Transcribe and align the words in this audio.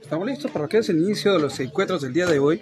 Estamos 0.00 0.26
listos 0.26 0.50
para 0.50 0.68
que 0.68 0.78
es 0.78 0.88
el 0.88 0.98
inicio 0.98 1.32
de 1.32 1.40
los 1.40 1.58
encuentros 1.60 2.02
del 2.02 2.12
día 2.12 2.26
de 2.26 2.38
hoy. 2.38 2.60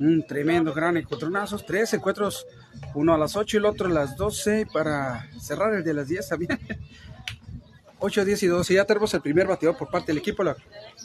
Un 0.00 0.26
tremendo 0.26 0.72
gran 0.72 0.96
encontronazos. 0.96 1.64
Tres 1.66 1.92
encuentros, 1.92 2.46
uno 2.94 3.14
a 3.14 3.18
las 3.18 3.36
8 3.36 3.56
y 3.56 3.58
el 3.58 3.66
otro 3.66 3.86
a 3.86 3.90
las 3.90 4.16
12 4.16 4.66
para 4.72 5.28
cerrar 5.38 5.74
el 5.74 5.84
de 5.84 5.94
las 5.94 6.08
10 6.08 6.28
también. 6.28 6.58
8, 7.98 8.24
10 8.24 8.42
y 8.42 8.46
12. 8.46 8.74
Ya 8.74 8.86
tenemos 8.86 9.12
el 9.12 9.20
primer 9.20 9.46
bateador 9.46 9.76
por 9.76 9.90
parte 9.90 10.08
del 10.08 10.18
equipo, 10.18 10.42
el 10.42 10.54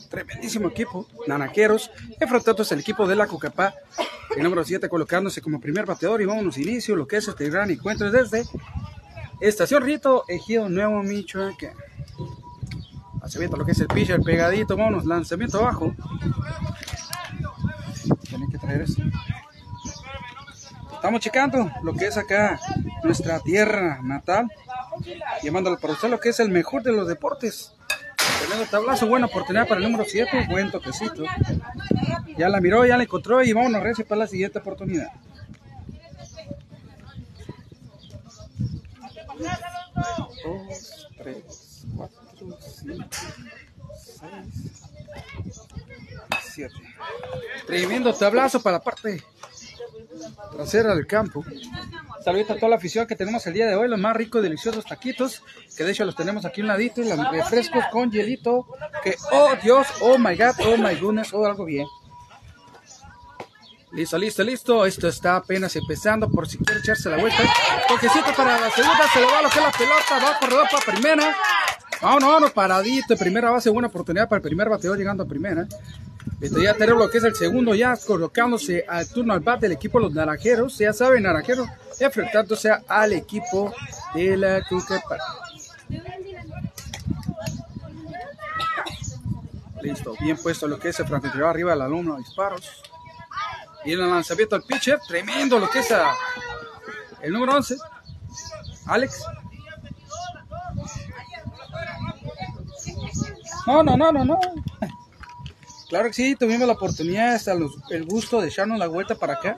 tremendísimo 0.10 0.70
equipo, 0.70 1.06
Nanaqueros, 1.28 1.92
enfrentándose 2.20 2.74
el 2.74 2.80
equipo 2.80 3.06
de 3.06 3.18
la 3.18 3.28
Cucapá, 3.28 3.76
el 4.36 4.42
número 4.42 4.64
7 4.64 4.88
colocándose 4.88 5.42
como 5.42 5.60
primer 5.60 5.86
bateador. 5.86 6.22
Y 6.22 6.26
vámonos 6.26 6.58
inicio 6.58 6.96
lo 6.96 7.06
que 7.06 7.18
es 7.18 7.28
este 7.28 7.50
gran 7.50 7.70
encuentro 7.70 8.10
desde 8.10 8.46
Estación 9.42 9.84
Rito, 9.84 10.24
Ejido 10.30 10.70
Nuevo 10.70 11.04
Michoacán. 11.04 11.74
Lanzamiento, 13.20 13.58
lo 13.58 13.66
que 13.66 13.72
es 13.72 13.80
el 13.80 13.88
pitcher 13.88 14.22
pegadito, 14.22 14.78
vámonos, 14.78 15.04
lanzamiento 15.06 15.60
abajo. 15.60 15.94
Tienen 18.36 18.52
que 18.52 18.58
traer 18.58 18.82
eso. 18.82 19.02
Estamos 20.94 21.22
checando 21.22 21.72
lo 21.84 21.94
que 21.94 22.08
es 22.08 22.18
acá 22.18 22.60
nuestra 23.02 23.40
tierra 23.40 24.02
natal. 24.04 24.50
Llevándolo 25.42 25.80
para 25.80 25.94
usted 25.94 26.10
lo 26.10 26.20
que 26.20 26.30
es 26.30 26.42
el 26.42 26.50
mejor 26.50 26.84
de 26.84 26.92
los 26.92 27.08
deportes. 27.08 27.72
Tremendo 28.40 28.70
tablazo, 28.70 29.08
buena 29.08 29.28
oportunidad 29.28 29.70
para 29.70 29.80
el 29.80 29.90
número 29.90 30.04
7, 30.06 30.48
buen 30.50 30.70
toquecito. 30.70 31.24
Ya 32.38 32.50
la 32.50 32.60
miró, 32.60 32.86
ya 32.86 32.98
la 32.98 33.04
encontró 33.04 33.42
y 33.42 33.54
vámonos 33.54 33.82
recio 33.82 34.06
para 34.06 34.20
la 34.20 34.28
siguiente 34.28 34.60
oportunidad. 34.60 35.14
Dos, 40.44 41.08
tres, 41.18 41.86
cuatro, 41.96 42.22
cinco, 42.38 42.58
seis, 42.62 43.00
siete. 46.44 46.85
Tremendo 47.66 48.14
tablazo 48.14 48.62
para 48.62 48.78
la 48.78 48.84
parte 48.84 49.24
trasera 50.56 50.96
del 50.96 51.08
campo. 51.08 51.44
Saludito 52.24 52.54
a 52.54 52.56
toda 52.56 52.70
la 52.70 52.76
afición 52.78 53.06
que 53.06 53.16
tenemos 53.16 53.46
el 53.46 53.54
día 53.54 53.68
de 53.68 53.76
hoy, 53.76 53.88
los 53.88 54.00
más 54.00 54.16
ricos 54.16 54.42
deliciosos 54.42 54.86
taquitos, 54.86 55.44
que 55.78 55.84
de 55.84 55.92
hecho 55.92 56.06
los 56.06 56.16
tenemos 56.16 56.46
aquí 56.46 56.62
un 56.62 56.68
ladito, 56.68 57.02
y 57.02 57.10
los 57.10 57.32
refrescos 57.32 57.84
con 57.92 58.12
hielito, 58.12 58.66
que 59.04 59.16
oh 59.32 59.52
Dios, 59.62 59.88
oh 60.02 60.18
my 60.18 60.36
God, 60.36 60.56
oh 60.66 60.78
my 60.78 60.96
goodness, 60.96 61.34
oh 61.34 61.46
algo 61.46 61.66
bien. 61.66 61.86
Listo, 63.96 64.18
listo, 64.18 64.44
listo. 64.44 64.86
Esto 64.86 65.08
está 65.08 65.38
apenas 65.38 65.74
empezando 65.78 66.30
por 66.30 66.50
si 66.50 66.58
quiere 66.58 66.82
echarse 66.82 67.10
la 67.10 67.18
vuelta. 67.18 67.44
Toquecito 67.88 68.34
para 68.36 68.60
la 68.60 68.70
segunda, 68.70 69.08
se 69.14 69.22
le 69.22 69.26
va 69.26 69.42
lo 69.42 69.50
que 69.50 69.62
la 69.62 69.72
pelota, 69.72 70.20
va 70.22 70.40
corredor 70.40 70.68
para 70.70 70.86
primera. 70.86 71.36
Vámonos, 72.02 72.28
vámonos, 72.28 72.52
paradito. 72.52 73.16
Primera 73.16 73.52
base, 73.52 73.70
buena 73.70 73.88
oportunidad 73.88 74.28
para 74.28 74.38
el 74.38 74.44
primer 74.44 74.68
bateador 74.68 74.98
llegando 74.98 75.24
a 75.24 75.26
primera. 75.26 75.66
Esto 76.42 76.60
ya 76.60 76.74
lo 76.74 77.10
que 77.10 77.18
es 77.18 77.24
el 77.24 77.36
segundo, 77.36 77.74
ya 77.76 77.96
colocándose 77.98 78.86
al 78.88 79.08
turno 79.08 79.34
al 79.34 79.40
bat 79.40 79.62
del 79.62 79.72
equipo 79.72 80.00
los 80.00 80.14
naranjeros. 80.14 80.78
Ya 80.78 80.94
saben, 80.94 81.24
naranjeros 81.24 81.68
enfrentándose 82.00 82.72
al 82.88 83.14
equipo 83.14 83.74
de 84.14 84.38
la 84.38 84.62
Cucapá. 84.68 85.18
Listo, 89.82 90.16
bien 90.20 90.38
puesto 90.38 90.68
lo 90.68 90.80
que 90.80 90.90
es 90.90 91.00
el 91.00 91.08
francotirador 91.08 91.50
arriba 91.50 91.72
del 91.72 91.82
alumno, 91.82 92.18
disparos. 92.18 92.84
Y 93.86 93.94
el 93.94 94.00
lanzamiento 94.00 94.56
al 94.56 94.64
pitcher, 94.64 95.00
tremendo 95.08 95.60
lo 95.60 95.70
que 95.70 95.80
es 95.80 95.94
el 97.22 97.34
número 97.34 97.56
11, 97.56 97.78
Alex. 98.88 99.24
No, 103.66 103.84
no, 103.84 103.98
no, 103.98 104.12
no, 104.12 104.26
no. 104.26 104.40
Claro 105.96 106.10
que 106.10 106.14
sí, 106.14 106.36
tuvimos 106.36 106.68
la 106.68 106.74
oportunidad, 106.74 107.36
hasta 107.36 107.54
el 107.54 108.04
gusto 108.04 108.42
de 108.42 108.50
echarnos 108.50 108.78
la 108.78 108.88
vuelta 108.88 109.16
para 109.16 109.36
acá. 109.36 109.58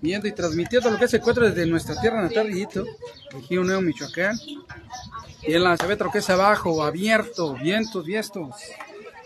Viendo 0.00 0.28
y 0.28 0.32
transmitiendo 0.32 0.88
lo 0.92 0.96
que 0.96 1.06
es 1.06 1.14
el 1.14 1.18
encuentro 1.18 1.48
desde 1.48 1.66
nuestra 1.66 2.00
tierra 2.00 2.22
natal, 2.22 2.46
Ejido 2.46 3.64
Nuevo, 3.64 3.82
Michoacán. 3.82 4.38
Y 5.42 5.52
el 5.52 5.64
lanzamiento 5.64 6.08
que 6.12 6.18
es 6.18 6.30
abajo, 6.30 6.84
abierto, 6.84 7.54
vientos, 7.54 8.06
vientos. 8.06 8.54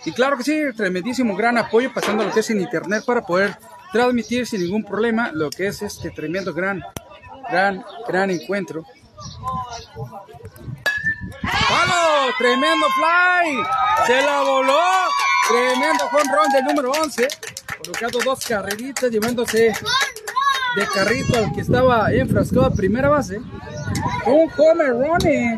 Y 0.07 0.13
claro 0.13 0.39
que 0.39 0.45
sí, 0.45 0.59
tremendísimo 0.75 1.37
gran 1.37 1.59
apoyo 1.59 1.93
pasando 1.93 2.25
lo 2.25 2.33
que 2.33 2.41
es 2.41 2.49
en 2.49 2.63
internet 2.63 3.05
para 3.05 3.27
poder 3.27 3.59
transmitir 3.93 4.47
sin 4.47 4.63
ningún 4.63 4.85
problema 4.85 5.33
lo 5.35 5.51
que 5.51 5.67
es 5.67 5.83
este 5.83 6.11
tremendo 6.13 6.55
gran, 6.55 6.83
gran, 7.51 7.85
gran 8.09 8.31
encuentro. 8.31 8.87
¡Palo! 11.43 12.33
¡Tremendo 12.39 12.87
fly! 12.97 14.07
¡Se 14.07 14.23
la 14.23 14.41
voló! 14.43 14.79
Tremendo 15.49 16.05
home 16.07 16.33
run 16.37 16.53
del 16.53 16.65
número 16.65 16.91
11. 16.93 17.29
Colocando 17.85 18.19
dos 18.25 18.45
carreritas, 18.47 19.11
llevándose 19.11 19.73
de 20.77 20.87
carrito 20.95 21.39
al 21.39 21.53
que 21.53 21.61
estaba 21.63 22.13
enfrascado 22.13 22.67
a 22.67 22.71
primera 22.71 23.09
base. 23.09 23.39
Un 24.27 24.51
home 24.57 24.85
run. 24.87 25.27
eh. 25.27 25.57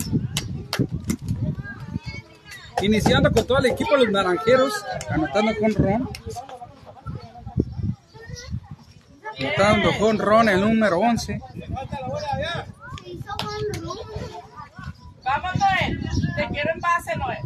Iniciando 2.80 3.30
con 3.30 3.46
todo 3.46 3.58
el 3.58 3.66
equipo 3.66 3.96
los 3.96 4.08
naranjeros, 4.10 4.72
anotando 5.10 5.52
con 5.60 5.74
Ron. 5.74 6.08
Anotando 9.38 9.98
con 9.98 10.18
Ron 10.18 10.48
el 10.48 10.60
número 10.60 10.98
11. 10.98 11.40
Vamos, 15.34 15.52
Noel. 15.58 16.00
Te 16.36 16.48
quiero 16.48 16.70
en 16.74 16.80
base, 16.80 17.16
Noel. 17.16 17.38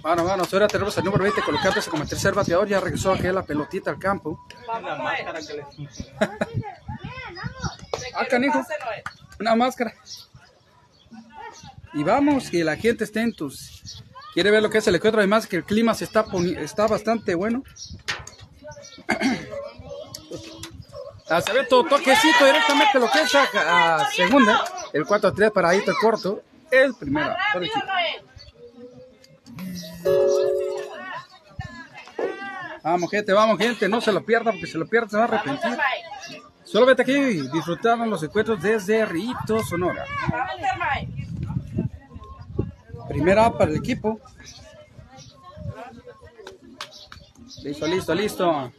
Bueno, 0.00 0.22
bueno, 0.22 0.44
ahora 0.52 0.68
tenemos 0.68 0.96
el 0.96 1.04
número 1.04 1.24
20 1.24 1.42
colocándose 1.42 1.90
como 1.90 2.04
el 2.04 2.08
tercer 2.08 2.32
bateador. 2.34 2.68
Ya 2.68 2.78
regresó 2.80 3.12
aquí 3.12 3.24
la 3.24 3.42
pelotita 3.42 3.90
al 3.90 3.98
campo. 3.98 4.38
Vamos, 4.66 4.96
Noel. 4.98 5.24
Te 5.26 5.62
Ah, 8.14 8.20
quiero 8.20 8.20
en 8.20 8.26
canijo. 8.28 8.58
base, 8.58 8.74
Noel. 8.84 9.02
Una 9.40 9.54
máscara. 9.56 9.94
Y 11.94 12.02
vamos, 12.04 12.50
que 12.50 12.62
la 12.64 12.76
gente 12.76 13.04
esté 13.04 13.22
en 13.22 13.32
tus. 13.34 14.04
Quiere 14.34 14.50
ver 14.52 14.62
lo 14.62 14.70
que 14.70 14.78
es 14.78 14.86
el 14.86 14.94
encuentro. 14.94 15.20
Además, 15.20 15.46
que 15.46 15.56
el 15.56 15.64
clima 15.64 15.94
se 15.94 16.04
está, 16.04 16.24
poni- 16.24 16.56
está 16.56 16.86
bastante 16.86 17.34
bueno. 17.34 17.64
Se 21.28 21.52
ve 21.52 21.64
todo 21.64 21.84
toquecito 21.84 22.44
directamente 22.46 22.98
lo 22.98 23.10
que 23.10 23.20
es 23.20 23.34
a, 23.34 24.08
segunda. 24.10 24.64
El 24.94 25.04
4-3 25.04 25.52
paradito 25.52 25.92
corto. 26.00 26.42
El 26.70 26.94
primero. 26.94 27.34
Noel. 27.54 27.70
Vamos, 32.82 33.10
gente, 33.10 33.32
vamos, 33.34 33.58
gente. 33.58 33.88
No 33.88 34.00
se 34.00 34.10
lo 34.10 34.24
pierdan 34.24 34.54
porque 34.54 34.66
se 34.66 34.78
lo 34.78 34.86
pierdan, 34.86 35.10
se 35.10 35.16
va 35.18 35.24
a 35.24 35.26
arrepentir. 35.26 35.78
Solo 36.64 36.86
vete 36.86 37.02
aquí 37.02 37.12
y 37.12 37.48
disfrutaron 37.48 38.08
los 38.08 38.22
encuentros 38.22 38.62
desde 38.62 39.04
Rito, 39.04 39.62
Sonora. 39.64 40.06
Primera 43.08 43.52
para 43.52 43.70
el 43.70 43.76
equipo. 43.76 44.20
Listo, 47.62 47.86
listo, 47.86 48.14
listo. 48.14 48.72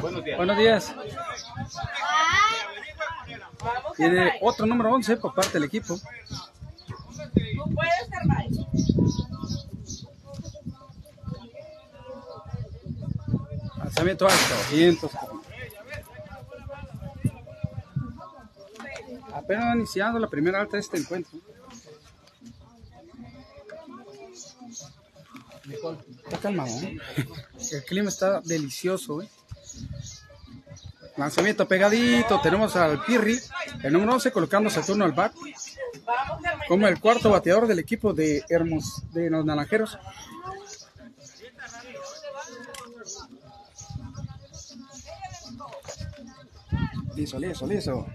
Buenos 0.00 0.24
días. 0.24 0.36
Buenos 0.36 0.56
días. 0.58 0.94
Tiene 3.96 4.32
otro 4.40 4.66
número 4.66 4.92
11 4.92 5.16
por 5.18 5.34
parte 5.34 5.52
del 5.54 5.64
equipo. 5.64 5.96
Tú 5.96 7.74
puedes, 7.74 8.10
Termay. 8.10 8.50
Lanzamiento 13.78 14.26
alto. 14.26 14.54
Vientos. 14.70 15.10
Apenas 19.32 19.64
va 19.66 19.76
iniciando 19.76 20.18
la 20.18 20.28
primera 20.28 20.60
alta 20.60 20.76
de 20.76 20.80
este 20.80 20.98
encuentro. 20.98 21.38
Está 26.24 26.38
calmado, 26.38 26.74
¿eh? 26.80 26.98
El 27.72 27.84
clima 27.84 28.08
está 28.08 28.40
delicioso, 28.40 29.22
¿eh? 29.22 29.28
Lanzamiento 31.16 31.68
pegadito. 31.68 32.40
Tenemos 32.40 32.74
al 32.76 33.02
Pirri, 33.04 33.38
el 33.82 33.92
número 33.92 34.14
11, 34.14 34.32
colocándose 34.32 34.80
a 34.80 34.82
turno 34.82 35.04
al 35.04 35.12
back. 35.12 35.34
Como 36.68 36.88
el 36.88 36.98
cuarto 37.00 37.30
bateador 37.30 37.66
del 37.66 37.78
equipo 37.78 38.12
de 38.12 38.44
Hermos, 38.48 39.02
de 39.12 39.28
los 39.30 39.44
Naranjeros. 39.44 39.98
Liso, 47.14 47.38
liso, 47.38 47.66
liso. 47.66 48.06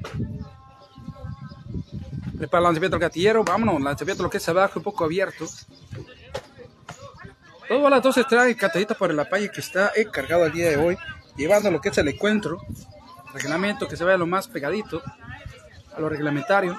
Prepara 2.38 2.60
el 2.60 2.64
lanzamiento 2.66 2.96
al 2.96 3.02
gatillero. 3.02 3.44
Vámonos, 3.44 3.82
lanzamiento 3.82 4.24
lo 4.24 4.30
que 4.30 4.38
es 4.38 4.50
abajo, 4.50 4.80
un 4.80 4.84
poco 4.84 5.06
abierto. 5.06 5.46
Todo 7.68 7.88
a 7.88 7.90
las 7.90 8.02
12 8.02 8.24
trae 8.24 8.56
catadita 8.56 8.96
por 8.96 9.12
el 9.12 9.20
apañe 9.20 9.50
que 9.50 9.60
está 9.60 9.92
encargado 9.96 10.46
el 10.46 10.54
día 10.54 10.70
de 10.70 10.78
hoy. 10.78 10.98
Llevando 11.38 11.72
lo 11.72 11.80
que 11.80 11.90
es 11.90 11.98
el 11.98 12.08
encuentro. 12.08 12.62
Reglamento 13.34 13.88
que 13.88 13.96
se 13.96 14.04
vea 14.04 14.18
lo 14.18 14.26
más 14.26 14.48
pegadito 14.48 15.02
a 15.96 16.00
lo 16.00 16.10
reglamentario. 16.10 16.78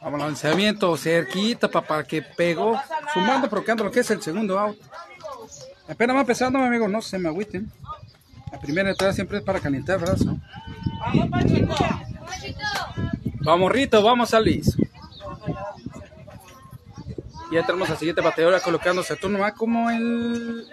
Vamos 0.00 0.20
al 0.20 0.28
lanzamiento 0.28 0.96
cerquita 0.96 1.68
para 1.68 2.04
que 2.04 2.22
pegó. 2.22 2.80
Sumando, 3.12 3.48
provocando 3.48 3.84
lo 3.84 3.90
que 3.90 4.00
es 4.00 4.10
el 4.10 4.22
segundo 4.22 4.58
out. 4.58 4.78
Apenas 5.88 6.16
va 6.16 6.20
empezando, 6.20 6.58
mi 6.58 6.66
amigo, 6.66 6.88
no 6.88 7.02
se 7.02 7.18
me 7.18 7.28
agüiten. 7.28 7.70
La 8.52 8.60
primera 8.60 8.90
entrada 8.90 9.12
siempre 9.12 9.38
es 9.38 9.44
para 9.44 9.60
calentar 9.60 10.00
brazo. 10.00 10.38
Vamos, 13.40 13.72
Rito, 13.72 14.02
vamos 14.02 14.32
a 14.32 14.40
Luis. 14.40 14.76
Ya 17.50 17.64
tenemos 17.64 17.88
al 17.90 17.96
siguiente 17.96 18.20
bateador 18.20 18.60
colocándose 18.60 19.12
a 19.12 19.16
turno 19.16 19.38
va 19.38 19.52
como 19.52 19.88
el 19.90 20.66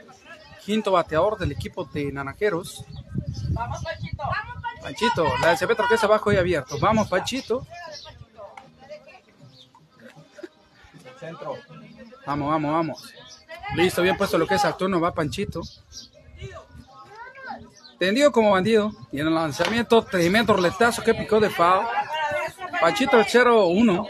quinto 0.65 0.91
bateador 0.91 1.37
del 1.37 1.51
equipo 1.51 1.85
de 1.85 2.11
Naranjeros. 2.11 2.83
Vamos, 3.49 3.83
Panchito. 3.83 4.23
Panchito, 4.81 5.37
la 5.39 5.49
del 5.49 5.57
CP 5.57 5.75
que 5.87 5.95
es 5.95 6.03
abajo 6.03 6.33
y 6.33 6.37
abierto. 6.37 6.79
Vamos, 6.79 7.07
Panchito. 7.07 7.67
Centro. 11.19 11.57
Vamos, 12.25 12.49
vamos, 12.49 12.71
vamos. 12.71 13.13
Listo, 13.75 14.01
bien 14.01 14.17
puesto 14.17 14.37
lo 14.37 14.47
que 14.47 14.55
es 14.55 14.65
al 14.65 14.75
turno, 14.75 14.99
va 14.99 15.13
Panchito. 15.13 15.61
Tendido 17.99 18.31
como 18.31 18.51
bandido. 18.51 18.91
Y 19.11 19.19
en 19.19 19.27
el 19.27 19.35
lanzamiento, 19.35 20.03
tremendo 20.03 20.53
roletazo 20.53 21.03
que 21.03 21.13
picó 21.13 21.39
de 21.39 21.49
foul. 21.49 21.85
Panchito 22.81 23.17
el 23.17 23.25
0-1. 23.25 24.07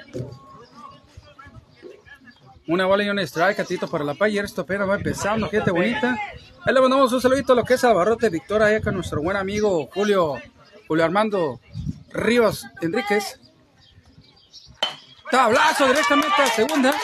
Una 2.73 2.87
bola 2.87 3.03
y 3.03 3.09
un 3.09 3.19
strike, 3.19 3.57
catito 3.57 3.87
para 3.87 4.03
la 4.03 4.15
Payer. 4.15 4.45
Esto 4.45 4.61
apenas 4.61 4.89
va 4.89 4.95
empezando, 4.95 5.47
gente 5.47 5.69
bonita. 5.69 6.17
Ahí 6.65 6.73
le 6.73 6.81
mandamos 6.81 7.13
un 7.13 7.21
saludito 7.21 7.53
a 7.53 7.55
lo 7.55 7.63
que 7.63 7.75
es 7.75 7.83
Abarrote 7.83 8.29
Victoria, 8.29 8.65
ahí 8.65 8.81
con 8.81 8.95
nuestro 8.95 9.21
buen 9.21 9.37
amigo 9.37 9.87
Julio, 9.93 10.41
Julio 10.87 11.05
Armando 11.05 11.59
Ríos 12.09 12.65
Enríquez. 12.81 13.39
Tablazo 15.29 15.85
directamente 15.85 16.41
a 16.41 16.47
segunda. 16.47 16.95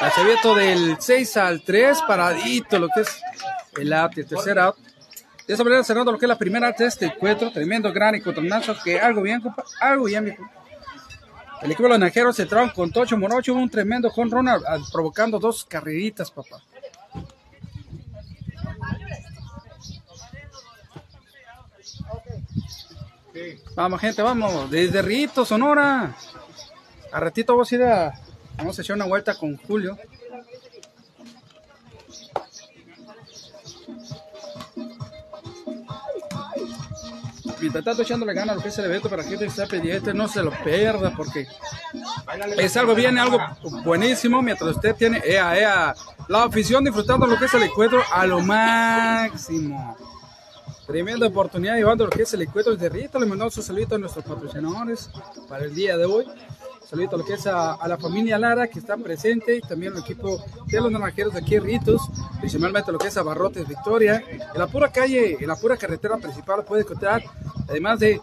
Lanzamiento 0.00 0.54
del 0.54 0.96
6 1.00 1.36
al 1.38 1.62
3, 1.62 1.98
paradito, 2.06 2.78
lo 2.78 2.88
que 2.88 3.00
es 3.00 3.20
el 3.76 3.92
out, 3.92 4.16
el 4.18 4.24
tercer 4.24 4.56
out. 4.60 4.76
De 5.48 5.54
esa 5.54 5.64
manera 5.64 5.82
cerrando 5.82 6.12
lo 6.12 6.18
que 6.18 6.26
es 6.26 6.28
la 6.28 6.38
primera 6.38 6.70
de 6.70 6.86
este 6.86 7.06
encuentro. 7.06 7.50
Tremendo 7.50 7.92
gran 7.92 8.14
y 8.14 8.20
contornazo 8.20 8.76
que 8.84 9.00
algo 9.00 9.22
bien, 9.22 9.42
algo 9.80 10.04
bien, 10.04 10.26
viejo. 10.26 10.48
El 11.62 11.72
equipo 11.72 11.84
de 11.84 11.88
los 11.90 11.98
najeros 11.98 12.36
se 12.36 12.42
entraron 12.42 12.70
con 12.70 12.90
Tocho 12.90 13.16
Morocho, 13.16 13.52
un 13.54 13.68
tremendo 13.68 14.10
Ronald, 14.14 14.64
provocando 14.92 15.38
dos 15.38 15.64
carreritas, 15.64 16.30
papá. 16.30 16.62
Vamos, 23.74 24.00
gente, 24.00 24.22
vamos. 24.22 24.70
Desde 24.70 25.02
Rito, 25.02 25.44
Sonora. 25.44 26.14
A 27.12 27.20
ratito 27.20 27.52
vamos 27.52 27.70
a 27.70 27.74
ir 27.74 27.82
a. 27.84 28.20
Vamos 28.56 28.78
a 28.78 28.82
echar 28.82 28.96
una 28.96 29.06
vuelta 29.06 29.34
con 29.34 29.56
Julio. 29.56 29.96
Mientras 37.60 37.84
tanto 37.84 38.02
echándole 38.02 38.34
ganas 38.34 38.52
a 38.52 38.54
lo 38.56 38.62
que 38.62 38.68
es 38.68 38.78
el 38.78 38.84
evento 38.84 39.08
para 39.08 39.24
que 39.24 39.34
este 39.34 39.46
está 39.46 39.66
pendiente, 39.66 40.14
no 40.14 40.28
se 40.28 40.42
lo 40.42 40.50
pierda 40.62 41.12
porque 41.16 41.46
es 42.56 42.76
algo 42.76 42.94
bien, 42.94 43.18
algo 43.18 43.38
buenísimo 43.84 44.42
mientras 44.42 44.76
usted 44.76 44.94
tiene 44.94 45.20
ea, 45.24 45.58
ea, 45.58 45.94
la 46.28 46.44
afición 46.44 46.84
disfrutando 46.84 47.26
lo 47.26 47.38
que 47.38 47.46
es 47.46 47.54
el 47.54 47.64
encuentro 47.64 48.02
a 48.12 48.26
lo 48.26 48.40
máximo. 48.40 49.96
Tremenda 50.86 51.26
oportunidad 51.26 51.76
llevando 51.76 52.04
lo 52.04 52.10
que 52.10 52.22
es 52.22 52.32
el 52.32 52.42
encuentro 52.42 52.74
de 52.74 52.88
Rito. 52.88 53.18
Le 53.18 53.26
mandamos 53.26 53.56
un 53.58 53.62
saludito 53.62 53.96
a 53.96 53.98
nuestros 53.98 54.24
patrocinadores 54.24 55.10
para 55.46 55.64
el 55.64 55.74
día 55.74 55.98
de 55.98 56.06
hoy. 56.06 56.24
Saludito 56.88 57.16
a 57.16 57.18
lo 57.18 57.24
que 57.26 57.34
es 57.34 57.46
a, 57.46 57.86
la 57.86 57.98
familia 57.98 58.38
Lara 58.38 58.66
que 58.66 58.78
está 58.78 58.96
presente 58.96 59.56
y 59.56 59.60
también 59.60 59.92
al 59.92 59.98
equipo 59.98 60.42
de 60.66 60.80
los 60.80 60.90
naranjeros 60.90 61.34
de 61.34 61.40
aquí 61.40 61.58
Ritos, 61.58 62.00
principalmente 62.38 62.90
lo 62.90 62.98
que 62.98 63.08
es 63.08 63.16
a 63.18 63.22
Barrotes 63.22 63.68
Victoria. 63.68 64.22
En 64.30 64.58
la 64.58 64.66
pura 64.66 64.90
calle, 64.90 65.36
en 65.38 65.46
la 65.46 65.56
pura 65.56 65.76
carretera 65.76 66.16
principal 66.16 66.64
puede 66.64 66.82
encontrar, 66.82 67.22
además 67.68 67.98
de 67.98 68.22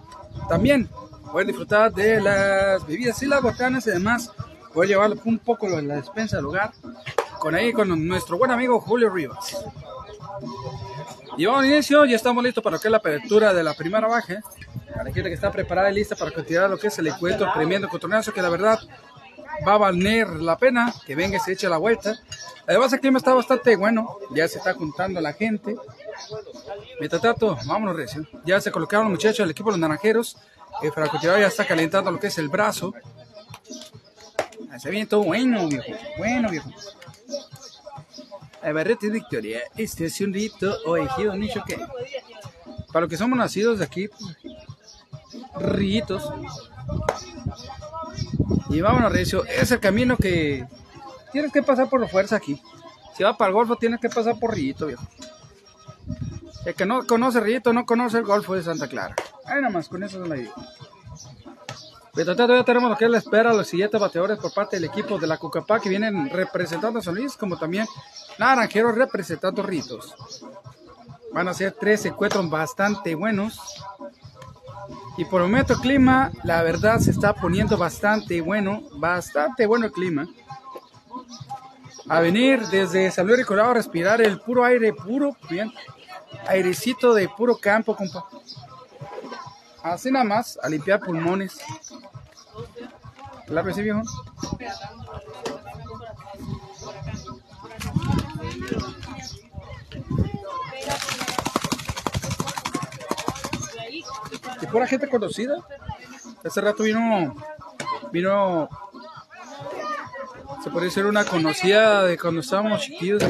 también 0.50 0.90
pueden 1.32 1.50
disfrutar 1.50 1.94
de 1.94 2.20
las 2.20 2.88
bebidas 2.88 3.22
y 3.22 3.28
las 3.28 3.44
botanas 3.44 3.86
y 3.86 3.92
además 3.92 4.32
pueden 4.74 4.90
llevar 4.90 5.14
un 5.26 5.38
poco 5.38 5.70
de 5.70 5.84
la 5.84 5.98
despensa 5.98 6.38
del 6.38 6.48
hogar 6.48 6.72
con 7.38 7.54
ahí 7.54 7.72
con 7.72 8.08
nuestro 8.08 8.40
buen 8.40 8.50
amigo 8.50 8.80
Julio 8.80 9.12
Rivas. 9.12 9.64
Y 11.38 11.46
vamos 11.46 11.66
inicio, 11.66 12.04
ya 12.06 12.16
estamos 12.16 12.44
listos 12.44 12.64
para 12.64 12.80
que 12.80 12.90
la 12.90 12.98
apertura 12.98 13.54
de 13.54 13.64
la 13.64 13.76
primera 13.76 14.08
baja. 14.08 14.42
A 15.00 15.04
la 15.04 15.12
gente 15.12 15.24
que 15.24 15.34
está 15.34 15.52
preparada 15.52 15.92
y 15.92 15.96
lista 15.96 16.16
para 16.16 16.32
continuar 16.32 16.70
lo 16.70 16.78
que 16.78 16.88
es 16.88 17.00
el 17.00 17.08
encuentro 17.08 17.52
tremendo 17.54 17.88
contornazo 17.90 18.34
que 18.34 18.42
la 18.42 18.50
verdad 18.50 18.80
va 19.68 19.74
a 19.74 19.78
valer 19.78 20.28
la 20.28 20.58
pena 20.58 20.94
que 21.06 21.16
venga 21.16 21.38
y 21.38 21.40
se 21.40 21.54
eche 21.54 21.70
la 21.70 21.78
vuelta. 21.78 22.18
Además 22.68 22.92
el 22.94 23.00
clima 23.00 23.18
está 23.18 23.34
bastante 23.34 23.76
bueno, 23.76 24.18
ya 24.32 24.48
se 24.48 24.58
está 24.58 24.74
juntando 24.74 25.22
la 25.22 25.34
gente. 25.34 25.76
Mientras 27.00 27.22
tanto, 27.22 27.58
vámonos 27.66 27.96
recio. 27.96 28.26
Ya 28.46 28.60
se 28.60 28.72
colocaron 28.72 29.06
los 29.06 29.12
muchachos 29.12 29.40
del 29.40 29.52
equipo 29.52 29.70
de 29.70 29.74
los 29.74 29.80
naranjeros. 29.80 30.38
Para 30.94 31.08
continuar 31.08 31.40
ya 31.40 31.48
está 31.48 31.66
calentando 31.66 32.12
lo 32.12 32.20
que 32.20 32.28
es 32.28 32.38
el 32.38 32.50
brazo. 32.50 32.94
Hace 34.72 34.90
viento 34.90 35.24
bueno, 35.24 35.68
viejo. 35.68 35.92
Bueno, 36.18 36.50
viejo. 36.50 36.70
Barrete 38.62 39.10
Victoria, 39.10 39.62
este 39.78 40.06
es 40.06 40.20
un 40.22 40.34
rito 40.34 40.76
o 40.86 40.98
ejido 40.98 41.36
nicho 41.36 41.64
que. 41.66 41.78
Para 42.88 43.02
los 43.02 43.10
que 43.10 43.18
somos 43.18 43.38
nacidos 43.38 43.80
de 43.80 43.86
aquí, 43.86 44.10
ritos. 45.60 46.32
Y 48.70 48.82
vámonos, 48.82 49.12
Recio. 49.12 49.46
Es 49.46 49.72
el 49.72 49.80
camino 49.80 50.18
que 50.18 50.68
tienes 51.32 51.52
que 51.52 51.64
pasar 51.64 51.90
por 51.90 52.02
la 52.02 52.08
fuerza 52.08 52.36
aquí. 52.36 52.62
Si 53.16 53.24
va 53.24 53.38
para 53.38 53.50
el 53.50 53.54
golfo, 53.54 53.78
tienes 53.78 54.00
que 54.00 54.10
pasar 54.10 54.38
por 54.38 54.54
Rito, 54.54 54.88
viejo. 54.88 55.04
El 56.66 56.74
que 56.74 56.86
no 56.86 57.06
conoce 57.06 57.40
Rito, 57.40 57.72
no 57.72 57.86
conoce 57.86 58.18
el 58.18 58.26
golfo 58.26 58.56
de 58.56 58.64
Santa 58.64 58.88
Clara. 58.88 59.16
Ahí 59.46 59.62
nada 59.62 59.70
más, 59.70 59.88
con 59.88 60.04
eso 60.04 60.22
se 60.22 60.28
la 60.28 60.36
digo. 60.36 60.54
Mientras 62.16 62.38
tanto, 62.38 62.56
ya 62.56 62.64
tenemos 62.64 62.90
lo 62.90 62.98
que 62.98 63.06
es 63.06 63.14
espera, 63.14 63.54
los 63.54 63.68
siguientes 63.68 64.00
bateadores 64.00 64.40
por 64.40 64.54
parte 64.54 64.78
del 64.78 64.86
equipo 64.86 65.18
de 65.18 65.28
la 65.28 65.38
Cucapá 65.38 65.80
que 65.80 65.90
vienen 65.90 66.30
representando 66.30 67.00
a 67.00 67.02
San 67.02 67.16
Luis, 67.16 67.36
como 67.36 67.58
también 67.58 67.86
Naranjeros 68.38 68.96
representando 68.96 69.62
Ritos. 69.62 70.16
Van 71.34 71.48
a 71.50 71.54
ser 71.54 71.74
tres 71.74 72.06
encuentros 72.06 72.50
bastante 72.50 73.16
buenos. 73.16 73.60
Y 75.18 75.26
por 75.26 75.42
el 75.42 75.48
momento 75.48 75.74
el 75.74 75.80
clima, 75.80 76.32
la 76.44 76.62
verdad, 76.64 77.00
se 77.00 77.12
está 77.12 77.34
poniendo 77.34 77.78
bastante 77.78 78.42
bueno, 78.42 78.82
bastante 78.94 79.66
bueno 79.66 79.86
el 79.86 79.92
clima. 79.92 80.28
A 82.08 82.20
venir 82.20 82.68
desde 82.68 83.10
San 83.12 83.26
Luis 83.26 83.50
a 83.50 83.74
respirar 83.74 84.22
el 84.22 84.40
puro 84.40 84.64
aire, 84.64 84.94
puro, 84.94 85.36
bien, 85.50 85.72
airecito 86.48 87.14
de 87.14 87.28
puro 87.30 87.58
campo, 87.58 87.96
compa. 87.96 88.26
Así 89.82 90.12
nada 90.12 90.26
más, 90.26 90.60
a 90.62 90.70
limpiar 90.70 91.00
pulmones. 91.00 91.58
Claro 93.48 93.68
que 93.68 93.74
sí, 93.74 93.82
viejo. 93.82 94.02
Y 104.66 104.68
pura 104.68 104.88
gente 104.88 105.08
conocida. 105.08 105.58
Hace 106.44 106.62
rato 106.62 106.84
vino, 106.84 107.36
vino, 108.12 108.68
se 110.64 110.72
puede 110.72 110.88
decir 110.88 111.06
una 111.06 111.24
conocida 111.24 112.04
de 112.04 112.18
cuando 112.18 112.42
estábamos 112.42 112.82
chiquillos. 112.82 113.24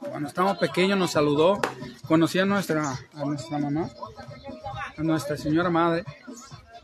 Cuando 0.00 0.28
estábamos 0.28 0.56
pequeños 0.56 0.98
nos 0.98 1.10
saludó, 1.10 1.60
conocía 2.06 2.44
a 2.44 2.46
nuestra, 2.46 2.98
a 3.14 3.24
nuestra 3.26 3.58
mamá, 3.58 3.90
a 4.96 5.02
nuestra 5.02 5.36
señora 5.36 5.68
madre. 5.68 6.04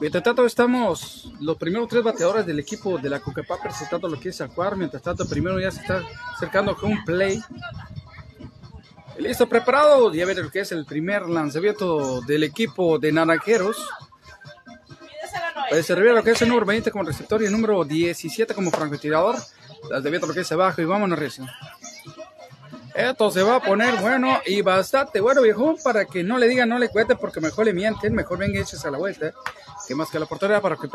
Mientras 0.00 0.22
tanto 0.22 0.44
estamos 0.44 1.32
los 1.40 1.56
primeros 1.56 1.88
tres 1.88 2.04
bateadores 2.04 2.44
del 2.44 2.58
equipo 2.58 2.98
de 2.98 3.08
la 3.08 3.20
Coquepá 3.20 3.56
presentando 3.62 4.06
lo 4.06 4.20
que 4.20 4.28
es 4.28 4.40
Acuar. 4.42 4.76
Mientras 4.76 5.02
tanto 5.02 5.26
primero 5.26 5.58
ya 5.58 5.70
se 5.70 5.80
está 5.80 6.02
acercando 6.34 6.76
con 6.76 6.92
un 6.92 7.04
play. 7.04 7.42
Listo, 9.18 9.49
preparado. 9.49 10.12
Ya 10.12 10.26
ver 10.26 10.38
lo 10.38 10.50
que 10.50 10.61
es 10.61 10.73
el 10.73 10.85
primer 10.85 11.28
lanzamiento 11.28 12.21
del 12.23 12.42
equipo 12.42 12.99
de 12.99 13.12
Naranjeros. 13.12 13.76
Puede 15.68 15.83
servir 15.83 16.12
lo 16.12 16.23
que 16.23 16.33
es 16.33 16.42
el 16.42 16.49
número 16.49 16.66
20 16.66 16.90
como 16.90 17.04
receptor 17.04 17.42
y 17.42 17.47
el 17.47 17.52
número 17.52 17.85
17 17.85 18.54
como 18.54 18.71
francotirador. 18.71 19.37
De 20.02 20.11
lo 20.11 20.33
que 20.33 20.40
es 20.40 20.52
abajo 20.52 20.80
y 20.80 20.85
vámonos 20.85 21.18
recio. 21.18 21.47
Esto 22.94 23.30
se 23.30 23.42
va 23.42 23.56
a 23.56 23.61
poner 23.61 23.97
bueno 23.97 24.40
y 24.47 24.62
bastante 24.62 25.21
bueno, 25.21 25.42
viejo, 25.42 25.75
para 25.83 26.04
que 26.04 26.23
no 26.23 26.38
le 26.38 26.47
digan, 26.47 26.68
no 26.68 26.78
le 26.78 26.88
cuente, 26.88 27.16
porque 27.16 27.40
mejor 27.40 27.64
le 27.64 27.73
mienten, 27.73 28.14
mejor 28.14 28.38
venga 28.38 28.59
y 28.59 28.62
échese 28.62 28.87
a 28.87 28.90
la 28.92 28.99
vuelta. 28.99 29.33
Que 29.87 29.94
más 29.94 30.11
que 30.11 30.18
la 30.18 30.26
oportunidad 30.26 30.62
para 30.62 30.76
que 30.76 30.88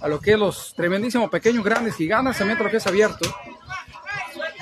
a 0.00 0.08
lo 0.08 0.20
que 0.20 0.32
es 0.32 0.38
los 0.38 0.74
tremendísimos 0.74 1.30
pequeños, 1.30 1.64
grandes, 1.64 1.94
gigantes, 1.94 2.36
también 2.36 2.58
lo 2.58 2.70
que 2.70 2.78
es 2.78 2.86
abierto. 2.86 3.32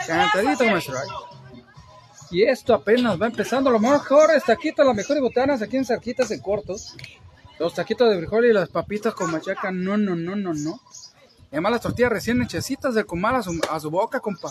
Cantadito, 0.07 0.65
maestro. 0.65 1.32
Y 2.33 2.45
esto 2.45 2.73
apenas 2.73 3.21
va 3.21 3.27
empezando. 3.27 3.71
Lo 3.71 3.79
mejor 3.79 4.31
es 4.35 4.45
taquitos, 4.45 4.87
las 4.87 4.97
mejores 4.97 5.23
botanas 5.23 5.61
aquí 5.61 5.77
en 5.77 5.85
Cerquitas 5.85 6.31
en 6.31 6.41
corto. 6.41 6.77
Los 7.59 7.75
taquitos 7.75 8.09
de 8.09 8.17
frijol 8.17 8.47
y 8.47 8.53
las 8.55 8.71
papitas 8.71 9.13
con 9.13 9.31
machaca. 9.31 9.71
No, 9.71 9.99
no, 9.99 10.17
no, 10.17 10.35
no, 10.35 10.55
no. 10.55 10.81
Y 11.51 11.57
además 11.57 11.73
las 11.73 11.81
tortillas 11.83 12.11
recién 12.11 12.41
hechecitas 12.41 12.95
de 12.95 13.05
comal 13.05 13.37
a 13.37 13.43
su, 13.43 13.61
a 13.71 13.79
su 13.79 13.91
boca, 13.91 14.19
compa. 14.21 14.51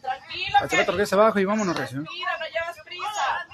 Tranquilo, 0.00 0.56
chaveto 0.66 0.96
que 0.96 1.02
es 1.02 1.12
abajo 1.12 1.38
y 1.38 1.44
vámonos 1.44 1.76
recién. 1.76 2.06
Mira, 2.10 2.38
no 2.38 2.46
llevas 2.46 2.76
prisa. 2.86 3.46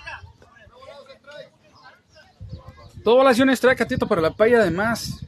Todo 3.02 3.24
las 3.24 3.30
acciones 3.30 3.60
trae 3.60 3.74
catito 3.74 4.06
para 4.06 4.20
la 4.20 4.30
playa 4.30 4.58
además. 4.58 5.25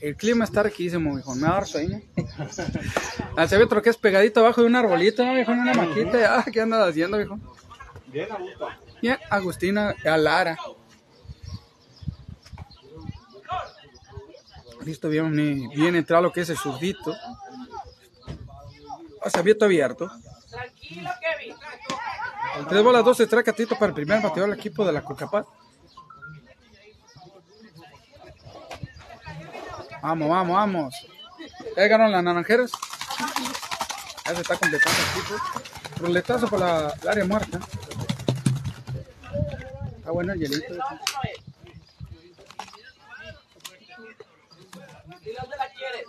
El 0.00 0.16
clima 0.16 0.44
está 0.44 0.62
riquísimo, 0.62 1.14
viejo. 1.14 1.34
Me 1.34 1.46
arzo 1.46 1.78
ahí, 1.78 1.88
¿no? 1.88 2.00
Al 3.36 3.48
chaveto 3.48 3.80
que 3.82 3.90
es 3.90 3.96
pegadito 3.96 4.40
abajo 4.40 4.60
de 4.60 4.66
un 4.66 4.76
arbolito, 4.76 5.24
¿no, 5.24 5.34
viejo? 5.34 5.52
En 5.52 5.60
una 5.60 5.74
maquita. 5.74 6.38
Ah, 6.38 6.44
¿qué 6.50 6.60
andas 6.60 6.88
haciendo, 6.88 7.16
viejo? 7.16 7.38
Bien 8.06 8.30
a 8.30 8.36
gusto. 8.38 8.68
Bien, 9.02 9.18
Agustina 9.30 9.94
Alara. 10.04 10.56
Listo, 14.84 15.08
bien, 15.08 15.34
bien 15.70 15.96
entrado 15.96 16.24
lo 16.24 16.32
que 16.32 16.42
es 16.42 16.50
el 16.50 16.58
zurdito. 16.58 17.14
O 19.22 19.30
sea, 19.30 19.40
abierto 19.40 19.64
abierto. 19.64 20.10
Tranquilo, 20.50 21.10
Kevin. 21.20 21.56
El 22.58 22.66
tres 22.66 22.82
bolas 22.82 23.04
12 23.04 23.26
trae 23.26 23.42
catito 23.42 23.74
para 23.74 23.88
el 23.88 23.94
primer 23.94 24.22
bateador 24.22 24.50
del 24.50 24.58
equipo 24.58 24.84
de 24.84 24.92
la 24.92 25.02
Cocapá. 25.02 25.44
Vamos, 30.04 30.28
vamos, 30.28 30.54
vamos. 30.54 30.94
Ya 31.74 31.86
ganaron 31.86 32.12
las 32.12 32.22
naranjeras. 32.22 32.70
Ya 34.26 34.34
se 34.34 34.42
está 34.42 34.58
completando 34.58 34.98
el 35.00 35.08
equipo. 35.18 35.34
Ruletazo 35.96 36.46
por 36.46 36.60
la, 36.60 36.94
el 37.00 37.08
área 37.08 37.24
muerta. 37.24 37.58
Está 39.96 40.10
bueno 40.10 40.34
el 40.34 40.40
hielito. 40.40 40.74
¿Dónde 40.74 40.82
no 40.84 41.22
es? 41.22 41.38
¿Y 45.26 45.32
dónde 45.32 45.56
la 45.56 45.68
quieres? 45.70 46.04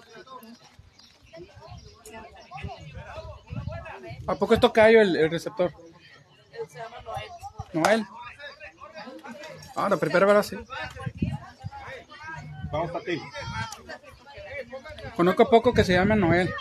¿A 4.27 4.35
poco 4.35 4.55
es 4.55 4.59
tocayo 4.59 5.01
el, 5.01 5.15
el 5.15 5.31
receptor? 5.31 5.71
Él 6.51 6.67
se 6.67 6.79
llama 6.79 6.97
Noel. 7.01 7.29
Noel. 7.71 8.05
Ahora, 9.73 9.95
prepara 9.95 10.27
para 10.27 10.39
así. 10.39 10.57
Vamos 12.71 12.95
a 12.95 12.99
ti. 12.99 13.21
Conozco 15.15 15.43
a 15.43 15.49
poco 15.49 15.73
que 15.73 15.83
se 15.83 15.93
llame 15.93 16.15
Noel. 16.15 16.53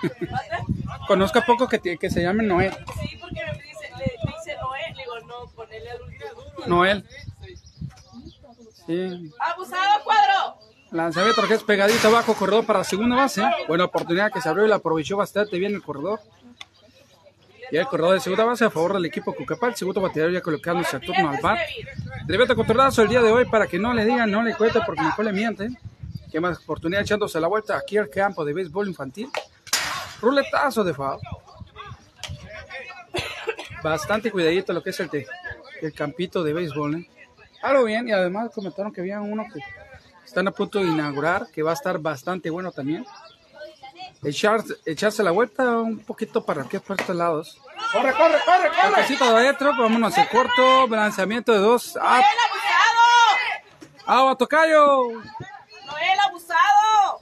Conozco 1.08 1.38
a 1.38 1.42
poco 1.42 1.68
que, 1.68 1.98
que 1.98 2.10
se 2.10 2.22
llame 2.22 2.44
Noel. 2.44 2.72
Sí, 3.00 3.18
porque 3.20 3.40
me 3.44 3.52
dice, 3.62 3.90
le 3.98 4.04
dice 4.04 4.56
Noel. 4.60 4.94
Le 4.94 5.02
digo, 5.02 5.20
no, 5.26 5.46
ponele 5.54 5.90
al. 5.90 6.68
Noel. 6.68 7.04
Sí. 8.86 9.32
¡Abusado, 9.38 10.04
cuadro! 10.04 10.58
Lanzamiento 10.90 11.42
que 11.48 11.54
es 11.54 11.62
pegadito 11.62 12.08
abajo, 12.08 12.34
corredor 12.34 12.64
para 12.64 12.80
la 12.80 12.84
segunda 12.84 13.16
base. 13.16 13.42
Buena 13.66 13.84
oportunidad 13.84 14.30
que 14.30 14.40
se 14.40 14.48
abrió 14.48 14.64
y 14.64 14.68
la 14.68 14.76
aprovechó 14.76 15.16
bastante 15.16 15.58
bien 15.58 15.74
el 15.74 15.82
corredor. 15.82 16.20
Y 17.70 17.76
el 17.76 17.86
corredor 17.86 18.14
de 18.14 18.20
segunda 18.20 18.44
base 18.44 18.64
a 18.64 18.70
favor 18.70 18.92
del 18.92 19.06
equipo 19.06 19.34
Cucapal. 19.34 19.74
Segundo 19.74 20.00
bateador 20.00 20.32
ya 20.32 20.40
colocándose 20.40 20.96
a 20.96 21.00
turno 21.00 21.30
al 21.30 21.40
bat. 21.42 21.58
Reveta 22.26 22.54
controlazo 22.54 23.02
el 23.02 23.08
día 23.08 23.22
de 23.22 23.32
hoy 23.32 23.46
para 23.46 23.66
que 23.66 23.78
no 23.78 23.92
le 23.92 24.04
digan, 24.04 24.30
no 24.30 24.42
le 24.42 24.54
cuenten 24.54 24.82
porque 24.86 25.02
mejor 25.02 25.24
le 25.24 25.32
mienten. 25.32 25.78
Que 26.34 26.40
más 26.40 26.58
oportunidad 26.58 27.02
echándose 27.02 27.38
la 27.38 27.46
vuelta 27.46 27.76
aquí 27.76 27.96
al 27.96 28.10
campo 28.10 28.44
de 28.44 28.52
béisbol 28.52 28.88
infantil. 28.88 29.30
Ruletazo 30.20 30.82
de 30.82 30.92
foul. 30.92 31.20
Bastante 33.84 34.32
cuidadito 34.32 34.72
lo 34.72 34.82
que 34.82 34.90
es 34.90 34.98
el, 34.98 35.08
de- 35.10 35.28
el 35.80 35.92
campito 35.94 36.42
de 36.42 36.52
béisbol. 36.52 36.96
¿eh? 36.96 37.08
Algo 37.62 37.84
bien 37.84 38.08
y 38.08 38.12
además 38.12 38.50
comentaron 38.52 38.92
que 38.92 39.00
había 39.02 39.20
uno 39.20 39.44
que 39.52 39.60
están 40.24 40.48
a 40.48 40.50
punto 40.50 40.80
de 40.80 40.86
inaugurar, 40.86 41.46
que 41.52 41.62
va 41.62 41.70
a 41.70 41.74
estar 41.74 42.00
bastante 42.00 42.50
bueno 42.50 42.72
también. 42.72 43.06
Echar, 44.24 44.64
echarse 44.86 45.22
la 45.22 45.30
vuelta 45.30 45.62
un 45.78 46.00
poquito 46.00 46.44
para 46.44 46.62
aquí, 46.62 46.80
para 46.80 47.00
estos 47.00 47.14
lados. 47.14 47.60
¡Corre, 47.92 48.12
corre, 48.12 48.38
corre, 48.44 48.70
corre! 48.70 49.06
De 49.30 49.36
adentro, 49.38 49.70
vámonos 49.78 50.18
en 50.18 50.26
corto, 50.26 50.88
lanzamiento 50.88 51.52
de 51.52 51.58
dos. 51.58 51.96
¡Ah, 52.02 52.20
¡Noel, 52.20 52.24
abusado! 54.08 55.53
Ah 55.88 55.92
tocayo! 55.92 55.92
¡Noel, 55.92 56.18
abusado! 56.28 57.20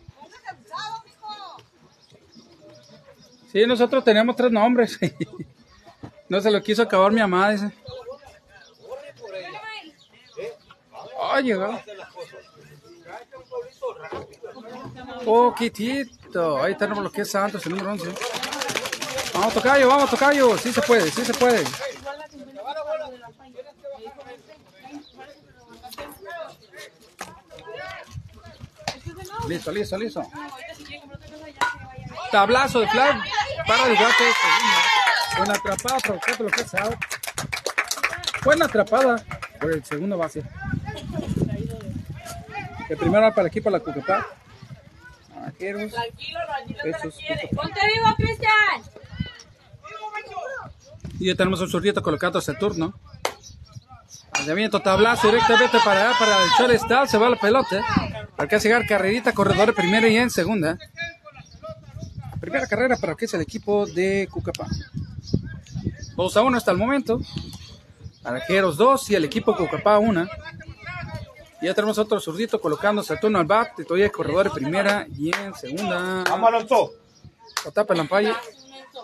Sí, 3.52 3.66
nosotros 3.66 4.02
tenemos 4.02 4.35
tres 4.35 4.50
nombres. 4.50 4.99
no 6.28 6.40
se 6.40 6.50
lo 6.50 6.62
quiso 6.62 6.83
acabar 6.83 7.12
mi 7.12 7.21
mamá, 7.21 7.50
dice. 7.50 7.71
Ay, 11.21 11.45
llegó. 11.45 11.78
Poquitito. 15.25 16.62
Ahí 16.62 16.75
tenemos 16.76 17.04
lo 17.04 17.12
que 17.12 17.23
es 17.23 17.31
Santos, 17.31 17.64
el 17.66 17.73
número 17.73 17.92
11. 17.92 18.09
Vamos, 19.35 19.54
tocayo, 19.54 19.88
vamos, 19.88 20.11
tocayo. 20.11 20.57
Sí 20.57 20.73
se 20.73 20.81
puede, 20.83 21.11
sí 21.11 21.25
se 21.25 21.35
puede. 21.35 21.62
Listo, 29.49 29.73
listo, 29.73 29.99
listo. 29.99 30.23
Tablazo 32.31 32.81
de 32.81 32.89
flag 32.89 33.23
para 33.67 33.87
el 33.87 33.97
segunda. 33.97 34.17
Buena 35.37 35.55
atrapada, 35.55 35.99
provocando 36.01 36.45
lo 36.45 36.51
que 36.51 36.61
es 36.63 36.75
out. 36.75 36.95
Buena 38.45 38.65
atrapada 38.67 39.25
por 39.61 39.73
el 39.73 39.85
segundo 39.85 40.19
base. 40.19 40.43
El 42.89 42.97
primero 42.99 43.23
va 43.23 43.31
para 43.31 43.43
el 43.43 43.47
equipo 43.49 43.71
de 43.71 43.79
la 43.79 43.81
Cucapá. 43.81 44.27
Tranquilo, 45.33 45.79
Noel, 45.79 46.13
¿dónde 46.67 46.91
la 46.91 46.99
Esos, 46.99 47.17
quieres? 47.17 47.51
Ponte 47.55 47.81
vivo, 47.87 48.15
Cristian. 48.17 48.83
Y 51.19 51.27
ya 51.27 51.35
tenemos 51.35 51.61
un 51.61 51.69
zurdito 51.69 52.03
colocado 52.03 52.41
el 52.47 52.59
turno. 52.59 52.95
Lanzamiento, 54.35 54.81
tablazo 54.81 55.29
directamente 55.29 55.79
para 55.85 56.11
allá, 56.11 56.19
para 56.19 56.43
el 56.43 56.51
shortstop. 56.59 57.07
Se 57.07 57.19
va 57.19 57.31
la 57.31 57.37
pelota. 57.37 57.83
Para 58.43 58.51
que 58.51 58.59
llegar 58.59 58.85
carrerita, 58.89 59.33
corredor 59.33 59.69
de 59.69 59.73
primera 59.73 60.09
y 60.09 60.17
en 60.17 60.29
segunda. 60.29 60.77
Primera 62.41 62.67
carrera 62.67 62.97
para 62.97 63.15
que 63.15 63.27
es 63.27 63.35
el 63.35 63.41
equipo 63.41 63.87
de 63.87 64.29
Cucapá. 64.33 64.67
2 66.17 66.37
a 66.37 66.43
1 66.43 66.57
hasta 66.57 66.73
el 66.73 66.77
momento. 66.77 67.21
Arajeros 68.25 68.77
2 68.77 69.11
y 69.11 69.15
el 69.15 69.27
equipo 69.27 69.55
Cucapá 69.55 70.01
1. 70.01 70.27
Y 71.61 71.67
ya 71.67 71.75
tenemos 71.75 71.99
otro 71.99 72.19
zurdito 72.19 72.61
colocándose 72.61 73.13
a 73.15 73.21
turno 73.21 73.39
al 73.39 73.47
bat. 73.47 73.79
Y 73.79 73.85
todavía 73.85 74.11
corredor 74.11 74.47
de 74.47 74.51
primera 74.51 75.07
y 75.17 75.33
en 75.33 75.55
segunda. 75.55 76.25
¡Vamos, 76.29 76.49
Alonso! 76.49 76.91
Lo 77.65 77.71
tapa 77.71 77.95
el 77.95 78.01
ampalle. 78.01 78.33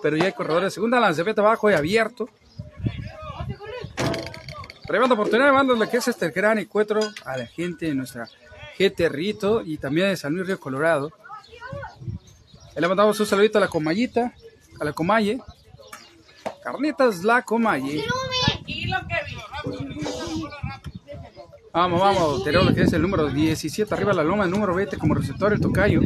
Pero 0.03 0.17
ya 0.17 0.25
hay 0.25 0.33
corredor 0.33 0.65
de 0.65 0.73
segunda. 0.73 0.99
Lanzamiento 0.99 1.43
abajo 1.43 1.71
y 1.71 1.75
abierto. 1.75 2.29
Tremenda 4.85 5.15
oportunidad, 5.15 5.53
mandándole 5.53 5.89
que 5.89 5.99
es 5.99 6.09
este 6.09 6.31
gran 6.31 6.59
encuentro 6.59 6.99
a 7.25 7.37
la 7.37 7.47
gente 7.47 7.87
de 7.87 7.95
nuestra 7.95 8.29
GT 8.79 9.09
Rito 9.09 9.63
y 9.65 9.79
también 9.79 10.09
de 10.09 10.17
San 10.17 10.35
Luis 10.35 10.47
Río 10.47 10.61
Colorado. 10.61 11.11
Le 12.77 12.87
mandamos 12.87 13.19
un 13.19 13.27
saludito 13.27 13.59
a 13.59 13.61
la 13.61 13.69
Comayita, 13.69 14.33
a 14.81 14.85
la 14.85 14.93
Comaye. 14.93 15.41
Carnitas 16.63 17.25
La 17.25 17.43
Kevin. 17.43 18.03
Vamos, 21.73 22.01
vamos, 22.01 22.45
tenemos 22.45 22.67
lo 22.67 22.75
que 22.75 22.83
es 22.83 22.93
el 22.93 23.03
número 23.03 23.29
17 23.29 23.93
arriba 23.95 24.13
la 24.13 24.25
loma, 24.25 24.45
el 24.45 24.51
número 24.51 24.75
20 24.75 24.97
como 24.97 25.15
receptor, 25.15 25.53
el 25.53 25.61
tocayo. 25.61 26.01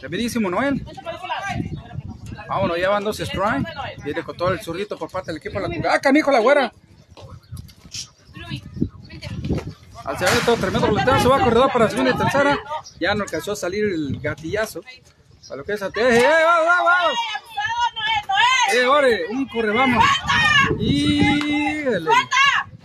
Tremendísimo 0.00 0.50
Noel. 0.50 0.84
Vámonos, 2.48 2.78
ya 2.78 2.88
van 2.90 3.04
dos 3.04 3.20
strike. 3.20 3.66
Viene 4.04 4.22
con 4.22 4.36
todo 4.36 4.50
el 4.50 4.60
zurdito 4.60 4.98
por 4.98 5.10
parte 5.10 5.30
del 5.30 5.38
equipo 5.38 5.60
de 5.60 5.68
la 5.68 5.74
Cuca. 5.74 5.94
¡Ah, 5.94 6.00
canijo, 6.00 6.30
la 6.30 6.40
güera! 6.40 6.72
Al 10.04 10.18
salir 10.18 10.44
todo 10.44 10.56
tremendo 10.56 10.88
roletazo, 10.88 11.30
va 11.30 11.44
corredor 11.44 11.72
para 11.72 11.88
segunda 11.88 12.10
y 12.10 12.16
tercera. 12.16 12.58
Ya 12.98 13.14
no 13.14 13.22
alcanzó 13.22 13.52
a 13.52 13.56
salir 13.56 13.84
el 13.84 14.20
gatillazo. 14.20 14.80
Para 15.48 15.56
lo 15.56 15.64
que 15.64 15.72
es 15.72 15.82
a 15.82 15.86
¡Eh, 15.86 16.22
vamos, 16.44 16.84
vamos. 16.84 17.18
¡Eh, 18.74 18.86
ore! 18.86 19.26
Un 19.30 19.48
corre, 19.48 19.70
vamos. 19.70 20.04
Y. 20.78 21.20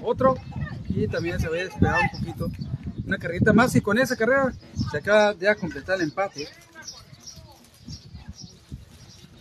Otro. 0.04 0.36
Y 0.90 1.08
también 1.08 1.40
se 1.40 1.48
va 1.48 1.56
a 1.56 1.60
despegar 1.60 2.00
un 2.02 2.20
poquito. 2.20 2.52
Una 3.06 3.18
carrerita 3.18 3.54
más 3.54 3.76
y 3.76 3.82
con 3.82 3.98
esa 3.98 4.16
carrera 4.16 4.54
se 4.92 4.98
acaba 4.98 5.34
de 5.34 5.56
completar 5.56 5.96
el 5.96 6.04
empate. 6.04 6.48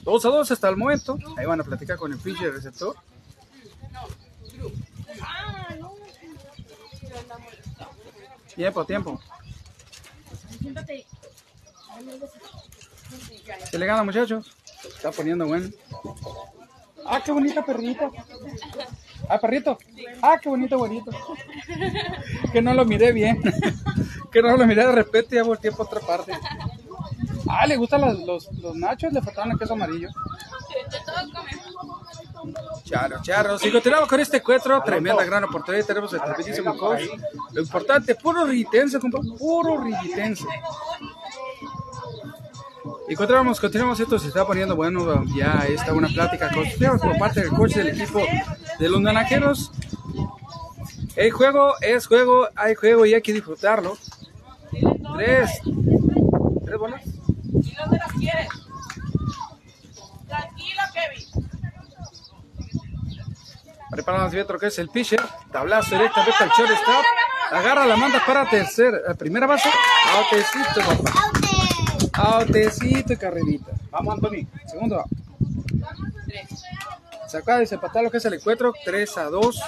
2 0.02 0.24
a 0.24 0.28
2 0.28 0.50
hasta 0.50 0.68
el 0.68 0.76
momento. 0.76 1.18
Ahí 1.36 1.46
van 1.46 1.60
a 1.60 1.64
platicar 1.64 1.98
con 1.98 2.12
el 2.12 2.18
pitcher 2.18 2.52
receptor. 2.52 2.94
Tiempo, 8.56 8.84
tiempo. 8.86 9.20
Se 13.70 13.78
le 13.78 13.86
gana, 13.86 14.02
muchachos. 14.02 14.50
Está 14.82 15.12
poniendo 15.12 15.46
bueno. 15.46 15.68
Ah, 17.04 17.20
qué 17.24 17.32
bonita 17.32 17.64
perrita. 17.64 18.10
Ah, 19.28 19.38
perrito. 19.38 19.78
Ah, 20.22 20.38
qué 20.40 20.48
bonito, 20.48 20.78
bonito. 20.78 21.10
Que 22.52 22.62
no 22.62 22.74
lo 22.74 22.84
miré 22.84 23.12
bien. 23.12 23.40
Que 24.32 24.42
no 24.42 24.54
lo 24.54 24.66
miré 24.66 24.84
de 24.84 24.92
repente 24.92 25.34
y 25.34 25.38
ya 25.38 25.44
volteé 25.44 25.72
por 25.72 25.86
otra 25.86 26.00
parte. 26.00 26.32
Ah, 27.48 27.66
le 27.66 27.76
gustan 27.76 28.02
los, 28.02 28.52
los, 28.52 28.74
nachos, 28.74 29.10
le 29.10 29.22
faltaban 29.22 29.52
el 29.52 29.58
queso 29.58 29.72
amarillo. 29.72 30.10
Charo, 32.84 33.22
charo. 33.22 33.58
Si 33.58 33.70
continuamos 33.70 34.08
con 34.08 34.20
este 34.20 34.38
encuentro, 34.38 34.80
tremenda 34.82 35.24
gran 35.24 35.44
oportunidad. 35.44 35.84
Tenemos 35.84 36.12
el 36.12 36.20
tremendísimo 36.20 36.76
coach. 36.76 37.02
Lo 37.52 37.60
importante, 37.60 38.14
puro 38.14 38.44
riguitense, 38.44 38.98
compa. 38.98 39.20
Puro 39.38 39.82
riguitense. 39.82 40.46
Y 43.08 43.14
continuamos, 43.14 43.60
continuamos. 43.60 44.00
Esto 44.00 44.18
se 44.18 44.28
está 44.28 44.46
poniendo 44.46 44.76
bueno. 44.76 45.24
Ya 45.34 45.64
está 45.68 45.92
una 45.92 46.08
plática 46.08 46.50
constructiva 46.50 46.98
por 46.98 47.18
parte 47.18 47.40
del 47.40 47.50
coach 47.50 47.74
del 47.74 47.88
equipo 47.88 48.20
de 48.78 48.88
los 48.88 49.00
naranjeros. 49.00 49.72
El 51.16 51.30
juego 51.30 51.74
es 51.80 52.06
juego, 52.06 52.48
hay 52.54 52.74
juego 52.74 53.06
y 53.06 53.14
hay 53.14 53.22
que 53.22 53.32
disfrutarlo. 53.32 53.96
Tres. 55.16 55.50
Tres 56.64 56.78
bolas. 56.78 57.02
¿Y 57.06 57.74
dónde 57.74 57.98
las 57.98 58.12
quieres? 58.12 58.48
Tranquilo, 60.28 60.80
Kevin. 60.92 61.45
Preparamos 63.90 64.32
que 64.32 64.66
es 64.66 64.78
el 64.78 64.88
pitcher. 64.88 65.20
Tablazo 65.52 65.96
directamente 65.96 66.44
al 66.44 66.50
shortstop. 66.50 67.04
Agarra 67.52 67.86
la 67.86 67.96
manda 67.96 68.22
para 68.26 68.48
tercer, 68.48 69.02
eh, 69.08 69.14
primera 69.14 69.46
base. 69.46 69.70
Autecito, 70.14 70.80
papá. 70.80 72.38
Autecito 72.38 73.12
y 73.12 73.16
carrerita. 73.16 73.72
Vamos, 73.90 74.14
Anthony. 74.14 74.46
Segundo. 74.66 75.04
Se 77.28 77.38
acaba 77.38 77.58
de 77.58 77.60
desempatar 77.62 78.02
lo 78.02 78.10
que 78.10 78.16
es 78.16 78.24
el 78.24 78.34
encuentro. 78.34 78.72
3 78.84 79.18
a 79.18 79.24
2. 79.24 79.60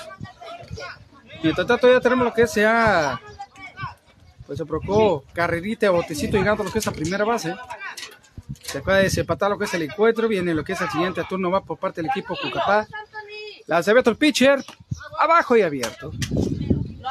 Mientras 1.43 1.67
tanto 1.67 1.93
ya 1.93 2.01
tenemos 2.01 2.25
lo 2.25 2.35
que 2.35 2.47
sea. 2.47 3.21
Pues 4.47 4.59
se 4.59 4.65
provocó 4.65 5.25
carrerita, 5.33 5.91
botecito 5.91 6.39
llegando 6.39 6.65
lo 6.65 6.73
que 6.73 6.79
es 6.79 6.87
la 6.87 6.93
primera 6.93 7.25
base. 7.25 7.55
Se 8.63 8.79
acaba 8.79 8.97
de 8.97 9.05
desempatar 9.05 9.51
lo 9.51 9.59
que 9.59 9.67
es 9.67 9.75
el 9.75 9.83
encuentro. 9.83 10.27
Viene 10.27 10.55
lo 10.55 10.65
que 10.65 10.73
es 10.73 10.81
el 10.81 10.91
siguiente 10.91 11.23
turno. 11.29 11.51
Va 11.51 11.61
por 11.61 11.79
parte 11.79 12.01
del 12.01 12.11
equipo 12.11 12.37
Cucapá. 12.41 12.87
Lanza 13.69 13.91
abierto 13.91 14.11
el 14.11 14.17
pitcher. 14.17 14.65
Abajo 15.21 15.57
y 15.57 15.63
abierto. 15.63 16.11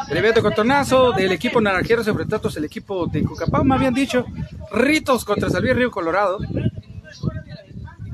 Breveto 0.10 0.42
contornazo 0.42 1.12
del 1.12 1.32
equipo 1.32 1.62
naranjero 1.62 2.04
sobre 2.04 2.26
tantos 2.26 2.58
el 2.58 2.66
equipo 2.66 3.08
de 3.08 3.24
Cucapá. 3.24 3.64
Me 3.64 3.76
habían 3.76 3.94
dicho 3.94 4.26
Ritos 4.72 5.24
contra 5.24 5.48
Luis 5.60 5.76
Río 5.76 5.92
Colorado. 5.92 6.40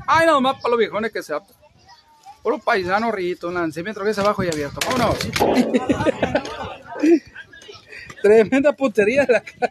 Ay, 0.06 0.26
no 0.26 0.42
más 0.42 0.56
para 0.56 0.70
los 0.70 0.78
viejones 0.78 1.10
que 1.10 1.22
se 1.22 1.32
apta. 1.32 1.54
Puro 2.42 2.58
paisano 2.58 3.10
Rito, 3.10 3.50
lanzamiento 3.50 4.04
que 4.04 4.10
es 4.10 4.18
abajo 4.18 4.44
y 4.44 4.48
abierto. 4.48 4.78
Vámonos. 4.86 5.16
Tremenda 8.22 8.72
putería 8.72 9.26
la 9.26 9.40
cara. 9.40 9.70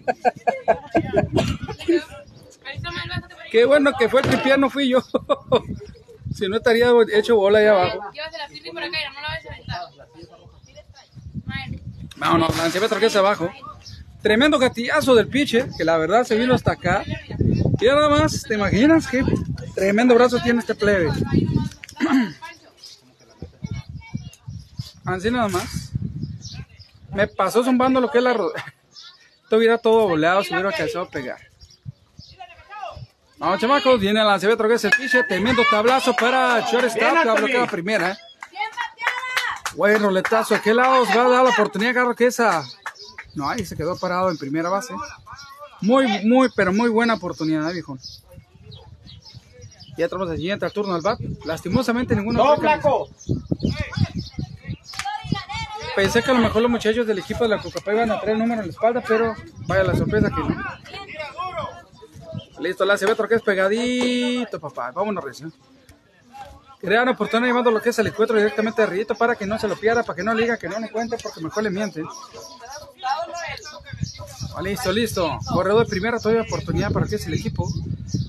Qué 3.51 3.65
bueno 3.65 3.91
que 3.97 4.09
fue 4.09 4.21
el 4.21 4.27
tripián, 4.27 4.61
no 4.61 4.69
fui 4.71 4.89
yo. 4.89 5.03
si 6.33 6.47
no 6.47 6.57
estaría 6.57 6.87
hecho 7.13 7.35
bola 7.35 7.59
ahí 7.59 7.67
abajo. 7.67 8.11
Llévate 8.13 8.37
la 8.37 8.47
flippy 8.47 8.71
por 8.71 8.83
acá 8.83 8.97
no 9.13 9.21
la 9.21 9.27
vayas 9.27 9.45
a 9.45 9.53
aventar. 9.53 9.83
Vámonos, 12.15 13.15
abajo. 13.15 13.51
Tremendo 14.21 14.57
gatillazo 14.57 15.15
del 15.15 15.27
pitcher, 15.27 15.69
que 15.77 15.83
la 15.83 15.97
verdad 15.97 16.23
se 16.23 16.37
vino 16.37 16.53
hasta 16.53 16.71
acá. 16.71 17.03
Y 17.81 17.85
nada 17.85 18.07
más, 18.07 18.43
¿te 18.43 18.53
imaginas 18.53 19.07
qué 19.07 19.23
tremendo 19.75 20.15
brazo 20.15 20.39
tiene 20.39 20.59
este 20.61 20.73
plebe? 20.73 21.11
Así 25.03 25.29
nada 25.29 25.49
más. 25.49 25.91
Me 27.13 27.27
pasó 27.27 27.63
zumbando 27.63 27.99
lo 27.99 28.09
que 28.09 28.19
es 28.19 28.23
la 28.23 28.33
rodilla. 28.33 28.63
Esto 29.43 29.57
hubiera 29.57 29.77
todo 29.77 30.07
boleado, 30.07 30.43
se 30.43 30.53
hubiera 30.53 30.69
alcanzado 30.69 31.05
a 31.05 31.09
pegar. 31.09 31.52
Vamos, 33.43 33.59
chamacos, 33.59 33.99
viene 33.99 34.21
el 34.21 34.25
lanzamiento 34.25 34.65
que 34.69 34.75
es 34.75 34.85
el 34.85 34.91
pitcher. 34.91 35.27
Tremendo 35.27 35.63
tablazo 35.69 36.13
para 36.13 36.61
shortstop, 36.61 37.25
la 37.25 37.33
bloquea 37.33 37.67
primera. 37.67 38.17
Buen 39.75 40.01
roletazo, 40.01 40.55
¿a 40.55 40.61
qué 40.61 40.73
lado 40.73 41.03
va 41.05 41.25
a 41.25 41.29
dar 41.29 41.43
la 41.43 41.49
oportunidad, 41.49 41.93
Carlos, 41.93 42.15
que 42.15 42.27
esa? 42.27 42.63
No, 43.35 43.49
ahí 43.49 43.65
se 43.65 43.75
quedó 43.75 43.97
parado 43.97 44.31
en 44.31 44.37
primera 44.37 44.69
base. 44.69 44.93
Muy, 45.81 46.25
muy, 46.25 46.51
pero 46.55 46.71
muy 46.71 46.89
buena 46.89 47.15
oportunidad, 47.15 47.69
viejo. 47.73 47.97
Ya 49.97 50.07
tenemos 50.07 50.31
el 50.31 50.37
siguiente 50.37 50.65
al 50.65 50.71
turno 50.71 50.95
al 50.95 51.01
bat. 51.01 51.19
Lastimosamente 51.43 52.15
ninguno. 52.15 52.41
¡No, 52.41 52.55
flaco! 52.55 53.09
Pensé 55.97 56.23
que 56.23 56.31
a 56.31 56.33
lo 56.33 56.39
mejor 56.39 56.61
los 56.61 56.71
muchachos 56.71 57.05
del 57.05 57.19
equipo 57.19 57.43
de 57.43 57.49
la 57.49 57.61
Cocapá 57.61 57.91
iban 57.91 58.09
a 58.09 58.21
traer 58.21 58.37
el 58.37 58.39
número 58.39 58.61
en 58.61 58.67
la 58.67 58.71
espalda, 58.71 59.03
pero 59.05 59.35
vaya 59.67 59.83
la 59.83 59.97
sorpresa 59.97 60.29
que 60.29 60.39
no. 60.39 60.55
Listo, 62.59 62.85
la 62.85 62.95
ve 62.95 63.15
que 63.27 63.35
es 63.35 63.41
pegadito, 63.41 64.59
papá. 64.59 64.91
Vámonos, 64.91 65.23
recién. 65.23 65.53
Crean 66.79 67.07
oportunidad 67.07 67.47
llevando 67.47 67.71
lo 67.71 67.81
que 67.81 67.89
es 67.89 67.99
el 67.99 68.07
encuentro 68.07 68.35
directamente 68.35 68.81
a 68.81 68.85
Rillito 68.85 69.15
para 69.15 69.35
que 69.35 69.45
no 69.45 69.57
se 69.57 69.69
lo 69.69 69.75
pierda, 69.77 70.03
para 70.03 70.17
que 70.17 70.23
no 70.23 70.33
le 70.33 70.43
diga 70.43 70.57
que 70.57 70.67
no 70.67 70.77
le 70.79 70.91
cuente, 70.91 71.15
porque 71.23 71.39
mejor 71.39 71.63
le 71.63 71.69
mienten. 71.69 72.05
Ah, 74.55 74.61
listo, 74.61 74.91
listo. 74.91 75.39
Corredor 75.51 75.85
de 75.85 75.89
primera, 75.89 76.19
todavía 76.19 76.43
oportunidad 76.43 76.91
para 76.91 77.07
que 77.07 77.15
es 77.15 77.25
el 77.25 77.35
equipo. 77.35 77.67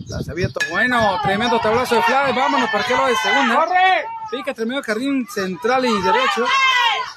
Las 0.06 0.28
abierto. 0.28 0.60
Bueno, 0.70 1.18
tremendo 1.22 1.58
tablazo 1.60 1.96
de 1.96 2.02
fly. 2.02 2.32
Vámonos 2.34 2.70
para 2.70 2.84
que 2.84 2.96
lo 2.96 3.06
de 3.06 3.16
segunda. 3.16 3.56
¡Corre! 3.56 4.04
Pica 4.30 4.54
tremendo 4.54 4.82
jardín 4.82 5.26
central 5.28 5.84
y 5.84 6.02
derecho. 6.02 6.46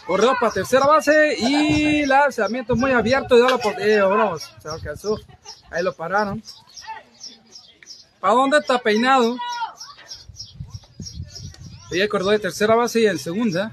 Corredor 0.05 0.37
para 0.39 0.53
tercera 0.53 0.87
base 0.87 1.35
y 1.37 2.05
lanzamiento 2.05 2.75
muy 2.75 2.91
abierto. 2.91 3.37
Y 3.37 3.41
da 3.41 3.49
la 3.49 3.55
oportunidad. 3.55 4.09
vamos, 4.09 4.51
se 4.59 4.69
alcanzó. 4.69 5.19
Ahí 5.69 5.83
lo 5.83 5.93
pararon. 5.93 6.41
¿Para 8.19 8.33
dónde 8.33 8.57
está 8.57 8.79
peinado? 8.79 9.37
Y 11.91 11.99
el 11.99 12.09
corredor 12.09 12.33
de 12.33 12.39
tercera 12.39 12.75
base 12.75 13.01
y 13.01 13.05
en 13.05 13.17
segunda. 13.17 13.71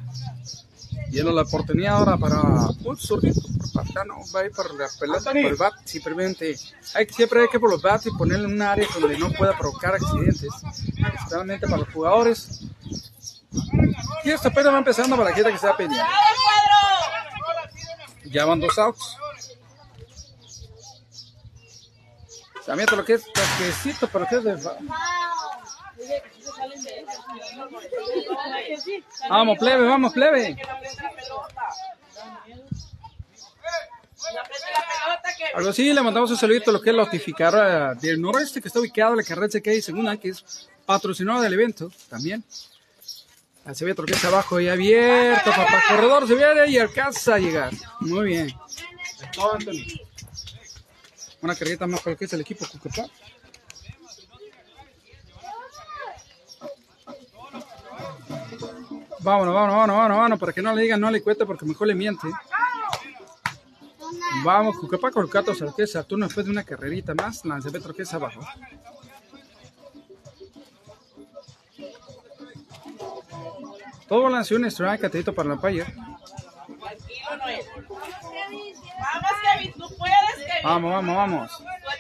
Viene 1.09 1.33
la 1.33 1.43
oportunidad 1.43 1.97
ahora 1.97 2.17
para 2.17 2.41
un 2.85 2.97
zurrito 2.97 3.41
por 3.41 3.73
Pantano. 3.73 4.17
Va 4.35 4.41
a 4.41 4.45
ir 4.47 4.53
por 4.53 4.75
la 4.75 4.89
pelota, 4.99 5.31
por 5.31 5.37
el 5.37 5.55
bat. 5.55 5.75
Simplemente 5.85 6.57
hay, 6.95 7.07
siempre 7.07 7.43
hay 7.43 7.49
que 7.49 7.61
por 7.61 7.71
los 7.71 7.81
bats 7.81 8.07
y 8.07 8.11
ponerle 8.11 8.47
un 8.47 8.61
área 8.61 8.87
donde 8.99 9.17
no 9.19 9.31
pueda 9.31 9.57
provocar 9.57 9.95
accidentes. 9.95 10.49
Especialmente 11.15 11.67
para 11.67 11.79
los 11.79 11.89
jugadores. 11.89 12.63
Y 14.25 14.31
esto 14.31 14.49
apenas 14.49 14.73
va 14.73 14.79
empezando 14.79 15.17
para 15.17 15.31
la 15.31 15.37
gente 15.37 15.51
que 15.51 15.57
está 15.57 15.77
pendiente. 15.77 16.09
Ya 18.25 18.45
van 18.45 18.59
dos 18.59 18.77
outs. 18.79 19.17
También 22.67 22.89
lo 22.97 23.05
que 23.05 23.15
es 23.15 23.25
toquecito, 23.25 24.09
pero 24.09 24.27
que 24.27 24.37
es 24.37 24.45
de. 24.45 24.57
Vamos, 29.29 29.59
plebe, 29.59 29.87
vamos, 29.87 30.13
plebe. 30.13 30.57
Algo 35.55 35.71
así, 35.71 35.93
le 35.93 36.03
mandamos 36.03 36.31
un 36.31 36.37
saludito 36.37 36.71
a 36.71 36.73
lo 36.73 36.81
que 36.81 36.91
es 36.91 36.97
la 36.97 37.03
del 37.95 38.21
noroeste 38.21 38.61
que 38.61 38.69
está 38.69 38.81
ubicado 38.81 39.13
en 39.13 39.19
la 39.19 39.23
carrera 39.23 39.49
que 39.63 39.71
segunda, 39.83 40.17
que 40.17 40.31
es 40.31 40.69
patrocinadora 40.87 41.45
del 41.45 41.53
evento 41.55 41.91
también. 42.09 42.43
Ah, 43.65 43.75
Se 43.75 43.85
ve 43.85 43.95
que 44.05 44.13
es 44.15 44.25
abajo 44.25 44.61
y 44.61 44.69
abierto, 44.69 45.51
papá. 45.51 45.83
Corredor 45.89 46.27
se 46.27 46.35
viene 46.35 46.69
y 46.69 46.79
alcanza 46.79 47.35
a 47.35 47.39
llegar. 47.39 47.73
Muy 48.01 48.27
bien. 48.27 48.55
Una 51.45 51.55
carreta 51.55 51.87
más 51.87 52.01
para 52.01 52.13
lo 52.13 52.17
que 52.17 52.25
es 52.25 52.33
el 52.33 52.41
equipo 52.41 52.65
Cucapá. 52.67 53.07
Vámonos, 59.21 59.55
vámonos, 59.55 59.77
vámonos, 59.77 59.97
vámonos, 59.97 60.17
vámonos, 60.17 60.39
para 60.41 60.53
que 60.55 60.63
no 60.63 60.75
le 60.75 60.81
digan, 60.83 60.99
no 61.03 61.11
le 61.11 61.23
cuente, 61.23 61.45
porque 61.45 61.67
mejor 61.67 61.89
le 61.89 61.95
miente. 61.95 62.27
Vamos, 64.43 64.79
Cucapá 64.79 65.11
con 65.11 65.29
Cato 65.29 65.55
Sarqués, 65.55 65.93
Saturno 65.93 66.25
después 66.25 66.47
de 66.47 66.53
una 66.53 66.65
carrerita 66.65 67.13
más, 67.15 67.45
lanzamiento 67.45 67.93
que 67.93 68.05
es 68.05 68.15
abajo. 68.15 68.41
Todo 74.09 74.23
balance 74.23 74.55
un 74.55 74.65
strike, 74.65 75.03
catadito 75.03 75.35
para 75.35 75.51
la. 75.51 75.57
Vamos, 75.57 75.83
Kevin, 79.43 79.73
tú 79.73 79.95
puedes, 79.99 80.37
Kevin. 80.37 80.54
Vamos, 80.65 80.93
vamos, 80.93 81.15
vamos. 81.15 81.51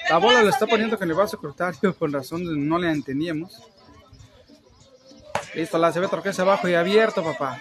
La 0.09 0.17
bola 0.17 0.43
le 0.43 0.49
está 0.49 0.67
poniendo 0.67 0.99
con 0.99 1.09
el 1.09 1.15
vaso 1.15 1.37
cortario 1.37 1.95
por 1.95 2.11
razón 2.13 2.43
no 2.67 2.79
le 2.79 2.91
entendíamos. 2.91 3.63
Listo, 5.55 5.77
la 5.77 5.93
CB 5.93 6.09
Torquesa 6.09 6.43
abajo 6.43 6.67
y 6.69 6.75
abierto, 6.75 7.23
papá. 7.23 7.61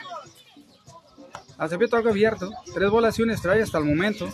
La 1.59 1.67
CB 1.67 1.89
Torque 1.89 2.09
abierto. 2.09 2.49
Tres 2.73 2.89
bolas 2.89 3.19
y 3.19 3.23
un 3.23 3.31
strike 3.31 3.63
hasta 3.63 3.77
el 3.79 3.83
momento. 3.83 4.29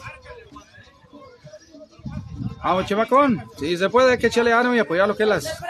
Vamos, 2.64 2.86
Chemacón. 2.86 3.44
Si 3.58 3.76
se 3.76 3.90
puede, 3.90 4.20
que 4.20 4.28
echarle 4.28 4.54
ánimo 4.54 4.76
y 4.76 4.80
apoyar 4.80 5.08
lo 5.08 5.18
que 5.18 5.24
es 5.24 5.30
las, 5.30 5.64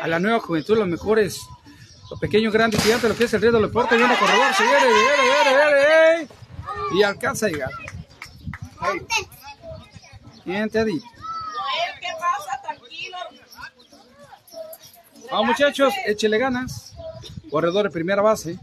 a 0.00 0.08
la 0.08 0.18
nueva 0.18 0.40
juventud, 0.40 0.78
los 0.78 0.88
mejores, 0.88 1.40
los 2.10 2.18
pequeños 2.18 2.54
grandes 2.54 2.82
gigantes, 2.82 3.10
lo 3.10 3.16
que 3.16 3.24
es 3.24 3.34
el 3.34 3.42
río 3.42 3.52
del 3.52 3.62
deporte. 3.62 3.96
Viene 3.98 4.14
a 4.14 4.18
corredor, 4.18 4.54
se 4.54 4.62
viene, 4.62 4.86
viene, 4.86 5.58
viene, 5.58 5.74
viene. 5.74 6.28
Y 6.94 7.02
alcanza 7.02 7.46
a 7.46 7.48
llegar. 7.50 7.70
Bien, 10.48 10.70
te 10.70 10.78
ha 10.78 10.84
dicho. 10.84 11.04
Noel, 11.06 12.00
¿qué 12.00 12.08
pasa? 12.18 12.62
Tranquilo. 12.62 13.18
Vamos 15.30 15.46
muchachos, 15.46 15.92
échele 16.06 16.38
ganas. 16.38 16.94
Corredor 17.50 17.84
de 17.84 17.90
primera 17.90 18.22
base. 18.22 18.58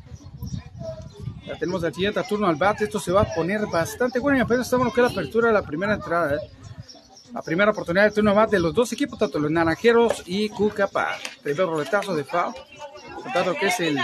Ya 1.45 1.55
tenemos 1.59 1.83
el 1.83 1.93
siguiente 1.93 2.23
turno 2.27 2.47
al 2.47 2.55
bate. 2.55 2.85
Esto 2.85 2.99
se 2.99 3.11
va 3.11 3.21
a 3.21 3.33
poner 3.35 3.67
bastante 3.67 4.17
bueno 4.17 4.39
y 4.39 4.41
apenas 4.41 4.65
estamos 4.65 4.87
lo 4.87 4.93
que 4.93 5.01
es 5.01 5.05
la 5.05 5.11
apertura 5.11 5.49
de 5.49 5.53
la 5.53 5.61
primera 5.61 5.93
entrada. 5.93 6.33
¿eh? 6.33 6.39
La 7.31 7.43
primera 7.43 7.69
oportunidad 7.69 8.05
de 8.05 8.11
turno 8.11 8.31
al 8.31 8.35
bate 8.35 8.55
de 8.55 8.63
los 8.63 8.73
dos 8.73 8.91
equipos, 8.91 9.19
tanto 9.19 9.37
los 9.37 9.51
naranjeros 9.51 10.23
y 10.25 10.49
Cucapá. 10.49 11.19
Primer 11.43 11.67
roletazo 11.67 12.15
de 12.15 12.23
foul. 12.23 12.51
Lo 13.45 13.53
que 13.53 13.67
es 13.67 13.79
el 13.79 13.99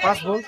fastball. 0.00 0.44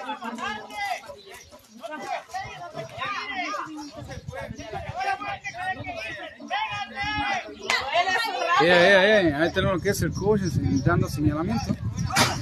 Eh, 8.65 9.29
eh, 9.31 9.35
Ahí 9.35 9.53
tenemos 9.53 9.77
lo 9.77 9.83
que 9.83 9.91
es 9.91 10.03
el 10.03 10.13
coach 10.13 10.41
dando 10.85 11.09
señalamiento. 11.09 11.75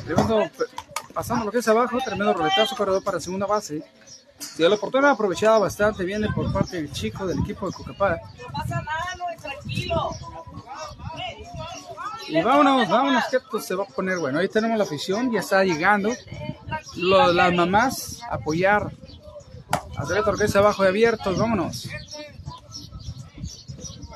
Tremendo, 0.04 0.42
pasando 1.14 1.44
lo 1.46 1.50
que 1.52 1.58
es 1.58 1.68
abajo, 1.68 1.98
tremendo 2.04 2.32
roletazo 2.34 2.76
corredor 2.76 3.02
para 3.04 3.20
segunda 3.20 3.46
base. 3.46 3.82
Sí, 4.38 4.62
la 4.62 4.74
oportunidad 4.74 5.10
aprovechada 5.12 5.58
bastante 5.58 6.02
bien 6.04 6.26
por 6.34 6.50
parte 6.52 6.76
del 6.76 6.90
chico 6.92 7.26
del 7.26 7.38
equipo 7.40 7.66
de 7.66 7.72
Cucapá. 7.72 8.16
No 8.40 8.52
pasa 8.52 8.80
nada, 8.80 9.14
Noel, 9.18 9.38
tranquilo. 9.38 10.10
Y 12.28 12.40
vámonos, 12.42 12.88
vámonos, 12.88 13.24
que 13.30 13.36
esto 13.38 13.60
se 13.60 13.74
va 13.74 13.84
a 13.84 13.86
poner 13.86 14.18
bueno. 14.18 14.38
Ahí 14.38 14.48
tenemos 14.48 14.78
la 14.78 14.84
afición, 14.84 15.30
ya 15.32 15.40
está 15.40 15.64
llegando. 15.64 16.10
Lo- 16.96 17.32
las 17.32 17.52
mamás 17.52 18.20
a 18.30 18.36
apoyar. 18.36 18.92
Hacer 19.96 20.18
el 20.18 20.24
torquesa 20.24 20.60
abajo 20.60 20.84
y 20.84 20.88
abiertos, 20.88 21.36
vámonos. 21.38 21.88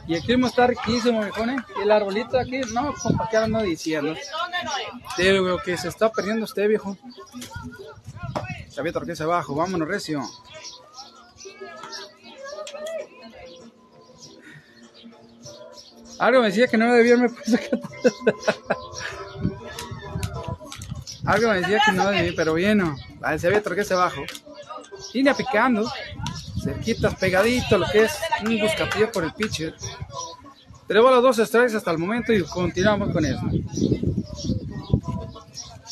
Y 0.07 0.15
el 0.15 0.23
clima 0.23 0.49
está 0.49 0.67
riquísimo, 0.67 1.23
viejones. 1.23 1.63
Y 1.79 1.83
el 1.83 1.91
arbolito 1.91 2.39
aquí, 2.39 2.61
no, 2.73 2.93
compa, 2.95 3.29
que 3.29 3.37
ando 3.37 3.61
diciendo. 3.61 4.15
Te 5.17 5.33
digo 5.33 5.59
que 5.65 5.77
se 5.77 5.89
está 5.89 6.11
perdiendo 6.11 6.45
usted, 6.45 6.69
viejo. 6.69 6.97
Había 8.77 8.93
torquesa 8.93 9.25
abajo, 9.25 9.55
vámonos, 9.55 9.89
recio. 9.89 10.23
Algo 16.19 16.41
me 16.41 16.47
decía 16.47 16.69
que 16.69 16.77
no 16.77 16.93
debía 16.93 17.15
haberme 17.15 17.29
puesto. 17.35 17.59
Algo 21.25 21.49
me 21.49 21.61
decía 21.61 21.81
que 21.85 21.93
no 21.93 22.11
debía, 22.11 22.33
pero 22.37 22.55
bien, 22.55 22.79
no. 22.79 22.97
Se 23.39 23.47
había 23.47 23.63
torquesa 23.63 23.95
abajo. 23.95 24.23
Línea 25.13 25.35
picando. 25.35 25.91
Cerquitas, 26.65 27.15
pegadito, 27.17 27.77
lo 27.77 27.87
que 27.87 28.05
es 28.05 28.13
un 28.43 28.59
buscapillo 28.59 29.13
por 29.13 29.23
el 29.23 29.35
pitcher. 29.35 29.75
Tenemos 30.89 31.11
los 31.11 31.23
dos 31.23 31.47
strikes 31.47 31.77
hasta 31.77 31.91
el 31.91 31.99
momento 31.99 32.33
y 32.33 32.43
continuamos 32.43 33.13
con 33.13 33.25
eso. 33.25 33.43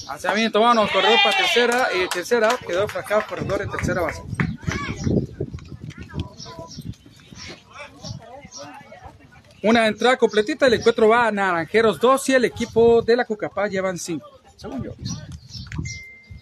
Lanzamiento, 0.06 0.60
vámonos, 0.60 0.90
corredor 0.90 1.18
para 1.22 1.36
tercera 1.36 1.88
y 1.94 2.08
tercera, 2.08 2.56
quedó 2.66 2.88
fracado 2.88 3.22
corredor 3.28 3.62
en 3.62 3.70
tercera 3.70 4.00
base. 4.00 4.22
Una 9.62 9.86
entrada 9.86 10.16
completita, 10.16 10.66
el 10.66 10.74
encuentro 10.74 11.08
va 11.08 11.28
a 11.28 11.32
Naranjeros 11.32 12.00
2 12.00 12.28
y 12.30 12.34
el 12.34 12.46
equipo 12.46 13.02
de 13.02 13.14
la 13.14 13.24
Cucapá 13.26 13.68
llevan 13.68 13.98
5, 13.98 14.26
según 14.56 14.82
yo. 14.82 14.92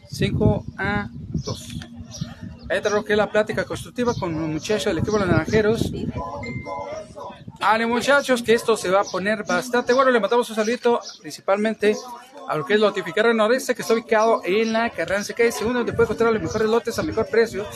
5 0.09 0.65
a 0.79 1.09
2. 1.13 1.90
Ahí 2.71 2.81
tenemos 2.81 3.05
que 3.05 3.15
es 3.15 3.19
la 3.19 3.29
plática 3.29 3.65
constructiva 3.65 4.15
con 4.15 4.33
los 4.33 4.49
muchachos 4.49 4.85
del 4.85 4.99
equipo 4.99 5.19
de 5.19 5.27
los 5.27 5.29
Naranjeros. 5.29 5.91
Ánimo 7.61 7.97
muchachos, 7.97 8.45
que 8.45 8.55
esto 8.55 8.77
se 8.77 8.89
va 8.89 9.01
a 9.01 9.05
poner 9.05 9.45
bastante 9.45 9.93
bueno. 9.93 10.13
Le 10.13 10.21
mandamos 10.21 10.49
un 10.51 10.55
saludito 10.55 11.01
principalmente 11.21 11.97
a 12.49 12.57
lo 12.57 12.65
que 12.65 12.75
es 12.75 12.81
Lotificador 12.81 13.35
Noreste, 13.35 13.75
que 13.75 13.83
está 13.83 13.95
ubicado 13.95 14.43
en 14.45 14.73
la 14.73 14.89
Carranza 14.91 15.35
Calle 15.35 15.51
Segundo, 15.51 15.81
donde 15.81 15.93
puede 15.93 16.05
encontrar 16.05 16.33
los 16.33 16.41
mejores 16.41 16.69
lotes 16.69 16.97
a 16.97 17.03
mejor 17.03 17.27
precio, 17.27 17.67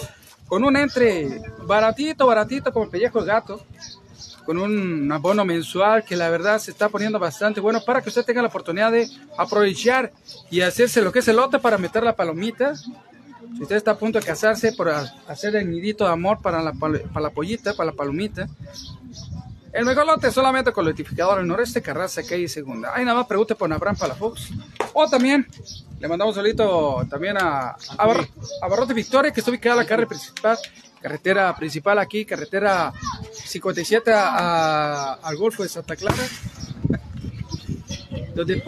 con 0.46 0.62
un 0.62 0.76
entre 0.76 1.42
baratito, 1.64 2.28
baratito, 2.28 2.72
como 2.72 2.84
el 2.84 2.90
pellejo 2.92 3.20
de 3.20 3.26
gato, 3.26 3.60
con 4.46 4.58
un 4.58 5.10
abono 5.10 5.44
mensual 5.44 6.04
que 6.04 6.14
la 6.14 6.30
verdad 6.30 6.60
se 6.60 6.70
está 6.70 6.88
poniendo 6.88 7.18
bastante 7.18 7.60
bueno 7.60 7.80
para 7.84 8.00
que 8.00 8.10
usted 8.10 8.24
tenga 8.24 8.42
la 8.42 8.48
oportunidad 8.48 8.92
de 8.92 9.08
aprovechar 9.36 10.12
y 10.52 10.60
hacerse 10.60 11.02
lo 11.02 11.10
que 11.10 11.18
es 11.18 11.26
el 11.26 11.34
lote 11.34 11.58
para 11.58 11.78
meter 11.78 12.04
la 12.04 12.14
palomita. 12.14 12.74
Si 13.56 13.62
usted 13.62 13.76
está 13.76 13.92
a 13.92 13.98
punto 13.98 14.18
de 14.18 14.24
casarse, 14.26 14.72
por 14.72 14.88
hacer 14.88 15.56
el 15.56 15.70
nidito 15.70 16.04
de 16.04 16.10
amor 16.12 16.40
para 16.42 16.60
la, 16.62 16.72
para 16.72 17.20
la 17.20 17.30
pollita, 17.30 17.74
para 17.74 17.90
la 17.90 17.96
palomita, 17.96 18.48
el 19.72 19.84
mejor 19.84 20.06
lote 20.06 20.30
solamente 20.30 20.72
con 20.72 20.84
lotificador 20.84 21.40
el 21.40 21.46
noreste, 21.46 21.82
Carraza, 21.82 22.22
calle 22.22 22.48
segunda. 22.48 22.92
Ahí 22.94 23.04
nada 23.04 23.18
más 23.18 23.26
pregunte 23.26 23.54
por 23.54 23.72
Abraham 23.72 23.96
Palafox. 23.96 24.50
O 24.92 25.08
también 25.08 25.46
le 25.98 26.08
mandamos 26.08 26.34
solito 26.34 27.04
también 27.10 27.36
a, 27.38 27.70
a, 27.98 28.06
Bar- 28.06 28.28
Barrote 28.68 28.94
Victoria, 28.94 29.32
que 29.32 29.40
está 29.40 29.50
ubicada 29.50 29.74
en 29.74 29.78
la 29.80 29.86
carretera 29.86 30.08
principal, 30.08 30.58
carretera 31.00 31.56
principal 31.56 31.98
aquí, 31.98 32.24
carretera 32.24 32.92
57 33.32 34.12
a- 34.12 34.28
a- 34.28 35.12
al 35.14 35.36
Golfo 35.36 35.62
de 35.64 35.68
Santa 35.68 35.96
Clara. 35.96 36.22
Donde 38.34 38.62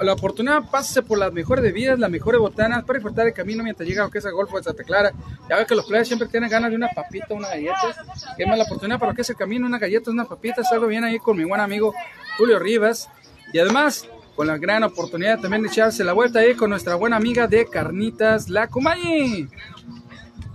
la 0.00 0.12
oportunidad, 0.12 0.70
pase 0.70 1.02
por 1.02 1.18
las 1.18 1.32
mejores 1.32 1.62
bebidas, 1.62 1.98
las 1.98 2.10
mejores 2.10 2.40
botanas, 2.40 2.84
para 2.84 2.98
disfrutar 2.98 3.26
el 3.26 3.32
camino 3.32 3.62
mientras 3.62 3.88
llega 3.88 4.04
a 4.04 4.10
es 4.12 4.24
el 4.24 4.32
Golfo 4.32 4.56
de 4.56 4.64
Santa 4.64 4.82
Clara. 4.84 5.12
Ya 5.48 5.56
ve 5.56 5.66
que 5.66 5.74
los 5.74 5.86
players 5.86 6.08
siempre 6.08 6.28
tienen 6.28 6.50
ganas 6.50 6.70
de 6.70 6.76
una 6.76 6.88
papita, 6.88 7.34
una 7.34 7.48
galleta. 7.48 7.94
Que 8.36 8.46
más 8.46 8.58
la 8.58 8.64
oportunidad 8.64 8.98
para 8.98 9.14
que 9.14 9.22
es 9.22 9.30
el 9.30 9.36
camino, 9.36 9.66
una 9.66 9.78
galleta, 9.78 10.10
una 10.10 10.24
papita, 10.24 10.64
salgo 10.64 10.86
bien 10.86 11.04
ahí 11.04 11.18
con 11.18 11.36
mi 11.36 11.44
buen 11.44 11.60
amigo 11.60 11.94
Julio 12.36 12.58
Rivas. 12.58 13.08
Y 13.52 13.58
además, 13.58 14.08
con 14.34 14.46
la 14.46 14.58
gran 14.58 14.82
oportunidad 14.82 15.40
también 15.40 15.62
de 15.62 15.68
echarse 15.68 16.02
la 16.02 16.12
vuelta 16.12 16.40
ahí 16.40 16.54
con 16.54 16.70
nuestra 16.70 16.96
buena 16.96 17.16
amiga 17.16 17.46
de 17.46 17.66
Carnitas 17.66 18.48
La 18.48 18.68
Cumayi. 18.68 19.48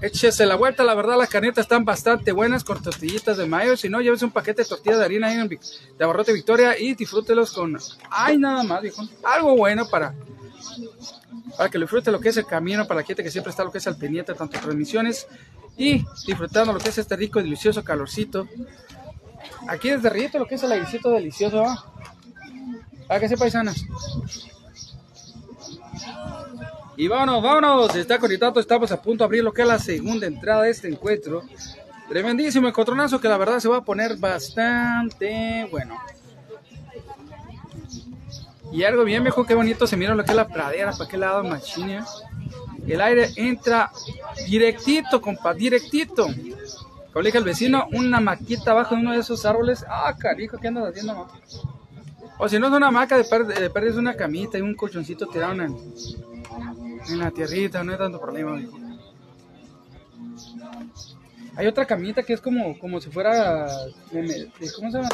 Échese 0.02 0.46
la 0.46 0.56
vuelta, 0.56 0.84
la 0.84 0.96
verdad 0.96 1.18
las 1.18 1.28
carnitas 1.30 1.64
están 1.64 1.84
bastante 1.84 2.32
buenas 2.32 2.64
con 2.64 2.82
tortillitas 2.82 3.38
de 3.38 3.46
mayo. 3.46 3.76
Si 3.76 3.90
no, 3.90 4.00
llévese 4.00 4.24
un 4.26 4.32
paquete 4.32 4.64
de 4.64 4.70
tortillas 4.70 5.00
de 5.00 5.06
harina 5.06 5.34
en 5.34 5.50
Vic- 5.50 5.62
de 5.98 6.04
Abarrote 6.04 6.32
Victoria 6.32 6.78
y 6.80 6.96
disfrútelos 6.96 7.52
con... 7.52 7.78
¡Ay, 8.10 8.38
nada 8.38 8.64
más, 8.64 8.82
viejo! 8.82 9.04
Algo 9.24 9.58
bueno 9.58 9.88
para, 9.90 10.14
para 11.58 11.70
que 11.70 11.78
lo 11.78 11.84
disfrute 11.84 12.12
lo 12.12 12.20
que 12.22 12.30
es 12.30 12.38
el 12.38 12.46
camino, 12.46 12.88
para 12.88 13.02
la 13.02 13.06
gente 13.06 13.24
que 13.24 13.32
siempre 13.32 13.52
está 13.52 13.66
lo 13.66 13.72
que 13.72 13.80
es 13.80 13.88
al 13.88 13.98
pendiente, 13.98 14.34
tanto 14.34 14.58
transmisiones 14.60 15.28
y 15.78 16.06
disfrutando 16.26 16.72
lo 16.72 16.80
que 16.80 16.90
es 16.90 16.98
este 16.98 17.18
rico 17.18 17.40
y 17.40 17.44
delicioso 17.44 17.84
calorcito. 17.84 18.48
Aquí 19.68 19.90
desde 19.90 20.10
Rillito 20.10 20.40
lo 20.40 20.46
que 20.48 20.56
es 20.56 20.64
el 20.64 20.72
airecito 20.72 21.10
delicioso, 21.12 21.62
¿va? 21.62 21.86
¿A 23.10 23.20
que 23.20 23.28
sí, 23.28 23.36
paisanas? 23.36 23.84
Y 27.00 27.08
vámonos, 27.08 27.42
vámonos, 27.42 27.96
está 27.96 28.20
conectado, 28.20 28.60
estamos 28.60 28.92
a 28.92 29.02
punto 29.02 29.24
de 29.24 29.26
abrir 29.26 29.42
lo 29.42 29.54
que 29.54 29.62
es 29.62 29.68
la 29.70 29.80
segunda 29.80 30.28
entrada 30.28 30.64
de 30.64 30.72
este 30.72 30.90
encuentro. 30.90 31.44
Tremendísimo 32.10 32.68
encontronazo 32.68 33.22
que 33.22 33.30
la 33.30 33.38
verdad 33.38 33.60
se 33.60 33.70
va 33.70 33.78
a 33.78 33.86
poner 33.86 34.18
bastante 34.18 35.66
bueno. 35.72 35.98
Y 38.74 38.84
algo 38.84 39.06
bien 39.06 39.24
viejo, 39.24 39.46
qué 39.46 39.56
bonito 39.56 39.88
se 39.88 39.96
mira 39.96 40.14
lo 40.14 40.26
que 40.26 40.32
es 40.32 40.36
la 40.36 40.50
pradera, 40.50 40.92
para 40.92 41.10
qué 41.10 41.16
lado 41.16 41.42
machina. 41.46 42.06
El 42.86 43.00
aire 43.00 43.30
entra 43.38 43.90
directito, 44.46 45.22
compa, 45.22 45.54
directito. 45.54 46.28
Como 47.14 47.24
le 47.24 47.40
vecino, 47.40 47.88
una 47.94 48.20
maquita 48.20 48.72
abajo 48.72 48.96
de 48.96 49.02
uno 49.02 49.14
de 49.14 49.20
esos 49.20 49.46
árboles. 49.46 49.86
Ah, 49.88 50.14
carijo, 50.20 50.58
¿qué 50.58 50.68
andas 50.68 50.90
haciendo, 50.90 51.16
ma? 51.16 51.28
O 52.40 52.50
si 52.50 52.60
no 52.60 52.68
es 52.68 52.74
una 52.74 52.88
hamaca, 52.90 53.16
de 53.16 53.24
per- 53.24 53.46
de 53.46 53.70
perder 53.70 53.92
es 53.92 53.96
una 53.96 54.16
camita 54.16 54.58
y 54.58 54.62
un 54.62 54.76
colchoncito 54.76 55.28
tirado 55.28 55.54
en, 55.54 55.78
en 57.12 57.20
la 57.20 57.32
tierrita, 57.32 57.84
no 57.84 57.92
hay 57.92 57.98
tanto 57.98 58.20
problema, 58.20 58.54
viejo. 58.54 58.78
Hay 61.56 61.68
otra 61.68 61.86
camita 61.86 62.24
que 62.24 62.34
es 62.34 62.42
como, 62.42 62.80
como 62.80 63.02
si 63.02 63.10
fuera, 63.10 63.68
¿cómo 64.10 64.92
se 64.92 64.98
llama? 64.98 65.10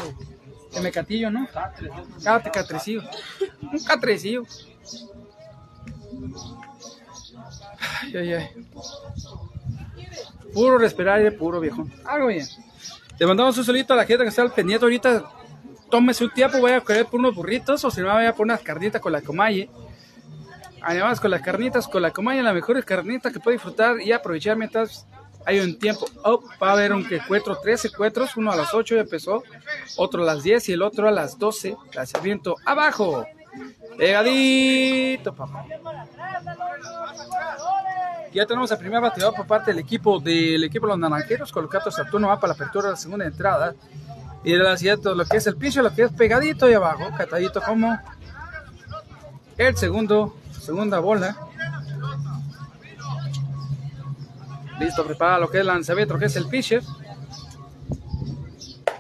De, 0.73 0.81
mecatillo, 0.81 1.31
¿no? 1.31 1.47
Cate, 2.23 2.51
catrecillo. 2.51 3.01
Un 3.61 3.83
catrecillo. 3.83 4.43
Ay, 8.03 8.17
ay, 8.17 8.33
ay. 8.33 8.49
Puro 10.53 10.77
respirar 10.77 11.17
aire 11.17 11.31
puro, 11.31 11.59
viejo. 11.59 11.87
Algo 12.05 12.27
bien. 12.27 12.45
Le 13.17 13.25
mandamos 13.25 13.57
un 13.57 13.63
solito 13.63 13.93
a 13.93 13.97
la 13.97 14.05
gente 14.05 14.23
que 14.23 14.29
está 14.29 14.41
al 14.41 14.51
pendiente 14.51 14.85
ahorita. 14.85 15.23
Tómese 15.89 16.25
un 16.25 16.31
tiempo, 16.31 16.59
voy 16.59 16.71
a 16.71 16.81
querer 16.81 17.05
por 17.05 17.19
unos 17.19 17.33
burritos 17.33 17.83
o 17.85 17.91
si 17.91 18.01
no, 18.01 18.13
voy 18.13 18.25
a 18.25 18.33
por 18.33 18.45
unas 18.45 18.61
carnitas 18.61 19.01
con 19.01 19.11
la 19.11 19.21
comalle. 19.21 19.69
Además, 20.87 21.19
con 21.19 21.31
las 21.31 21.41
carnitas, 21.41 21.87
con 21.87 22.03
la 22.03 22.11
comaña, 22.11 22.43
la 22.43 22.53
mejor 22.53 22.83
carnita 22.85 23.31
que 23.31 23.39
puede 23.39 23.57
disfrutar 23.57 23.99
y 23.99 24.11
aprovechar 24.11 24.55
mientras 24.55 25.07
hay 25.43 25.59
un 25.59 25.79
tiempo. 25.79 26.05
Oh, 26.23 26.43
va 26.61 26.69
a 26.69 26.73
haber 26.73 26.93
un 26.93 27.09
secuestro, 27.09 27.57
tres 27.57 27.81
secuestros, 27.81 28.37
uno 28.37 28.51
a 28.51 28.55
las 28.55 28.71
8 28.71 28.93
ya 28.95 29.01
empezó, 29.01 29.43
otro 29.97 30.21
a 30.21 30.25
las 30.25 30.43
10 30.43 30.69
y 30.69 30.73
el 30.73 30.83
otro 30.83 31.07
a 31.07 31.11
las 31.11 31.39
12. 31.39 31.75
Lanzamiento 31.93 32.55
abajo. 32.65 33.25
Pegadito, 33.97 35.33
papá. 35.33 35.65
Ya 38.31 38.45
tenemos 38.45 38.69
el 38.69 38.77
primer 38.77 39.01
bateador 39.01 39.33
por 39.33 39.47
parte 39.47 39.71
del 39.71 39.79
equipo 39.79 40.19
del 40.19 40.65
equipo 40.65 40.85
de 40.85 40.91
los 40.91 40.99
naranjeros. 40.99 41.51
Colocado 41.51 41.89
Saturno 41.89 42.27
va 42.27 42.39
para 42.39 42.49
la 42.49 42.55
apertura 42.55 42.85
de 42.85 42.91
la 42.91 42.97
segunda 42.97 43.25
entrada. 43.25 43.73
Y 44.43 44.51
de 44.51 44.59
la 44.59 44.77
siguiente, 44.77 45.15
lo 45.15 45.25
que 45.25 45.37
es 45.37 45.47
el 45.47 45.55
piso, 45.55 45.81
lo 45.81 45.91
que 45.95 46.03
es 46.03 46.11
pegadito 46.11 46.69
y 46.69 46.73
abajo, 46.73 47.09
catadito 47.17 47.59
como 47.59 47.97
el 49.57 49.75
segundo, 49.77 50.35
segunda 50.65 50.99
bola. 50.99 51.37
Listo, 54.79 55.05
prepara 55.05 55.39
lo 55.39 55.49
que 55.49 55.57
es 55.57 55.61
el 55.61 55.67
lanzamiento, 55.67 56.17
que 56.17 56.25
es 56.25 56.35
el 56.35 56.47
pitcher. 56.47 56.83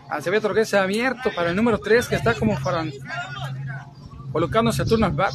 Lanzamiento 0.09 0.53
que 0.53 0.61
es 0.61 0.73
abierto 0.73 1.31
para 1.35 1.49
el 1.49 1.55
número 1.55 1.79
3, 1.79 2.07
que 2.07 2.15
está 2.15 2.33
como 2.35 2.57
para 2.61 2.85
colocándose 4.31 4.83
a 4.83 4.85
turno 4.85 5.05
al 5.05 5.13
bat. 5.13 5.33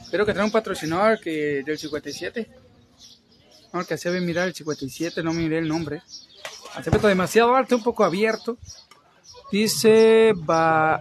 Espero 0.00 0.24
que 0.24 0.32
traiga 0.32 0.44
un 0.44 0.52
patrocinador 0.52 1.20
que 1.20 1.62
del 1.64 1.78
57. 1.78 2.50
No, 3.72 3.84
que 3.84 3.96
se 3.96 4.10
ve 4.10 4.20
mirar 4.20 4.48
el 4.48 4.54
57, 4.54 5.22
no 5.22 5.32
miré 5.32 5.58
el 5.58 5.68
nombre. 5.68 6.02
Lanzamiento 6.74 7.08
demasiado 7.08 7.54
alto, 7.54 7.76
un 7.76 7.82
poco 7.82 8.04
abierto. 8.04 8.58
Dice 9.50 10.32
va. 10.48 11.00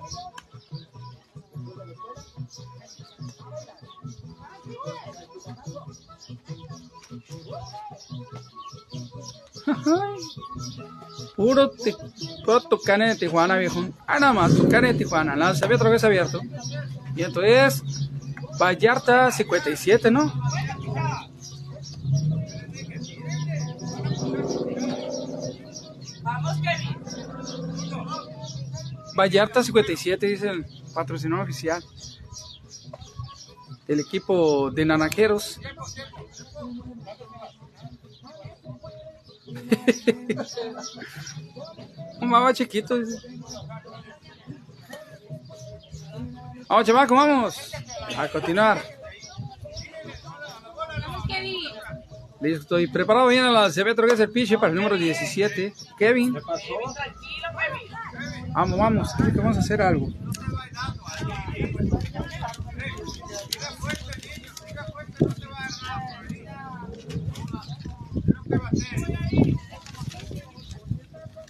Puro, 11.36 11.70
ti- 11.70 11.96
puro 12.44 12.62
de 13.10 13.16
Tijuana, 13.16 13.56
viejo. 13.58 13.86
Ah, 14.08 14.20
nada 14.20 14.34
más, 14.34 14.54
tucane 14.56 14.94
de 14.94 15.00
Tijuana. 15.00 15.36
Lanzamiento 15.36 15.84
otra 15.84 15.92
vez 15.92 16.04
abierto. 16.04 16.42
Y 17.16 17.24
entonces, 17.24 17.84
Vallarta 18.60 19.32
57, 19.32 20.12
¿no? 20.12 20.32
Vallarta 29.16 29.64
57, 29.64 30.26
dice 30.28 30.50
el 30.50 30.66
patrocinador 30.94 31.44
oficial 31.44 31.84
del 33.88 34.00
equipo 34.02 34.70
de 34.72 34.86
Naranjeros. 34.86 35.60
Un 42.22 42.30
mamá 42.30 42.54
chiquito. 42.54 43.00
dice. 43.00 43.18
Vamos, 46.68 46.86
chamaco, 46.86 47.16
vamos. 47.16 47.72
A 48.18 48.28
continuar. 48.28 48.82
Listo, 52.42 52.80
y 52.80 52.88
preparado 52.88 53.28
bien 53.28 53.44
a 53.44 53.52
la 53.52 53.70
CB 53.70 53.96
que 53.96 54.14
es 54.14 54.20
el 54.20 54.30
piche 54.30 54.58
para 54.58 54.70
el 54.70 54.76
número 54.76 54.96
17. 54.96 55.74
Kevin, 55.98 56.34
Tranquilo, 56.34 56.56
Kevin. 56.58 58.54
vamos, 58.54 58.80
vamos, 58.80 59.14
creo 59.18 59.34
que 59.34 59.40
vamos 59.40 59.58
a 59.58 59.60
hacer 59.60 59.82
algo. 59.82 60.08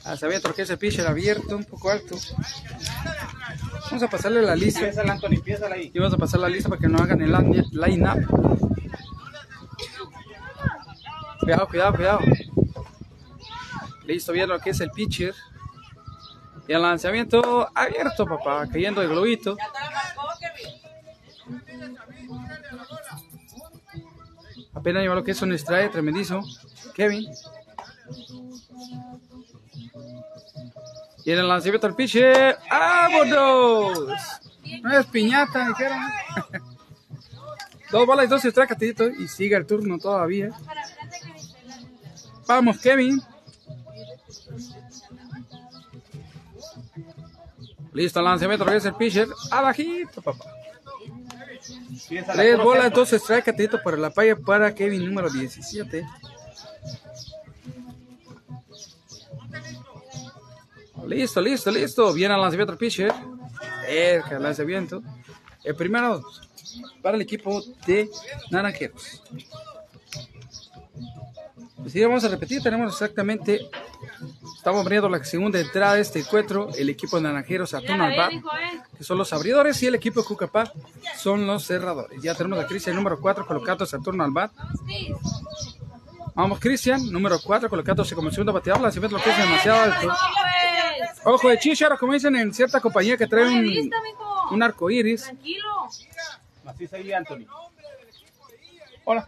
Ah, 0.09 0.17
se 0.17 0.25
había 0.25 0.41
que 0.41 0.63
ese 0.63 0.75
pitcher 0.75 1.05
abierto, 1.05 1.55
un 1.55 1.65
poco 1.65 1.91
alto. 1.91 2.15
Vamos 3.85 4.01
a 4.03 4.07
pasarle 4.09 4.41
la 4.41 4.55
lista. 4.55 4.81
Y 5.93 5.99
vamos 5.99 6.13
a 6.13 6.17
pasar 6.17 6.39
la 6.39 6.49
lista 6.49 6.67
para 6.67 6.81
que 6.81 6.87
no 6.87 6.97
hagan 6.97 7.21
el 7.21 7.31
line- 7.31 7.63
line-up. 7.71 8.25
Cuidado, 11.41 11.67
cuidado, 11.67 11.93
cuidado. 11.95 12.19
Listo, 14.05 14.31
bien 14.31 14.49
lo 14.49 14.59
que 14.59 14.71
es 14.71 14.79
el 14.79 14.89
pitcher. 14.89 15.35
Y 16.67 16.73
el 16.73 16.81
lanzamiento 16.81 17.69
abierto, 17.75 18.25
papá. 18.25 18.67
Cayendo 18.67 19.03
el 19.03 19.09
globito. 19.09 19.57
Apenas 24.73 25.01
lleva 25.03 25.15
lo 25.15 25.23
que 25.23 25.31
es 25.31 25.41
un 25.43 25.51
strike 25.53 25.91
tremendísimo. 25.91 26.43
Kevin. 26.95 27.27
Y 31.25 31.31
en 31.31 31.39
el 31.39 31.47
lanzamiento 31.47 31.87
al 31.87 31.95
pitcher. 31.95 32.57
¡Vámonos! 32.69 34.09
No 34.81 34.97
es 34.97 35.05
piñata, 35.07 35.67
dijeron. 35.67 35.99
dos 37.91 38.05
bolas 38.05 38.25
y 38.25 38.27
dos 38.27 38.41
strikes, 38.41 38.67
catito, 38.67 39.07
Y 39.07 39.27
sigue 39.27 39.55
el 39.55 39.65
turno 39.65 39.97
todavía. 39.97 40.51
Vamos, 42.47 42.79
Kevin. 42.79 43.21
Listo, 47.93 48.21
lanzamiento, 48.21 48.63
regresa 48.65 48.89
el 48.89 48.95
pitcher. 48.95 49.27
Abajito, 49.51 50.21
papá. 50.21 50.45
Tres 52.33 52.57
bolas, 52.57 52.91
dos 52.91 53.09
strikes, 53.09 53.51
catito, 53.51 53.81
por 53.81 53.97
la 53.99 54.09
paya 54.09 54.35
para 54.35 54.73
Kevin 54.73 55.05
número 55.05 55.29
17. 55.29 56.05
Listo, 61.09 61.41
listo, 61.41 61.71
listo. 61.71 62.13
Viene 62.13 62.35
el 62.35 62.41
lanzamiento 62.41 62.71
del 62.71 62.77
pitcher. 62.77 63.11
Cerca 63.87 64.37
el 64.37 64.43
lanzamiento. 64.43 65.01
El 65.63 65.75
primero 65.75 66.21
para 67.01 67.15
el 67.15 67.21
equipo 67.23 67.63
de 67.87 68.07
Naranjeros. 68.51 69.23
Así 71.83 72.03
vamos 72.03 72.23
a 72.23 72.27
repetir. 72.27 72.61
Tenemos 72.61 72.93
exactamente. 72.93 73.59
Estamos 74.55 74.81
abriendo 74.81 75.09
la 75.09 75.23
segunda 75.23 75.59
entrada 75.59 75.95
de 75.95 76.01
este 76.01 76.19
encuentro. 76.19 76.69
El 76.77 76.89
equipo 76.89 77.17
de 77.17 77.23
Naranjeros 77.23 77.73
a 77.73 77.79
Ya 77.79 77.87
turno 77.87 78.03
la 78.03 78.05
al 78.05 78.11
ve, 78.11 78.17
bat, 78.17 78.29
dijo, 78.29 78.49
eh. 78.49 78.81
que 78.95 79.03
son 79.03 79.17
los 79.17 79.33
abridores, 79.33 79.81
y 79.81 79.87
el 79.87 79.95
equipo 79.95 80.21
de 80.21 80.27
Cucapá 80.27 80.71
son 81.17 81.47
los 81.47 81.65
cerradores. 81.65 82.21
Ya 82.21 82.35
tenemos 82.35 82.59
a 82.59 82.67
Cristian 82.67 82.95
número 82.95 83.19
4 83.19 83.47
colocándose 83.47 83.95
a 83.95 83.99
turno 83.99 84.23
al 84.23 84.31
bat. 84.31 84.51
Sí. 84.85 85.11
Vamos, 86.39 86.57
Cristian, 86.57 87.11
número 87.11 87.37
4, 87.37 87.69
colocándose 87.69 88.15
como 88.15 88.31
segundo 88.31 88.53
bateador. 88.53 88.81
Lanzamiento 88.81 89.17
lo 89.17 89.21
que 89.21 89.29
es 89.29 89.37
demasiado 89.37 89.81
alto. 89.81 90.07
Ojo 91.25 91.49
de 91.49 91.59
chicharo, 91.59 91.97
como 91.97 92.13
dicen 92.13 92.33
en 92.37 92.53
cierta 92.53 92.79
compañía 92.79 93.17
que 93.17 93.27
trae 93.27 93.45
un, 94.49 94.63
arco 94.63 94.89
iris. 94.89 95.23
Tranquilo. 95.23 95.89
Así 96.65 96.87
seguía 96.87 97.17
Anthony. 97.17 97.45
Hola. 99.03 99.27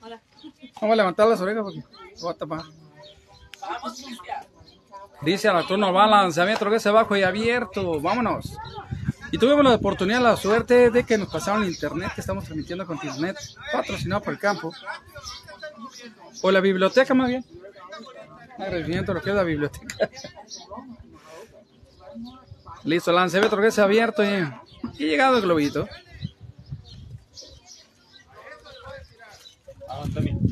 Hola. 0.00 0.20
Vamos 0.80 0.92
a 0.92 0.96
levantar 0.96 1.26
las 1.26 1.40
orejas 1.40 1.64
porque 1.64 1.82
voy 2.20 2.32
a 2.32 2.34
tapar. 2.36 2.62
Vamos, 3.60 4.00
Cristian. 4.00 4.44
Dice 5.22 5.48
a 5.48 5.54
la 5.54 5.66
turno 5.66 5.92
va 5.92 6.06
lanzamiento 6.06 6.66
lo 6.66 6.70
que 6.70 6.76
es 6.76 6.86
abajo 6.86 7.16
y 7.16 7.24
abierto. 7.24 8.00
Vámonos. 8.00 8.56
Y 9.32 9.38
tuvimos 9.38 9.64
la 9.64 9.74
oportunidad, 9.74 10.20
la 10.20 10.36
suerte 10.36 10.92
de 10.92 11.04
que 11.04 11.18
nos 11.18 11.30
pasaron 11.30 11.64
el 11.64 11.70
internet, 11.70 12.12
que 12.14 12.20
estamos 12.20 12.44
transmitiendo 12.44 12.86
con 12.86 12.96
internet, 12.96 13.36
patrocinado 13.72 14.22
por 14.22 14.34
el 14.34 14.38
campo. 14.38 14.72
O 16.42 16.50
la 16.50 16.60
biblioteca 16.60 17.14
más 17.14 17.28
bien. 17.28 17.44
Agradecimiento 18.58 19.12
a 19.12 19.14
lo 19.14 19.22
que 19.22 19.30
es 19.30 19.36
la 19.36 19.44
biblioteca. 19.44 20.10
Listo, 22.84 23.12
lanzamiento 23.12 23.56
lo 23.56 23.62
que 23.62 23.68
es 23.68 23.78
abierto 23.78 24.24
y, 24.24 24.48
y 24.98 25.06
llegado 25.06 25.36
el 25.36 25.42
globito. 25.42 25.88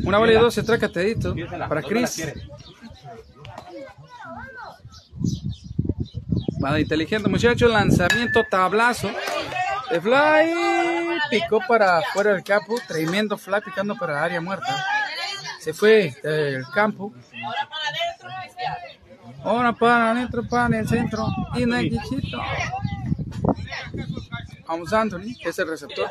Una 0.05 0.19
bola 0.19 0.33
y 0.33 0.37
dos 0.37 0.55
se 0.55 0.63
trae 0.63 0.79
catedito 0.79 1.29
Empiézala. 1.31 1.69
para 1.69 1.81
¿Dónde 1.81 2.01
la 2.01 2.09
Chris. 2.09 2.27
Para 6.61 6.81
inteligente 6.81 7.29
muchacho, 7.29 7.69
lanzamiento 7.69 8.43
tablazo. 8.51 9.11
De 9.91 10.01
fly 10.01 10.55
picó 11.31 11.61
para 11.67 12.03
fuera 12.13 12.33
del 12.33 12.43
campo. 12.43 12.77
Tremendo 12.89 13.37
fly 13.37 13.61
picando 13.61 13.95
para 13.97 14.23
área 14.23 14.41
muerta. 14.41 14.85
Se 15.67 15.75
fue 15.75 16.15
del 16.23 16.65
campo. 16.73 17.13
Ahora 17.45 17.69
para 17.69 17.89
adentro. 17.89 18.29
Ahora 19.43 19.73
para 19.73 20.11
adentro, 20.13 20.49
para 20.49 20.79
el 20.79 20.89
centro. 20.89 21.27
Y 21.57 21.67
Nequichito. 21.67 22.39
Vamos, 24.69 24.93
Anthony, 24.93 25.35
que 25.43 25.49
es 25.49 25.59
el 25.59 25.67
receptor. 25.67 26.09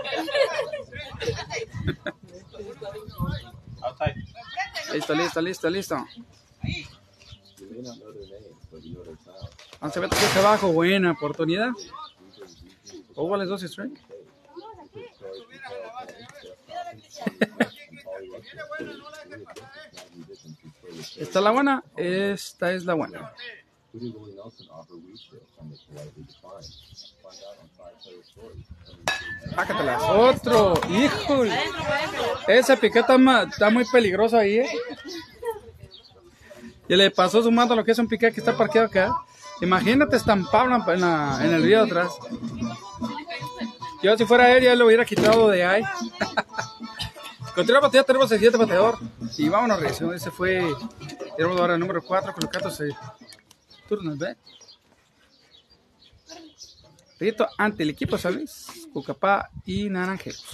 Listo, 4.94 5.16
listo, 5.16 5.42
listo, 5.42 5.70
listo. 5.70 6.06
Que 9.80 10.06
hacia 10.06 10.42
abajo. 10.42 10.74
Buena 10.74 11.12
oportunidad. 11.12 11.72
O 13.16 13.30
vale 13.30 13.46
dos 13.46 13.64
strike. 13.64 14.02
Esta 21.18 21.40
es 21.40 21.44
la 21.44 21.52
buena, 21.52 21.84
esta 21.98 22.72
es 22.72 22.86
la 22.86 22.94
buena. 22.94 23.32
Pácatelas. 29.56 30.02
Otro, 30.04 30.74
híjole. 30.90 31.58
Ese 32.48 32.76
piquete 32.78 33.14
está, 33.50 33.70
muy 33.70 33.86
peligroso 33.86 34.38
ahí, 34.38 34.60
¿eh? 34.60 34.70
Y 36.88 36.96
le 36.96 37.10
pasó 37.12 37.42
sumando 37.42 37.76
lo 37.76 37.84
que 37.84 37.92
es 37.92 38.00
un 38.00 38.08
piquete 38.08 38.34
que 38.34 38.40
está 38.42 38.56
parqueado 38.56 38.88
acá. 38.88 39.16
Imagínate 39.62 40.18
estampable 40.18 40.76
en, 40.94 41.02
la- 41.02 41.40
en 41.42 41.54
el 41.54 41.64
río 41.64 41.84
atrás. 41.84 42.12
Yo 44.04 44.18
si 44.18 44.26
fuera 44.26 44.52
él 44.56 44.64
ya 44.64 44.76
lo 44.76 44.86
hubiera 44.88 45.06
quitado 45.06 45.50
de 45.50 45.64
ahí. 45.64 45.84
Continúa 47.56 47.80
batalla, 47.80 48.04
tenemos 48.04 48.30
el 48.32 48.38
siguiente 48.38 48.58
bateador. 48.58 49.00
Y 49.38 49.48
vámonos, 49.48 49.80
reacción. 49.80 50.14
Ese 50.14 50.30
fue. 50.30 50.62
Ahora 51.40 51.76
el 51.76 51.80
número 51.80 52.02
4 52.04 52.34
colocándose 52.34 52.90
turnos. 53.88 54.18
Rito 57.18 57.48
ante 57.58 57.84
el 57.84 57.92
equipo 57.92 58.18
San 58.18 58.36
Luis, 58.36 58.88
Cucapá 58.92 59.50
y 59.66 59.90
Naranjeros. 59.90 60.46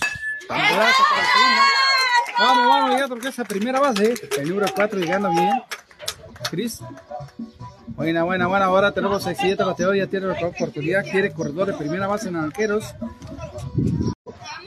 Segundo. 0.42 0.82
Vamos, 2.38 2.68
vamos, 2.68 2.90
llegando 2.92 3.16
porque 3.16 3.30
esa 3.30 3.46
primera 3.46 3.80
base. 3.80 4.14
El 4.38 4.50
número 4.50 4.68
4 4.74 5.00
llegando 5.00 5.32
bien. 5.32 5.64
Cris. 6.52 6.82
Buena, 7.88 8.24
buena, 8.24 8.46
buena. 8.46 8.66
Ahora 8.66 8.92
tenemos 8.92 9.26
el 9.26 9.36
siguiente 9.36 9.64
bateador. 9.64 9.96
Ya 9.96 10.06
tiene 10.06 10.28
otra 10.28 10.48
oportunidad. 10.48 11.04
Quiere 11.04 11.34
corredor 11.34 11.68
de 11.68 11.74
primera 11.74 12.06
base 12.06 12.30
Naranjeros. 12.30 12.94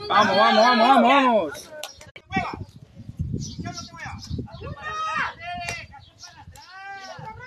Vamos, 0.09 0.37
vamos, 0.37 0.37
vamos, 0.37 0.87
vamos, 0.87 1.09
vamos. 1.09 1.74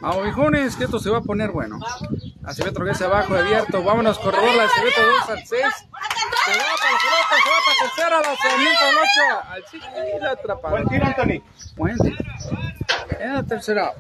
Vamos, 0.01 0.23
viejones, 0.23 0.77
que 0.77 0.85
esto 0.85 1.01
se 1.01 1.11
va 1.11 1.19
a 1.19 1.23
poner 1.23 1.51
bueno. 1.51 1.79
Acevedo 2.45 2.85
que 2.85 3.05
abajo, 3.05 3.35
abierto. 3.35 3.83
Vámonos, 3.83 4.19
corredor, 4.19 4.55
la 4.55 4.65
Acevedo 4.65 5.13
2 5.21 5.31
al 5.31 5.39
6. 5.39 5.49
Se 5.49 5.59
va 5.59 5.61
para 5.61 6.63
la 6.63 6.77
pelota, 6.77 7.37
se 7.43 7.51
va 7.51 7.59
para 7.65 7.79
tercera, 7.83 8.21
lanzamiento 8.23 8.85
al 8.85 8.95
8, 8.97 9.49
al 9.51 9.65
5 9.71 9.87
y 10.17 10.21
la 10.21 10.31
atrapada. 10.31 10.71
Buen 10.71 10.89
tiro, 10.89 11.07
Anthony. 11.07 11.43
Buen 11.77 11.99
tiro. 11.99 12.17
En 13.19 13.35
la 13.35 13.43
tercera. 13.43 13.93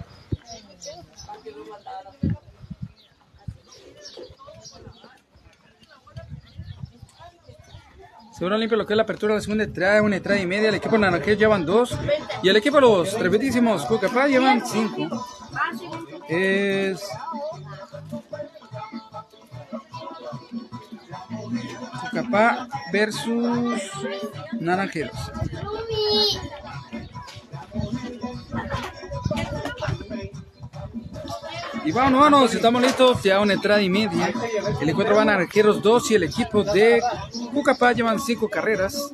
Seguro 8.38 8.56
limpio 8.56 8.78
lo 8.78 8.86
que 8.86 8.92
es 8.92 8.96
la 8.96 9.02
apertura 9.02 9.34
de 9.34 9.38
la 9.40 9.42
segunda 9.42 9.64
entrada, 9.64 10.00
una 10.00 10.14
entrada 10.14 10.40
y 10.40 10.46
media. 10.46 10.68
El 10.68 10.76
equipo 10.76 10.96
naranjero 10.96 11.36
llevan 11.36 11.66
dos. 11.66 11.98
Y 12.40 12.48
el 12.48 12.56
equipo 12.56 12.76
de 12.76 12.82
los 12.82 13.16
tremendísimos 13.16 13.84
Cucapá 13.86 14.28
llevan 14.28 14.64
cinco. 14.64 15.26
Es. 16.28 17.02
Cucapá 22.00 22.68
versus 22.92 23.82
Naranjeros. 24.60 25.16
Y 31.84 31.92
vámonos, 31.92 32.20
vámonos, 32.20 32.54
estamos 32.54 32.82
listos, 32.82 33.22
ya 33.22 33.40
una 33.40 33.54
entrada 33.54 33.80
y 33.80 33.88
media. 33.88 34.32
El 34.80 34.90
encuentro 34.90 35.16
van 35.16 35.30
a 35.30 35.32
Naranjeros 35.32 35.82
2 35.82 36.10
y 36.10 36.14
el 36.16 36.24
equipo 36.24 36.62
de 36.62 37.00
Cucapá 37.54 37.92
llevan 37.92 38.20
5 38.20 38.48
carreras. 38.48 39.10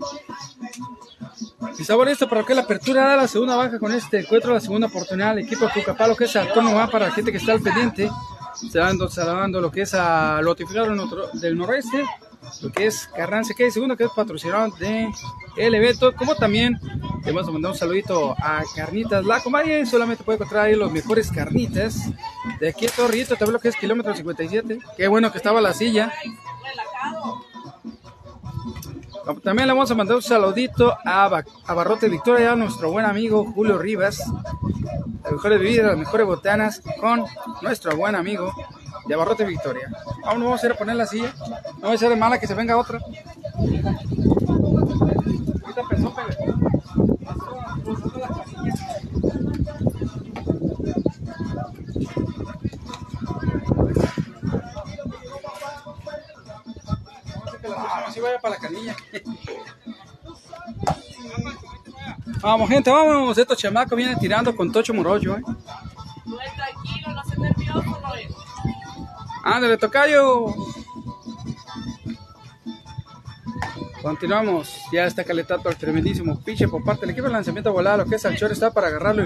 Listos 1.73 2.29
para 2.29 2.45
que 2.45 2.55
la 2.55 2.63
apertura 2.63 3.11
de 3.13 3.17
la 3.17 3.29
segunda 3.29 3.57
baja 3.57 3.79
con 3.79 3.93
este 3.93 4.21
encuentro, 4.21 4.53
la 4.53 4.61
segunda 4.61 4.87
oportunidad 4.89 5.31
al 5.31 5.39
equipo 5.41 5.65
de 5.67 5.73
Cucapá, 5.73 6.07
lo 6.07 6.17
que 6.17 6.25
es 6.25 6.37
a 6.37 6.53
turno 6.53 6.75
va 6.75 6.89
para 6.89 7.07
la 7.07 7.13
gente 7.13 7.31
que 7.33 7.39
está 7.39 7.53
al 7.53 7.61
pendiente. 7.61 8.11
Se 8.55 8.79
dando, 8.79 9.09
se 9.09 9.25
dando 9.25 9.61
lo 9.61 9.71
que 9.71 9.83
es 9.83 9.95
a 9.95 10.41
notificado 10.43 10.87
del, 10.87 10.97
nor- 10.99 11.33
del 11.33 11.57
noroeste, 11.57 12.05
lo 12.63 12.71
que 12.71 12.87
es 12.87 13.09
Carranza, 13.17 13.55
que 13.57 13.67
es 13.67 13.75
segundo, 13.75 13.97
que 13.97 14.05
es 14.05 14.11
patrocinador 14.15 14.77
de 14.79 15.09
el 15.57 15.75
evento, 15.75 16.15
como 16.15 16.35
también 16.37 16.79
le 17.25 17.33
vamos 17.33 17.49
a 17.49 17.53
mandar 17.53 17.73
un 17.73 17.77
saludito 17.79 18.33
a 18.39 18.63
Carnitas 18.77 19.25
La 19.25 19.41
Comadre, 19.43 19.85
solamente 19.87 20.23
puede 20.23 20.37
encontrar 20.37 20.67
ahí 20.67 20.77
los 20.77 20.93
mejores 20.93 21.31
carnitas 21.33 21.97
de 22.61 22.69
aquí 22.69 22.87
a 22.87 22.91
Torrito, 22.91 23.35
también 23.37 23.55
lo 23.55 23.61
que 23.61 23.69
es 23.69 23.77
kilómetro 23.77 24.15
57, 24.15 24.79
qué 24.97 25.09
bueno 25.09 25.33
que 25.33 25.39
estaba 25.39 25.61
la 25.61 25.73
silla. 25.73 26.13
También 29.43 29.67
le 29.69 29.75
vamos 29.75 29.91
a 29.91 29.95
mandar 29.95 30.17
un 30.17 30.23
saludito 30.23 30.95
a, 31.05 31.29
Ba- 31.29 31.45
Barrote 31.69 32.09
Victoria, 32.09 32.53
a 32.53 32.57
nuestro 32.57 32.91
buen 32.91 33.07
amigo 33.07 33.51
Julio 33.55 33.79
Rivas. 33.79 34.23
Las 35.23 35.33
mejores 35.33 35.59
bebidas, 35.59 35.87
las 35.87 35.97
mejores 35.99 36.27
botanas 36.27 36.83
con 37.01 37.25
nuestro 37.63 37.97
buen 37.97 38.15
amigo 38.15 38.53
de 39.07 39.17
Barrote 39.17 39.45
Victoria. 39.45 39.91
Vamos, 40.25 40.45
vamos 40.45 40.63
a 40.63 40.67
ir 40.67 40.73
a 40.73 40.77
poner 40.77 40.97
la 40.97 41.07
silla. 41.07 41.33
No 41.81 41.89
va 41.89 41.95
a 41.95 41.99
ser 41.99 42.11
de 42.11 42.17
mala 42.17 42.39
que 42.39 42.47
se 42.47 42.55
venga 42.55 42.77
otra. 42.77 42.99
Ahorita 45.63 45.81
empezó, 45.81 46.15
Pele. 57.75 58.05
Así 58.07 58.21
vaya 58.21 58.39
para. 58.39 58.57
Vamos, 62.41 62.69
gente, 62.69 62.91
vamos. 62.91 63.39
Estos 63.39 63.59
chamacos 63.59 63.97
vienen 63.97 64.19
tirando 64.19 64.55
con 64.55 64.71
Tocho 64.73 64.95
Morollo. 64.95 65.37
¿eh? 65.37 65.43
No 66.25 66.41
es 66.41 66.55
tranquilo, 66.55 67.13
no 67.13 67.25
seas 67.25 67.39
nervioso, 67.39 68.01
no 68.03 68.15
es. 68.15 69.81
Tocayo. 69.81 70.47
Continuamos. 74.03 74.77
Ya 74.93 75.07
está 75.07 75.25
calentando 75.25 75.71
el 75.71 75.77
tremendísimo 75.77 76.39
piche 76.43 76.69
por 76.69 76.85
parte 76.85 77.03
del 77.03 77.11
equipo 77.11 77.27
de 77.27 77.33
lanzamiento 77.33 77.73
volado. 77.73 77.99
Lo 77.99 78.07
que 78.07 78.17
es 78.17 78.25
el 78.25 78.37
short 78.37 78.53
está 78.53 78.71
para 78.71 78.89
agarrarlo. 78.89 79.25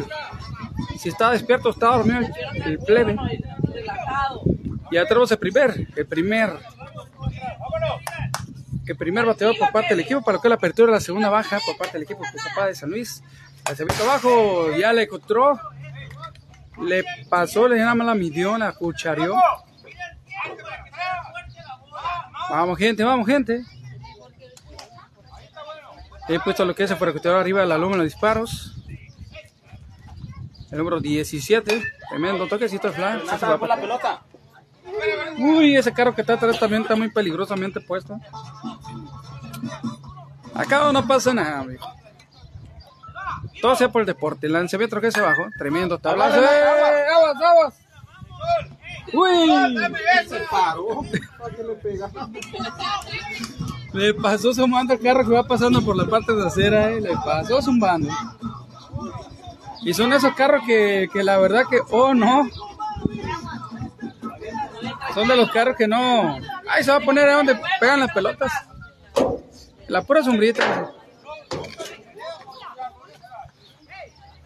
y 0.95 0.99
Si 0.99 1.09
está 1.09 1.31
despierto, 1.33 1.71
está 1.71 1.89
dormido 1.89 2.21
el, 2.21 2.63
el 2.63 2.79
plebe. 2.79 3.17
Ya 4.91 5.05
tenemos 5.05 5.31
el 5.31 5.39
primer, 5.39 5.89
el 5.97 6.07
primer, 6.07 6.59
el 8.93 8.99
primer 8.99 9.25
bateador 9.25 9.57
por 9.59 9.71
parte 9.73 9.91
del 9.91 10.01
equipo 10.01 10.23
para 10.23 10.37
lo 10.37 10.43
que 10.43 10.49
la 10.49 10.55
apertura 10.57 10.87
de 10.87 10.93
la 10.93 11.01
segunda 11.01 11.29
baja 11.29 11.59
por 11.65 11.77
parte 11.77 11.95
del 11.95 12.03
equipo 12.03 12.21
Cucapá 12.21 12.67
de 12.67 12.75
San 12.75 12.91
Luis. 12.91 13.23
Lanzamiento 13.67 14.05
abajo, 14.05 14.73
ya 14.77 14.93
le 14.93 15.03
encontró, 15.03 15.61
le 16.81 17.05
pasó, 17.29 17.69
le 17.69 17.85
más 17.85 18.07
la 18.07 18.15
midió, 18.15 18.57
la 18.57 18.73
cuchareó. 18.73 19.37
Vamos 22.51 22.79
gente, 22.79 23.05
vamos 23.05 23.27
gente. 23.27 23.63
He 26.29 26.39
puesto 26.41 26.65
lo 26.65 26.75
que 26.75 26.85
es 26.85 26.91
el 26.91 26.99
percutador 26.99 27.41
arriba 27.41 27.61
de 27.61 27.67
la 27.67 27.79
loma 27.79 27.95
en 27.95 28.03
los 28.03 28.13
disparos. 28.13 28.75
El 30.71 30.79
número 30.79 31.01
17, 31.01 31.83
tremendo 32.11 32.47
toquecito 32.47 32.89
de 32.89 32.95
fly. 32.95 33.21
Sí 33.29 33.39
se 33.39 33.47
va 33.47 33.59
por 33.59 33.69
la 33.69 33.81
pelota. 33.81 34.23
Uy, 35.39 35.77
ese 35.77 35.93
carro 35.93 36.15
que 36.15 36.23
está 36.23 36.35
atrás 36.35 36.59
también 36.59 36.83
está 36.83 36.97
muy 36.97 37.11
peligrosamente 37.11 37.81
puesto. 37.81 38.19
Acá 40.55 40.91
no 40.93 41.07
pasa 41.07 41.33
nada, 41.33 41.61
amigo. 41.61 41.87
Todo 43.61 43.77
sea 43.77 43.91
por 43.91 44.03
el 44.03 44.07
deporte. 44.07 44.49
Lanzamiento 44.49 45.01
que 45.01 45.09
hacia 45.09 45.23
abajo. 45.23 45.47
Tremendo 45.59 45.99
tablazo. 45.99 46.41
¡Eh! 46.41 47.07
¡Aguas, 47.15 47.37
aguas! 47.43 47.75
¡Uy! 49.13 49.77
Se 50.29 50.41
paró. 50.51 51.03
Le 53.93 54.15
pasó 54.15 54.53
zumbando 54.53 54.93
el 54.93 55.01
carro 55.01 55.25
que 55.25 55.33
va 55.33 55.45
pasando 55.45 55.83
por 55.83 55.97
la 55.97 56.07
parte 56.07 56.35
trasera, 56.35 56.91
eh. 56.91 57.01
Le 57.01 57.15
pasó 57.25 57.63
zumbando. 57.63 58.09
Y 59.83 59.95
son 59.95 60.13
esos 60.13 60.35
carros 60.35 60.63
que, 60.67 61.09
que 61.13 61.23
la 61.23 61.39
verdad 61.39 61.63
que, 61.71 61.81
oh 61.91 62.15
no. 62.15 62.49
Son 65.15 65.27
de 65.27 65.37
los 65.37 65.51
carros 65.51 65.77
que 65.77 65.89
no. 65.89 66.39
Ay, 66.69 66.85
se 66.85 66.91
va 66.91 66.99
a 66.99 67.01
poner 67.01 67.29
ahí 67.29 67.35
donde 67.35 67.59
pegan 67.81 68.01
las 68.01 68.13
pelotas. 68.13 68.53
La 69.89 70.03
pura 70.03 70.23
sombrita. 70.23 70.93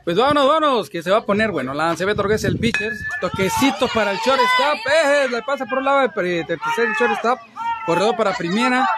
Pues 0.04 0.16
vámonos, 0.16 0.48
vámonos, 0.48 0.90
que 0.90 1.00
se 1.00 1.12
va 1.12 1.18
a 1.18 1.24
poner, 1.24 1.52
bueno, 1.52 1.74
la 1.74 1.96
se 1.96 2.04
ve 2.04 2.16
es 2.34 2.42
el 2.42 2.58
pitcher, 2.58 2.92
toquecito 3.20 3.86
para 3.94 4.10
el 4.10 4.18
shortstop, 4.18 4.78
eh, 4.92 5.28
le 5.30 5.42
pasa 5.42 5.64
por 5.64 5.78
un 5.78 5.84
lado 5.84 6.00
del 6.00 6.44
tercer 6.44 6.88
shortstop, 6.98 7.38
corredor 7.86 8.16
para 8.16 8.34
primera, 8.34 8.88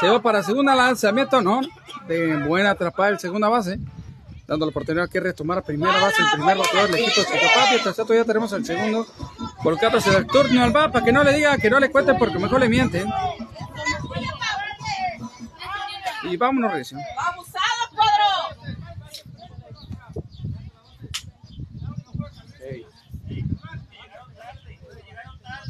se 0.00 0.08
va 0.08 0.22
para 0.22 0.42
segunda, 0.42 0.74
lanzamiento, 0.74 1.42
no, 1.42 1.60
de 2.08 2.38
buena 2.38 2.70
atrapada 2.70 3.10
el 3.10 3.18
segunda 3.18 3.50
base, 3.50 3.78
dando 4.46 4.64
la 4.64 4.70
oportunidad 4.70 5.10
que 5.10 5.20
retomar 5.20 5.58
a 5.58 5.62
primera 5.62 6.00
base 6.00 6.22
el 6.22 6.30
primer 6.38 6.56
bateador 6.56 6.90
del 6.90 7.04
equipo 7.04 7.20
de 8.08 8.16
ya 8.16 8.24
tenemos 8.24 8.50
el 8.54 8.64
segundo, 8.64 9.06
Volcar 9.66 9.92
el 9.96 10.26
turno 10.28 10.62
al 10.62 10.76
va 10.76 10.92
para 10.92 11.04
que 11.04 11.10
no 11.10 11.24
le 11.24 11.32
diga 11.32 11.58
que 11.58 11.68
no 11.68 11.80
le 11.80 11.90
cuente 11.90 12.14
porque 12.14 12.38
mejor 12.38 12.60
le 12.60 12.68
miente. 12.68 13.04
Y 16.22 16.36
vámonos, 16.36 16.70
regresión. 16.70 17.00
¡Vamos, 17.16 17.48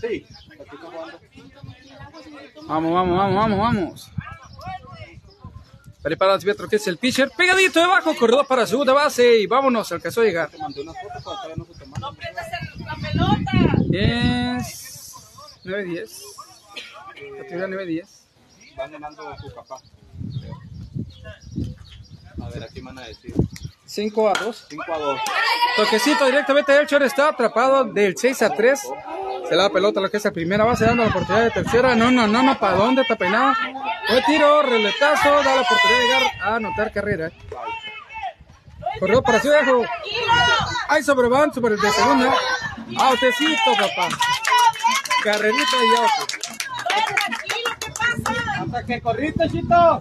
Sí. 0.03 0.27
Vamos, 2.69 2.93
vamos, 2.93 3.19
vamos, 3.19 3.35
vamos, 3.35 3.59
vamos. 3.59 4.11
Prepara 6.03 6.39
Pietro, 6.39 6.69
que 6.69 6.77
es 6.77 6.87
el 6.87 6.99
pitcher. 6.99 7.31
Pegadito 7.35 7.81
debajo, 7.81 8.15
corredor 8.15 8.47
para 8.47 8.67
segunda 8.67 8.93
base 8.93 9.39
y 9.39 9.47
vámonos, 9.47 9.91
alcanzó 9.91 10.21
a 10.21 10.25
llegar. 10.25 10.51
No 11.99 12.13
prendas 12.13 12.47
la 12.79 12.95
pelota. 12.95 13.76
Es 13.93 15.15
9-10. 15.65 16.23
Categoría 17.39 17.67
9-10. 17.67 18.09
Van 18.77 18.93
ganando 18.93 19.37
su 19.39 19.55
papá. 19.55 19.81
A 22.43 22.49
ver, 22.51 22.63
aquí 22.63 22.81
van 22.81 22.99
a 22.99 23.03
decir. 23.03 23.35
5 23.85 24.29
a 24.29 24.33
2. 24.33 24.67
5 24.71 24.85
a 24.93 24.99
2. 24.99 25.21
Toquecito 25.77 26.27
directamente 26.27 26.73
del 26.73 26.87
short 26.87 27.05
está 27.05 27.29
atrapado 27.29 27.85
del 27.85 28.17
6 28.17 28.43
a 28.43 28.51
3. 28.51 28.81
Se 29.49 29.55
la 29.55 29.65
da 29.65 29.71
pelota 29.71 30.01
lo 30.01 30.11
que 30.11 30.17
es 30.17 30.25
la 30.25 30.33
primera 30.33 30.65
base, 30.65 30.85
dando 30.85 31.05
la 31.05 31.11
oportunidad 31.11 31.45
de 31.45 31.51
tercera. 31.51 31.95
No, 31.95 32.11
no, 32.11 32.27
no, 32.27 32.43
no, 32.43 32.59
¿para 32.59 32.77
dónde? 32.77 33.03
Está 33.03 33.17
peinado. 33.17 33.55
Buen 34.09 34.25
tiro, 34.25 34.63
reletazo, 34.63 35.31
da 35.43 35.55
la 35.55 35.61
oportunidad 35.63 35.99
de 35.99 36.05
llegar 36.05 36.23
a 36.41 36.57
anotar 36.57 36.93
carrera. 36.93 37.31
Corrió 38.99 39.23
para 39.23 39.41
su 39.41 39.49
dejo. 39.49 39.83
Hay 40.89 41.03
sobre 41.03 41.29
van, 41.29 41.53
sobre 41.53 41.75
el 41.75 41.81
de 41.81 41.91
segunda. 41.91 42.35
Autecito, 42.99 43.73
papá. 43.79 44.09
Carrerita 45.23 45.77
y 45.83 45.97
auto. 45.97 46.27
Hasta 48.65 48.87
que 48.87 49.01
corriste, 49.01 49.51
chito. 49.51 50.01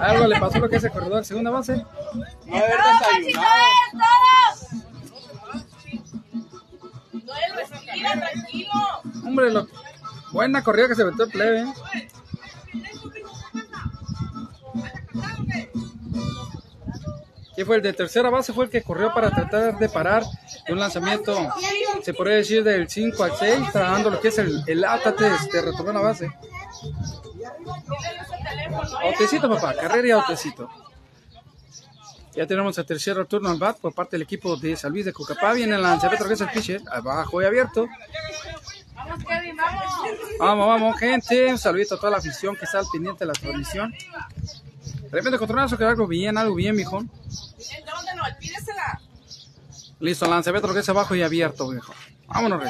Algo 0.00 0.26
le 0.26 0.40
pasó 0.40 0.58
lo 0.58 0.68
que 0.68 0.76
es 0.76 0.84
el 0.84 0.92
corredor 0.92 1.24
segunda 1.24 1.50
base. 1.50 1.84
No 2.46 2.56
haber 2.56 2.78
desayunado. 2.78 3.46
Hombre, 9.24 9.50
lo... 9.50 9.66
buena 10.32 10.62
corrida 10.62 10.88
que 10.88 10.94
se 10.94 11.04
metió 11.04 11.24
el 11.24 11.30
plebe. 11.30 11.72
¿Quién 17.60 17.66
fue 17.66 17.76
el 17.76 17.82
de 17.82 17.92
tercera 17.92 18.30
base? 18.30 18.54
Fue 18.54 18.64
el 18.64 18.70
que 18.70 18.80
corrió 18.80 19.12
para 19.12 19.30
tratar 19.30 19.78
de 19.78 19.88
parar 19.90 20.24
de 20.66 20.72
un 20.72 20.78
lanzamiento, 20.78 21.36
se 22.02 22.14
podría 22.14 22.36
decir 22.36 22.64
del 22.64 22.88
5 22.88 23.22
al 23.22 23.36
6, 23.36 23.58
tratando 23.70 24.08
lo 24.08 24.18
que 24.18 24.28
es 24.28 24.38
el, 24.38 24.64
el 24.66 24.82
átate 24.82 25.24
de 25.24 25.60
retornar 25.60 25.90
a 25.90 25.98
la 25.98 26.00
base. 26.00 26.32
Autecito, 29.02 29.46
papá, 29.50 29.74
carrera 29.74 30.08
y 30.08 30.10
autecito. 30.10 30.70
Ya 32.34 32.46
tenemos 32.46 32.78
el 32.78 32.86
tercer 32.86 33.22
turno 33.26 33.50
al 33.50 33.58
bat 33.58 33.78
por 33.78 33.92
parte 33.92 34.16
del 34.16 34.22
equipo 34.22 34.56
de 34.56 34.74
San 34.74 34.92
Luis 34.92 35.04
de 35.04 35.12
Cucapá. 35.12 35.52
Viene 35.52 35.74
el 35.76 35.82
lanzamiento 35.82 36.26
que 36.26 36.32
es 36.32 36.40
el 36.40 36.48
pitcher, 36.48 36.80
abajo 36.90 37.42
y 37.42 37.44
abierto. 37.44 37.86
Vamos, 38.94 39.22
vamos. 39.22 39.54
Vamos, 40.38 40.66
vamos, 40.66 40.98
gente. 40.98 41.52
Un 41.52 41.58
saludito 41.58 41.96
a 41.96 41.98
toda 41.98 42.12
la 42.12 42.16
afición 42.16 42.56
que 42.56 42.64
está 42.64 42.78
al 42.78 42.86
pendiente 42.90 43.18
de 43.18 43.26
la 43.26 43.34
transmisión. 43.34 43.92
De 45.10 45.16
repente, 45.16 45.38
controlazo, 45.38 45.76
que 45.76 45.84
algo 45.84 46.06
bien, 46.06 46.38
algo 46.38 46.54
bien, 46.54 46.74
mijón. 46.74 47.10
¿En 48.20 48.36
dónde, 48.36 48.36
Noel? 48.36 48.36
Pídesela. 48.36 49.00
Listo, 50.00 50.26
lanzamiento 50.26 50.68
lo 50.68 50.74
que 50.74 50.80
es 50.80 50.88
abajo 50.88 51.14
y 51.14 51.22
abierto, 51.22 51.68
viejo. 51.68 51.92
Vámonos, 52.26 52.60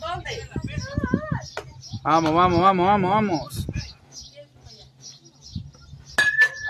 dónde. 0.00 0.42
Vamos, 2.02 2.34
vamos, 2.34 2.60
vamos, 2.60 2.86
vamos, 2.86 3.10
vamos. 3.10 3.66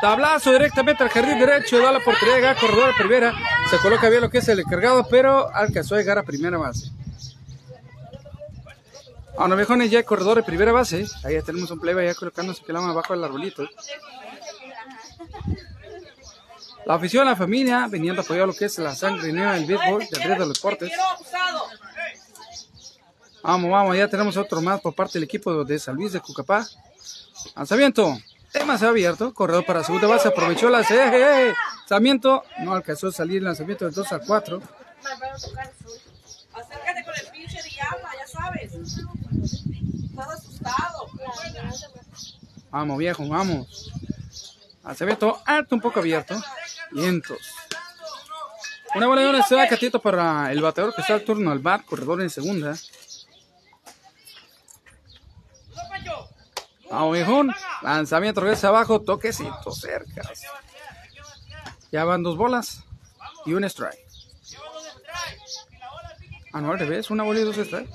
Tablazo 0.01 0.51
directamente 0.51 1.05
al 1.05 1.11
jardín 1.11 1.39
derecho, 1.39 1.79
da 1.79 1.93
la 1.93 1.99
oportunidad 1.99 2.55
de 2.55 2.61
corredor 2.61 2.91
a 2.91 2.97
primera. 2.97 3.33
Se 3.71 3.79
coloca 3.79 4.09
bien 4.09 4.21
lo 4.21 4.31
que 4.31 4.39
es 4.39 4.49
el 4.49 4.61
encargado, 4.61 5.07
pero 5.09 5.49
alcanzó 5.55 5.95
a 5.95 5.99
llegar 5.99 6.19
a 6.19 6.25
primera 6.25 6.59
base. 6.59 6.91
Ahora, 9.39 9.55
viejones, 9.55 9.91
ya 9.91 10.03
corredor 10.03 10.37
de 10.37 10.43
primera 10.43 10.73
base. 10.73 11.07
Ahí 11.25 11.35
ya 11.35 11.43
tenemos 11.43 11.71
un 11.71 11.81
plebe 11.81 12.05
ya 12.05 12.15
colocándose 12.15 12.63
que 12.65 12.73
la 12.73 12.81
abajo 12.81 13.15
del 13.15 13.25
arbolito. 13.25 13.67
La 16.85 16.95
afición, 16.95 17.27
la 17.27 17.37
familia, 17.37 17.87
viniendo 17.89 18.23
a 18.23 18.25
apoyar 18.25 18.47
lo 18.47 18.55
que 18.55 18.65
es 18.65 18.79
la 18.79 18.95
sangre 18.95 19.33
nueva 19.33 19.55
del 19.55 19.67
béisbol, 19.67 20.07
del 20.11 20.23
red 20.23 20.39
de 20.39 20.47
los 20.47 20.55
deportes. 20.55 20.93
Vamos, 23.43 23.71
vamos, 23.71 23.97
ya 23.97 24.09
tenemos 24.09 24.37
otro 24.37 24.61
más 24.61 24.81
por 24.81 24.95
parte 24.95 25.15
del 25.15 25.25
equipo 25.25 25.65
de 25.65 25.79
San 25.79 25.95
Luis 25.97 26.13
de 26.13 26.21
Cucapá. 26.21 26.67
Lanzamiento, 27.57 28.19
tema 28.53 28.79
se 28.79 28.87
ha 28.87 28.89
abierto, 28.89 29.33
corredor 29.33 29.65
para 29.65 29.85
segunda 29.85 30.07
base, 30.07 30.29
aprovechó 30.29 30.69
la 30.71 30.85
C, 30.85 30.95
eh, 30.95 31.49
eh, 31.51 31.55
lanzamiento, 31.81 32.45
no 32.61 32.73
alcanzó 32.73 33.09
a 33.09 33.13
salir 33.13 33.39
el 33.39 33.45
lanzamiento 33.45 33.85
del 33.85 33.95
2 33.95 34.13
al 34.13 34.21
4. 34.27 34.63
Acércate 36.55 37.05
con 37.05 37.15
el 37.15 37.27
pinche 37.33 37.59
ya 37.77 38.27
sabes. 38.27 38.73
Estás 38.75 40.29
asustado. 40.29 41.09
Vamos, 42.71 42.99
viejo, 42.99 43.29
vamos. 43.29 43.93
Lanzamiento 44.85 45.41
alto, 45.45 45.75
un 45.75 45.81
poco 45.81 46.01
abierto. 46.01 46.41
Vientos. 46.91 47.39
Una 48.95 49.07
bola 49.07 49.23
de 49.23 49.31
una 49.31 49.47
da 49.49 49.69
catito 49.69 50.01
para 50.01 50.53
el 50.53 50.61
bateador 50.61 50.95
que 50.95 51.01
está 51.01 51.15
al 51.15 51.25
turno 51.25 51.51
al 51.51 51.61
bat, 51.61 51.85
corredor 51.85 52.21
en 52.21 52.31
segunda. 52.31 52.77
Viejón. 57.11 57.55
Lanzamiento, 57.83 58.41
regresa 58.41 58.69
abajo, 58.69 59.01
toquecito, 59.01 59.73
cerca. 59.73 60.23
Ya 61.91 62.05
van 62.05 62.23
dos 62.23 62.37
bolas 62.37 62.85
y 63.47 63.55
un 63.55 63.65
strike. 63.65 63.99
Ah, 66.53 66.61
no, 66.61 66.71
al 66.71 66.79
revés, 66.79 67.11
una 67.11 67.23
bola 67.23 67.41
y 67.41 67.45
dos 67.45 67.57
strikes. 67.57 67.95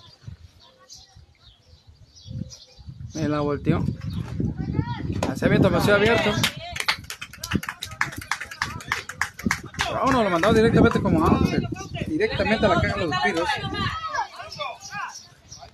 Me 3.14 3.28
la 3.28 3.40
volteó. 3.42 3.84
Lanzamiento 5.28 5.70
demasiado 5.70 5.98
abierto. 5.98 6.32
Vámonos, 10.00 10.24
lo 10.24 10.30
mandamos 10.30 10.56
directamente 10.56 11.02
como 11.02 11.26
out, 11.26 11.48
directamente 12.08 12.66
a 12.66 12.70
la 12.70 12.82
caja 12.82 13.00
de 13.00 13.06
los 13.08 13.16
piros. 13.24 13.50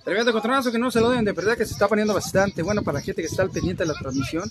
Tremendo 0.04 0.32
controlazo 0.32 0.70
que 0.70 0.78
no 0.78 0.90
se 0.90 1.00
lo 1.00 1.08
deben 1.08 1.24
de 1.24 1.32
perder, 1.32 1.56
que 1.56 1.64
se 1.64 1.72
está 1.72 1.88
poniendo 1.88 2.12
bastante 2.12 2.62
bueno 2.62 2.82
para 2.82 2.98
la 2.98 3.04
gente 3.04 3.22
que 3.22 3.28
está 3.28 3.42
al 3.42 3.50
pendiente 3.50 3.84
de 3.84 3.88
la 3.88 3.94
transmisión. 3.98 4.50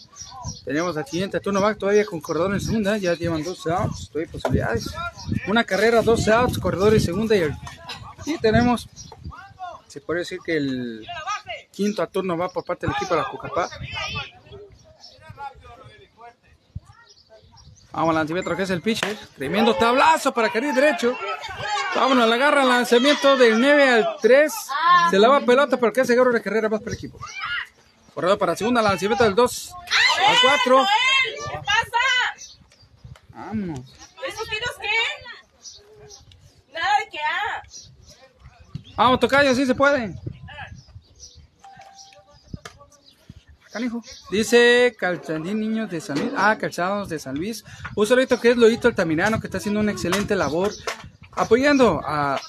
Tenemos 0.66 0.98
al 0.98 1.06
siguiente 1.06 1.40
turno 1.40 1.62
back 1.62 1.78
todavía 1.78 2.06
con 2.06 2.22
corredor 2.22 2.54
en 2.54 2.60
segunda, 2.62 2.98
ya 2.98 3.14
llevan 3.14 3.44
dos 3.44 3.68
outs, 3.68 4.10
todavía 4.10 4.32
posibilidades. 4.32 4.90
Una 5.48 5.64
carrera, 5.64 6.02
dos 6.02 6.28
outs, 6.28 6.58
corredor 6.58 6.94
en 6.96 7.02
segunda 7.02 7.36
y, 7.36 7.42
el- 7.42 7.56
y 8.26 8.38
tenemos, 8.40 8.90
se 9.88 10.02
puede 10.02 10.22
decir 10.22 10.40
que 10.44 10.58
el 10.58 11.06
quinto 11.72 12.02
a 12.02 12.08
turno 12.08 12.36
va 12.36 12.50
por 12.50 12.64
parte 12.66 12.88
del 12.88 12.96
equipo 12.96 13.14
de 13.14 13.22
la 13.22 13.28
Cucapá. 13.28 13.70
Vamos, 17.94 18.16
lanzamiento 18.16 18.56
que 18.56 18.64
es 18.64 18.70
el 18.72 18.82
pitcher. 18.82 19.16
Tremendo 19.36 19.76
tablazo 19.76 20.34
para 20.34 20.50
carril 20.50 20.74
derecho. 20.74 21.16
Vámonos, 21.96 22.28
la 22.28 22.36
agarra, 22.36 22.66
lanzamiento 22.66 23.38
del 23.38 23.62
9 23.62 23.90
al 23.90 24.18
3. 24.20 24.52
Se 25.12 25.20
la 25.20 25.30
va 25.30 25.42
pelota, 25.42 25.78
pero 25.78 25.94
que 25.94 26.02
hace 26.02 26.16
de 26.16 26.42
carrera 26.42 26.70
más 26.70 26.80
para 26.80 26.92
el 26.92 26.98
equipo. 26.98 27.20
Corredor 28.16 28.40
para 28.40 28.56
segunda, 28.56 28.82
lanzamiento 28.82 29.24
del 29.24 29.36
2 29.36 29.74
al 30.28 30.36
4. 30.42 30.76
Noel, 30.76 30.88
¿qué 31.52 31.58
pasa? 31.58 32.54
Vamos. 33.30 33.80
¿Esos 34.28 34.50
tiros 34.50 34.72
qué? 34.82 36.74
Nada 36.74 36.98
de 36.98 37.10
que 37.12 37.20
ah. 37.20 37.62
Vamos, 38.96 39.20
tocayo, 39.20 39.54
sí 39.54 39.68
se 39.68 39.76
puede. 39.76 40.16
Dice 44.30 44.96
Calzadín 44.98 45.60
Niños 45.60 45.90
de 45.90 46.00
San 46.00 46.20
Luis. 46.20 46.32
Ah, 46.36 46.58
Calzados 46.60 47.10
de 47.10 47.20
San 47.20 47.36
Luis. 47.36 47.64
Un 47.96 48.08
saludito 48.08 48.40
que 48.40 48.52
es 48.52 48.58
Loito 48.58 48.88
Altamirano, 48.88 49.40
que 49.40 49.48
está 49.48 49.58
haciendo 49.58 49.80
una 49.80 49.92
excelente 49.92 50.36
labor 50.36 50.72
apoyando 51.32 52.02
a, 52.06 52.40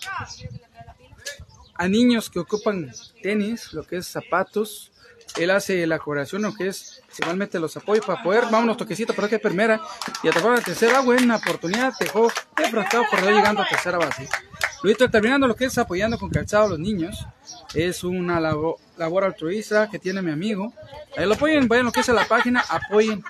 a 1.74 1.88
niños 1.88 2.30
que 2.30 2.38
ocupan 2.38 2.90
tenis, 3.22 3.72
lo 3.72 3.84
que 3.84 3.96
es 3.96 4.06
zapatos. 4.06 4.92
Él 5.36 5.50
hace 5.50 5.86
la 5.86 5.98
colaboración, 5.98 6.42
lo 6.42 6.54
que 6.54 6.68
es 6.68 7.02
igualmente 7.18 7.58
los 7.58 7.76
apoyos 7.76 8.06
para 8.06 8.22
poder, 8.22 8.44
vámonos 8.44 8.76
toquecito 8.76 9.14
para 9.14 9.28
que 9.28 9.38
primera 9.40 9.80
y 10.22 10.28
atrapar 10.28 10.52
la 10.58 10.60
tercera, 10.60 11.00
buena 11.00 11.36
oportunidad, 11.36 11.92
dejó 11.98 12.30
defractado 12.56 13.04
corredor 13.10 13.34
llegando 13.34 13.62
a 13.62 13.68
tercera 13.68 13.98
base. 13.98 14.28
Luito 14.84 15.10
terminando 15.10 15.48
lo 15.48 15.56
que 15.56 15.64
es 15.64 15.76
apoyando 15.78 16.18
con 16.18 16.30
calzado 16.30 16.66
a 16.66 16.68
los 16.68 16.78
niños, 16.78 17.26
es 17.74 18.04
una 18.04 18.38
labo- 18.38 18.78
labor 18.96 19.24
altruista 19.24 19.88
que 19.90 19.98
tiene 19.98 20.22
mi 20.22 20.30
amigo. 20.30 20.72
Ahí 21.16 21.26
lo 21.26 21.34
apoyen, 21.34 21.66
vayan 21.66 21.86
lo 21.86 21.92
que 21.92 22.00
es 22.00 22.08
la 22.08 22.26
página, 22.26 22.62
apoyen 22.68 23.24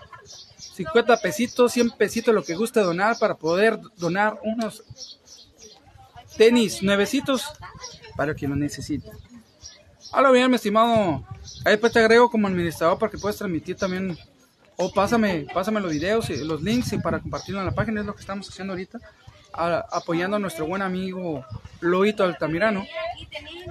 50 0.58 1.16
pesitos, 1.18 1.72
100 1.72 1.90
pesitos, 1.92 2.34
lo 2.34 2.42
que 2.44 2.54
guste 2.54 2.80
donar 2.80 3.16
para 3.18 3.36
poder 3.36 3.78
donar 3.96 4.38
unos 4.42 5.18
tenis 6.36 6.82
nuevecitos 6.82 7.44
para 8.16 8.34
quien 8.34 8.50
lo 8.50 8.56
necesite. 8.56 9.08
Hola 10.12 10.30
bien, 10.32 10.50
mi 10.50 10.56
estimado. 10.56 11.24
Ahí 11.64 11.72
después 11.72 11.92
te 11.92 11.98
agrego 12.00 12.30
como 12.30 12.48
administrador 12.48 12.98
para 12.98 13.10
que 13.10 13.18
puedas 13.18 13.36
transmitir 13.36 13.76
también. 13.76 14.16
O 14.76 14.92
pásame, 14.92 15.46
pásame 15.54 15.80
los 15.80 15.92
videos 15.92 16.28
y 16.30 16.44
los 16.44 16.60
links 16.62 16.92
y 16.92 16.98
para 16.98 17.20
compartirlo 17.20 17.60
en 17.60 17.66
la 17.66 17.72
página, 17.72 18.00
es 18.00 18.06
lo 18.06 18.14
que 18.14 18.20
estamos 18.20 18.48
haciendo 18.48 18.72
ahorita. 18.72 18.98
a- 19.56 19.84
apoyando 19.92 20.36
a 20.36 20.40
nuestro 20.40 20.66
buen 20.66 20.82
amigo 20.82 21.44
Loito 21.80 22.24
Altamirano. 22.24 22.84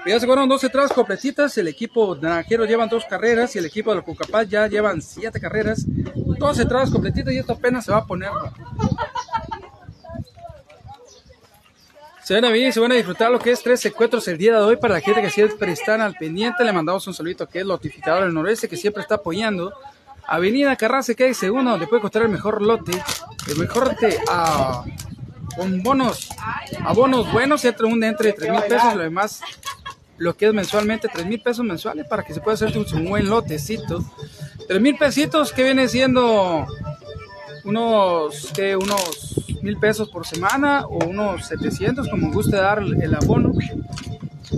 Ya 0.06 0.18
se 0.18 0.26
fueron 0.26 0.48
12 0.48 0.68
entradas 0.68 0.94
completitas. 0.94 1.58
El 1.58 1.68
equipo 1.68 2.16
naranjero 2.16 2.64
llevan 2.64 2.88
dos 2.88 3.04
carreras 3.04 3.54
y 3.56 3.60
el 3.60 3.66
equipo 3.66 3.90
de 3.90 3.98
la 3.98 4.02
Cucapaz 4.02 4.48
ya 4.48 4.66
llevan 4.68 5.02
siete 5.02 5.42
carreras. 5.42 5.84
12 5.86 6.62
entradas 6.62 6.90
completitas 6.90 7.34
y 7.34 7.38
esto 7.38 7.52
apenas 7.52 7.84
se 7.84 7.92
va 7.92 7.98
a 7.98 8.06
poner. 8.06 8.30
Se 12.24 12.34
van 12.34 12.46
a 12.46 12.50
ver, 12.50 12.72
se 12.72 12.80
van 12.80 12.92
a 12.92 12.96
disfrutar 12.96 13.30
lo 13.30 13.40
que 13.40 13.52
es 13.52 13.62
tres 13.62 13.82
secuestros 13.82 14.28
el 14.30 14.38
día 14.38 14.54
de 14.54 14.62
hoy 14.62 14.78
para 14.78 14.94
la 14.94 15.02
gente 15.02 15.22
que 15.22 15.30
siempre 15.30 15.72
están 15.74 16.00
al 16.00 16.14
pendiente. 16.16 16.64
Le 16.64 16.72
mandamos 16.72 17.06
un 17.08 17.14
saludito 17.14 17.48
que 17.48 17.60
es 17.60 17.66
notificador 17.66 18.24
del 18.24 18.34
noreste 18.34 18.70
que 18.70 18.78
siempre 18.78 19.02
está 19.02 19.16
apoyando. 19.16 19.74
Avenida 20.26 20.74
Carranza 20.78 21.14
que 21.16 21.26
hay 21.26 21.34
segundo 21.34 21.72
donde 21.72 21.86
puede 21.86 22.02
costar 22.02 22.22
el 22.22 22.30
mejor 22.30 22.62
lote, 22.62 22.94
el 23.50 23.58
mejor 23.58 23.88
lote 23.88 24.18
a 24.30 24.86
con 25.58 25.84
bonos, 25.84 26.30
a 26.84 26.94
bonos 26.94 27.32
buenos 27.32 27.66
entre 27.66 27.86
un 27.86 28.00
de 28.00 28.08
entre 28.08 28.32
3 28.32 28.52
mil 28.52 28.62
pesos, 28.62 28.96
lo 28.96 29.04
demás 29.04 29.42
lo 30.18 30.36
que 30.36 30.48
es 30.48 30.54
mensualmente 30.54 31.10
3 31.12 31.26
mil 31.26 31.42
pesos 31.42 31.66
mensuales 31.66 32.08
para 32.08 32.24
que 32.24 32.34
se 32.34 32.40
pueda 32.40 32.56
hacer 32.56 32.76
un 32.78 33.10
buen 33.10 33.30
lotecito. 33.30 34.04
3 34.68 34.82
mil 34.82 34.98
pesitos 34.98 35.52
que 35.52 35.64
viene 35.64 35.90
siendo 35.90 36.66
unos 37.64 38.52
que 38.54 38.76
unos 38.76 39.36
mil 39.62 39.78
pesos 39.78 40.10
por 40.10 40.26
semana 40.26 40.86
o 40.88 41.06
unos 41.06 41.46
700 41.46 42.10
como 42.10 42.32
guste 42.32 42.58
dar 42.58 42.80
el 42.80 43.16
abono 43.16 43.54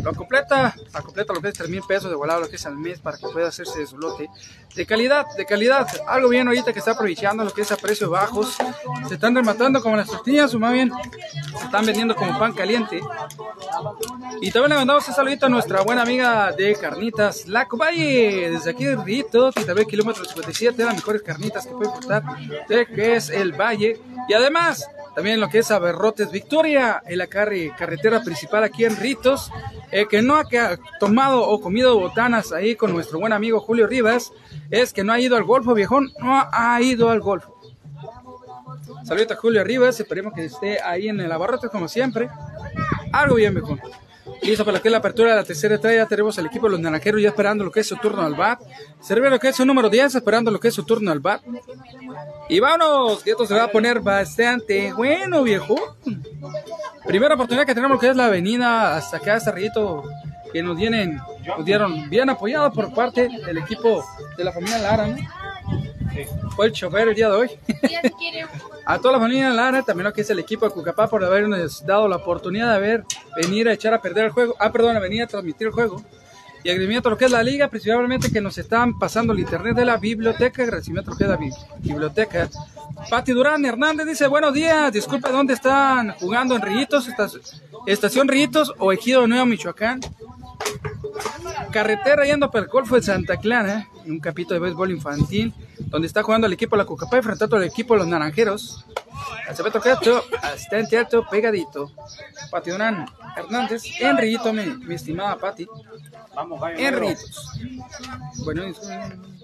lo 0.03 0.13
completa 0.13 0.75
la 0.93 1.01
completa 1.01 1.33
lo 1.33 1.41
que 1.41 1.49
es 1.49 1.53
3 1.53 1.69
mil 1.69 1.81
pesos 1.87 2.09
de 2.09 2.15
volado 2.15 2.41
lo 2.41 2.49
que 2.49 2.55
es 2.55 2.65
al 2.65 2.77
mes 2.77 2.99
para 2.99 3.17
que 3.17 3.27
pueda 3.27 3.47
hacerse 3.47 3.79
de 3.79 3.87
su 3.87 3.97
lote 3.97 4.29
de 4.75 4.85
calidad 4.85 5.25
de 5.37 5.45
calidad. 5.45 5.87
Algo 6.07 6.29
bien 6.29 6.47
ahorita 6.47 6.73
que 6.73 6.79
está 6.79 6.91
aprovechando 6.91 7.43
lo 7.43 7.51
que 7.51 7.61
es 7.61 7.71
a 7.71 7.77
precios 7.77 8.09
bajos. 8.09 8.57
Se 9.07 9.13
están 9.15 9.35
rematando 9.35 9.81
como 9.81 9.95
las 9.95 10.07
tortillas 10.07 10.53
o 10.53 10.59
bien 10.59 10.91
se 11.57 11.65
están 11.65 11.85
vendiendo 11.85 12.15
como 12.15 12.37
pan 12.37 12.53
caliente. 12.53 12.99
Y 14.41 14.51
también 14.51 14.71
le 14.71 14.75
mandamos 14.75 15.07
un 15.07 15.13
saludito 15.13 15.45
a 15.45 15.49
nuestra 15.49 15.81
buena 15.81 16.01
amiga 16.01 16.51
de 16.51 16.75
carnitas 16.75 17.47
La 17.47 17.67
Valle 17.71 18.51
desde 18.51 18.71
aquí 18.71 18.85
de 18.85 18.95
Rito 18.97 19.51
kilómetro 19.87 20.25
57 20.25 20.83
las 20.83 20.95
mejores 20.95 21.21
carnitas 21.21 21.65
que 21.65 21.73
puede 21.73 21.91
costar 21.91 22.23
de 22.67 22.85
que 22.85 23.15
es 23.15 23.29
el 23.29 23.53
Valle. 23.53 23.99
Y 24.27 24.33
además 24.33 24.87
también 25.15 25.39
lo 25.39 25.49
que 25.49 25.59
es 25.59 25.71
Aberrotes 25.71 26.29
Victoria, 26.31 27.01
en 27.07 27.17
la 27.17 27.27
carre- 27.27 27.73
carretera 27.77 28.21
principal 28.21 28.63
aquí 28.63 28.85
en 28.85 28.97
Ritos, 28.97 29.51
eh, 29.91 30.05
que 30.09 30.21
no 30.21 30.35
ha 30.35 30.43
tomado 30.99 31.47
o 31.47 31.61
comido 31.61 31.97
botanas 31.97 32.51
ahí 32.51 32.75
con 32.75 32.91
nuestro 32.93 33.19
buen 33.19 33.31
amigo 33.33 33.59
Julio 33.61 33.87
Rivas, 33.87 34.31
es 34.69 34.91
que 34.93 35.03
no 35.03 35.13
ha 35.13 35.19
ido 35.19 35.37
al 35.37 35.43
golfo, 35.43 35.73
viejón, 35.73 36.11
no 36.19 36.43
ha 36.51 36.81
ido 36.81 37.09
al 37.09 37.21
golfo. 37.21 37.53
Saludos 39.03 39.31
a 39.31 39.35
Julio 39.35 39.63
Rivas, 39.63 39.99
esperemos 39.99 40.33
que 40.33 40.45
esté 40.45 40.81
ahí 40.81 41.07
en 41.07 41.19
el 41.19 41.31
Abarrotes 41.31 41.69
como 41.69 41.87
siempre. 41.87 42.27
Algo 43.13 43.35
bien, 43.35 43.53
viejón. 43.53 43.79
Listo 44.41 44.65
para 44.65 44.79
que 44.79 44.89
la 44.89 44.97
apertura 44.97 45.31
de 45.31 45.35
la 45.35 45.43
tercera. 45.43 45.79
Ya 45.93 46.05
tenemos 46.07 46.37
al 46.39 46.47
equipo 46.47 46.67
de 46.67 46.71
los 46.71 46.79
naranjeros 46.79 47.21
ya 47.21 47.29
esperando 47.29 47.63
lo 47.63 47.71
que 47.71 47.81
es 47.81 47.87
su 47.87 47.95
turno 47.97 48.23
al 48.23 48.35
bat. 48.35 48.59
Servir 49.01 49.29
lo 49.29 49.39
que 49.39 49.49
es 49.49 49.55
su 49.55 49.65
número 49.65 49.89
10, 49.89 50.15
esperando 50.15 50.51
lo 50.51 50.59
que 50.59 50.69
es 50.69 50.73
su 50.73 50.83
turno 50.83 51.11
al 51.11 51.19
bat. 51.19 51.41
Y 52.49 52.59
vámonos, 52.59 53.23
que 53.23 53.31
esto 53.31 53.45
se 53.45 53.53
va 53.53 53.65
a 53.65 53.71
poner 53.71 53.99
bastante 53.99 54.93
bueno, 54.93 55.43
viejo. 55.43 55.75
Primera 57.05 57.35
oportunidad 57.35 57.65
que 57.65 57.75
tenemos 57.75 57.99
que 57.99 58.09
es 58.09 58.15
la 58.15 58.25
avenida 58.25 58.95
hasta 58.95 59.17
acá, 59.17 59.35
hasta 59.35 59.51
Rito, 59.51 60.03
que 60.51 60.63
nos 60.63 60.75
vienen, 60.75 61.19
nos 61.45 61.65
dieron 61.65 62.09
bien 62.09 62.29
apoyado 62.29 62.71
por 62.71 62.93
parte 62.93 63.29
del 63.45 63.57
equipo 63.57 64.03
de 64.37 64.43
la 64.43 64.51
familia 64.51 64.79
Lara. 64.79 65.15
Fue 66.55 66.67
el 66.67 66.71
chofer 66.71 67.07
el 67.09 67.15
día 67.15 67.29
de 67.29 67.35
hoy. 67.35 67.49
a 68.85 68.99
toda 68.99 69.13
la 69.13 69.19
familia 69.19 69.49
Lara, 69.49 69.81
también 69.81 70.05
lo 70.05 70.13
que 70.13 70.21
es 70.21 70.29
el 70.29 70.39
equipo 70.39 70.65
de 70.65 70.71
Cucapá 70.73 71.07
por 71.07 71.23
habernos 71.23 71.85
dado 71.85 72.07
la 72.07 72.17
oportunidad 72.17 72.73
de 72.73 72.79
ver, 72.79 73.03
venir 73.41 73.67
a 73.69 73.73
echar 73.73 73.93
a 73.93 74.01
perder 74.01 74.25
el 74.25 74.31
juego, 74.31 74.55
ah, 74.59 74.71
perdón, 74.71 74.95
a 74.95 74.99
venir 74.99 75.23
a 75.23 75.27
transmitir 75.27 75.67
el 75.67 75.73
juego. 75.73 76.03
Y 76.63 76.69
agradecimiento 76.69 77.09
a 77.09 77.11
lo 77.11 77.17
que 77.17 77.25
es 77.25 77.31
la 77.31 77.43
liga, 77.43 77.67
principalmente 77.67 78.31
que 78.31 78.41
nos 78.41 78.57
están 78.57 78.97
pasando 78.97 79.33
el 79.33 79.39
internet 79.39 79.75
de 79.75 79.85
la 79.85 79.97
biblioteca, 79.97 80.63
agradecimiento 80.63 81.11
a 81.11 81.13
lo 81.13 81.17
que 81.17 81.23
es 81.25 81.29
la 81.29 81.37
bi- 81.37 81.51
biblioteca. 81.79 82.49
Pati 83.09 83.33
Durán 83.33 83.63
Hernández 83.65 84.07
dice, 84.07 84.25
buenos 84.25 84.51
días, 84.53 84.91
disculpe, 84.91 85.29
¿dónde 85.29 85.53
están 85.53 86.11
jugando 86.19 86.55
en 86.55 86.61
Rillitos? 86.63 87.07
Esta- 87.07 87.29
Estación 87.85 88.27
Rillitos 88.27 88.73
o 88.79 88.91
Ejido 88.91 89.27
Nuevo 89.27 89.45
Michoacán. 89.45 89.99
Carretera 91.71 92.25
yendo 92.25 92.49
para 92.49 92.65
el 92.65 92.71
Golfo 92.71 92.95
de 92.95 93.01
Santa 93.01 93.37
Clara, 93.37 93.87
en 94.05 94.11
un 94.13 94.19
capítulo 94.19 94.55
de 94.55 94.59
béisbol 94.65 94.91
infantil, 94.91 95.53
donde 95.79 96.07
está 96.07 96.23
jugando 96.23 96.47
el 96.47 96.53
equipo 96.53 96.75
de 96.75 96.83
la 96.83 96.85
Cucapá 96.85 97.17
enfrentando 97.17 97.55
al 97.57 97.63
equipo 97.63 97.93
de 97.93 97.99
los 97.99 98.07
Naranjeros. 98.07 98.85
Se 99.53 99.63
ve 99.63 99.71
tocado, 99.71 100.23
hasta 100.41 100.79
en 100.79 100.87
teatro 100.87 101.25
pegadito. 101.29 101.91
Pati 102.51 102.71
Durán 102.71 103.05
Hernández, 103.35 103.83
en 103.99 104.17
Rillito, 104.17 104.53
mi, 104.53 104.63
mi 104.65 104.95
estimada 104.95 105.37
Pati. 105.37 105.67
Vamos. 106.35 106.59
Bueno, 108.43 108.63
es 108.63 108.77
un- 108.79 109.35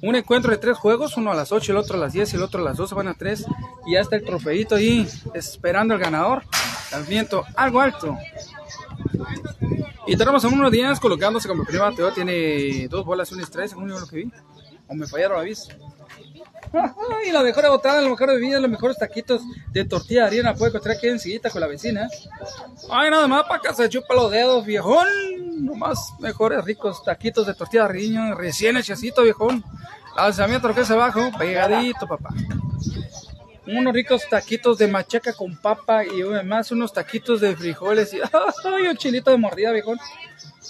un 0.00 0.14
encuentro 0.14 0.50
de 0.52 0.58
tres 0.58 0.78
juegos, 0.78 1.16
uno 1.16 1.32
a 1.32 1.34
las 1.34 1.50
8, 1.50 1.72
el 1.72 1.78
otro 1.78 1.96
a 1.96 2.00
las 2.00 2.12
10 2.12 2.32
y 2.32 2.36
el 2.36 2.42
otro 2.42 2.60
a 2.60 2.64
las 2.64 2.76
12, 2.76 2.94
van 2.94 3.08
a 3.08 3.14
3. 3.14 3.44
Y 3.86 3.92
ya 3.94 4.00
está 4.00 4.16
el 4.16 4.24
trofeito 4.24 4.76
ahí 4.76 5.08
esperando 5.34 5.94
al 5.94 6.00
ganador. 6.00 6.44
Lanzamiento 6.92 7.44
algo 7.56 7.80
alto. 7.80 8.16
Y 10.06 10.16
tenemos 10.16 10.44
a 10.44 10.48
uno 10.48 10.70
Díaz 10.70 10.98
colocándose 10.98 11.48
como 11.48 11.64
primer 11.64 11.82
bateador. 11.82 12.14
Tiene 12.14 12.88
dos 12.88 13.04
bolas, 13.04 13.30
un 13.32 13.40
strike, 13.40 13.68
según 13.68 13.88
yo 13.90 13.98
lo 13.98 14.06
que 14.06 14.16
vi. 14.16 14.32
O 14.86 14.94
me 14.94 15.06
fallaron 15.06 15.38
la 15.38 15.44
vista. 15.44 15.74
Y 17.26 17.30
la 17.30 17.42
mejor 17.42 17.68
botada, 17.68 18.02
la 18.02 18.08
mejor 18.08 18.28
bebida, 18.28 18.60
los 18.60 18.70
mejores 18.70 18.98
taquitos 18.98 19.42
de 19.72 19.84
tortilla 19.84 20.22
de 20.22 20.26
harina. 20.26 20.54
Puede 20.54 20.70
encontrar 20.70 20.96
aquí 20.96 21.08
enseguida 21.08 21.50
con 21.50 21.60
la 21.60 21.66
vecina. 21.66 22.08
Ay, 22.90 23.10
nada 23.10 23.26
más 23.26 23.44
para 23.44 23.60
que 23.60 23.74
se 23.74 23.88
chupa 23.88 24.14
los 24.14 24.30
dedos, 24.30 24.64
viejón. 24.64 25.06
Nomás 25.64 26.12
mejores 26.20 26.64
ricos 26.64 27.02
taquitos 27.02 27.46
de 27.46 27.54
tortilla 27.54 27.84
de 27.84 27.88
harina, 27.88 28.34
recién 28.34 28.76
hechecito, 28.76 29.22
viejón. 29.22 29.64
Lanzamiento 30.16 30.68
lo 30.68 30.74
que 30.74 30.82
es 30.82 30.90
abajo, 30.90 31.30
pegadito, 31.38 32.06
papá. 32.06 32.30
Unos 33.68 33.92
ricos 33.92 34.28
taquitos 34.28 34.78
de 34.78 34.88
machaca 34.88 35.32
con 35.32 35.56
papa 35.56 36.04
y 36.04 36.22
además 36.22 36.70
unos 36.72 36.92
taquitos 36.92 37.40
de 37.40 37.54
frijoles 37.54 38.14
y 38.14 38.20
ay, 38.64 38.86
un 38.88 38.96
chilito 38.96 39.30
de 39.30 39.36
mordida, 39.36 39.72
viejón. 39.72 39.98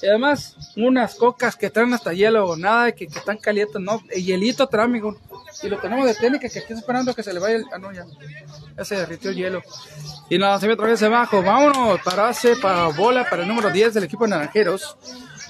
Y 0.02 0.06
además 0.06 0.56
unas 0.76 1.14
cocas 1.14 1.56
que 1.56 1.70
traen 1.70 1.92
hasta 1.94 2.12
hielo, 2.12 2.56
nada 2.56 2.86
de 2.86 2.94
que, 2.94 3.06
que 3.06 3.18
están 3.18 3.38
calientes, 3.38 3.80
no, 3.80 4.02
el 4.10 4.24
hielito 4.24 4.66
traen, 4.66 4.90
amigo. 4.90 5.16
Y 5.62 5.68
lo 5.68 5.78
tenemos 5.78 6.06
de 6.06 6.14
técnica 6.14 6.48
que 6.48 6.58
aquí 6.58 6.72
esperando 6.72 7.14
que 7.14 7.22
se 7.22 7.32
le 7.32 7.40
vaya 7.40 7.56
el, 7.56 7.64
ah, 7.72 7.78
no, 7.78 7.92
ya, 7.92 8.04
ya 8.76 8.84
se 8.84 8.96
derritió 8.96 9.30
el 9.30 9.36
hielo. 9.36 9.62
Y 10.28 10.38
nada, 10.38 10.60
se 10.60 10.70
otra 10.70 10.86
vez 10.86 11.02
abajo, 11.02 11.42
vámonos, 11.42 12.00
para 12.02 12.24
base, 12.24 12.54
para 12.56 12.88
bola, 12.88 13.28
para 13.28 13.42
el 13.42 13.48
número 13.48 13.70
10 13.70 13.94
del 13.94 14.04
equipo 14.04 14.24
de 14.24 14.30
Naranjeros. 14.30 14.96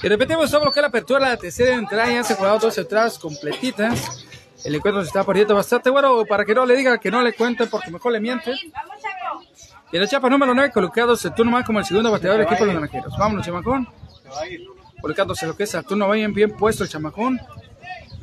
Y 0.03 0.09
repetimos 0.09 0.51
lo 0.53 0.72
que 0.72 0.80
la 0.80 0.86
apertura, 0.86 1.20
la 1.20 1.36
tercera 1.36 1.74
entrada, 1.74 2.11
ya 2.11 2.22
se 2.22 2.34
jugado 2.36 2.59
dos 2.59 2.78
entradas 2.78 3.18
completitas. 3.18 4.26
El 4.64 4.74
encuentro 4.74 5.02
se 5.02 5.09
está 5.09 5.24
poniendo 5.24 5.54
bastante 5.54 5.88
bueno 5.90 6.24
para 6.24 6.44
que 6.44 6.54
no 6.54 6.66
le 6.66 6.76
diga 6.76 6.98
que 6.98 7.11
no 7.11 7.22
le 7.22 7.32
cuente 7.32 7.66
porque 7.66 7.90
mejor 7.90 8.12
le 8.12 8.20
miente. 8.20 8.52
Y 9.90 9.96
en 9.96 10.02
la 10.02 10.09
chapa 10.09 10.28
número 10.28 10.54
9 10.54 10.70
colocados 10.72 11.24
el 11.24 11.34
turno 11.34 11.52
más 11.52 11.64
como 11.64 11.78
el 11.78 11.84
segundo 11.84 12.11
bateador 12.11 12.38
del 12.38 12.46
equipo 12.46 12.61
de 12.66 12.72
los 12.72 12.74
naranjeros. 12.82 13.16
Vámonos, 13.16 13.46
chamacón. 13.46 13.88
Se. 14.40 14.61
Colocándose 15.00 15.46
lo 15.46 15.56
que 15.56 15.62
es 15.62 15.74
al 15.74 15.84
turno 15.84 16.11
bien, 16.11 16.34
bien 16.34 16.50
puesto 16.56 16.82
el 16.84 16.90
chamacón. 16.90 17.40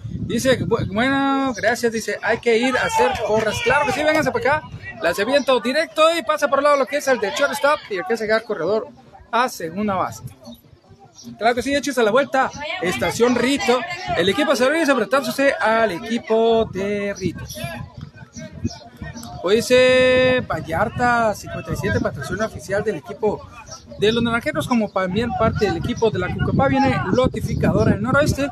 Dice, 0.09 0.59
bu- 0.65 0.87
bueno, 0.93 1.53
gracias, 1.55 1.91
dice, 1.91 2.19
hay 2.21 2.39
que 2.39 2.57
ir 2.57 2.77
a 2.77 2.81
hacer 2.83 3.11
porras. 3.27 3.55
Claro 3.63 3.85
que 3.85 3.91
sí, 3.93 4.03
vénganse 4.03 4.31
para 4.31 4.57
acá. 4.57 4.67
Lanzamiento 5.01 5.59
directo 5.59 6.01
y 6.17 6.23
pasa 6.23 6.47
por 6.47 6.59
el 6.59 6.63
lado 6.63 6.77
lo 6.77 6.85
que 6.85 6.97
es 6.97 7.07
el 7.07 7.19
de 7.19 7.31
shortstop 7.31 7.79
y 7.89 7.97
el 7.97 8.05
que 8.05 8.13
es 8.15 8.21
el 8.21 8.43
corredor 8.43 8.87
a 9.31 9.49
segunda 9.49 9.95
base. 9.95 10.23
Claro 11.37 11.55
que 11.55 11.61
sí, 11.61 11.75
hechos 11.75 11.97
a 11.97 12.03
la 12.03 12.11
vuelta. 12.11 12.51
Estación 12.81 13.35
Rito. 13.35 13.79
El 14.17 14.29
equipo 14.29 14.55
se 14.55 14.67
regresa 14.67 14.91
enfrentándose 14.91 15.53
al 15.53 15.91
equipo 15.91 16.65
de 16.71 17.13
Ritos. 17.13 17.57
Hoy 19.43 19.57
dice 19.57 20.43
Vallarta 20.47 21.33
57, 21.35 21.99
patrocinio 21.99 22.45
oficial 22.45 22.83
del 22.83 22.95
equipo 22.95 23.47
de 23.99 24.11
los 24.11 24.23
naranjeros, 24.23 24.67
como 24.67 24.89
también 24.89 25.29
parte 25.37 25.65
del 25.65 25.77
equipo 25.77 26.09
de 26.09 26.19
la 26.19 26.33
Cucapá. 26.33 26.67
Viene 26.67 26.95
Lotificadora 27.11 27.91
del 27.91 28.01
noroeste. 28.01 28.49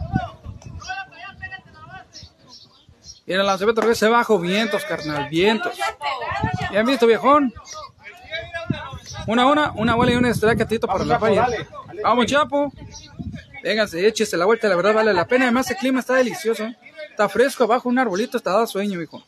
En 3.26 3.40
el 3.40 3.46
lanzamiento 3.46 3.82
regresa 3.82 4.08
abajo, 4.08 4.38
vientos, 4.38 4.84
carnal, 4.84 5.30
vientos. 5.30 5.74
¿Ya 6.72 6.80
han 6.82 6.86
visto, 6.86 7.08
viejón? 7.08 7.54
Una, 9.28 9.46
una, 9.46 9.72
una 9.72 9.96
bola 9.96 10.12
y 10.12 10.16
una 10.16 10.30
strike 10.30 10.62
atito 10.62 10.88
para 10.88 11.06
la 11.06 11.20
falla. 11.20 11.48
Vamos, 12.04 12.26
Chapo. 12.26 12.72
Vénganse, 13.64 14.06
échese 14.06 14.36
la 14.36 14.46
vuelta, 14.46 14.68
la 14.68 14.76
verdad 14.76 14.94
vale 14.94 15.14
la 15.14 15.26
pena. 15.26 15.46
Además, 15.46 15.70
el 15.72 15.78
clima 15.78 16.02
está 16.02 16.16
delicioso. 16.16 16.68
Está 17.10 17.30
fresco, 17.30 17.64
abajo 17.64 17.88
un 17.88 17.98
arbolito, 17.98 18.38
está 18.38 18.52
da 18.52 18.68
sueño, 18.68 18.98
viejo. 18.98 19.24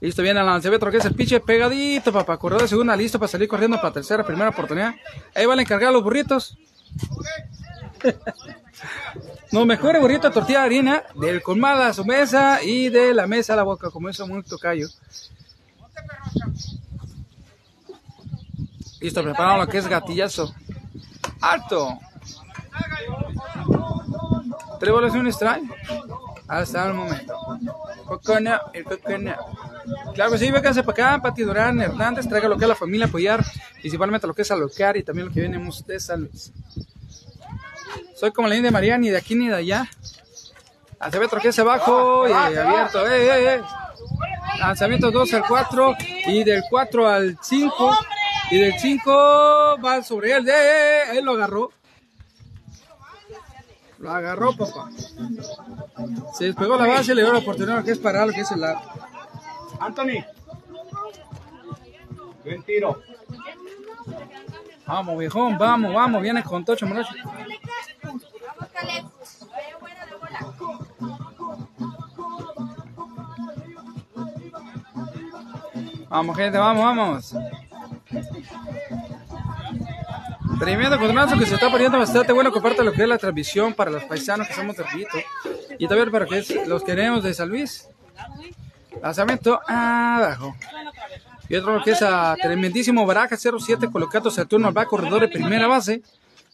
Listo, 0.00 0.22
viene 0.22 0.40
el 0.40 0.46
lanzamiento, 0.46 0.90
que 0.90 0.98
es 0.98 1.04
el 1.04 1.14
piche 1.14 1.40
pegadito, 1.40 2.12
papá. 2.12 2.38
Corredor 2.38 2.62
de 2.62 2.68
segunda, 2.68 2.96
listo 2.96 3.18
para 3.18 3.28
salir 3.28 3.48
corriendo 3.48 3.76
para 3.78 3.92
tercera, 3.92 4.24
primera 4.24 4.50
oportunidad. 4.50 4.94
Ahí 5.34 5.46
van 5.46 5.58
a 5.58 5.62
encargar 5.62 5.92
los 5.92 6.02
burritos. 6.02 6.56
Los 9.52 9.64
mejores 9.64 10.02
burritos 10.02 10.30
de 10.30 10.34
tortilla 10.34 10.60
de 10.60 10.66
harina, 10.66 11.04
del 11.14 11.42
colmado 11.42 11.82
a 11.82 11.94
su 11.94 12.04
mesa 12.04 12.62
y 12.62 12.88
de 12.88 13.14
la 13.14 13.26
mesa 13.26 13.52
a 13.54 13.56
la 13.56 13.62
boca, 13.62 13.90
como 13.90 14.08
eso 14.08 14.26
muy 14.26 14.42
tocayo. 14.42 14.88
Listo, 19.06 19.22
preparado 19.22 19.58
lo 19.58 19.68
que 19.68 19.78
es 19.78 19.86
gatillazo. 19.86 20.52
Alto. 21.40 21.96
Tres 24.80 24.92
bolas 24.92 25.14
y 25.14 25.18
un 25.18 25.28
strike. 25.28 25.62
Hasta 26.48 26.88
el 26.88 26.94
momento. 26.94 27.38
Coconut, 28.04 28.62
el. 28.72 28.84
Claro 30.12 30.32
que 30.32 30.38
sí, 30.38 30.50
véngase 30.50 30.82
para 30.82 31.12
acá, 31.12 31.22
Pati 31.22 31.44
Durán 31.44 31.80
Hernández, 31.80 32.28
traiga 32.28 32.48
lo 32.48 32.56
que 32.56 32.64
es 32.64 32.68
la 32.68 32.74
familia 32.74 33.06
apoyar, 33.06 33.44
principalmente 33.80 34.26
lo 34.26 34.34
que 34.34 34.42
es 34.42 34.50
alocar 34.50 34.96
y 34.96 35.04
también 35.04 35.28
lo 35.28 35.32
que 35.32 35.40
venimos 35.40 35.86
de 35.86 36.00
San 36.00 36.22
Luis. 36.22 36.52
Soy 38.16 38.32
como 38.32 38.48
la 38.48 38.56
India 38.56 38.72
María, 38.72 38.98
ni 38.98 39.10
de 39.10 39.18
aquí 39.18 39.36
ni 39.36 39.46
de 39.46 39.54
allá. 39.54 39.88
Lanzamiento 40.98 41.36
que 41.36 41.48
es 41.50 41.58
abajo 41.60 42.28
y 42.28 42.32
abierto. 42.32 43.06
¡Eh, 43.06 43.24
eh, 43.24 43.54
eh! 43.54 43.62
Lanzamiento 44.58 45.12
2 45.12 45.34
al 45.34 45.44
4 45.46 45.96
y 46.26 46.42
del 46.42 46.64
4 46.68 47.08
al 47.08 47.38
5. 47.40 47.96
Y 48.50 48.58
del 48.58 48.78
5 48.78 49.78
va 49.84 50.02
sobre 50.02 50.32
él. 50.32 50.48
Él 50.48 51.24
lo 51.24 51.32
agarró. 51.32 51.70
Lo 53.98 54.10
agarró, 54.10 54.56
papá. 54.56 54.90
Se 56.34 56.44
despegó 56.44 56.76
la 56.76 56.86
base 56.86 57.12
y 57.12 57.14
le 57.14 57.22
dio 57.22 57.32
la 57.32 57.38
oportunidad 57.38 57.84
que 57.84 57.92
es 57.92 57.98
parar 57.98 58.26
lo 58.26 58.32
que 58.32 58.42
es 58.42 58.50
el 58.52 58.62
arco. 58.62 58.92
Anthony. 59.80 60.24
Buen 62.44 62.62
tiro. 62.62 63.02
Vamos, 64.86 65.18
viejón, 65.18 65.58
vamos, 65.58 65.92
vamos. 65.92 66.22
Viene 66.22 66.44
con 66.44 66.64
Tocho 66.64 66.86
Morocho. 66.86 67.14
Vamos, 76.08 76.36
gente, 76.36 76.58
vamos, 76.58 76.84
vamos. 76.84 77.34
Tremendo 80.58 80.98
contronazo 80.98 81.38
que 81.38 81.46
se 81.46 81.54
está 81.54 81.70
poniendo 81.70 81.98
bastante 81.98 82.32
bueno. 82.32 82.50
Comparte 82.52 82.82
lo 82.82 82.92
que 82.92 83.02
es 83.02 83.08
la 83.08 83.18
transmisión 83.18 83.74
para 83.74 83.90
los 83.90 84.04
paisanos 84.04 84.48
que 84.48 84.54
somos 84.54 84.76
de. 84.76 84.86
Y 85.78 85.86
también 85.86 86.10
para 86.10 86.26
que 86.26 86.44
los 86.66 86.82
queremos 86.82 87.22
de 87.22 87.34
San 87.34 87.48
Luis. 87.48 87.88
Lanzamiento 89.02 89.60
abajo. 89.66 90.56
Y 91.48 91.56
otro 91.56 91.82
que 91.82 91.92
es 91.92 92.02
a 92.02 92.34
tremendísimo 92.40 93.06
Baraja 93.06 93.36
07 93.36 93.88
colocando 93.92 94.30
Saturno 94.30 94.68
al 94.68 94.76
va 94.76 94.86
corredor 94.86 95.20
de 95.20 95.28
primera 95.28 95.66
base. 95.66 96.02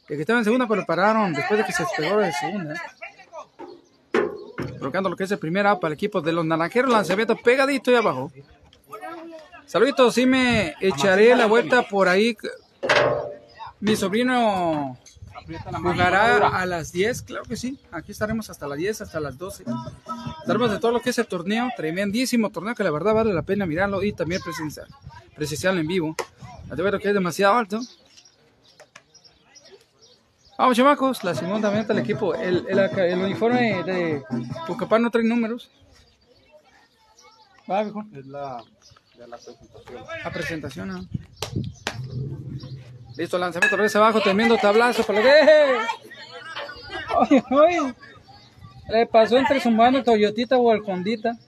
Que 0.06 0.20
estaba 0.20 0.40
en 0.40 0.44
segunda, 0.44 0.66
pero 0.66 0.84
pararon 0.84 1.32
después 1.32 1.58
de 1.58 1.64
que 1.64 1.72
se 1.72 1.84
despegó 1.84 2.18
de 2.18 2.32
segunda. 2.32 2.74
Colocando 4.78 5.08
lo 5.08 5.16
que 5.16 5.24
es 5.24 5.30
el 5.30 5.38
primer 5.38 5.66
out 5.66 5.80
para 5.80 5.92
el 5.92 5.94
equipo 5.94 6.20
de 6.20 6.32
los 6.32 6.44
naranjeros. 6.44 6.90
Lanzamiento 6.90 7.36
pegadito 7.36 7.92
y 7.92 7.94
abajo. 7.94 8.32
Saluditos, 9.72 10.12
sí 10.12 10.26
me 10.26 10.74
echaré 10.82 11.34
la 11.34 11.46
vuelta 11.46 11.80
por 11.80 12.06
ahí. 12.06 12.36
Mi 13.80 13.96
sobrino 13.96 14.98
jugará 15.82 16.48
a 16.48 16.66
las 16.66 16.92
10, 16.92 17.22
claro 17.22 17.46
que 17.46 17.56
sí. 17.56 17.80
Aquí 17.90 18.12
estaremos 18.12 18.50
hasta 18.50 18.68
las 18.68 18.76
10, 18.76 19.00
hasta 19.00 19.18
las 19.18 19.38
12. 19.38 19.64
Estaremos 20.40 20.72
de 20.72 20.78
todo 20.78 20.92
lo 20.92 21.00
que 21.00 21.08
es 21.08 21.18
el 21.18 21.26
torneo, 21.26 21.70
tremendísimo 21.74 22.50
torneo 22.50 22.74
que 22.74 22.84
la 22.84 22.90
verdad 22.90 23.14
vale 23.14 23.32
la 23.32 23.40
pena 23.40 23.64
mirarlo 23.64 24.02
y 24.02 24.12
también 24.12 24.42
presenciar, 24.42 24.88
presenciarlo 25.34 25.80
en 25.80 25.86
vivo. 25.86 26.16
A 26.70 26.98
que 26.98 27.08
es 27.08 27.14
demasiado 27.14 27.54
alto. 27.54 27.80
Vamos, 30.58 30.76
chamacos, 30.76 31.24
la 31.24 31.34
Simón 31.34 31.62
también 31.62 31.80
está 31.80 31.94
el 31.94 32.00
equipo. 32.00 32.34
El, 32.34 32.66
uniforme 33.24 33.82
de 33.84 34.22
Pucapán 34.66 35.00
no 35.00 35.10
trae 35.10 35.24
números. 35.24 35.70
Va, 37.70 37.82
viejo. 37.84 38.04
Es 38.12 38.26
la 38.26 38.62
de 39.22 39.28
la 39.28 39.38
presentación. 39.38 40.04
A 40.24 40.30
presentación, 40.30 40.88
¿no? 40.88 41.08
Listo, 43.16 43.38
lanzamiento 43.38 43.76
regresa 43.76 43.98
abajo, 43.98 44.20
tremendo 44.20 44.56
tablazo 44.56 45.04
para 45.04 45.22
que. 45.22 45.28
¡Ay, 47.30 47.42
ay! 47.50 47.94
Le 48.88 49.06
pasó 49.06 49.38
entre 49.38 49.60
zumbando 49.60 50.02
Toyotita 50.02 50.56
o 50.56 50.72
el 50.72 50.82
Hondita. 50.84 51.38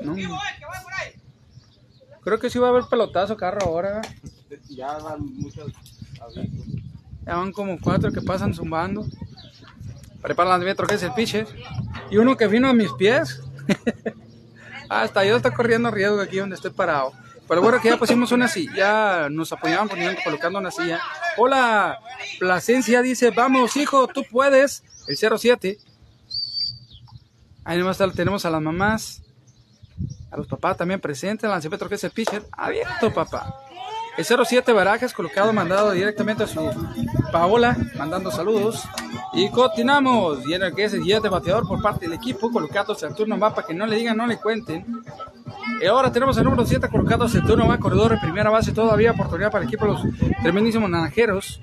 No. 0.00 0.14
Creo 2.22 2.38
que 2.38 2.50
sí 2.50 2.58
va 2.58 2.68
a 2.68 2.70
haber 2.70 2.84
pelotazo 2.84 3.36
carro 3.36 3.66
ahora. 3.66 4.02
Ya 4.68 4.98
dan 4.98 5.34
muchos 5.36 5.72
avisos. 6.20 6.66
Ya 7.26 7.36
van 7.36 7.52
como 7.52 7.78
cuatro 7.80 8.12
que 8.12 8.20
pasan 8.20 8.54
zumbando. 8.54 9.06
Prepara 10.22 10.48
el 10.48 10.52
lanzamiento 10.52 10.86
que 10.86 10.94
es 10.94 11.02
el 11.02 11.12
pitcher. 11.12 11.46
Y 12.10 12.18
uno 12.18 12.36
que 12.36 12.46
vino 12.46 12.68
a 12.68 12.72
mis 12.72 12.92
pies. 12.92 13.42
Hasta 14.88 15.24
yo 15.24 15.36
está 15.36 15.52
corriendo 15.52 15.90
riesgo 15.90 16.20
aquí 16.20 16.38
donde 16.38 16.56
estoy 16.56 16.70
parado. 16.70 17.12
Pero 17.46 17.60
bueno, 17.60 17.80
que 17.80 17.90
ya 17.90 17.98
pusimos 17.98 18.32
una 18.32 18.48
silla, 18.48 18.74
ya 18.74 19.28
nos 19.30 19.52
apoyaban 19.52 19.88
poniendo, 19.88 20.18
colocando 20.24 20.58
una 20.58 20.70
silla. 20.70 21.00
Hola, 21.36 21.98
Plasencia 22.38 23.02
dice, 23.02 23.30
vamos 23.30 23.76
hijo, 23.76 24.06
tú 24.08 24.24
puedes. 24.30 24.82
El 25.06 25.38
07. 25.38 25.78
Ahí 27.64 27.78
nomás 27.78 27.98
tenemos 28.14 28.44
a 28.46 28.50
las 28.50 28.62
mamás, 28.62 29.22
a 30.30 30.36
los 30.36 30.46
papás 30.46 30.76
también 30.78 31.00
presentes. 31.00 31.48
Lanzamiento 31.48 31.88
que 31.88 31.96
es 31.96 32.04
el 32.04 32.10
pitcher. 32.10 32.42
Abierto, 32.52 33.12
papá. 33.12 33.63
El 34.16 34.24
07 34.24 34.72
Barajas 34.72 35.12
colocado, 35.12 35.52
mandado 35.52 35.90
directamente 35.90 36.44
a 36.44 36.46
su 36.46 36.70
Paola, 37.32 37.76
mandando 37.96 38.30
saludos. 38.30 38.84
Y 39.32 39.50
continuamos. 39.50 40.46
Y 40.46 40.54
en 40.54 40.62
el 40.62 40.74
que 40.74 40.84
es 40.84 40.94
el 40.94 41.02
guía 41.02 41.18
de 41.18 41.28
bateador 41.28 41.66
por 41.66 41.82
parte 41.82 42.06
del 42.06 42.12
equipo, 42.12 42.50
colocado 42.52 42.94
Saturno 42.94 43.38
va 43.40 43.52
para 43.52 43.66
que 43.66 43.74
no 43.74 43.86
le 43.86 43.96
digan, 43.96 44.16
no 44.16 44.26
le 44.26 44.36
cuenten. 44.36 45.02
Y 45.82 45.86
ahora 45.86 46.12
tenemos 46.12 46.38
el 46.38 46.44
número 46.44 46.64
7 46.64 46.88
colocado 46.88 47.28
Saturno 47.28 47.66
va, 47.66 47.78
corredor 47.78 48.12
de 48.12 48.18
primera 48.18 48.50
base. 48.50 48.72
Todavía 48.72 49.10
oportunidad 49.10 49.50
para 49.50 49.62
el 49.64 49.68
equipo 49.68 49.84
de 49.86 49.92
los 49.92 50.02
tremendísimos 50.42 50.88
naranjeros. 50.88 51.60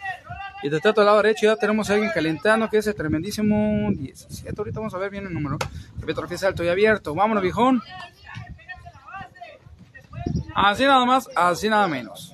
Y 0.62 0.70
de 0.70 0.80
tanto 0.82 1.04
lado 1.04 1.18
derecho 1.22 1.46
ya 1.46 1.56
tenemos 1.56 1.90
a 1.90 1.94
alguien 1.94 2.12
calentando, 2.14 2.70
que 2.70 2.80
es 2.80 2.88
el 2.88 2.96
tremendísimo 2.96 3.90
17. 3.92 4.54
Ahorita 4.58 4.80
vamos 4.80 4.94
a 4.94 4.98
ver 4.98 5.10
bien 5.10 5.26
el 5.26 5.34
número. 5.34 5.58
Repito 6.00 6.22
que 6.28 6.36
es 6.36 6.44
alto 6.44 6.66
y 6.66 6.68
abierto. 6.68 7.16
Vámonos, 7.16 7.42
viejón. 7.42 7.82
Así 10.54 10.84
nada 10.84 11.06
más, 11.06 11.30
así 11.36 11.70
nada 11.70 11.88
menos. 11.88 12.31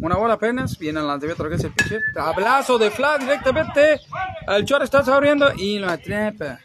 Una 0.00 0.16
bola 0.16 0.34
apenas, 0.34 0.78
viene 0.78 1.00
el 1.00 1.06
lanzamiento 1.06 1.48
que 1.48 1.54
es 1.56 1.64
el 1.64 1.72
pitcher. 1.72 2.02
Tablazo 2.14 2.78
de 2.78 2.90
flat 2.90 3.20
directamente. 3.20 4.00
El 4.46 4.64
short 4.64 4.84
está 4.84 5.00
abriendo 5.14 5.52
y 5.54 5.78
lo 5.78 5.90
atrapa. 5.90 6.58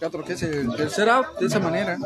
Otro 0.00 0.22
que 0.24 0.34
es 0.34 0.42
el 0.42 0.74
tercer 0.76 1.08
out 1.08 1.38
de 1.38 1.46
esa 1.46 1.58
manera. 1.58 1.98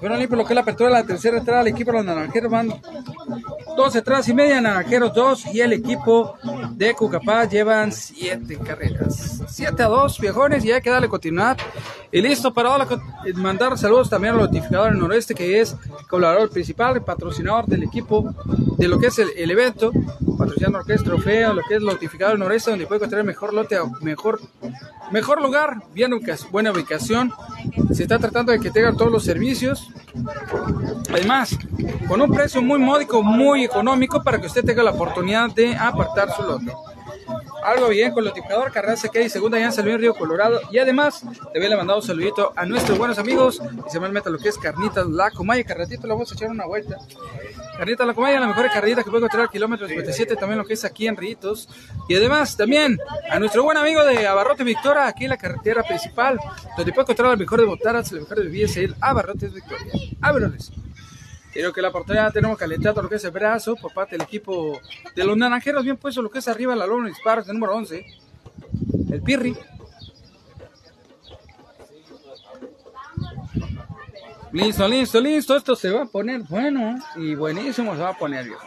Fueron 0.00 0.18
limpio 0.18 0.36
lo 0.36 0.44
que 0.44 0.52
es 0.52 0.54
la 0.54 0.62
apertura 0.62 0.88
de 0.88 0.94
la 0.94 1.04
tercera 1.04 1.36
entrada. 1.36 1.60
El 1.60 1.68
equipo 1.68 1.92
de 1.92 1.98
los 1.98 2.06
naranjeros 2.06 2.50
van 2.50 2.72
dos 3.76 3.94
entradas 3.94 4.26
y 4.28 4.34
media, 4.34 4.60
naranjeros 4.60 5.12
dos. 5.12 5.44
Y 5.52 5.60
el 5.60 5.74
equipo 5.74 6.36
de 6.72 6.94
Cucapá 6.94 7.44
llevan 7.44 7.92
siete 7.92 8.56
carreras. 8.56 9.42
Siete 9.48 9.82
a 9.82 9.88
dos, 9.88 10.18
viejones, 10.18 10.64
y 10.64 10.72
hay 10.72 10.80
que 10.80 10.88
darle 10.88 11.08
continuidad. 11.08 11.58
Y 12.10 12.22
listo 12.22 12.52
para 12.52 12.70
mandar 13.34 13.76
saludos 13.76 14.08
también 14.08 14.34
al 14.34 14.40
notificador 14.40 14.90
del 14.90 14.98
noroeste, 14.98 15.34
que 15.34 15.60
es 15.60 15.76
colaborador 16.08 16.50
principal, 16.50 17.02
patrocinador 17.04 17.66
del 17.66 17.82
equipo 17.82 18.34
de 18.78 18.88
lo 18.88 18.98
que 18.98 19.08
es 19.08 19.18
el, 19.18 19.28
el 19.36 19.50
evento, 19.50 19.92
patrocinando 20.38 20.78
lo 20.78 20.84
que 20.84 20.94
es 20.94 21.04
trofeo, 21.04 21.52
lo 21.52 21.62
que 21.68 21.76
es 21.76 21.82
notificador 21.82 22.32
del 22.32 22.40
noroeste, 22.40 22.70
donde 22.70 22.86
puede 22.86 23.00
encontrar 23.00 23.20
el 23.20 23.26
mejor 23.26 23.52
lote, 23.52 23.76
mejor, 24.00 24.40
mejor 25.10 25.42
lugar, 25.42 25.82
bien 25.94 26.12
buena 26.50 26.72
ubicación. 26.72 27.32
Se 27.92 28.02
está 28.02 28.18
tratando 28.18 28.52
de 28.52 28.60
que 28.60 28.70
tengan 28.70 28.96
todos 28.96 29.10
los 29.10 29.24
servicios. 29.24 29.88
Además, 31.10 31.56
con 32.08 32.20
un 32.20 32.30
precio 32.30 32.62
muy 32.62 32.78
módico, 32.78 33.22
muy 33.22 33.64
económico, 33.64 34.22
para 34.22 34.40
que 34.40 34.46
usted 34.46 34.64
tenga 34.64 34.82
la 34.82 34.92
oportunidad 34.92 35.50
de 35.50 35.74
apartar 35.76 36.34
su 36.34 36.42
lote. 36.42 36.72
Algo 37.62 37.88
bien 37.88 38.12
con 38.12 38.24
el 38.24 38.30
notificador 38.30 38.72
Carranza 38.72 39.08
que 39.08 39.18
hay 39.18 39.28
segunda 39.28 39.70
San 39.70 39.84
Luis 39.84 39.98
Río 39.98 40.14
Colorado. 40.14 40.60
Y 40.70 40.78
además, 40.78 41.22
te 41.52 41.58
había 41.58 41.76
mandado 41.76 42.00
un 42.00 42.06
saludito 42.06 42.52
a 42.56 42.64
nuestros 42.66 42.98
buenos 42.98 43.18
amigos, 43.18 43.60
principalmente 43.60 44.28
a 44.28 44.32
lo 44.32 44.38
que 44.38 44.48
es 44.48 44.58
Carnitas 44.58 45.06
La 45.06 45.30
Comaya. 45.30 45.64
Carratito, 45.64 46.06
le 46.06 46.14
vamos 46.14 46.30
a 46.30 46.34
echar 46.34 46.50
una 46.50 46.66
vuelta. 46.66 46.98
Carnita 47.76 48.04
La 48.04 48.14
Comaya, 48.14 48.38
la 48.38 48.46
mejor 48.46 48.70
carnita 48.70 49.02
que 49.02 49.10
puede 49.10 49.24
encontrar 49.24 49.48
kilómetro 49.48 49.88
57, 49.88 50.36
también 50.36 50.58
lo 50.58 50.66
que 50.66 50.74
es 50.74 50.84
aquí 50.84 51.06
en 51.06 51.16
Ritos. 51.16 51.68
Y 52.08 52.14
además, 52.14 52.56
también 52.56 52.98
a 53.30 53.38
nuestro 53.38 53.62
buen 53.62 53.78
amigo 53.78 54.04
de 54.04 54.26
Abarrotes 54.26 54.66
Victoria, 54.66 55.06
aquí 55.06 55.24
en 55.24 55.30
la 55.30 55.38
carretera 55.38 55.82
principal, 55.82 56.38
donde 56.76 56.92
puede 56.92 57.04
encontrar 57.04 57.32
el 57.32 57.38
mejor 57.38 57.60
de 57.60 57.66
botaras, 57.66 58.12
el 58.12 58.20
mejor 58.20 58.38
de 58.38 58.44
bebidas, 58.44 58.76
el 58.76 58.94
Abarrotes 59.00 59.54
Victoria. 59.54 59.92
Ábreles. 60.20 60.72
Creo 61.52 61.72
que 61.72 61.82
la 61.82 61.88
oportunidad 61.88 62.32
tenemos 62.32 62.56
calentado 62.58 63.02
lo 63.02 63.08
que 63.08 63.16
es 63.16 63.24
el 63.24 63.30
brazo 63.30 63.76
por 63.76 63.92
parte 63.92 64.16
del 64.16 64.22
equipo 64.22 64.80
de 65.14 65.24
los 65.24 65.36
naranjeros, 65.36 65.84
bien 65.84 65.96
puesto 65.96 66.22
lo 66.22 66.30
que 66.30 66.38
es 66.38 66.48
arriba 66.48 66.76
la 66.76 66.86
lona 66.86 67.08
disparos 67.08 67.46
de 67.46 67.52
número 67.52 67.74
11, 67.74 68.06
el 69.10 69.22
Pirri. 69.22 69.56
Listo, 74.52 74.88
listo, 74.88 75.20
listo. 75.20 75.56
Esto 75.56 75.76
se 75.76 75.90
va 75.90 76.02
a 76.02 76.06
poner 76.06 76.42
bueno 76.42 76.98
y 77.16 77.34
buenísimo 77.36 77.94
se 77.94 78.02
va 78.02 78.10
a 78.10 78.18
poner, 78.18 78.46
viejo. 78.46 78.66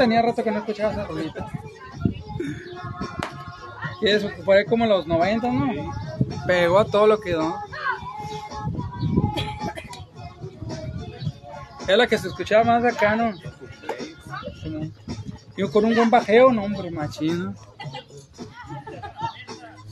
tenía 0.00 0.22
rato 0.22 0.42
que 0.42 0.50
no 0.50 0.60
escuchaba 0.60 0.92
esa 0.92 1.04
rolita. 1.04 1.46
Y 4.00 4.08
eso 4.08 4.30
fue 4.46 4.64
como 4.64 4.86
los 4.86 5.06
90, 5.06 5.52
¿no? 5.52 5.92
Pegó 6.46 6.78
a 6.78 6.86
todo 6.86 7.06
lo 7.06 7.20
que 7.20 7.30
dio. 7.30 7.54
Es 11.90 11.98
la 11.98 12.06
que 12.06 12.18
se 12.18 12.28
escuchaba 12.28 12.62
más 12.62 12.84
acá, 12.84 13.16
¿no? 13.16 13.34
Yo 15.56 15.72
con 15.72 15.84
un 15.84 15.96
buen 15.96 16.08
bajeo, 16.08 16.52
no, 16.52 16.62
hombre, 16.62 16.88
machino. 16.88 17.52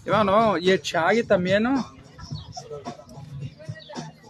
Y 0.07 0.09
vamos. 0.09 0.61
Y 0.61 0.71
el 0.71 0.81
Chaggy 0.81 1.25
también, 1.25 1.65
¿no? 1.65 1.93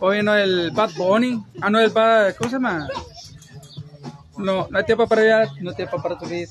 Oye, 0.01 0.23
no, 0.23 0.35
el 0.35 0.71
Bad 0.71 0.93
Bunny. 0.97 1.45
Ah, 1.61 1.69
no, 1.69 1.79
el 1.79 1.91
Bad. 1.91 2.37
¿Cómo 2.37 2.49
se 2.49 2.57
llama? 2.57 2.89
No, 4.39 4.67
no 4.71 4.79
hay 4.79 4.85
tiempo 4.85 5.07
para 5.07 5.21
allá, 5.21 5.53
no 5.61 5.69
hay 5.69 5.77
tiempo 5.77 6.01
para 6.03 6.17
tu 6.17 6.25
vida. 6.25 6.49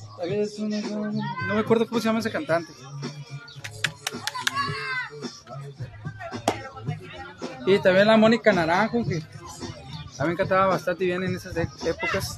No, 1.48 1.54
me 1.54 1.60
acuerdo 1.60 1.88
cómo 1.88 2.00
se 2.00 2.06
llama 2.06 2.20
ese 2.20 2.30
cantante. 2.30 2.72
Y 7.66 7.80
también 7.80 8.06
la 8.06 8.16
Mónica 8.16 8.52
Naranjo, 8.52 9.02
también 10.18 10.36
cantaba 10.36 10.66
bastante 10.66 11.04
bien 11.04 11.22
en 11.22 11.36
esas 11.36 11.56
e- 11.56 11.68
épocas. 11.86 12.36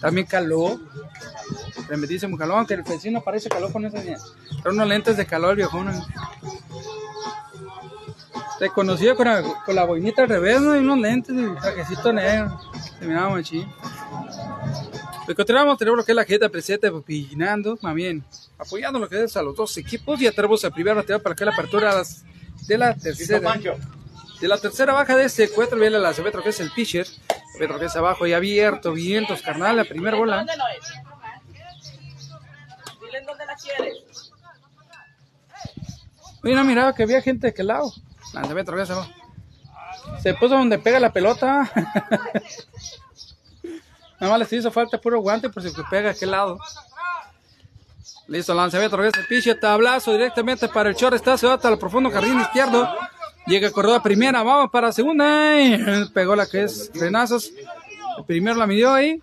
También 0.00 0.26
caló. 0.26 0.78
Tremendísimo 1.86 2.36
calor, 2.36 2.58
aunque 2.58 2.74
el 2.74 2.82
vecino 2.82 3.22
parece 3.22 3.48
calor 3.48 3.72
con 3.72 3.86
esas 3.86 4.04
Pero 4.62 4.74
unos 4.74 4.86
lentes 4.86 5.16
de 5.16 5.26
calor, 5.26 5.56
viejo. 5.56 5.82
Reconocido 8.60 9.16
con 9.16 9.26
la, 9.26 9.42
con 9.64 9.74
la 9.74 9.84
boinita 9.84 10.22
al 10.22 10.28
revés, 10.28 10.60
¿no? 10.60 10.76
Y 10.76 10.80
unos 10.80 10.98
lentes 10.98 11.34
y 11.34 11.60
trajecito 11.60 12.12
negro. 12.12 12.60
Se 12.98 13.06
miraba 13.06 13.30
muy 13.30 13.42
chido. 13.42 13.66
Pues 15.24 15.34
continuamos, 15.34 15.78
tenemos 15.78 15.96
lo 15.96 16.04
que 16.04 16.12
es 16.12 16.16
la 16.16 16.24
gente 16.24 16.48
presente 16.50 16.88
opinando, 16.90 17.78
más 17.80 17.94
bien, 17.94 18.22
apoyando 18.58 18.98
lo 18.98 19.08
que 19.08 19.24
es 19.24 19.34
a 19.38 19.42
los 19.42 19.56
dos 19.56 19.74
equipos. 19.78 20.20
Ya 20.20 20.32
tenemos 20.32 20.62
el 20.64 20.72
primer 20.72 20.94
bateador 20.94 21.22
para 21.22 21.34
que 21.34 21.46
la 21.46 21.52
apertura 21.52 21.98
a 21.98 22.02
de 22.66 22.78
la 22.78 22.94
tercera. 22.94 23.54
De 24.44 24.48
la 24.48 24.58
tercera 24.58 24.92
baja 24.92 25.16
de 25.16 25.24
este 25.24 25.44
encuentro 25.44 25.78
viene 25.78 25.98
la 25.98 26.10
Acevedo 26.10 26.42
que 26.42 26.50
es 26.50 26.60
el 26.60 26.70
pitcher. 26.70 27.06
Acevedo 27.54 27.78
que 27.78 27.86
es 27.86 27.96
abajo 27.96 28.26
y 28.26 28.34
abierto, 28.34 28.92
vientos, 28.92 29.40
carnal, 29.40 29.74
la 29.74 29.86
primera 29.86 30.18
bola. 30.18 30.36
¿Dónde 30.36 30.54
no 30.58 30.64
es? 30.68 30.84
Dile 33.00 33.18
en 33.20 33.24
dónde 33.24 33.46
la 33.46 33.56
quieres. 33.56 34.32
No 36.42 36.62
miraba 36.64 36.94
que 36.94 37.04
había 37.04 37.22
gente 37.22 37.46
de 37.46 37.52
aquel 37.52 37.68
lado. 37.68 37.90
La 38.34 38.42
Acevedo 38.42 38.74
que 38.74 38.82
es 38.82 38.90
abajo. 38.90 39.10
Se 40.22 40.34
puso 40.34 40.58
donde 40.58 40.78
pega 40.78 41.00
la 41.00 41.10
pelota. 41.10 41.72
Nada 44.20 44.30
más 44.30 44.38
les 44.40 44.52
hizo 44.52 44.70
falta 44.70 45.00
puro 45.00 45.20
guante 45.20 45.48
por 45.48 45.62
si 45.62 45.72
que 45.72 45.84
pega 45.90 46.10
a 46.10 46.12
aquel 46.12 46.32
lado. 46.32 46.58
Listo, 48.26 48.52
lanzamiento, 48.52 48.98
regresa 48.98 49.20
el 49.20 49.26
pitcher, 49.26 49.58
tablazo 49.58 50.12
directamente 50.12 50.68
para 50.68 50.90
el 50.90 50.96
short, 50.96 51.14
está 51.14 51.38
se 51.38 51.46
va 51.46 51.54
hasta 51.54 51.70
el 51.70 51.78
profundo 51.78 52.10
jardín 52.10 52.38
izquierdo. 52.42 52.94
Llega 53.46 53.70
corredor 53.70 53.98
a 53.98 54.02
primera, 54.02 54.42
vamos 54.42 54.70
para 54.70 54.90
segunda. 54.92 55.60
y 55.60 56.08
pegó 56.14 56.34
la 56.34 56.46
que 56.46 56.64
es 56.64 56.90
frenazos. 56.94 57.52
El 58.18 58.24
primero 58.24 58.56
la 58.56 58.66
midió 58.66 58.92
ahí. 58.92 59.20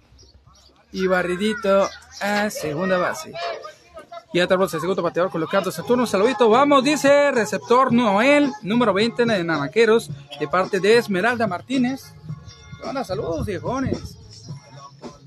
Y 0.92 1.08
barridito 1.08 1.90
a 2.20 2.50
segunda 2.50 2.98
base. 2.98 3.34
Y 4.34 4.40
tenemos 4.40 4.74
el 4.74 4.80
segundo 4.80 5.02
bateador 5.02 5.32
colocando 5.32 5.72
su 5.72 5.84
turno. 5.84 6.06
Saludito, 6.06 6.50
vamos, 6.50 6.84
dice 6.84 7.32
receptor 7.32 7.92
Noel, 7.92 8.52
número 8.62 8.94
20 8.94 9.26
de 9.26 9.44
Nanaqueros, 9.44 10.10
de 10.40 10.48
parte 10.48 10.80
de 10.80 10.98
Esmeralda 10.98 11.48
Martínez. 11.48 12.14
Saludos, 13.04 13.46
viejones. 13.46 14.21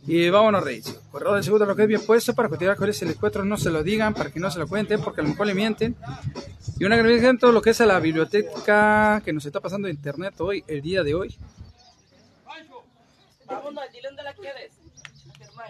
Y 0.06 0.28
vámonos, 0.28 0.62
Reyes. 0.62 1.00
Corredor 1.10 1.36
de 1.38 1.42
segundo, 1.42 1.64
lo 1.64 1.74
que 1.74 1.82
es 1.82 1.88
bien 1.88 2.04
puesto 2.04 2.34
para 2.34 2.48
continuar 2.50 2.76
con 2.76 2.88
ese 2.90 3.06
encuentro. 3.06 3.44
No 3.44 3.56
se 3.56 3.70
lo 3.70 3.82
digan, 3.82 4.12
para 4.12 4.30
que 4.30 4.38
no 4.38 4.50
se 4.50 4.58
lo 4.58 4.68
cuenten, 4.68 5.00
porque 5.00 5.22
a 5.22 5.24
lo 5.24 5.30
mejor 5.30 5.46
le 5.46 5.54
mienten. 5.54 5.96
Y 6.78 6.84
un 6.84 6.92
agradecimiento 6.92 7.48
a 7.48 7.52
lo 7.52 7.62
que 7.62 7.70
es 7.70 7.80
a 7.80 7.86
la 7.86 8.00
biblioteca 8.00 9.22
que 9.24 9.32
nos 9.32 9.46
está 9.46 9.60
pasando 9.60 9.86
de 9.86 9.94
internet 9.94 10.34
hoy, 10.40 10.62
el 10.66 10.82
día 10.82 11.02
de 11.02 11.14
hoy. 11.14 11.36
Vámonos, 13.46 13.84
dile 13.92 14.08
dónde 14.08 14.22
la 14.22 14.34
quieres. 14.34 14.72
Germán. 15.38 15.66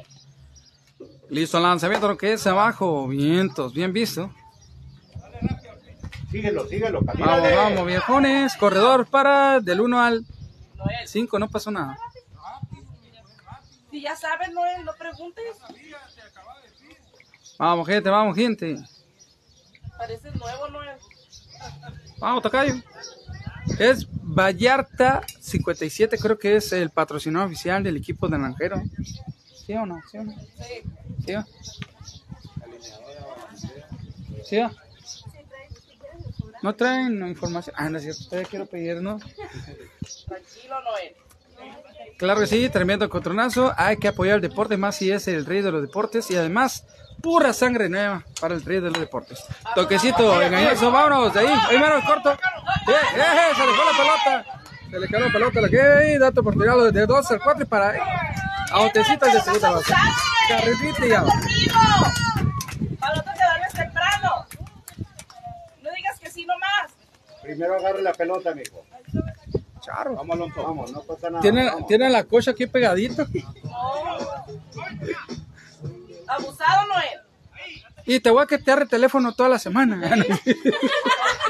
Listo, 1.31 1.61
lanzamiento, 1.61 2.09
lo 2.09 2.17
que 2.17 2.33
es 2.33 2.47
abajo. 2.47 3.07
Vientos, 3.09 3.73
bien 3.75 3.93
visto. 3.93 4.31
Síguelo, 6.31 6.67
síguelo, 6.67 7.01
Vamos, 7.03 7.25
camínale. 7.27 7.55
vamos, 7.57 7.87
viejones. 7.87 8.57
Corredor 8.57 9.07
para 9.07 9.61
del 9.61 9.81
1 9.81 10.01
al 10.01 10.25
Noel. 10.77 11.07
5, 11.07 11.39
no 11.39 11.49
pasó 11.49 11.71
nada. 11.71 11.97
Si 13.95 14.01
ya 14.01 14.17
sabes, 14.17 14.51
Noel, 14.51 14.85
no 14.85 14.93
preguntes. 14.97 15.57
Vamos, 17.57 17.87
gente, 17.87 18.11
vamos, 18.11 18.35
gente. 18.35 18.77
Pareces 19.97 20.35
nuevo, 20.35 20.67
Noel. 20.67 20.99
Vamos, 22.19 22.43
Tocayo. 22.43 22.75
Es 23.79 24.09
Vallarta 24.11 25.23
57, 25.39 26.19
creo 26.19 26.37
que 26.37 26.57
es 26.57 26.73
el 26.73 26.91
patrocinador 26.91 27.47
oficial 27.47 27.85
del 27.85 27.97
equipo 27.97 28.27
de 28.27 28.37
Naranjero. 28.37 28.83
¿Sí 29.65 29.75
o 29.75 29.87
no? 29.87 30.03
¿Sí 30.11 30.19
o 30.19 30.25
no? 30.25 30.33
Sí. 30.33 30.83
¿Sí 31.25 31.35
o? 31.37 31.45
¿Sí 34.45 34.59
o? 34.59 34.71
No 36.65 36.75
traen 36.75 37.29
información. 37.29 37.77
Ah, 37.79 37.89
no 37.89 37.99
es 37.99 38.03
cierto, 38.03 38.25
todavía 38.25 38.49
quiero 38.51 38.67
pedir, 38.67 39.01
¿no? 39.01 39.21
Tranquilo, 40.27 40.83
Noel. 40.83 41.15
Claro 42.17 42.41
que 42.41 42.47
sí, 42.47 42.69
tremendo 42.69 43.09
contronazo. 43.09 43.73
Hay 43.77 43.97
que 43.97 44.09
apoyar 44.09 44.37
el 44.37 44.41
deporte, 44.41 44.77
más 44.77 44.97
si 44.97 45.11
es 45.11 45.27
el 45.29 45.45
rey 45.45 45.63
de 45.63 45.73
los 45.73 45.83
deportes 45.83 46.31
y 46.31 46.37
además 46.37 46.85
pura 47.21 47.53
sangre 47.53 47.89
nueva 47.89 48.25
para 48.41 48.55
el 48.55 48.65
rey 48.65 48.81
de 48.81 48.91
los 48.91 49.01
deportes. 49.01 49.45
Toquecito, 49.75 50.41
engañoso, 50.41 50.91
vámonos 50.91 51.35
de 51.35 51.41
ahí. 51.41 51.55
Ahí 51.69 51.79
mano, 51.79 51.97
corto. 52.07 52.33
Eh, 52.33 52.93
eh, 53.17 53.55
se 53.57 53.67
le 53.67 53.73
fue 53.73 53.85
la 53.85 53.99
pelota. 53.99 54.61
Se 54.91 55.01
le 55.01 55.09
quedó 55.09 55.21
la 55.21 55.33
pelota, 55.33 55.61
la 55.61 55.69
que 55.69 55.81
hay. 55.81 56.19
Dato 56.19 56.41
oportunidad 56.41 56.93
de 56.93 57.07
2 57.07 57.31
al 57.31 57.41
4 57.41 57.63
y 57.63 57.67
para 57.67 57.91
ahí. 57.91 58.01
A 58.71 58.79
botecitas 58.79 59.33
de 59.33 59.41
segunda 59.41 59.71
base. 59.73 59.95
Carretita 60.49 61.07
y 61.07 61.09
ya. 61.09 61.21
¡Conmigo! 61.23 61.75
Al 63.01 63.19
otro 63.19 63.33
te 63.33 63.45
duermes 63.45 63.73
temprano. 63.73 64.47
No 65.83 65.91
digas 65.97 66.21
que 66.21 66.31
sí 66.31 66.47
nomás. 66.47 66.93
Primero 67.43 67.77
agarre 67.77 68.03
la 68.03 68.13
pelota, 68.13 68.55
mijo. 68.55 68.85
Charro. 69.85 70.15
Vamos, 70.17 70.37
Alonso. 70.37 70.63
Vamos, 70.63 70.93
no 70.93 71.03
pasa 71.03 71.31
nada. 71.31 71.43
Tiene, 71.43 71.67
vamos. 71.67 71.87
tiene 71.87 72.11
la 72.11 72.25
cocha 72.25 72.53
aquí 72.53 72.67
pegadito. 72.67 73.27
No. 73.63 74.19
Abusado, 76.27 76.87
Noel. 76.87 77.21
Y 78.07 78.21
te 78.21 78.31
voy 78.31 78.43
a 78.43 78.47
quetear 78.47 78.83
el 78.83 78.89
teléfono 78.89 79.33
toda 79.35 79.49
la 79.49 79.59
semana. 79.59 79.97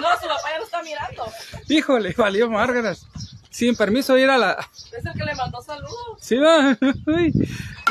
No, 0.00 0.10
su 0.20 0.26
papá 0.26 0.50
ya 0.52 0.58
lo 0.58 0.64
está 0.64 0.82
mirando. 0.82 1.24
Híjole, 1.68 2.14
valió 2.18 2.50
Márgaras. 2.50 3.06
Sin 3.48 3.76
permiso 3.76 4.14
de 4.14 4.22
ir 4.22 4.30
a 4.30 4.36
la, 4.36 4.68
Es 4.92 5.06
el 5.06 5.12
que 5.12 5.24
le 5.24 5.34
mandó 5.34 5.62
saludos. 5.62 6.18
Sí, 6.20 6.36
va. 6.36 6.76
Uy, 7.06 7.32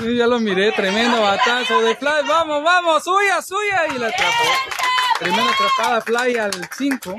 uy, 0.01 0.17
ya 0.17 0.27
lo 0.27 0.39
miré, 0.39 0.73
tremendo 0.73 1.21
batazo 1.21 1.79
de 1.79 1.95
Fly. 1.95 2.27
Vamos, 2.27 2.61
vamos, 2.63 3.03
suya, 3.03 3.41
suya. 3.41 3.87
Y 3.95 3.97
la 3.97 4.07
atrapó. 4.07 4.43
Tremenda 5.17 5.51
atrapada 5.53 6.01
Fly 6.01 6.37
al 6.37 6.69
5. 6.77 7.15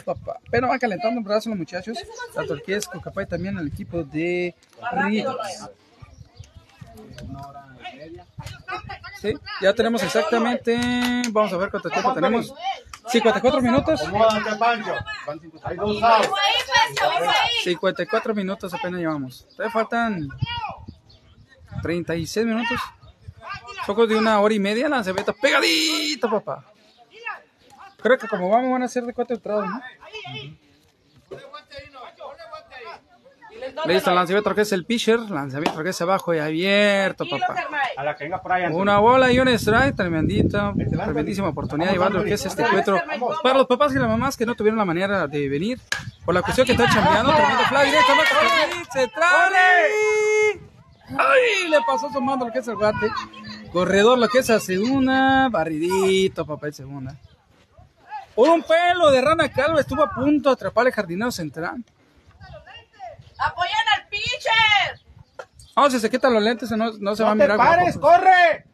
Papá. 0.00 0.38
Pero 0.50 0.68
van 0.68 0.78
calentando 0.78 1.18
un 1.18 1.24
brazo 1.24 1.48
los 1.50 1.58
muchachos. 1.58 1.98
La 2.34 2.46
Torquía 2.46 2.76
es 2.76 2.86
Cocapay 2.86 3.26
también 3.26 3.58
al 3.58 3.66
equipo 3.68 4.02
de 4.02 4.54
Ríos. 4.92 5.36
Sí, 9.20 9.34
ya 9.60 9.72
tenemos 9.72 10.02
exactamente. 10.02 10.78
Vamos 11.30 11.52
a 11.52 11.56
ver 11.56 11.70
cuánto 11.70 11.88
tiempo 11.88 12.12
tenemos. 12.12 12.52
54 13.08 13.60
minutos. 13.60 14.00
Acomódate, 14.02 14.56
Pancho. 14.56 14.94
Hay 15.64 15.76
dos 15.76 16.02
outs. 16.02 16.28
54 17.64 18.34
minutos 18.34 18.74
apenas 18.74 19.00
llevamos. 19.00 19.46
Todavía 19.50 19.72
faltan 19.72 20.28
36 21.82 22.46
minutos. 22.46 22.78
Poco 23.86 24.06
de 24.06 24.16
una 24.16 24.40
hora 24.40 24.54
y 24.54 24.60
media 24.60 24.88
la 24.88 25.02
cebeta 25.02 25.32
pegadito, 25.32 26.30
papá. 26.30 26.71
Creo 28.02 28.18
que 28.18 28.28
como 28.28 28.48
vamos 28.48 28.70
van 28.72 28.82
a 28.82 28.88
ser 28.88 29.04
de 29.04 29.14
cuatro 29.14 29.36
entradas, 29.36 29.68
¿no? 29.68 29.80
Listo, 33.86 34.10
Noel. 34.10 34.16
lanzamiento 34.16 34.54
que 34.54 34.62
es 34.62 34.72
el 34.72 34.84
pitcher, 34.84 35.20
lanzamiento 35.20 35.82
que 35.82 35.90
es 35.90 36.00
abajo 36.00 36.34
y 36.34 36.38
abierto, 36.38 37.24
papá. 37.28 37.54
Germán. 37.54 37.80
A 37.96 38.04
la 38.04 38.16
que 38.16 38.24
venga 38.24 38.42
por 38.42 38.52
ahí. 38.52 38.64
Anthony. 38.64 38.80
Una 38.80 38.98
bola 38.98 39.30
y 39.30 39.38
un 39.38 39.48
strike, 39.48 39.94
tremendita, 39.94 40.72
tremendísima 40.74 41.48
oportunidad 41.48 41.94
lo 42.10 42.24
que 42.24 42.34
es 42.34 42.44
este 42.44 42.62
encuentro 42.62 43.00
para 43.42 43.58
los 43.58 43.66
papás 43.66 43.94
y 43.94 43.98
las 43.98 44.08
mamás 44.08 44.36
que 44.36 44.46
no 44.46 44.54
tuvieron 44.54 44.78
la 44.78 44.84
manera 44.84 45.26
de 45.28 45.48
venir 45.48 45.80
por 46.24 46.34
la 46.34 46.42
cuestión 46.42 46.66
que 46.66 46.72
están 46.72 46.88
chambeando, 46.88 47.32
tremendo 47.32 47.64
fly 47.64 47.90
jardín 48.26 48.84
central. 48.92 49.52
¡Ay! 51.18 51.68
Le 51.68 51.78
pasó 51.86 52.10
sumando 52.10 52.46
lo 52.46 52.52
que 52.52 52.60
es 52.60 52.68
el 52.68 52.76
guate. 52.76 53.10
Corredor 53.72 54.18
lo 54.18 54.28
que 54.28 54.38
es 54.38 54.50
a 54.50 54.60
segunda, 54.60 55.48
barridito, 55.50 56.46
papá, 56.46 56.68
en 56.68 56.72
segunda. 56.72 57.16
Por 58.34 58.48
un 58.48 58.62
pelo 58.62 59.10
de 59.10 59.20
rana 59.20 59.50
calva 59.50 59.80
estuvo 59.80 60.02
a 60.02 60.10
punto 60.10 60.48
de 60.48 60.54
atrapar 60.54 60.86
el 60.86 60.92
jardinero 60.92 61.30
central. 61.30 61.84
¡Apoyan 63.38 63.88
al 63.96 64.08
pitcher! 64.08 65.00
No, 65.76 65.90
si 65.90 65.98
se 66.00 66.08
quitan 66.10 66.32
los 66.32 66.42
lentes 66.42 66.70
no, 66.70 66.92
no 66.98 67.16
se 67.16 67.22
va 67.24 67.32
a 67.32 67.34
¡No 67.34 67.38
te 67.38 67.44
mirar. 67.44 67.56
guapo, 67.56 67.70
pares, 67.72 67.98
pues. 67.98 68.14
corre! 68.20 68.66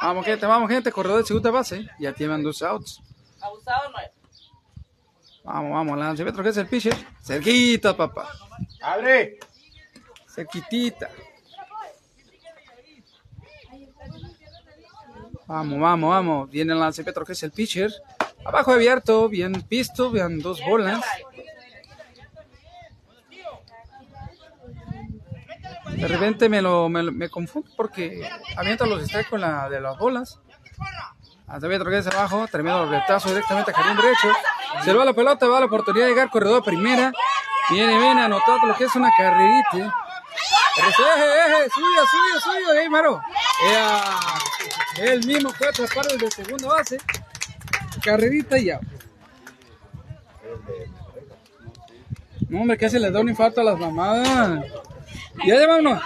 Vamos, 0.00 0.24
gente, 0.24 0.46
vamos, 0.46 0.70
gente. 0.70 0.92
Corredor 0.92 1.18
de 1.20 1.26
segunda 1.26 1.50
base. 1.50 1.88
Ya 1.98 2.12
tienen 2.12 2.42
dos 2.42 2.62
outs. 2.62 3.00
Abusado 3.40 3.90
no 3.90 3.98
es. 3.98 4.10
Vamos, 5.44 5.72
vamos. 5.72 5.98
Lanzamiento 5.98 6.42
que 6.42 6.48
es 6.50 6.56
el 6.56 6.66
pitcher. 6.66 6.94
Cerquita, 7.22 7.96
papá. 7.96 8.28
¡Abre! 8.80 9.38
Cerquitita. 10.28 11.08
Vamos, 15.48 15.80
vamos, 15.80 16.10
vamos. 16.10 16.50
Viene 16.50 16.74
el 16.74 16.78
lanzamiento 16.78 17.24
que 17.24 17.32
es 17.32 17.42
el 17.42 17.50
pitcher. 17.50 17.90
Abajo 18.44 18.70
abierto, 18.72 19.30
bien 19.30 19.64
visto, 19.66 20.10
vean 20.10 20.40
dos 20.40 20.60
bolas. 20.60 21.02
De 25.86 26.06
repente 26.06 26.50
me 26.50 26.60
lo 26.60 26.90
me, 26.90 27.30
confundo 27.30 27.70
porque 27.76 28.28
avienta 28.58 28.84
los 28.84 29.02
strikes 29.02 29.30
con 29.30 29.40
la 29.40 29.70
de 29.70 29.80
las 29.80 29.98
bolas. 29.98 30.38
Lanzamiento 31.46 31.86
que 31.86 31.96
es 31.96 32.06
abajo, 32.06 32.46
tremendo 32.52 32.84
retazo 32.84 33.30
directamente 33.30 33.70
a 33.70 33.74
jardín 33.74 33.96
derecho. 33.96 34.30
Se 34.84 34.92
va 34.92 35.06
la 35.06 35.14
pelota, 35.14 35.48
va 35.48 35.60
la 35.60 35.66
oportunidad 35.66 36.04
de 36.04 36.10
llegar 36.10 36.28
corredor 36.28 36.62
primera. 36.62 37.10
Viene, 37.70 37.96
viene, 37.96 38.22
anotado 38.22 38.66
lo 38.66 38.76
que 38.76 38.84
es 38.84 38.94
una 38.94 39.10
carrerita. 39.16 39.94
Eje, 40.76 41.02
eje, 41.02 41.70
suyo, 41.70 42.06
suyo, 42.06 42.40
suyo, 42.40 42.72
eh, 42.74 42.90
Maro. 42.90 43.20
Ea, 43.70 44.00
él 45.00 45.26
mismo 45.26 45.50
fue 45.50 45.66
a 45.66 45.70
atrapar 45.70 46.06
el 46.10 46.18
de 46.18 46.30
segunda 46.30 46.68
base. 46.68 46.98
Carrerita 48.02 48.58
y 48.58 48.66
ya. 48.66 48.80
No, 52.48 52.62
hombre, 52.62 52.78
casi 52.78 52.98
les 52.98 53.12
da 53.12 53.20
un 53.20 53.28
infarto 53.28 53.60
a 53.60 53.64
las 53.64 53.78
mamadas. 53.78 54.64
Ya 55.46 55.54
llevamos. 55.56 56.00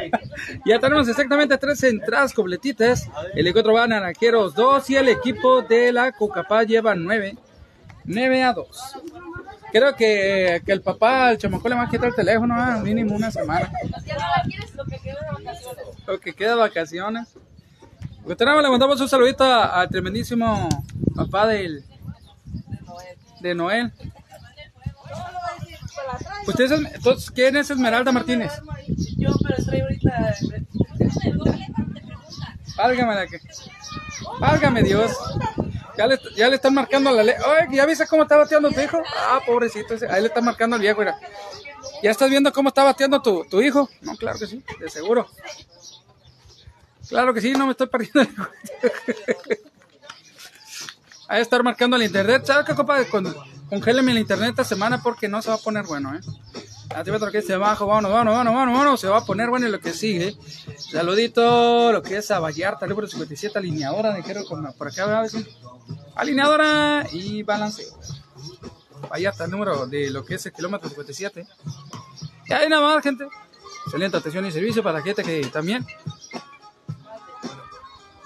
ya 0.64 0.78
tenemos 0.78 1.08
exactamente 1.08 1.56
tres 1.58 1.82
entradas 1.84 2.32
completitas. 2.32 3.08
El 3.34 3.46
encuentro 3.46 3.74
va 3.74 3.84
a 3.84 3.86
Naranjeros 3.86 4.54
2 4.54 4.90
y 4.90 4.96
el 4.96 5.08
equipo 5.08 5.62
de 5.62 5.92
la 5.92 6.12
Cocapá 6.12 6.64
lleva 6.64 6.94
9. 6.94 7.36
9 8.04 8.42
a 8.42 8.52
2. 8.52 8.92
Creo 9.72 9.94
que, 9.94 10.62
que 10.64 10.72
el 10.72 10.80
papá, 10.80 11.32
el 11.32 11.38
chamaco 11.38 11.68
le 11.68 11.74
va 11.74 11.82
a 11.82 11.90
quitar 11.90 12.08
el 12.08 12.14
teléfono, 12.14 12.54
ah, 12.56 12.80
mínimo 12.82 13.14
una 13.14 13.30
semana. 13.30 13.70
Lo 14.76 14.84
que 14.84 14.98
queda 14.98 15.20
de 15.20 15.44
vacaciones. 15.44 16.06
Lo 16.06 16.20
que 16.20 16.32
queda 16.32 16.50
de 16.50 16.56
vacaciones. 16.56 17.36
Pues 18.26 18.38
le 18.40 18.46
mandamos 18.68 19.00
un 19.00 19.08
saludito 19.08 19.44
al 19.44 19.88
tremendísimo 19.88 20.68
papá 21.14 21.46
del, 21.46 21.84
de 23.40 23.54
Noel. 23.54 23.92
Usted 26.46 26.64
es, 26.64 26.70
el- 26.72 26.86
entonces, 26.86 27.30
¿quién 27.30 27.56
es 27.56 27.70
Esmeralda 27.70 28.10
Martínez? 28.12 28.52
Yo, 29.16 29.30
pero 29.42 29.56
estoy 29.58 29.80
ahorita. 29.80 30.34
Válgame 32.76 33.14
la 33.14 33.26
que. 33.26 33.40
Válgame 34.40 34.82
Dios. 34.82 35.12
Ya 35.96 36.06
le, 36.06 36.18
ya 36.36 36.48
le 36.48 36.56
están 36.56 36.74
marcando 36.74 37.10
la 37.12 37.22
ley. 37.22 37.34
Oye, 37.46 37.76
¿ya 37.76 37.86
viste 37.86 38.06
cómo 38.06 38.24
está 38.24 38.36
bateando 38.36 38.70
tu 38.70 38.80
hijo? 38.80 39.00
Ah, 39.16 39.40
pobrecito. 39.46 39.94
ese- 39.94 40.10
Ahí 40.10 40.20
le 40.20 40.28
están 40.28 40.44
marcando 40.44 40.76
al 40.76 40.82
viejo, 40.82 40.98
mira. 41.00 41.18
¿Ya 42.02 42.10
estás 42.10 42.28
viendo 42.28 42.52
cómo 42.52 42.68
está 42.68 42.82
bateando 42.84 43.22
tu, 43.22 43.44
tu 43.44 43.62
hijo? 43.62 43.88
No, 44.02 44.14
claro 44.16 44.38
que 44.38 44.46
sí, 44.46 44.62
de 44.78 44.90
seguro. 44.90 45.26
Claro 47.08 47.32
que 47.34 47.40
sí, 47.40 47.52
no 47.52 47.66
me 47.66 47.72
estoy 47.72 47.86
perdiendo. 47.86 48.20
el 48.22 48.28
hijo. 48.28 48.46
Ahí 51.28 51.42
estar 51.42 51.62
marcando 51.62 51.96
el 51.96 52.04
internet. 52.04 52.44
¿Sabes 52.44 52.64
qué, 52.64 52.74
compadre? 52.74 53.08
Con, 53.08 53.34
congéleme 53.68 54.12
el 54.12 54.18
internet 54.18 54.50
esta 54.50 54.64
semana 54.64 55.02
porque 55.02 55.28
no 55.28 55.42
se 55.42 55.48
va 55.48 55.56
a 55.56 55.58
poner 55.58 55.84
bueno, 55.86 56.14
¿eh? 56.14 56.20
Aquí 56.94 57.10
otro 57.10 57.32
que 57.32 57.38
es 57.38 57.50
abajo, 57.50 57.86
vámonos, 57.86 58.12
vámonos, 58.12 58.32
vámonos, 58.32 58.54
vámonos, 58.54 58.74
vámonos, 58.78 59.00
se 59.00 59.08
va 59.08 59.18
a 59.18 59.24
poner 59.24 59.50
bueno 59.50 59.66
y 59.66 59.70
lo 59.70 59.80
que 59.80 59.92
sigue. 59.92 60.36
Saludito, 60.78 61.92
lo 61.92 62.00
que 62.00 62.18
es 62.18 62.30
a 62.30 62.38
Vallarta, 62.38 62.86
número 62.86 63.08
57, 63.08 63.58
alineadora, 63.58 64.16
quiero 64.22 64.44
como 64.44 64.72
por 64.72 64.88
acá, 64.88 65.24
Alineadora 66.14 67.06
y 67.12 67.42
balanceo. 67.42 67.98
Vallarta, 69.10 69.46
número 69.46 69.86
de 69.86 70.10
lo 70.10 70.24
que 70.24 70.36
es 70.36 70.46
el 70.46 70.52
kilómetro 70.52 70.88
57. 70.88 71.46
Y 72.46 72.52
ahí 72.52 72.68
nada 72.68 72.94
más, 72.94 73.02
gente. 73.02 73.26
Excelente 73.84 74.16
atención 74.16 74.46
y 74.46 74.52
servicio 74.52 74.82
para 74.82 74.98
la 74.98 75.04
gente 75.04 75.22
que 75.22 75.44
también. 75.46 75.84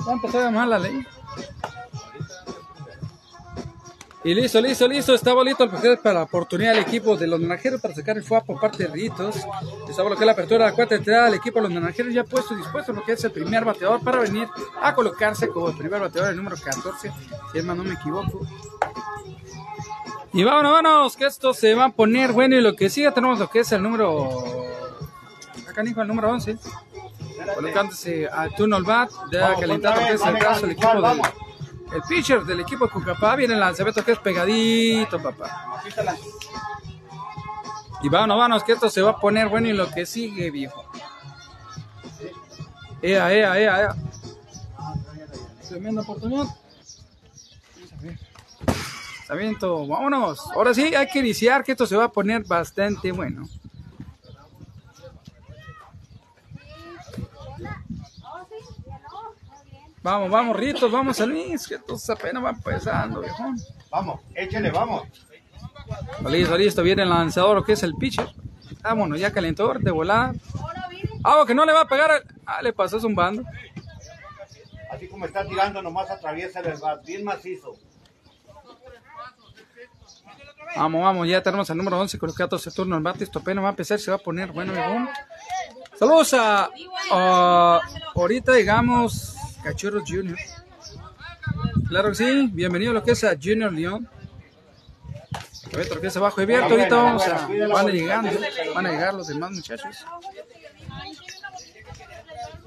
Va 0.06 0.12
a 0.12 0.14
empezar 0.14 0.42
a 0.42 0.44
llamar 0.46 0.68
la 0.68 0.78
ley. 0.78 1.06
Y 4.22 4.34
listo, 4.34 4.60
listo, 4.60 4.86
listo. 4.86 5.14
Estaba 5.14 5.42
listo 5.42 5.64
el 5.64 5.70
partido 5.70 5.96
para 6.02 6.16
la 6.16 6.22
oportunidad 6.24 6.74
del 6.74 6.82
equipo 6.82 7.16
de 7.16 7.26
los 7.26 7.40
naranjeros 7.40 7.80
para 7.80 7.94
sacar 7.94 8.18
el 8.18 8.22
FUA 8.22 8.42
por 8.42 8.60
parte 8.60 8.84
de 8.84 8.90
Ritos. 8.90 9.36
Estaba 9.88 10.10
lo 10.10 10.16
que 10.16 10.22
es 10.22 10.26
la 10.26 10.32
apertura 10.32 10.64
de 10.64 10.70
la 10.70 10.76
cuarta 10.76 10.94
entrada 10.94 11.24
del 11.24 11.34
equipo 11.34 11.58
de 11.58 11.62
los 11.62 11.72
naranjeros 11.72 12.12
ya 12.12 12.24
puesto 12.24 12.52
y 12.52 12.58
dispuesto 12.58 12.92
lo 12.92 13.02
que 13.02 13.12
es 13.12 13.24
el 13.24 13.32
primer 13.32 13.64
bateador 13.64 14.02
para 14.02 14.18
venir 14.18 14.46
a 14.82 14.94
colocarse 14.94 15.48
como 15.48 15.70
el 15.70 15.76
primer 15.76 16.00
bateador, 16.00 16.30
el 16.30 16.36
número 16.36 16.56
14, 16.62 17.10
si 17.52 17.58
es 17.58 17.64
más 17.64 17.76
no 17.76 17.82
me 17.82 17.94
equivoco. 17.94 18.46
Y 20.34 20.44
vámonos, 20.44 20.72
vámonos, 20.72 21.16
que 21.16 21.24
esto 21.24 21.54
se 21.54 21.74
va 21.74 21.86
a 21.86 21.88
poner 21.90 22.32
bueno 22.32 22.56
y 22.56 22.60
lo 22.60 22.76
que 22.76 22.90
sigue 22.90 23.10
tenemos 23.12 23.38
lo 23.38 23.48
que 23.48 23.60
es 23.60 23.72
el 23.72 23.82
número... 23.82 24.28
Acá 25.66 25.82
dijo 25.82 26.02
el 26.02 26.08
número 26.08 26.30
11. 26.30 26.58
Colocándose 27.54 28.26
a 28.26 28.48
turno 28.48 28.76
al 28.76 28.84
bat, 28.84 29.10
ya 29.30 29.54
calentando 29.54 30.00
que 30.00 30.12
es 30.14 30.22
el 30.22 30.38
caso 30.38 30.66
del 30.66 30.76
igual, 30.76 30.98
equipo 30.98 31.08
del... 31.08 31.50
El 31.92 32.02
pitcher 32.02 32.44
del 32.44 32.60
equipo 32.60 32.86
de 32.86 32.92
Cucapá 32.92 33.34
viene 33.34 33.54
el 33.54 33.60
lanzamiento 33.60 34.04
que 34.04 34.12
es 34.12 34.18
pegadito, 34.18 35.20
papá. 35.20 35.82
Y 38.02 38.08
vámonos, 38.08 38.38
vámonos, 38.38 38.64
que 38.64 38.72
esto 38.72 38.88
se 38.88 39.02
va 39.02 39.10
a 39.10 39.16
poner 39.18 39.48
bueno 39.48 39.68
y 39.68 39.72
lo 39.72 39.90
que 39.90 40.06
sigue, 40.06 40.50
viejo. 40.50 40.84
Ea, 43.02 43.32
ea, 43.32 43.58
ea, 43.58 43.80
ea. 43.80 43.96
Tremenda 45.68 46.02
oportunidad. 46.02 46.46
Lanzamiento, 49.28 49.86
vámonos. 49.86 50.40
Ahora 50.54 50.72
sí, 50.72 50.94
hay 50.94 51.08
que 51.08 51.18
iniciar, 51.18 51.64
que 51.64 51.72
esto 51.72 51.86
se 51.86 51.96
va 51.96 52.04
a 52.04 52.12
poner 52.12 52.44
bastante 52.44 53.10
bueno. 53.10 53.48
Vamos, 60.02 60.30
vamos, 60.30 60.56
Ritos, 60.56 60.90
vamos 60.90 61.20
a 61.20 61.26
Luis, 61.26 61.66
que 61.68 61.74
esto 61.74 61.96
apenas 62.12 62.42
va 62.42 62.50
empezando, 62.50 63.20
viejón. 63.20 63.56
Vamos, 63.90 64.20
échale, 64.34 64.70
vamos. 64.70 65.06
Listo, 66.28 66.56
listo, 66.56 66.82
viene 66.82 67.02
el 67.02 67.10
lanzador, 67.10 67.64
que 67.64 67.72
es 67.72 67.82
el 67.82 67.94
pitcher. 67.96 68.28
Vámonos, 68.82 69.20
ya 69.20 69.30
calentador, 69.32 69.80
de 69.80 69.90
volada. 69.90 70.32
Ah, 71.22 71.44
que 71.46 71.54
no 71.54 71.64
le 71.66 71.72
va 71.72 71.82
a 71.82 71.88
pegar. 71.88 72.10
al- 72.10 72.24
Ah, 72.46 72.62
le 72.62 72.72
pasó 72.72 72.98
zumbando. 72.98 73.42
Así 74.90 75.06
como 75.08 75.26
está 75.26 75.44
tirando, 75.46 75.82
nomás 75.82 76.10
atraviesa 76.10 76.60
el 76.60 76.78
bat, 76.80 77.04
bien 77.04 77.22
macizo. 77.24 77.76
Vamos, 80.76 81.02
vamos, 81.02 81.28
ya 81.28 81.42
tenemos 81.42 81.68
el 81.70 81.76
número 81.76 81.98
11 82.00 82.18
colocado 82.18 82.56
ese 82.56 82.70
turno 82.70 82.96
al 82.96 83.02
bate. 83.02 83.24
Esto 83.24 83.40
apenas 83.40 83.62
va 83.64 83.68
a 83.68 83.70
empezar, 83.72 83.98
se 83.98 84.10
va 84.10 84.16
a 84.16 84.20
poner 84.20 84.50
bueno, 84.52 84.72
viejón. 84.72 85.08
Saludos 85.98 86.32
a. 86.34 86.70
a- 87.12 87.80
ahorita, 88.14 88.52
digamos, 88.52 89.34
Cachorros 89.62 90.04
Junior. 90.06 90.38
Claro 91.88 92.10
que 92.10 92.14
sí, 92.14 92.48
bienvenido 92.52 92.92
a 92.92 92.94
lo 92.94 93.02
que 93.02 93.12
es 93.12 93.24
a 93.24 93.34
Junior 93.40 93.72
León. 93.72 94.08
Otro 95.68 96.00
que 96.00 96.08
es 96.08 96.16
abajo 96.16 96.40
abierto, 96.40 96.74
ahorita 96.74 96.96
vamos 96.96 97.26
a. 97.26 97.46
Van 97.46 97.86
a 97.86 97.90
llegando, 97.90 98.30
van 98.74 98.86
a 98.86 98.90
llegar 98.90 99.14
los 99.14 99.28
demás 99.28 99.52
muchachos. 99.52 100.04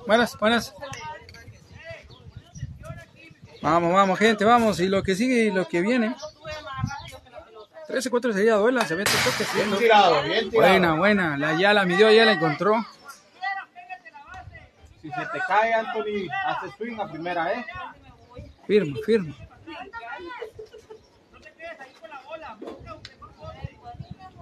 Buenas, 0.08 0.38
buenas. 0.38 0.74
Vamos, 3.62 3.94
vamos, 3.94 4.20
gente, 4.20 4.46
vamos. 4.46 4.80
Y 4.80 4.88
lo 4.88 5.04
que 5.04 5.16
sigue 5.16 5.46
y 5.46 5.52
lo 5.52 5.68
que 5.68 5.82
viene. 5.82 6.16
13 7.88 8.10
4 8.10 8.34
sería 8.34 8.56
duela, 8.56 8.86
se 8.86 8.96
ve 8.96 9.04
toque 9.04 9.46
Bien 9.56 9.78
tirado, 9.78 10.24
bien 10.24 10.50
tirado. 10.50 10.70
Buena, 10.70 10.96
buena. 10.96 11.38
La, 11.38 11.60
ya 11.60 11.74
la 11.74 11.86
midió, 11.86 12.12
ya 12.12 12.26
la 12.26 12.34
encontró. 12.34 12.86
Si 15.04 15.10
se 15.10 15.26
te 15.34 15.40
cae, 15.46 15.74
Anthony, 15.74 16.30
hace 16.48 16.72
swing 16.78 16.98
a 16.98 17.06
primera, 17.06 17.54
¿eh? 17.54 17.66
Firma, 18.66 18.98
firma. 19.06 19.36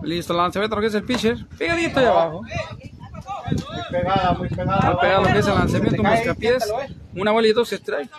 Listo, 0.04 0.34
lanzamiento 0.36 0.76
lo 0.76 0.82
que 0.82 0.88
es 0.88 0.94
el 0.94 1.04
pitcher. 1.04 1.48
Pegadito 1.58 2.00
ahí 2.00 2.06
abajo. 2.06 2.44
Muy 2.44 3.84
pegada, 3.90 4.34
muy 4.34 4.50
pegada. 4.50 4.80
Va 4.80 4.90
a 4.90 5.00
pegar 5.00 5.22
lo 5.24 5.28
que 5.30 5.40
es 5.40 5.48
el 5.48 5.56
lanzamiento, 5.56 6.04
buscapiés. 6.04 6.64
siéntalo, 6.64 6.82
¿eh? 6.84 6.96
Una 7.16 7.32
bola 7.32 7.48
y 7.48 7.54
dos 7.54 7.74
strike. 7.74 8.12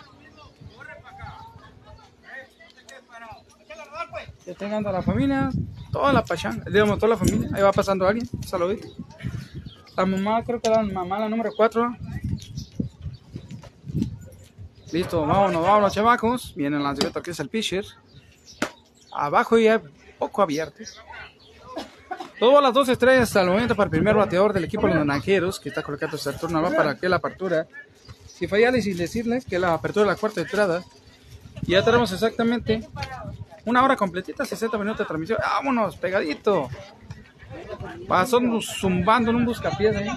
Ya 4.45 4.51
está 4.51 4.65
llegando 4.65 4.91
la 4.91 5.01
familia, 5.01 5.49
toda 5.93 6.11
la 6.11 6.25
pachanga, 6.25 6.65
digamos, 6.69 6.99
toda 6.99 7.11
la 7.11 7.17
familia. 7.17 7.49
Ahí 7.53 7.61
va 7.61 7.71
pasando 7.71 8.05
alguien, 8.05 8.27
saludito. 8.45 8.89
La 9.95 10.05
mamá, 10.05 10.43
creo 10.43 10.59
que 10.59 10.69
la 10.69 10.83
mamá, 10.83 11.19
la 11.19 11.29
número 11.29 11.51
4. 11.55 11.95
Listo, 14.93 15.25
vámonos, 15.25 15.63
vámonos, 15.63 15.91
chamacos. 15.91 16.53
Viene 16.55 16.77
el 16.77 16.83
lanzamiento 16.83 17.19
que 17.23 17.31
es 17.31 17.39
el 17.39 17.49
pitcher. 17.49 17.83
abajo 19.11 19.57
y 19.57 19.67
poco 20.19 20.43
abierto. 20.43 20.83
Todo 22.37 22.59
a 22.59 22.61
las 22.61 22.75
dos 22.75 22.87
estrellas 22.89 23.23
hasta 23.23 23.41
el 23.41 23.47
momento 23.47 23.75
para 23.75 23.85
el 23.85 23.89
primer 23.89 24.15
bateador 24.15 24.53
del 24.53 24.65
equipo 24.65 24.85
de 24.85 24.93
los 24.93 25.03
naranjeros, 25.03 25.59
que 25.59 25.69
está 25.69 25.81
colocando 25.81 26.15
su 26.15 26.31
turno 26.33 26.61
va 26.61 26.69
para 26.69 26.95
que 26.95 27.09
la 27.09 27.15
apertura. 27.15 27.65
Si 28.27 28.47
fallarles 28.47 28.85
y 28.85 28.93
decirles 28.93 29.45
que 29.45 29.57
la 29.57 29.73
apertura 29.73 30.05
de 30.05 30.11
la 30.11 30.15
cuarta 30.15 30.41
entrada. 30.41 30.83
Ya 31.63 31.83
tenemos 31.83 32.11
exactamente 32.11 32.87
una 33.65 33.83
hora 33.83 33.95
completita, 33.95 34.45
60 34.45 34.77
minutos 34.77 34.99
de 34.99 35.05
transmisión. 35.05 35.39
Vámonos, 35.41 35.97
pegadito. 35.97 36.69
Pasó 38.07 38.39
zumbando 38.61 39.31
en 39.31 39.37
un 39.37 39.45
buscapiés 39.45 39.95
ahí. 39.95 40.09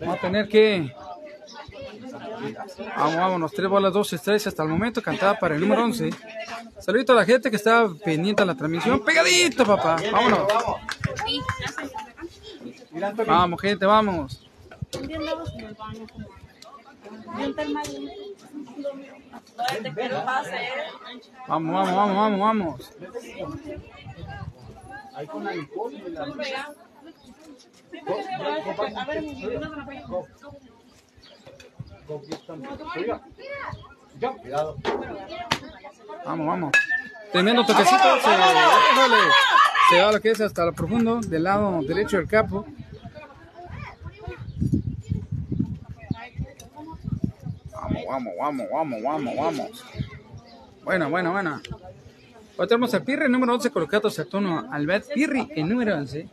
Vamos 0.00 0.16
a 0.16 0.20
tener 0.20 0.48
que. 0.48 0.92
Vamos, 2.96 3.16
vámonos. 3.16 3.52
Tres 3.52 3.68
bolas, 3.68 3.92
dos 3.92 4.12
estrellas 4.12 4.46
hasta 4.46 4.62
el 4.62 4.68
momento. 4.68 5.02
Cantada 5.02 5.38
para 5.38 5.54
el 5.54 5.60
número 5.60 5.84
11. 5.84 6.10
Saludito 6.80 7.12
a 7.12 7.16
la 7.16 7.24
gente 7.24 7.50
que 7.50 7.56
está 7.56 7.88
pendiente 8.04 8.42
de 8.42 8.46
la 8.46 8.54
transmisión. 8.54 9.04
Pegadito, 9.04 9.64
papá. 9.64 9.96
Vámonos. 10.10 10.48
Vamos, 13.26 13.60
gente, 13.60 13.86
vamos. 13.86 14.46
Vamos, 21.48 21.74
vamos, 21.74 21.94
vamos, 21.94 22.16
vamos, 22.16 22.40
vamos. 22.40 22.92
Ahí 25.14 25.26
con 25.26 25.44
la 25.44 25.54
Nicole 25.54 25.96
y 26.06 26.10
la- 26.10 26.26
cuidado. 34.40 34.76
Vamos, 36.24 36.46
vamos. 36.46 36.72
Tremendo 37.32 37.64
toquecito. 37.64 37.96
Se, 37.98 38.30
híjole, 38.30 39.16
se 39.90 40.00
va 40.02 40.12
lo 40.12 40.20
que 40.20 40.30
es 40.30 40.40
hasta 40.40 40.64
lo 40.64 40.72
profundo 40.72 41.20
del 41.20 41.44
lado 41.44 41.80
derecho 41.82 42.18
del 42.18 42.28
capo. 42.28 42.64
Vamos, 47.72 48.02
vamos, 48.08 48.32
vamos, 48.38 48.66
vamos, 48.72 49.02
vamos, 49.02 49.36
vamos. 49.36 49.84
Bueno, 50.84 51.10
bueno, 51.10 51.32
bueno. 51.32 51.60
Hoy 52.62 52.68
tenemos 52.68 52.94
a 52.94 53.00
Pirri, 53.00 53.28
número 53.28 53.54
11, 53.54 53.72
colocado 53.72 54.08
Saturno. 54.08 54.68
Albert 54.70 55.08
Pirri, 55.12 55.48
el 55.56 55.68
número 55.68 55.96
11. 55.96 56.28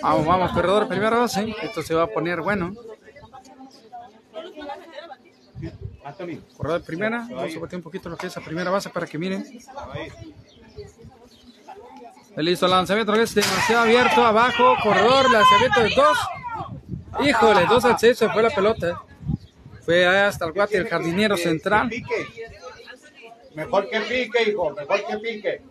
Vamos, 0.00 0.24
vamos, 0.24 0.52
corredor, 0.52 0.86
primera 0.86 1.18
base. 1.18 1.52
Esto 1.64 1.82
se 1.82 1.94
va 1.96 2.04
a 2.04 2.06
poner 2.06 2.40
bueno. 2.40 2.72
Corredor 6.56 6.84
primera. 6.84 7.26
Vamos 7.28 7.56
a 7.56 7.58
botear 7.58 7.78
un 7.78 7.82
poquito 7.82 8.08
lo 8.08 8.16
que 8.16 8.28
es 8.28 8.36
la 8.36 8.42
primera 8.44 8.70
base 8.70 8.88
para 8.88 9.04
que 9.04 9.18
miren. 9.18 9.44
Listo, 12.36 12.68
lanzamiento 12.68 13.12
es 13.14 13.34
demasiado 13.34 13.82
abierto. 13.82 14.24
Abajo, 14.24 14.76
corredor, 14.80 15.28
lanzamiento 15.28 15.80
de 15.80 15.90
dos. 15.96 16.18
Híjole, 17.26 17.66
dos 17.66 17.84
al 17.84 17.98
seis 17.98 18.16
se 18.16 18.28
fue 18.28 18.44
la 18.44 18.50
pelota. 18.50 19.02
Fue 19.84 20.06
hasta 20.06 20.44
el 20.44 20.52
guate 20.52 20.78
del 20.78 20.88
jardinero 20.88 21.36
central. 21.36 21.90
Mejor 23.54 23.88
que 23.90 24.00
pique, 24.00 24.50
hijo, 24.50 24.70
mejor 24.70 25.06
que 25.06 25.18
pique. 25.18 25.62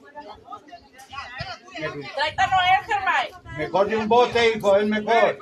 Tráete 2.15 2.41
a 2.41 2.47
Noel, 2.47 2.85
Germán. 2.85 3.57
Mejor 3.57 3.87
de 3.87 3.97
un 3.97 4.07
bote, 4.07 4.53
hijo, 4.55 4.75
es 4.77 4.87
mejor. 4.87 5.39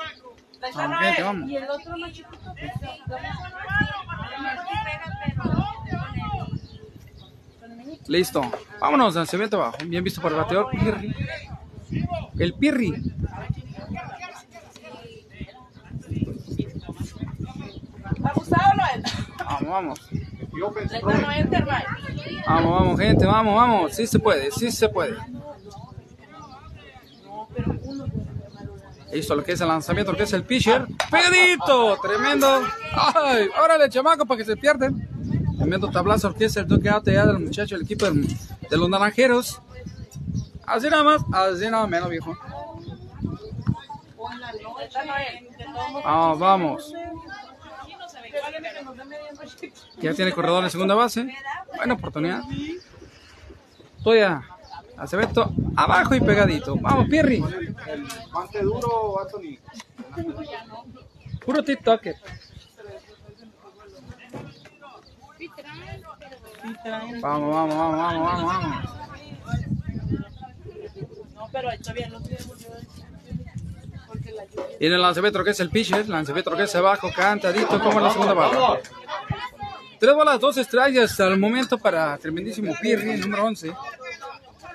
Tráete 0.59 0.79
a 0.79 0.87
Vamos, 0.87 0.99
gente, 0.99 1.21
Noel. 1.21 1.23
vamos. 1.23 1.49
Y 1.49 1.55
el 1.57 1.69
otro 1.69 1.97
más 1.97 2.11
chiquito. 2.11 2.53
Listo. 8.07 8.41
Vámonos, 8.79 9.15
lanzamiento 9.15 9.57
abajo. 9.57 9.77
Bien 9.85 10.03
visto 10.03 10.21
por 10.21 10.31
el 10.31 10.37
bateador 10.37 10.69
Pirri. 10.71 11.15
El 12.39 12.53
Pirri. 12.53 12.93
Abusado, 18.23 18.73
Noel. 18.75 19.03
Vamos, 19.37 19.69
vamos. 19.69 19.99
Vamos, 22.47 22.79
vamos, 22.79 22.99
gente, 22.99 23.25
vamos, 23.25 23.55
vamos. 23.55 23.95
Sí 23.95 24.07
se 24.07 24.19
puede, 24.19 24.51
sí 24.51 24.71
se 24.71 24.89
puede. 24.89 25.17
Listo, 29.11 29.35
lo 29.35 29.43
que 29.43 29.53
es 29.53 29.61
el 29.61 29.67
lanzamiento, 29.67 30.11
lo 30.11 30.17
que 30.17 30.25
es 30.25 30.33
el 30.33 30.43
pitcher. 30.43 30.85
¡Pegadito! 31.09 31.97
Tremendo. 32.01 32.61
¡Ay! 32.93 33.49
Órale, 33.63 33.89
chamaco, 33.89 34.25
para 34.25 34.37
que 34.37 34.45
se 34.45 34.57
pierden. 34.57 35.07
Tremendo 35.57 35.89
tablazo, 35.89 36.33
que 36.33 36.45
es 36.45 36.57
el 36.57 36.67
toque 36.67 36.91
ya 37.05 37.25
del 37.25 37.39
muchacho 37.39 37.75
del 37.75 37.85
equipo 37.85 38.05
de 38.05 38.77
los 38.77 38.89
naranjeros. 38.89 39.61
Así 40.65 40.89
nada 40.89 41.03
más, 41.03 41.21
así 41.33 41.69
nada 41.69 41.87
menos, 41.87 42.09
viejo. 42.09 42.37
Vamos, 46.03 46.39
vamos. 46.39 46.93
Ya 50.01 50.13
tiene 50.13 50.31
corredor 50.31 50.63
en 50.63 50.69
segunda 50.69 50.95
base. 50.95 51.27
Buena 51.75 51.93
oportunidad. 51.93 52.41
Toya. 54.03 54.41
Acevedo 54.97 55.51
abajo 55.75 56.15
y 56.15 56.21
pegadito. 56.21 56.75
Vamos, 56.75 57.07
guante 58.31 58.61
duro. 58.63 59.17
Puro 61.45 61.63
TikTok. 61.63 62.01
Vamos, 67.21 67.21
vamos, 67.21 67.53
vamos, 67.53 67.75
vamos, 67.75 67.97
vamos, 67.97 68.43
vamos. 68.43 68.75
No, 71.35 71.49
pero 71.51 71.69
ahí 71.69 71.77
todavía 71.77 72.09
no 72.09 72.21
tenemos. 72.21 72.96
Y 74.79 74.85
en 74.87 74.93
el 74.93 75.01
lanzamiento 75.01 75.43
que 75.43 75.51
es 75.51 75.59
el 75.59 75.69
pitcher, 75.69 76.07
lanzamiento 76.07 76.55
que 76.55 76.63
es 76.63 76.75
abajo, 76.75 77.09
cantadito 77.15 77.79
como 77.79 77.99
la 77.99 78.11
segunda 78.11 78.33
bala. 78.33 78.79
Tres 79.99 80.13
bolas, 80.13 80.39
dos 80.39 80.57
estrellas 80.57 81.19
al 81.19 81.39
momento 81.39 81.77
para 81.77 82.17
tremendísimo 82.17 82.73
Pirri, 82.79 83.17
número 83.17 83.45
11. 83.45 83.73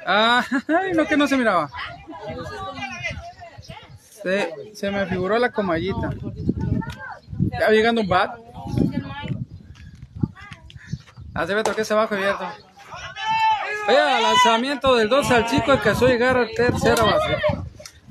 Ah, 0.05 0.45
no 0.95 1.07
que 1.07 1.17
no 1.17 1.29
se 1.29 1.37
miraba. 1.37 1.71
Se, 4.23 4.53
se 4.75 4.91
me 4.91 5.07
figuró 5.07 5.39
la 5.39 5.53
comallita. 5.53 6.11
Ya 7.61 7.71
llegando 7.71 8.01
un 8.01 8.09
bat. 8.09 8.37
Lanzamiento 11.35 11.75
que 11.75 11.83
es 11.83 11.93
abajo 11.93 12.15
abierto. 12.15 12.45
Vaya, 13.87 14.21
lanzamiento 14.21 14.97
del 14.97 15.09
2 15.09 15.31
al 15.31 15.47
chico 15.47 15.73
alcanzó 15.73 16.07
a 16.07 16.09
llegar 16.09 16.37
a 16.37 16.47
tercera 16.47 17.03
base. 17.03 17.37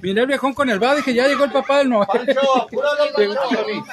Miré 0.02 0.22
el 0.22 0.28
viejón 0.28 0.54
con 0.54 0.70
el 0.70 0.80
bat, 0.80 0.98
dije, 0.98 1.14
ya 1.14 1.28
llegó 1.28 1.44
el 1.44 1.52
papá 1.52 1.80
del 1.80 1.90
nuevo. 1.90 2.06
Pancho, 2.06 2.62
apúralo, 2.62 3.06
Llegó, 3.18 3.36
Pancho, 3.36 3.60
Anthony. 3.60 3.86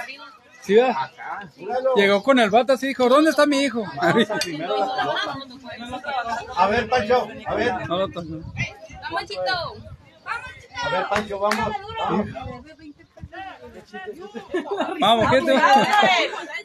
sí, 0.63 0.75
¿verdad? 0.75 0.97
Apúralo. 1.43 1.95
Llegó 1.97 2.23
con 2.23 2.39
el 2.39 2.51
bat 2.51 2.71
así, 2.71 2.89
dijo, 2.89 3.09
¿dónde 3.09 3.31
está 3.31 3.47
mi 3.47 3.63
hijo? 3.63 3.85
A 4.01 4.13
ver, 4.13 4.29
Pancho, 6.89 7.29
a 7.47 7.55
ver, 7.55 7.73
No, 7.89 8.07
no, 8.07 8.23
no. 8.23 8.53
Vamos, 9.03 9.25
Chito. 9.27 9.75
a 10.83 10.89
ver, 10.91 11.09
Pancho, 11.09 11.39
vamos. 11.39 11.73
vamos. 11.99 12.27
Vamos, 15.01 15.31
gente. 15.31 15.55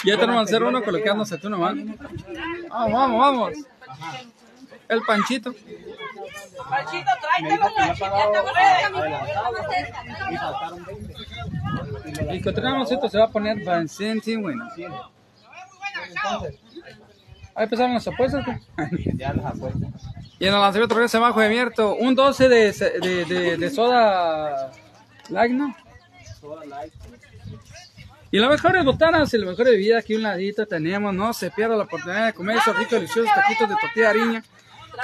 Ya 0.06 0.18
tenemos 0.18 0.52
al 0.52 0.62
0-1 0.62 0.84
colocándose 0.84 1.38
tú 1.38 1.50
nomás. 1.50 1.76
Vamos, 2.70 2.92
vamos, 2.94 3.20
vamos. 3.20 3.52
El 4.90 5.02
panchito. 5.02 5.54
Panchito, 6.70 7.12
tráetelo, 7.22 7.68
Panchito. 7.76 8.06
Y 12.32 12.42
continuamos, 12.42 12.92
esto 12.92 13.10
se 13.10 13.18
va 13.18 13.26
a 13.26 13.30
poner 13.30 13.58
bueno. 14.40 14.70
Ahí 17.56 17.66
empezaron 17.66 17.94
las 17.94 18.08
apuestas. 18.08 18.46
¿qué? 18.46 18.60
Ya 19.16 19.34
las 19.34 19.46
apuestas. 19.46 19.90
Y 20.40 20.48
en 20.48 20.54
el 20.54 20.60
lanzamiento 20.60 20.96
regresa 20.96 21.20
abajo 21.20 21.40
abierto. 21.40 21.96
Un 21.96 22.16
12 22.16 22.50
de, 22.50 22.72
de, 22.72 23.26
de, 23.26 23.58
de 23.58 23.70
soda 23.70 24.72
light, 25.30 25.54
¿no? 25.54 25.76
Y 28.32 28.40
las 28.40 28.50
mejores 28.50 28.84
botanas 28.84 29.34
y 29.34 29.38
las 29.38 29.50
mejores 29.50 29.74
bebidas 29.74 30.04
aquí 30.04 30.16
a 30.16 30.18
un 30.18 30.24
ladito 30.24 30.66
tenemos. 30.66 31.14
No 31.14 31.34
se 31.34 31.52
pierda 31.52 31.76
la 31.76 31.84
oportunidad 31.84 32.26
de 32.26 32.34
comer 32.34 32.58
esos 32.58 32.76
ricos, 32.76 32.94
deliciosos 32.94 33.32
taquitos 33.34 33.70
de 33.70 33.76
tortilla 33.76 34.06
de 34.06 34.08
harina. 34.08 34.44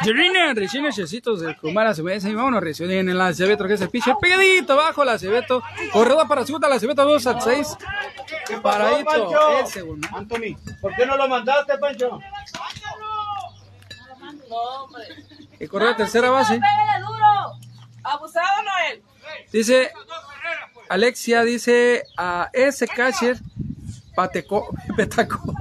De 0.04 0.12
harina, 0.12 0.54
recién 0.54 0.86
hechecitos 0.86 1.42
de 1.42 1.52
a 1.52 1.94
su 1.94 2.04
vez. 2.04 2.24
Y 2.26 2.34
vámonos, 2.34 2.62
recién 2.62 2.92
en 2.92 3.10
el 3.10 3.18
lanzamiento 3.18 3.68
que 3.68 3.74
es 3.74 3.82
el 3.82 3.90
piche. 3.90 4.14
Pegadito 4.22 4.74
abajo 4.74 5.02
el 5.02 5.08
lanzamiento. 5.08 5.62
Corredor 5.92 6.28
para 6.28 6.46
segunda, 6.46 6.70
lanzamiento 6.70 7.04
2 7.04 7.28
al 7.28 7.42
6. 7.42 7.78
¿Qué 8.48 8.58
pasó, 8.58 8.62
Paradito. 8.62 9.60
El 9.60 9.68
segundo. 9.68 10.08
Anthony, 10.14 10.58
¿por 10.82 10.96
qué 10.96 11.06
no 11.06 11.18
lo 11.18 11.28
mandaste, 11.28 11.78
Pancho? 11.78 12.20
No, 14.50 14.56
hombre. 14.56 15.04
Y 15.60 15.68
corredor 15.68 15.98
de 15.98 16.04
tercera 16.04 16.30
base. 16.30 16.60
Abusado, 18.04 18.64
Noel. 18.64 19.04
Dice 19.52 19.92
Alexia 20.90 21.44
dice 21.44 22.04
a 22.18 22.50
ese 22.52 22.88
catcher 22.88 23.38
pateco, 24.20 24.67
petacón. 24.97 25.55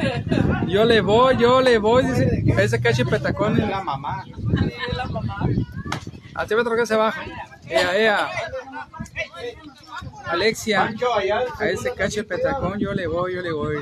Yo 0.67 0.85
le 0.85 1.01
voy, 1.01 1.37
yo 1.37 1.61
le 1.61 1.79
voy, 1.79 2.05
dice 2.05 2.43
a 2.57 2.63
ese 2.63 2.81
catcher 2.81 3.07
petacón. 3.07 3.61
Es 3.61 3.69
la 3.69 3.83
mamá. 3.83 4.25
Es 4.27 4.97
la 4.97 5.07
mamá. 5.07 5.47
Que 6.77 6.87
se 6.87 6.97
baja. 6.97 7.23
Ea, 7.69 7.97
ea. 7.97 8.29
Alexia, 10.27 10.93
a 11.59 11.65
ese 11.67 11.93
catcher 11.95 12.27
petacón 12.27 12.81
yo 12.81 12.93
le 12.93 13.07
voy, 13.07 13.37
yo 13.37 13.43
le 13.43 13.53
voy. 13.53 13.77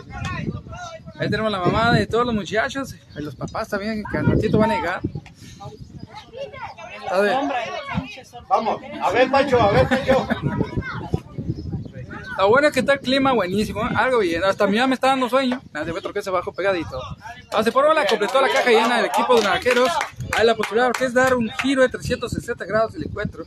Ahí 1.19 1.31
tenemos 1.31 1.51
la 1.51 1.61
mamá 1.61 1.93
de 1.93 2.07
todos 2.07 2.27
los 2.27 2.35
muchachos, 2.35 2.95
y 3.17 3.23
los 3.23 3.35
papás 3.35 3.71
también, 3.71 4.05
que 4.11 4.19
al 4.19 4.27
ratito 4.27 4.59
van 4.59 4.73
a 4.73 4.75
llegar. 4.77 5.01
A 7.11 7.19
ver. 7.19 7.37
Vamos. 8.47 8.83
A 9.03 9.11
ver, 9.11 9.31
Pancho, 9.31 9.59
a 9.59 9.73
ver, 9.73 9.89
Pancho. 9.89 10.29
Lo 12.39 12.49
bueno 12.49 12.69
es 12.69 12.75
que 12.75 12.81
está 12.81 12.95
el 12.95 13.01
clima 13.01 13.33
buenísimo, 13.33 13.83
algo 13.83 14.19
bien. 14.19 14.45
Hasta 14.45 14.65
a 14.65 14.67
mí 14.67 14.77
ya 14.77 14.87
me 14.87 14.95
está 14.95 15.09
dando 15.09 15.29
sueño. 15.29 15.61
Nada, 15.73 15.91
otro 15.93 16.13
que 16.13 16.23
se 16.23 16.31
bajó 16.31 16.53
pegadito. 16.53 17.01
Hace 17.53 17.73
por 17.73 17.87
hora 17.87 18.07
completó 18.07 18.41
la 18.41 18.49
caja 18.49 18.71
llena 18.71 18.97
del 18.97 19.07
equipo 19.07 19.37
de 19.37 19.43
naranjeros. 19.43 19.91
Hay 20.37 20.47
la 20.47 20.55
posibilidad 20.55 20.93
que 20.93 21.07
es 21.07 21.15
dar 21.15 21.35
un 21.35 21.49
giro 21.63 21.83
de 21.83 21.89
360 21.89 22.65
grados 22.67 22.93
del 22.93 23.05
encuentro. 23.05 23.45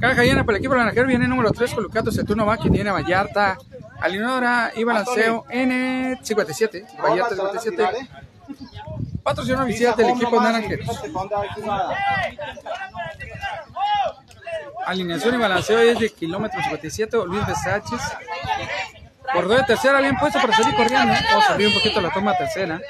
Caja 0.00 0.22
llena 0.24 0.44
para 0.44 0.56
el 0.56 0.60
equipo 0.60 0.74
de 0.74 0.80
naranjeros 0.80 1.08
viene 1.08 1.28
número 1.28 1.52
3 1.52 1.74
con 1.74 1.84
Lucato 1.84 2.10
Saturno 2.10 2.46
que 2.60 2.70
tiene 2.70 2.90
a 2.90 2.94
Vallarta, 2.94 3.58
Alinora 4.00 4.72
y 4.74 4.82
Balanceo 4.84 5.44
N57. 5.48 7.00
Vallarta 7.00 7.36
57. 7.36 8.08
Patrocinador 9.22 9.66
oficial 9.66 9.94
del 9.94 10.10
equipo 10.10 10.40
de 10.40 10.40
naranjeros. 10.40 11.00
Alineación 14.88 15.34
y 15.34 15.36
balanceo 15.36 15.80
es 15.80 15.98
de 15.98 16.08
kilómetro 16.08 16.62
57, 16.62 17.18
Luis 17.26 17.46
Besaches. 17.46 18.00
Corredor 19.34 19.58
de 19.58 19.64
tercera, 19.64 20.00
bien 20.00 20.16
puesto 20.16 20.40
para 20.40 20.56
salir 20.56 20.74
corriendo. 20.74 21.12
Vamos 21.28 21.44
a 21.46 21.52
abrir 21.52 21.68
un 21.68 21.74
poquito 21.74 22.00
la 22.00 22.10
toma 22.10 22.34
tercera. 22.34 22.80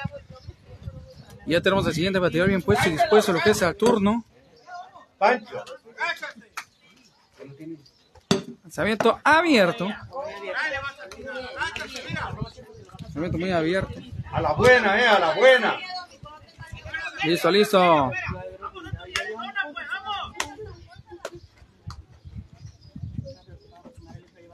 Y 1.44 1.54
ya 1.54 1.60
tenemos 1.60 1.84
el 1.88 1.94
siguiente 1.94 2.20
bateador 2.20 2.50
bien 2.50 2.62
puesto 2.62 2.88
y 2.88 2.92
dispuesto 2.92 3.32
lo 3.32 3.40
que 3.40 3.50
es 3.50 3.60
el 3.62 3.74
turno. 3.74 4.24
Pancho. 5.18 5.64
Lanzamiento 8.62 9.18
abierto. 9.24 9.88
Lanzamiento 13.02 13.38
muy 13.38 13.50
abierto. 13.50 14.00
A 14.32 14.40
la 14.40 14.52
buena, 14.52 15.02
eh, 15.02 15.08
a 15.08 15.18
la 15.18 15.34
buena. 15.34 15.76
Listo, 17.24 17.50
listo. 17.50 18.12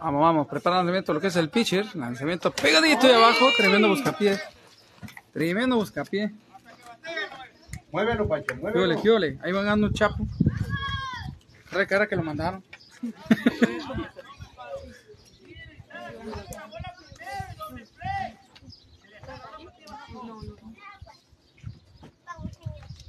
Vamos, 0.04 0.20
vamos, 0.20 0.46
prepara 0.46 0.76
el 0.76 0.80
lanzamiento, 0.80 1.14
lo 1.14 1.20
que 1.22 1.28
es 1.28 1.36
el 1.36 1.48
pitcher. 1.48 1.96
Lanzamiento 1.96 2.50
pegadito 2.50 3.06
de 3.06 3.14
abajo, 3.14 3.46
tremendo 3.56 3.88
buscapié. 3.88 4.38
Tremendo 5.32 5.76
buscapié. 5.76 6.30
Muévelo, 7.90 8.28
Pancho, 8.28 8.48
¿Qué 8.48 8.52
ole, 8.52 8.72
muévelo. 8.72 9.02
qué 9.02 9.10
ole? 9.10 9.38
Ahí 9.42 9.52
van 9.52 9.64
dando 9.64 9.86
un 9.86 9.94
chapo. 9.94 10.26
Trae 11.70 11.86
cara 11.86 12.06
que 12.06 12.16
lo 12.16 12.22
mandaron. 12.22 12.62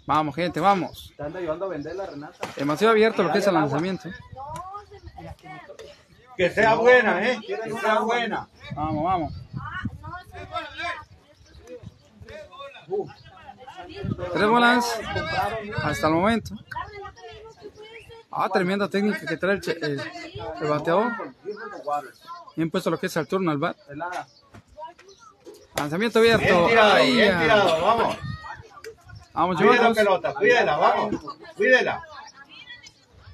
Vamos, 0.07 0.35
gente, 0.35 0.59
vamos. 0.59 1.13
Te 1.17 1.23
anda 1.23 1.39
llevando 1.39 1.65
a 1.65 1.69
vender 1.69 1.95
la 1.95 2.05
Renata. 2.05 2.47
Demasiado 2.55 2.91
abierto 2.91 3.23
lo 3.23 3.31
que 3.31 3.39
es 3.39 3.47
el 3.47 3.55
lanzamiento. 3.55 4.09
Que 6.37 6.49
sea 6.49 6.75
buena, 6.75 7.25
eh. 7.29 7.39
Que 7.45 7.57
sea 7.79 7.99
buena. 7.99 8.47
Vamos, 8.75 9.03
vamos. 9.03 9.33
Tres 14.33 14.47
bolas 14.47 14.85
hasta 15.83 16.07
el 16.07 16.13
momento. 16.13 16.55
Ah, 18.31 18.49
tremenda 18.51 18.89
técnica 18.89 19.25
que 19.25 19.37
trae 19.37 19.55
el, 19.63 19.83
el- 19.83 20.01
el 20.61 20.67
bateador. 20.67 21.11
Bien 22.55 22.69
puesto 22.69 22.89
lo 22.89 22.97
que 22.99 23.05
es 23.07 23.15
el 23.15 23.27
turno 23.27 23.51
al 23.51 23.57
bat. 23.57 23.77
Lanzamiento 25.77 26.21
Bien 26.21 26.35
abierto. 26.35 26.67
tirado, 26.67 26.93
Ahí, 26.93 27.15
bien 27.15 27.39
tirado, 27.39 27.81
vamos. 27.81 28.17
Vamos, 29.33 29.57
Cuide 29.57 29.81
la 29.83 29.93
pelota, 29.93 30.33
cuídela, 30.33 30.77
vamos. 30.77 31.15
Cuídela. 31.57 32.03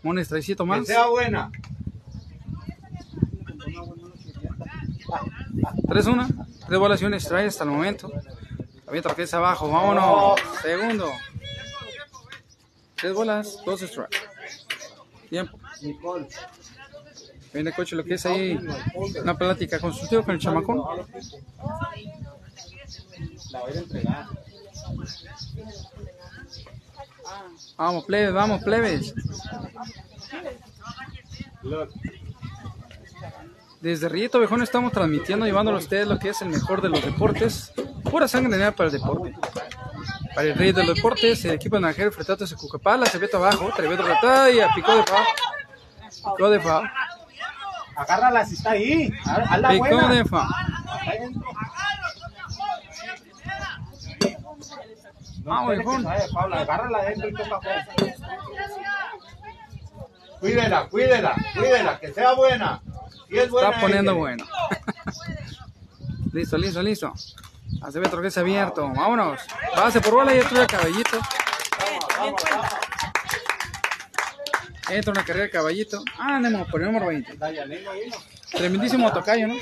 Un 0.03 0.17
estrellito 0.19 0.63
Que 0.63 0.69
más. 0.69 0.87
sea 0.87 1.05
buena. 1.07 1.51
3-1. 5.53 6.47
Tres 6.67 6.79
un 7.05 7.13
strike 7.13 7.47
hasta 7.47 7.63
el 7.63 7.69
momento. 7.69 8.11
Que 9.15 9.23
es 9.23 9.33
abajo. 9.33 9.69
Vámonos. 9.69 10.39
Segundo. 10.61 11.11
Tres 12.95 13.13
bolas, 13.13 13.57
dos 13.65 13.81
strikes. 13.81 14.17
Tiempo. 15.29 15.57
Viene 17.53 17.71
coche 17.73 17.95
lo 17.95 18.03
que 18.03 18.13
es 18.13 18.25
ahí. 18.25 18.59
Una 19.21 19.37
plática 19.37 19.79
consultiva 19.79 20.23
con 20.23 20.35
el 20.35 20.41
chamacón. 20.41 20.81
Vamos, 27.77 28.05
plebes, 28.05 28.33
vamos, 28.33 28.63
plebes. 28.63 29.13
Desde 33.81 34.09
Rillito 34.09 34.39
Vejón 34.39 34.61
estamos 34.61 34.91
transmitiendo, 34.91 35.47
llevándolo 35.47 35.77
a 35.77 35.79
ustedes 35.79 36.07
lo 36.07 36.19
que 36.19 36.29
es 36.29 36.41
el 36.43 36.49
mejor 36.49 36.83
de 36.83 36.89
los 36.89 37.03
deportes. 37.03 37.73
Pura 38.03 38.27
sangre 38.27 38.51
negra 38.51 38.71
para 38.71 38.91
el 38.91 38.93
deporte. 38.93 39.33
Para 40.35 40.47
el 40.47 40.55
rey 40.55 40.71
de 40.71 40.85
los 40.85 40.95
deportes, 40.95 41.43
el 41.45 41.51
equipo 41.51 41.77
de 41.77 41.81
Najero 41.81 42.11
Fretato 42.11 42.45
se 42.45 42.55
cucapala, 42.55 43.07
se 43.07 43.17
vete 43.17 43.37
abajo, 43.37 43.71
Trevedo 43.75 44.03
retada 44.03 44.51
y 44.51 44.59
a 44.59 44.69
picó 44.75 44.95
de 44.95 45.03
fa. 45.03 45.23
Picó 46.35 46.49
de 46.51 46.59
fa. 46.59 46.83
Agárrala 47.95 48.45
si 48.45 48.53
está 48.53 48.71
ahí. 48.71 49.11
Hazla 49.25 49.69
Picó 49.69 50.07
de 50.09 50.25
fa. 50.25 50.47
No 55.43 55.65
Vamos, 55.65 56.05
agárrala 56.53 56.99
adentro 56.99 57.29
y 57.29 57.33
toca. 57.33 57.59
Cuídela, 60.39 60.87
cuídela, 60.87 61.35
cuídela, 61.55 61.99
que 61.99 62.13
sea 62.13 62.33
buena. 62.33 62.79
Está 63.31 63.79
poniendo 63.79 64.11
ella. 64.11 64.19
bueno. 64.19 64.45
listo, 66.33 66.57
listo, 66.57 66.81
listo. 66.81 67.13
Hace 67.81 67.99
otro 67.99 68.21
que 68.21 68.27
es 68.27 68.37
abierto. 68.37 68.87
Vámonos. 68.89 69.41
Base 69.75 70.01
por 70.01 70.13
bola 70.13 70.35
y 70.35 70.39
otro 70.39 70.59
de 70.59 70.67
caballito. 70.67 71.19
Entra 74.89 75.11
una 75.13 75.23
carrera 75.23 75.45
de 75.45 75.51
caballito. 75.51 76.03
Ah, 76.19 76.39
Nemo, 76.39 76.67
por 76.67 76.81
el 76.81 76.87
número 76.87 77.07
20. 77.07 77.37
Tremendísimo 78.51 79.11
tocayo, 79.13 79.47
¿no? 79.47 79.55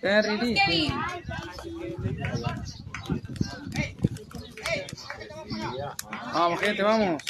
Terry. 0.00 0.92
Vamos, 6.34 6.60
gente, 6.60 6.82
vamos. 6.82 7.22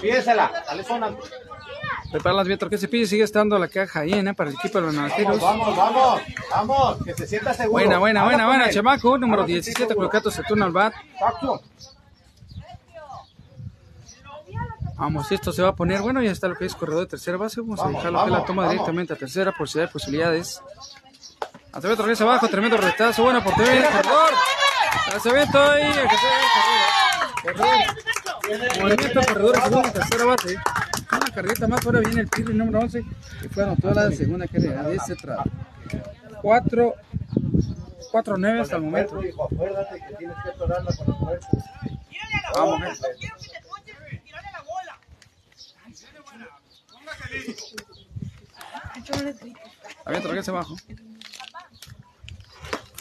Piénsela, 0.00 0.50
dale 0.66 0.84
zona. 0.84 1.14
Prepara 2.10 2.34
las 2.36 2.46
vietras 2.46 2.68
que 2.70 2.78
se 2.78 2.88
pide. 2.88 3.06
Sigue 3.06 3.24
estando 3.24 3.58
la 3.58 3.68
caja 3.68 4.04
llena 4.04 4.34
para 4.34 4.50
el 4.50 4.56
equipo 4.56 4.78
de 4.78 4.86
los 4.86 4.94
naranjeros. 4.94 5.40
Vamos, 5.40 5.76
vamos, 5.76 6.20
vamos, 6.50 6.96
que 7.04 7.14
se 7.14 7.26
sienta 7.26 7.54
seguro. 7.54 7.72
Buena, 7.72 7.98
buena, 7.98 8.24
buena, 8.24 8.46
buena. 8.46 8.70
Chamaco, 8.70 9.16
número 9.16 9.42
Vamos, 9.42 9.46
17, 9.48 9.78
seguro. 9.78 9.96
Colocato 9.96 10.30
se 10.30 10.42
turna 10.42 10.66
al 10.66 10.72
bat. 10.72 10.92
Vamos, 14.96 15.32
esto 15.32 15.52
se 15.52 15.62
va 15.62 15.70
a 15.70 15.74
poner. 15.74 16.00
Bueno, 16.02 16.22
ya 16.22 16.30
está 16.30 16.48
lo 16.48 16.54
que 16.54 16.66
es 16.66 16.74
corredor 16.74 17.00
de 17.02 17.06
tercera 17.08 17.36
base. 17.36 17.60
Vamos, 17.60 17.80
a 17.80 17.84
Vamos, 17.84 17.98
dejar 17.98 18.12
lo 18.12 18.24
que 18.24 18.30
la 18.30 18.44
toma 18.44 18.62
vamos. 18.62 18.72
directamente 18.72 19.12
a 19.14 19.16
tercera 19.16 19.52
por 19.52 19.68
si 19.68 19.80
hay 19.80 19.86
posibilidades. 19.86 20.60
Acevedo 21.72 22.02
regresa 22.02 22.24
abajo, 22.24 22.48
tremendo 22.48 22.76
retazo, 22.76 23.22
buena 23.22 23.38
oportunidad. 23.38 23.90
Corredor. 24.02 24.30
Acevedo 25.16 25.62
ahí. 25.70 25.82
el 25.86 26.08
que 26.08 26.16
se. 27.56 28.21
Movimiento 28.80 29.20
corredor 29.26 29.54
de 29.54 29.60
segunda 29.62 29.92
tercera 29.92 30.24
base. 30.24 30.56
Una 31.12 31.30
carrerita 31.34 31.68
más, 31.68 31.86
ahora 31.86 32.00
viene 32.00 32.20
el 32.22 32.28
pirri 32.28 32.54
número 32.54 32.80
11. 32.80 33.04
Y 33.44 33.48
fueron 33.48 33.76
todas 33.76 33.96
las 33.96 34.10
de 34.10 34.16
segunda 34.16 34.46
carrera 34.46 34.82
de 34.82 34.96
ese 34.96 35.16
tramo. 35.16 35.44
4 36.42 36.94
4-9 38.12 38.60
hasta 38.60 38.76
el 38.76 38.82
momento. 38.82 39.18
Acuérdate 39.18 40.00
que 40.06 40.14
tienes 40.16 40.36
que 40.42 40.50
atorarla 40.50 40.94
con 40.94 41.06
el 41.08 41.14
cuerpo. 41.14 41.46
Vamos, 42.54 42.80
gente. 42.82 43.06
Aviento, 50.04 50.28
regresa 50.28 50.50
abajo. 50.50 50.76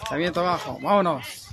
Aviento 0.10 0.40
abajo, 0.40 0.78
vámonos. 0.82 1.50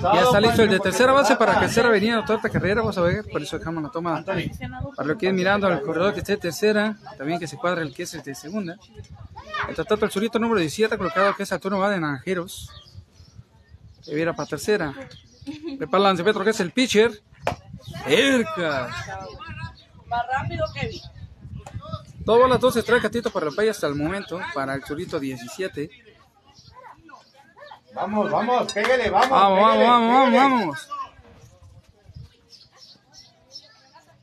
Ya 0.00 0.22
está 0.22 0.40
listo 0.40 0.62
el 0.62 0.70
de 0.70 0.80
tercera 0.80 1.12
base 1.12 1.36
para 1.36 1.68
sea 1.68 1.88
venido 1.88 2.22
toda 2.22 2.36
esta 2.36 2.48
carrera. 2.48 2.80
Vamos 2.80 2.96
a 2.98 3.02
ver, 3.02 3.24
por 3.30 3.42
eso 3.42 3.58
dejamos 3.58 3.82
la 3.82 3.90
toma 3.90 4.24
para 4.24 5.08
lo 5.08 5.18
que 5.18 5.28
es 5.28 5.34
mirando 5.34 5.66
al 5.66 5.82
corredor 5.82 6.12
que 6.14 6.20
esté 6.20 6.32
de 6.32 6.38
tercera. 6.38 6.96
También 7.16 7.38
que 7.38 7.46
se 7.46 7.56
cuadre 7.56 7.82
el 7.82 7.94
que 7.94 8.04
es 8.04 8.14
el 8.14 8.22
de 8.22 8.34
segunda. 8.34 8.76
El 9.68 9.74
tanto 9.74 10.04
el 10.04 10.10
surito 10.10 10.38
número 10.38 10.60
17 10.60 10.96
colocado 10.96 11.34
que 11.34 11.42
es 11.42 11.52
el 11.52 11.60
turno 11.60 11.78
va 11.78 11.90
de 11.90 12.00
Naranjeros. 12.00 12.70
Que 14.04 14.14
viera 14.14 14.34
para 14.34 14.48
tercera. 14.48 14.94
Prepara 15.78 15.98
el 15.98 16.04
lanzamiento 16.04 16.44
que 16.44 16.50
es 16.50 16.60
el 16.60 16.70
pitcher. 16.70 17.20
Cerca. 18.06 18.88
Más 20.06 20.26
rápido 20.32 20.64
que 20.74 20.88
vi. 20.88 21.02
Todas 22.24 22.50
las 22.50 22.60
12 22.60 22.82
trae 22.82 23.00
Catito 23.00 23.30
para 23.30 23.48
el 23.48 23.54
país 23.54 23.70
hasta 23.70 23.86
el 23.86 23.94
momento. 23.94 24.40
Para 24.54 24.74
el 24.74 24.84
surito 24.84 25.18
17. 25.18 26.07
Vamos, 27.94 28.30
vamos, 28.30 28.72
pégale, 28.72 29.10
vamos. 29.10 29.30
Vamos, 29.30 29.60
vamos, 29.60 29.72
pégale, 29.72 29.86
vamos, 29.86 30.12
vamos, 30.12 30.30
pégale. 30.30 30.54
vamos. 30.54 30.88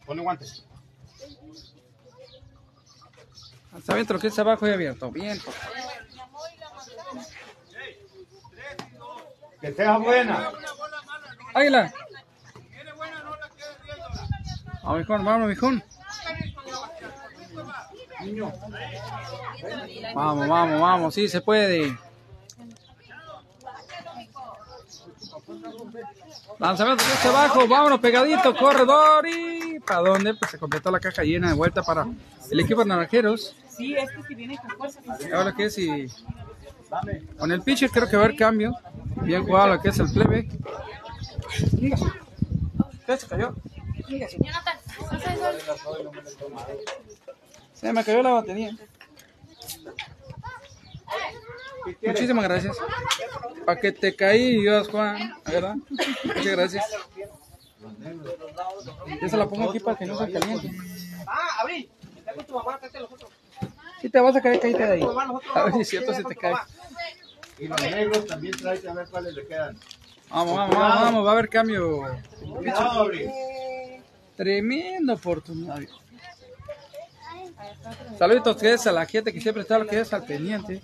Ponle 0.05 0.21
guantes. 0.21 0.65
Lanzamiento 3.73 4.13
lo 4.13 4.19
que 4.19 4.27
es 4.27 4.39
abajo 4.39 4.67
y 4.67 4.71
abierto. 4.71 5.11
Bien. 5.11 5.39
Que 9.59 9.73
sea 9.73 9.97
buena. 9.97 10.51
Águila. 11.53 11.93
Vamos, 14.83 14.99
mijón, 14.99 15.25
vamos, 15.25 15.47
mijón. 15.47 15.83
Vamos, 20.13 20.47
vamos, 20.47 20.81
vamos, 20.81 21.13
sí 21.13 21.27
se 21.27 21.41
puede. 21.41 21.97
Lanzamiento 26.59 27.03
hacia 27.03 27.29
abajo, 27.29 27.67
vámonos 27.67 27.99
pegadito, 27.99 28.55
corredor 28.55 29.27
y 29.27 29.79
¿para 29.79 30.01
dónde? 30.01 30.33
Pues 30.35 30.51
se 30.51 30.57
completó 30.57 30.91
la 30.91 30.99
caja 30.99 31.23
llena 31.23 31.49
de 31.49 31.53
vuelta 31.53 31.83
para 31.83 32.07
el 32.49 32.59
equipo 32.59 32.81
de 32.81 32.87
naranjeros. 32.87 33.55
Sí, 33.69 33.95
este 33.95 34.23
sí 34.27 34.35
viene 34.35 34.57
con 34.57 34.69
fuerza. 34.77 35.01
Ahora 35.33 35.53
que 35.53 35.67
y 35.77 36.07
con 37.37 37.51
el 37.51 37.61
pitcher 37.61 37.89
creo 37.89 38.07
que 38.07 38.15
va 38.15 38.23
a 38.23 38.25
haber 38.25 38.37
cambio. 38.37 38.73
Bien 39.21 39.43
jugado 39.43 39.75
lo 39.75 39.81
que 39.81 39.89
es 39.89 39.99
el 39.99 40.11
plebe. 40.11 40.47
¿Qué 43.05 43.17
se 43.17 43.27
cayó? 43.27 43.53
Se 47.73 47.93
me 47.93 48.03
cayó 48.03 48.23
la 48.23 48.31
batería. 48.31 48.77
Muchísimas 52.01 52.43
gracias. 52.45 52.77
Para 53.65 53.79
que 53.79 53.91
te 53.91 54.15
caí, 54.15 54.61
Dios 54.61 54.87
Juan, 54.89 55.33
¿verdad? 55.45 55.75
Muchas 56.23 56.45
gracias. 56.45 56.85
Yo 59.21 59.29
se 59.29 59.37
la 59.37 59.47
pongo 59.47 59.69
aquí 59.69 59.79
para 59.79 59.97
que 59.97 60.05
no 60.05 60.17
se 60.17 60.31
caliente. 60.31 60.71
Ah, 61.27 61.61
Abril, 61.61 61.89
está 62.17 62.33
con 62.33 62.45
tu 62.45 62.53
mamá, 62.53 62.77
tráete 62.77 62.99
los 62.99 63.11
otros. 63.11 63.31
Si 64.01 64.09
te 64.09 64.19
vas 64.19 64.35
a 64.35 64.41
caer, 64.41 64.59
caíte 64.59 64.85
de 64.85 64.93
ahí. 64.93 65.07
A 65.53 65.63
ver 65.63 65.73
si 65.73 65.81
es 65.81 65.89
cierto 65.89 66.13
si 66.13 66.23
te 66.23 66.35
cae. 66.35 66.55
Y 67.57 67.67
los 67.67 67.81
negros 67.81 68.25
también 68.25 68.55
trae 68.57 68.79
a 68.87 68.93
ver 68.93 69.07
cuáles 69.09 69.33
le 69.33 69.47
quedan. 69.47 69.77
Vamos, 70.29 70.57
vamos, 70.57 70.75
vamos, 70.75 71.01
vamos, 71.01 71.25
va 71.25 71.29
a 71.29 71.33
haber 71.33 71.49
cambio. 71.49 72.01
Tremenda 74.35 75.13
oportunidad. 75.13 75.79
Saluditos 78.17 78.55
que 78.57 78.73
es 78.73 78.87
a 78.87 78.91
la 78.91 79.05
gente 79.05 79.33
que 79.33 79.41
siempre 79.41 79.61
está 79.61 79.77
lo 79.77 79.85
que 79.85 79.99
es 79.99 80.13
al 80.13 80.25
pendiente. 80.25 80.81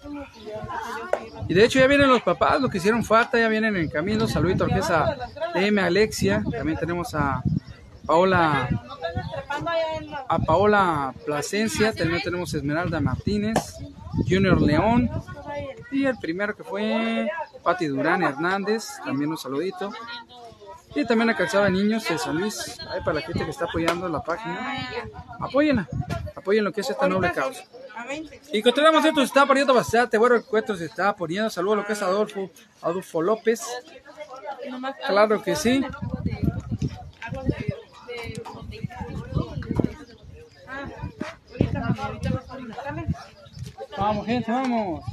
Y 1.47 1.53
de 1.53 1.65
hecho 1.65 1.79
ya 1.79 1.87
vienen 1.87 2.09
los 2.09 2.21
papás, 2.21 2.61
los 2.61 2.69
que 2.69 2.77
hicieron 2.77 3.03
falta, 3.03 3.37
ya 3.39 3.47
vienen 3.47 3.75
en 3.75 3.89
camino. 3.89 4.27
Saluditos 4.27 4.67
que 4.67 4.79
es 4.79 4.89
a 4.89 5.17
M 5.55 5.81
Alexia. 5.81 6.43
También 6.51 6.77
tenemos 6.77 7.13
a 7.15 7.41
Paola, 8.05 8.69
a 10.27 10.39
Paola 10.39 11.13
Plasencia. 11.25 11.93
También 11.93 12.21
tenemos 12.21 12.53
a 12.53 12.57
Esmeralda 12.57 12.99
Martínez, 12.99 13.77
Junior 14.27 14.61
León. 14.61 15.09
Y 15.91 16.05
el 16.05 16.17
primero 16.17 16.55
que 16.55 16.63
fue 16.63 17.29
Pati 17.63 17.87
Durán 17.87 18.23
Hernández. 18.23 18.87
También 19.05 19.31
un 19.31 19.37
saludito. 19.37 19.91
Y 20.95 21.05
también 21.05 21.29
a 21.29 21.35
Calzada 21.35 21.65
de 21.65 21.71
Niños 21.71 22.07
de 22.07 22.17
San 22.17 22.37
Luis. 22.37 22.77
Ahí 22.89 22.99
para 23.01 23.15
la 23.15 23.21
gente 23.21 23.45
que 23.45 23.51
está 23.51 23.65
apoyando 23.65 24.07
la 24.09 24.21
página. 24.21 24.89
Apóyenla. 25.39 25.87
Apoyen 26.35 26.63
lo 26.63 26.71
que 26.71 26.81
es 26.81 26.89
esta 26.89 27.07
noble 27.07 27.31
causa. 27.31 27.63
Y 28.51 28.61
continuamos 28.61 29.05
esto, 29.05 29.19
se 29.21 29.25
está 29.25 29.45
poniendo 29.45 29.73
bastante 29.73 30.17
bueno 30.17 30.35
el 30.35 30.43
cuento, 30.43 30.75
se 30.75 30.85
está 30.85 31.15
poniendo. 31.15 31.49
Saludos 31.49 31.77
a 31.77 31.81
lo 31.81 31.87
que 31.87 31.93
es 31.93 32.01
Adolfo, 32.01 32.49
Adolfo 32.81 33.21
López. 33.21 33.61
Claro 35.07 35.41
que 35.41 35.55
sí. 35.55 35.83
Vamos, 43.97 44.25
gente, 44.25 44.51
vamos. 44.51 45.05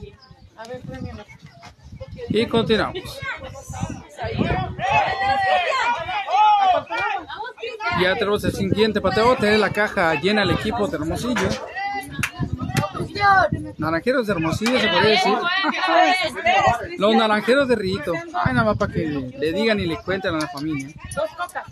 Y 2.28 2.46
continuamos. 2.46 3.20
Ya 8.00 8.14
tenemos 8.14 8.44
el 8.44 8.52
siguiente 8.52 9.00
pateo. 9.00 9.36
Tener 9.36 9.58
la 9.58 9.70
caja 9.70 10.14
llena 10.14 10.42
el 10.42 10.50
equipo 10.50 10.86
de 10.86 10.96
Hermosillo. 10.96 11.48
Naranjeros 13.78 14.26
de 14.26 14.32
Hermosillo, 14.32 14.78
se 14.78 14.88
podría 14.88 15.10
decir. 15.10 15.38
Los 16.98 17.14
naranjeros 17.14 17.68
de 17.68 17.76
Rito. 17.76 18.12
Ay, 18.14 18.54
nada 18.54 18.64
más 18.64 18.76
para 18.78 18.92
que 18.92 19.06
le 19.06 19.52
digan 19.52 19.78
y 19.80 19.86
le 19.86 19.96
cuenten 19.98 20.34
a 20.34 20.38
la 20.38 20.48
familia. 20.48 20.88
Dos 21.14 21.30
cocas. 21.36 21.64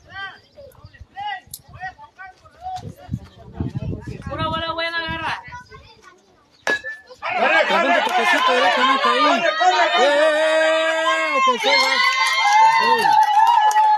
Una 4.33 4.49
bola 4.49 4.73
buena 4.73 5.06
agarra. 7.29 7.63
La 7.71 7.79
venta 7.83 8.05
toquecito 8.05 8.51
directamente 8.55 9.09
ahí. 9.09 9.27
¡Eh! 10.01 11.41
Que 11.45 11.53
se 11.59 11.69
va. 11.69 11.93
Sí. 12.81 12.91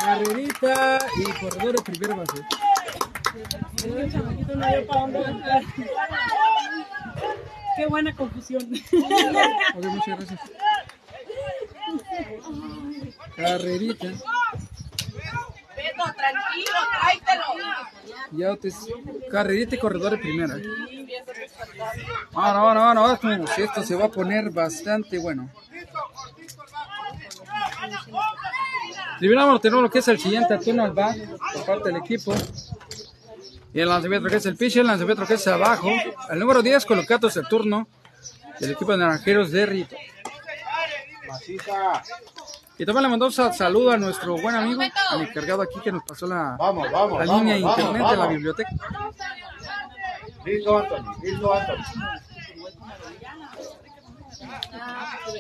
Carrerita 0.05 0.99
y 1.17 1.19
corredor 1.33 1.73
de 1.77 1.83
primera 1.83 2.15
base. 2.17 2.39
Qué 7.77 7.85
buena 7.87 8.11
confusión. 8.17 8.63
Ok, 9.77 9.85
muchas 9.85 10.19
gracias. 10.19 10.41
Carrerita. 13.37 14.09
Tranquilo, 16.17 16.79
tráetelo. 17.01 17.45
Ya 18.33 18.57
te... 18.57 18.69
Carrerita 19.31 19.75
y 19.75 19.79
corredor 19.79 20.11
de 20.13 20.19
primera. 20.19 20.55
Ahora, 22.41 22.61
ahora, 22.61 23.01
ahora. 23.01 23.47
Si 23.57 23.63
esto 23.63 23.83
se 23.83 23.97
va 23.97 24.05
a 24.05 24.09
poner 24.09 24.51
bastante 24.51 25.19
bueno. 25.19 25.51
Liberamos 29.19 29.61
tenemos 29.61 29.83
lo 29.83 29.91
que 29.91 29.99
es 29.99 30.07
el 30.07 30.21
siguiente 30.21 30.57
turno 30.59 30.85
al 30.85 30.93
bat 30.93 31.17
por 31.53 31.67
parte 31.67 31.89
del 31.89 31.97
equipo. 31.97 32.33
Y 33.75 33.81
el 33.81 33.89
lanzamiento 33.89 34.29
que 34.29 34.37
es 34.37 34.47
el 34.47 34.57
pitcher, 34.57 34.83
el 34.83 34.87
lanzamiento 34.87 35.27
que 35.27 35.35
es 35.35 35.49
abajo. 35.49 35.91
El 36.31 36.39
número 36.39 36.63
10 36.63 36.87
colocado 36.87 37.27
es 37.27 37.37
el 37.37 37.49
turno 37.49 37.89
del 38.61 38.71
equipo 38.71 38.93
de 38.93 38.99
Naranjeros 38.99 39.51
de 39.51 39.67
Rito. 39.67 39.97
Y 42.79 42.87
también 42.87 43.03
le 43.03 43.09
mandamos 43.09 43.37
un 43.37 43.53
saludo 43.53 43.91
a 43.91 43.97
nuestro 43.97 44.41
buen 44.41 44.55
amigo, 44.55 44.81
al 45.11 45.23
encargado 45.23 45.63
aquí 45.63 45.81
que 45.83 45.91
nos 45.91 46.05
pasó 46.05 46.29
la, 46.29 46.57
Vamos, 46.57 46.89
vamos, 46.93 47.19
la 47.19 47.27
vamos, 47.27 47.41
línea 47.41 47.59
internet 47.59 48.11
de 48.11 48.17
la 48.17 48.27
biblioteca. 48.29 48.71
Listo, 50.45 50.79
Anthony. 50.79 51.15
Listo, 51.21 51.53
Anthony. 51.53 52.28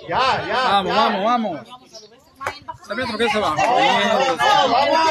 Ya, 0.08 0.46
ya. 0.46 0.62
Vamos, 0.64 0.92
ya. 0.92 0.98
vamos, 0.98 1.24
vamos. 1.24 1.60
Lanzamiento 2.66 3.18
que. 3.18 3.24
Bien. 3.24 3.40
Vamos, 3.40 4.38
vamos. 4.38 5.08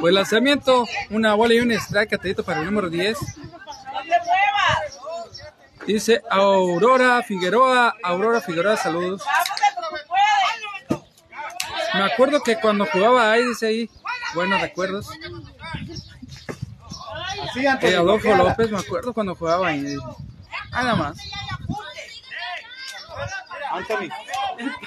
Pues 0.00 0.14
lanzamiento, 0.14 0.86
una 1.10 1.34
bola 1.34 1.54
y 1.54 1.60
un 1.60 1.72
strike 1.72 2.14
atadito 2.14 2.44
para 2.44 2.60
el 2.60 2.66
número 2.66 2.88
10. 2.88 3.18
No 3.20 3.26
te 3.26 4.08
muevas. 4.08 4.98
Dice 5.86 6.22
Aurora 6.30 7.22
Figueroa, 7.22 7.94
Aurora 8.02 8.40
Figueroa, 8.40 8.76
saludos. 8.76 9.22
Me 11.94 12.02
acuerdo 12.04 12.42
que 12.42 12.60
cuando 12.60 12.86
jugaba 12.86 13.32
ahí, 13.32 13.44
dice 13.44 13.66
ahí, 13.66 13.90
buenos 14.34 14.60
recuerdos. 14.60 15.08
Eh, 17.56 17.96
Adolfo. 17.96 18.34
López, 18.34 18.70
me 18.70 18.78
acuerdo 18.78 19.12
cuando 19.12 19.34
jugaba 19.34 19.68
ahí. 19.68 19.96
Ah, 20.70 20.82
nada 20.82 20.94
más. 20.94 21.18
Anthony. 23.70 24.08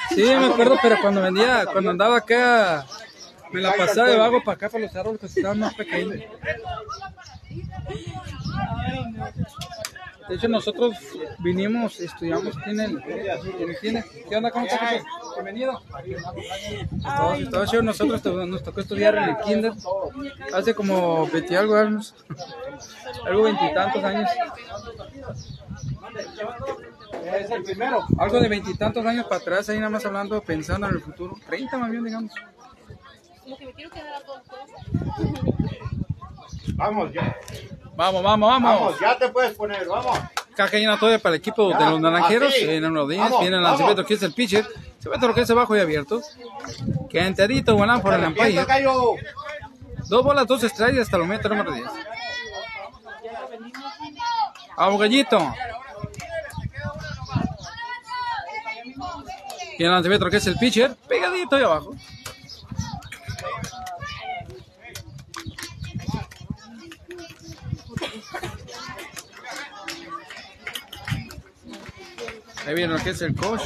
Sí, 0.10 0.24
me 0.24 0.46
acuerdo, 0.48 0.78
pero 0.82 0.98
cuando 1.02 1.22
vendía, 1.22 1.66
cuando 1.72 1.92
andaba 1.92 2.18
acá, 2.18 2.86
me 3.52 3.62
la 3.62 3.74
pasaba 3.74 4.10
de 4.10 4.18
vago 4.18 4.44
para 4.44 4.56
acá, 4.56 4.70
para 4.70 4.86
los 4.86 4.96
árboles 4.96 5.20
que 5.20 5.28
estaban 5.28 5.60
más 5.60 5.74
pequeños. 5.76 6.22
De 10.32 10.38
hecho, 10.38 10.48
nosotros 10.48 10.96
vinimos, 11.40 12.00
estudiamos 12.00 12.56
en 12.66 12.80
el, 12.80 13.04
kinder. 13.82 14.06
¿Qué 14.30 14.36
onda? 14.38 14.50
¿Cómo 14.50 14.66
estás? 14.66 15.04
Bienvenido. 15.36 15.82
Todos, 17.52 17.70
sí, 17.70 17.78
nosotros 17.82 18.48
nos 18.48 18.64
tocó 18.64 18.80
estudiar 18.80 19.16
en 19.16 19.24
el 19.24 19.38
kinder 19.40 19.74
hace 20.54 20.74
como 20.74 21.28
20 21.28 21.54
y 21.54 21.58
algo 21.58 21.76
años. 21.76 22.16
Algo 23.26 23.44
veintitantos 23.44 24.04
años. 24.04 24.30
Es 27.14 27.52
el 27.52 27.64
primero. 27.64 28.06
Algo 28.18 28.40
de 28.40 28.50
veintitantos 28.50 29.06
años 29.06 29.26
para 29.26 29.42
atrás, 29.42 29.70
ahí 29.70 29.78
nada 29.78 29.90
más 29.90 30.06
hablando, 30.06 30.42
pensando 30.42 30.88
en 30.88 30.96
el 30.96 31.02
futuro. 31.02 31.36
30 31.48 31.78
más 31.78 31.92
bien, 31.92 32.04
digamos. 32.04 32.32
Como 33.44 33.58
que 33.58 33.66
me 33.66 33.74
quiero 33.74 33.90
quedar 33.90 34.14
a 34.14 34.22
todos. 34.22 34.42
Vamos, 36.76 37.14
ya. 37.14 37.36
Vamos, 37.96 38.24
vamos, 38.24 38.50
vamos. 38.50 38.80
Vamos, 38.80 39.00
ya 39.00 39.18
te 39.18 39.30
puedes 39.30 39.54
poner, 39.54 39.88
vamos. 39.88 40.18
Caja 40.56 40.78
llena 40.78 40.98
todavía 40.98 41.20
para 41.20 41.36
el 41.36 41.40
equipo 41.40 41.70
de 41.70 41.86
los 41.86 42.00
naranjeros. 42.00 42.54
así. 42.54 42.70
En 42.70 42.86
unos 42.86 43.08
días 43.10 43.24
Vamos, 43.24 43.42
viene 43.42 43.58
el 43.58 43.64
lanzamiento 43.64 44.06
que 44.06 44.16
es 44.16 44.24
el 44.24 44.34
pitcher. 44.34 44.66
Se 45.00 45.10
ve 45.10 45.16
todo 45.16 45.30
lo 45.30 45.34
que 45.34 45.42
es 45.42 45.50
abajo 45.50 45.76
y 45.76 45.80
abierto. 45.80 46.22
Que 47.10 47.20
enterito, 47.20 47.76
volán 47.76 48.02
por 48.02 48.14
el. 48.14 48.34
Cayo. 48.66 49.16
Dos 50.08 50.24
bolas, 50.24 50.46
dos 50.46 50.62
strikes 50.62 51.02
hasta 51.02 51.18
el 51.18 51.24
momento 51.24 51.50
número 51.50 51.72
10. 51.72 51.86
Vamos, 54.76 55.00
el 59.84 59.92
lanzamiento 59.92 60.30
que 60.30 60.38
es 60.38 60.48
el 60.48 60.56
pitcher. 60.56 60.96
Pegadito 61.08 61.56
ahí 61.56 61.64
abajo. 61.64 61.96
Ahí 72.66 72.76
viene 72.76 72.94
lo 72.94 73.04
que 73.04 73.10
es 73.10 73.22
el 73.22 73.36
coach. 73.36 73.62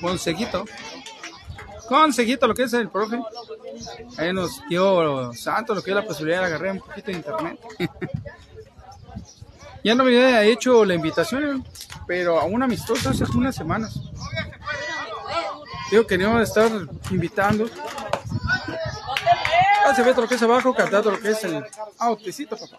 Consejito. 0.00 0.64
Consejito 1.88 2.46
lo 2.46 2.54
que 2.54 2.64
es 2.64 2.72
el 2.72 2.88
profe. 2.88 3.20
Ahí 4.16 4.32
nos 4.32 4.60
dio 4.68 5.32
Santos 5.34 5.76
lo 5.76 5.82
que 5.82 5.90
es 5.90 5.96
la 5.96 6.04
posibilidad 6.04 6.40
de 6.40 6.46
agarrar 6.46 6.72
un 6.72 6.80
poquito 6.80 7.10
de 7.10 7.16
internet. 7.16 7.58
ya 9.84 9.94
no 9.94 10.04
me 10.04 10.10
había 10.10 10.44
hecho 10.44 10.84
la 10.84 10.94
invitación, 10.94 11.64
pero 12.08 12.40
a 12.40 12.44
un 12.44 12.62
amistoso 12.62 13.10
hace 13.10 13.24
unas 13.36 13.54
semanas. 13.54 14.00
Digo 15.90 16.06
que 16.06 16.16
no 16.16 16.40
estar 16.40 16.70
invitando. 17.10 17.66
Ah, 19.86 19.94
se 19.94 20.02
ve 20.02 20.12
todo 20.12 20.22
lo 20.22 20.28
que 20.28 20.34
es 20.34 20.42
abajo, 20.42 20.74
cantando 20.74 21.10
lo 21.10 21.20
que 21.20 21.30
es 21.30 21.44
el 21.44 21.62
autecito, 21.98 22.56
papá. 22.56 22.78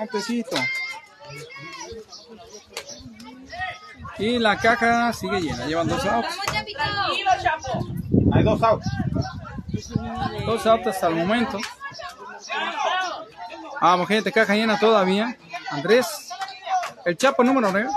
Autecito. 0.00 0.56
Y 4.18 4.38
la 4.38 4.58
caja 4.58 5.12
sigue 5.14 5.40
llena, 5.40 5.66
llevan 5.66 5.88
dos 5.88 6.04
outs. 6.04 6.38
Hay 8.32 8.44
dos 8.44 8.62
outs. 8.62 8.86
Dos 10.44 10.66
outs 10.66 10.86
hasta 10.88 11.06
el 11.08 11.14
momento. 11.14 11.58
Vamos, 13.80 14.08
gente, 14.08 14.32
caja 14.32 14.54
llena 14.54 14.78
todavía. 14.78 15.36
Andrés, 15.70 16.28
el 17.04 17.16
Chapo 17.16 17.44
número 17.44 17.70
9. 17.70 17.88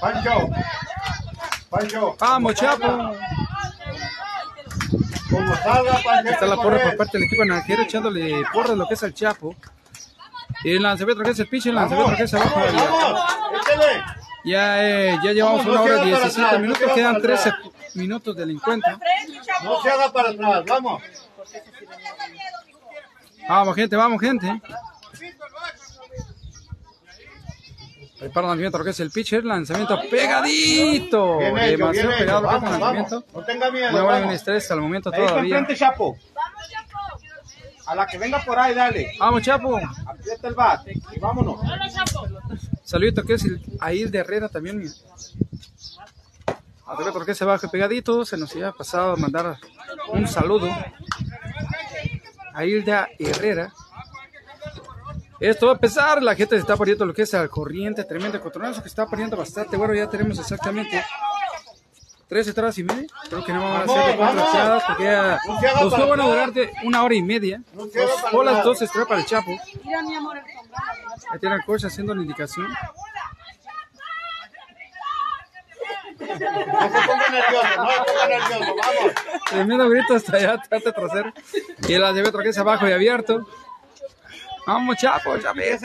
Pancho. 0.00 0.48
Pancho. 1.68 2.16
Vamos, 2.18 2.54
Chapo. 2.54 3.12
Como 5.30 5.56
salga, 5.56 6.00
Pancho. 6.02 6.30
Está 6.30 6.46
la 6.46 6.56
porra 6.56 6.82
por 6.82 6.96
parte 6.96 7.18
del 7.18 7.26
equipo 7.26 7.44
naranjero 7.44 7.82
echándole 7.82 8.42
porra 8.52 8.74
lo 8.74 8.86
que 8.88 8.94
es 8.94 9.02
al 9.02 9.14
Chapo. 9.14 9.54
Y 10.64 10.76
el 10.76 10.82
lanzamiento 10.82 11.22
que 11.22 11.30
es 11.30 11.38
el 11.38 11.48
pitch, 11.48 11.66
el 11.66 11.74
lanzamiento 11.76 12.16
que 12.16 12.22
es 12.24 12.34
abajo. 12.34 12.60
Ya, 14.44 14.82
eh, 14.82 15.18
ya 15.22 15.32
llevamos 15.32 15.64
una 15.66 15.82
hora 15.82 16.02
y 16.02 16.06
17 16.08 16.58
minutos, 16.58 16.92
quedan 16.94 17.20
13 17.20 17.48
atrás. 17.50 17.70
minutos 17.94 18.36
del 18.36 18.50
encuentro. 18.50 18.98
No 19.62 19.82
se 19.82 19.90
haga 19.90 20.12
para 20.12 20.30
atrás, 20.30 20.64
vamos. 20.66 21.02
Vamos, 23.48 23.74
gente, 23.74 23.96
vamos, 23.96 24.20
gente. 24.20 24.60
Prepara 28.20 28.46
el 28.46 28.50
lanzamiento 28.50 28.78
lo 28.78 28.84
que 28.84 28.90
es 28.90 29.00
el 29.00 29.10
pitcher, 29.10 29.44
lanzamiento 29.44 29.98
pegadito. 30.10 31.38
Bien 31.38 31.56
hecho, 31.58 31.70
Demasiado 31.70 31.90
bien 31.90 32.06
hecho. 32.10 32.18
pegado 32.18 32.40
lo 32.42 32.48
que 32.48 32.54
es 32.56 32.62
el 32.62 32.68
Vamos, 32.68 32.80
lanzamiento. 32.80 33.20
vamos. 33.26 33.34
No 33.34 33.44
tenga 33.44 33.70
miedo, 33.70 33.92
Muy 33.92 34.00
buen 34.02 34.20
vamos. 34.20 34.34
estrés 34.34 34.70
el 34.70 34.80
momento 34.80 35.10
Ahí 35.12 35.20
está 35.20 35.28
todavía. 35.30 35.58
enfrente, 35.58 35.78
Chapo. 35.80 36.18
A 37.86 37.94
la 37.94 38.06
que 38.06 38.18
venga 38.18 38.38
por 38.44 38.58
ahí, 38.58 38.74
dale. 38.74 39.12
Vamos, 39.18 39.42
Chapo. 39.42 39.78
Aprieta 40.06 40.48
el 40.48 40.54
bat 40.54 40.86
y 40.86 41.18
vámonos. 41.18 41.60
Saludito 42.84 43.22
que 43.24 43.34
es 43.34 43.44
el 43.44 43.60
Ail 43.80 44.10
de 44.10 44.18
Herrera 44.18 44.48
también. 44.48 44.78
mira. 44.78 44.92
A 46.86 46.96
ver 46.96 47.12
por 47.12 47.24
qué 47.24 47.34
se 47.34 47.44
baja 47.44 47.68
pegadito. 47.68 48.24
Se 48.26 48.36
nos 48.36 48.52
había 48.52 48.72
pasado 48.72 49.12
a 49.12 49.16
mandar 49.16 49.56
un 50.08 50.26
saludo 50.28 50.68
a 52.52 52.64
Hilda 52.64 53.08
Herrera. 53.18 53.72
Esto 55.40 55.66
va 55.66 55.72
a 55.72 55.74
empezar. 55.76 56.22
La 56.22 56.34
gente 56.34 56.54
se 56.56 56.60
está 56.60 56.76
poniendo 56.76 57.06
lo 57.06 57.14
que 57.14 57.22
es 57.22 57.32
al 57.34 57.48
corriente. 57.48 58.04
Tremendo 58.04 58.40
cotronazo 58.40 58.82
que 58.82 58.88
está 58.88 59.06
poniendo 59.06 59.36
bastante. 59.36 59.76
Bueno, 59.76 59.94
ya 59.94 60.08
tenemos 60.08 60.38
exactamente 60.38 61.02
tres 62.28 62.46
entradas 62.46 62.76
y 62.78 62.84
media. 62.84 63.08
Creo 63.28 63.44
que 63.44 63.52
no 63.52 63.60
van 63.60 63.88
a 63.88 63.92
ser 63.92 64.16
cuatro 64.16 64.44
entradas 64.46 64.84
porque 64.86 65.04
ya 65.04 65.38
los 65.82 65.94
juegos 65.94 66.10
van 66.10 66.20
a 66.20 66.26
durar 66.26 66.52
de 66.52 66.70
una 66.84 67.02
hora 67.02 67.14
y 67.14 67.22
media. 67.22 67.62
Se 67.90 68.02
haga 68.02 68.52
Dos 68.52 68.64
dos 68.64 68.82
extra 68.82 69.06
para 69.06 69.20
el 69.20 69.26
Chapo. 69.26 69.50
Ahí 69.50 71.38
tiene 71.40 71.56
el 71.56 71.64
coach 71.64 71.84
haciendo 71.84 72.14
la 72.14 72.22
indicación. 72.22 72.66
No 76.20 76.26
se 76.26 76.44
ponga 77.06 77.28
nervioso, 77.30 77.76
no 77.76 77.90
se 77.90 78.02
ponga 78.06 78.28
nervioso, 78.28 78.74
vamos. 78.76 79.14
Tremendo 79.48 79.88
grito 79.88 80.14
hasta 80.14 80.36
allá, 80.36 80.62
trate 80.68 80.92
trasero. 80.92 81.32
Y 81.88 81.92
el 81.94 82.00
lanzamiento 82.02 82.38
que 82.38 82.48
es 82.50 82.58
abajo 82.58 82.86
y 82.86 82.92
abierto. 82.92 83.46
Vamos, 84.70 84.96
Chapo, 84.98 85.36
Chape. 85.36 85.80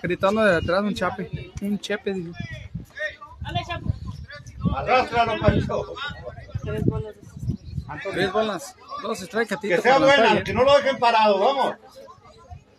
Gritando 0.00 0.44
de 0.44 0.58
atrás 0.58 0.82
un 0.82 0.94
chape. 0.94 1.52
Un 1.62 1.80
chepe, 1.80 2.14
digo. 2.14 2.32
Dale, 3.40 3.60
Chapo. 3.66 3.92
Arrástralo, 4.76 5.40
Pancho. 5.40 5.94
Tres 8.12 8.32
bolas, 8.32 8.76
dos 9.02 9.18
strikes, 9.18 9.48
Que 9.48 9.54
catito 9.56 9.82
sea 9.82 9.98
por 9.98 10.06
la 10.06 10.16
buena, 10.16 10.44
que 10.44 10.54
no 10.54 10.62
lo 10.62 10.76
dejen 10.76 10.96
parado, 10.98 11.40
vamos. 11.40 11.74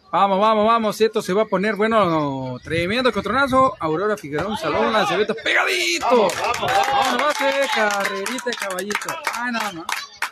Vamos, 0.10 0.40
vamos, 0.40 0.66
vamos. 0.66 1.02
Esto 1.02 1.22
se 1.22 1.34
va 1.34 1.42
a 1.42 1.46
poner 1.46 1.76
bueno. 1.76 2.58
Tremendo 2.64 3.12
cotronazo. 3.12 3.76
Aurora 3.78 4.16
Figueroa, 4.16 4.48
un 4.48 4.58
saludo. 4.58 4.90
Lanzamiento 4.90 5.36
pegadito. 5.36 6.06
Vamos, 6.10 6.34
vamos, 6.40 6.62
vamos. 6.62 6.88
Vamos, 6.88 7.24
base, 7.24 7.70
carrerita 7.76 8.44
de 8.46 8.54
caballito. 8.54 9.10
Ay, 9.34 9.52
nada 9.52 9.74
más. 9.74 9.86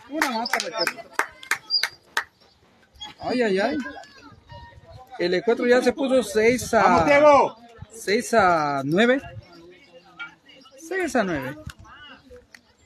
Una 0.10 0.32
más 0.32 0.50
para 0.50 0.66
el 0.66 0.72
carrito. 0.72 1.02
Ay, 3.20 3.42
ay, 3.42 3.60
ay. 3.60 3.78
El 5.20 5.34
encuentro 5.34 5.68
ya 5.68 5.82
se 5.82 5.92
puso 5.92 6.24
6 6.24 6.74
a. 6.74 6.84
Vamos, 6.84 7.06
Diego. 7.06 7.58
6 7.94 8.34
a 8.36 8.82
9. 8.86 9.22
6 10.88 11.16
a 11.18 11.24
9. 11.24 11.58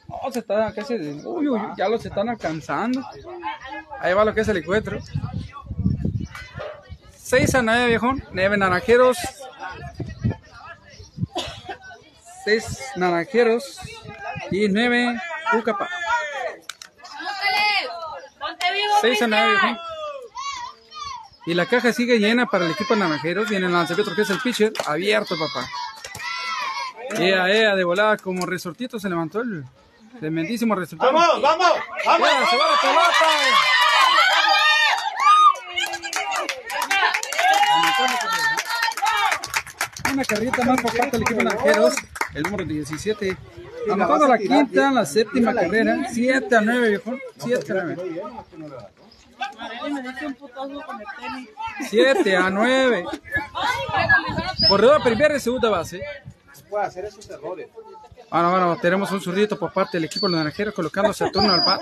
Oh, 0.07 0.31
se 0.31 0.39
está 0.39 0.73
casi. 0.73 0.95
Uy, 0.95 1.47
uy, 1.47 1.61
ya 1.77 1.87
los 1.87 2.03
están 2.05 2.29
alcanzando. 2.29 3.03
Ahí 3.99 4.13
va 4.13 4.25
lo 4.25 4.33
que 4.33 4.41
es 4.41 4.47
el 4.47 4.57
encuentro. 4.57 4.99
6 7.17 7.55
a 7.55 7.61
9, 7.61 7.87
viejón. 7.87 8.23
9 8.31 8.57
naranjeros. 8.57 9.17
6 12.45 12.79
naranjeros. 12.95 13.79
Y 14.51 14.67
9 14.69 15.19
Ucapa. 15.57 15.87
Ponte 18.39 18.73
vivo, 18.73 18.93
6 19.01 19.21
a 19.21 19.27
9, 19.27 19.45
Cristian. 19.49 19.73
viejón. 19.73 19.92
Y 21.45 21.53
la 21.53 21.65
caja 21.65 21.91
sigue 21.91 22.19
llena 22.19 22.45
para 22.45 22.65
el 22.65 22.71
equipo 22.71 22.93
de 22.93 23.01
naranjeros. 23.01 23.49
Viene 23.49 23.65
el 23.65 23.73
lanzamiento 23.73 24.15
que 24.15 24.21
es 24.21 24.29
el 24.29 24.39
pitcher. 24.39 24.71
Abierto, 24.85 25.35
papá. 25.37 25.67
Ea, 27.19 27.49
ea, 27.49 27.75
de 27.75 27.83
volada, 27.83 28.17
como 28.17 28.45
resortito 28.45 28.99
se 28.99 29.09
levantó 29.09 29.41
el 29.41 29.63
tremendísimo 30.19 30.73
resultado. 30.73 31.11
Vamos, 31.11 31.41
vamos, 31.41 31.67
vamos. 32.05 32.27
¡Ea, 32.27 32.49
se 32.49 32.57
va 32.57 32.71
la 32.71 32.81
pelota! 32.81 33.03
Una 40.13 40.25
carrita 40.25 40.63
más 40.63 40.81
por 40.81 40.95
parte 40.95 41.11
del 41.11 41.21
equipo 41.23 41.39
de 41.39 41.45
naranjeros. 41.45 41.95
El 42.33 42.43
número 42.43 42.65
17. 42.65 43.37
Anotando 43.91 44.27
la 44.27 44.37
quinta, 44.37 44.91
la 44.91 45.05
séptima 45.05 45.53
carrera. 45.53 46.07
7 46.11 46.55
a 46.55 46.61
9, 46.61 46.89
viejo. 46.89 47.17
7 47.37 47.71
a 47.71 47.83
9. 47.83 48.21
Me 49.91 50.01
dice 50.01 50.25
un 50.27 50.33
putazo 50.35 50.81
con 50.85 50.99
el 51.01 51.07
tenis. 51.19 51.49
7 51.89 52.37
a 52.37 52.49
9. 52.49 53.05
Corredor 54.67 55.03
primera 55.03 55.35
y 55.35 55.39
segunda 55.39 55.69
base. 55.69 56.01
Puede 56.69 56.85
hacer 56.85 57.05
esos 57.05 57.29
errores. 57.29 57.67
Bueno, 58.31 58.49
bueno, 58.51 58.77
tenemos 58.81 59.11
un 59.11 59.21
zurdito 59.21 59.57
por 59.59 59.71
parte 59.71 59.97
del 59.97 60.05
equipo 60.05 60.25
de 60.27 60.31
los 60.31 60.39
naranjeros 60.39 60.73
colocándose 60.73 61.23
a 61.25 61.31
turno 61.31 61.53
al 61.53 61.61
bat. 61.61 61.81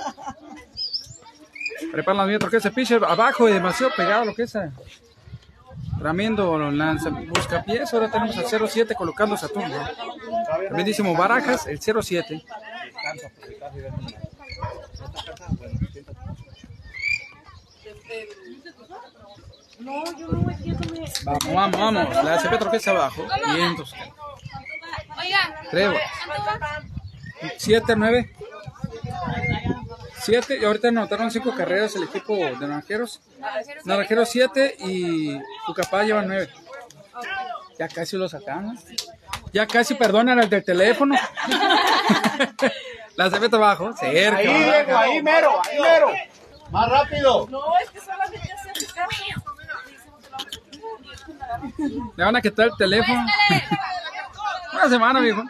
Preparan 1.91 2.17
las 2.17 2.27
mientras 2.27 2.51
que 2.51 2.57
ese 2.57 2.71
pitcher 2.71 3.03
abajo 3.03 3.47
y 3.49 3.53
demasiado 3.53 3.91
pegado 3.95 4.25
lo 4.25 4.35
que 4.35 4.43
es. 4.43 4.55
a- 4.55 4.71
Tremendo 5.99 6.57
lanza, 6.71 7.09
busca 7.09 7.63
pies. 7.63 7.93
Ahora 7.93 8.09
tenemos 8.09 8.35
al 8.37 8.45
07 8.67 8.95
colocando 8.95 9.37
Saturno. 9.37 9.75
Tremendísimo 10.67 11.13
Barajas, 11.15 11.67
el 11.67 11.79
07. 11.79 12.43
Vamos, 21.23 21.53
vamos, 21.53 21.79
vamos. 21.79 22.23
La 22.23 22.39
CP 22.39 22.57
troqueza 22.57 22.91
abajo. 22.91 23.25
Vientos. 23.55 23.93
Oigan, 25.17 25.53
Trevo. 25.69 25.97
7, 27.57 27.93
9. 27.97 28.33
7. 30.19 30.59
Y 30.61 30.65
ahorita 30.65 30.89
anotaron 30.89 31.31
5 31.31 31.55
carreras 31.55 31.95
el 31.95 32.03
equipo 32.03 32.35
de 32.35 32.55
Naranjeros. 32.57 33.21
Naranjeros 33.85 34.29
7 34.29 34.75
y 34.79 35.39
Cucapá 35.65 36.03
lleva 36.03 36.21
9. 36.21 36.49
Ya 37.79 37.87
casi 37.87 38.17
lo 38.17 38.29
sacamos. 38.29 38.79
Ya 39.53 39.65
casi 39.65 39.95
perdonan 39.95 40.39
el 40.39 40.49
del 40.49 40.63
teléfono. 40.63 41.15
La 43.15 43.29
CP 43.29 43.53
abajo. 43.55 43.93
Cerca. 43.93 44.37
Ahí, 44.37 44.47
Diego, 44.47 44.97
ahí 44.97 45.21
mero, 45.21 45.61
ahí 45.63 45.79
mero. 45.81 46.11
Más 46.71 46.89
rápido. 46.89 47.47
No, 47.49 47.77
es 47.83 47.89
que 47.89 47.99
solamente 47.99 48.49
hace. 48.53 48.71
Le 52.15 52.23
van 52.23 52.35
a 52.35 52.41
quitar 52.41 52.67
el 52.67 52.77
teléfono. 52.77 53.25
Una 54.73 54.89
semana, 54.89 55.19
viejo. 55.19 55.43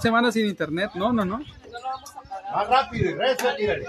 Semana 0.00 0.30
sin 0.30 0.46
internet. 0.46 0.90
No, 0.94 1.12
no, 1.12 1.24
no. 1.24 1.40
Más 2.52 2.68
rápido 2.68 3.10
y 3.10 3.14
recio, 3.14 3.54
tírale. 3.56 3.86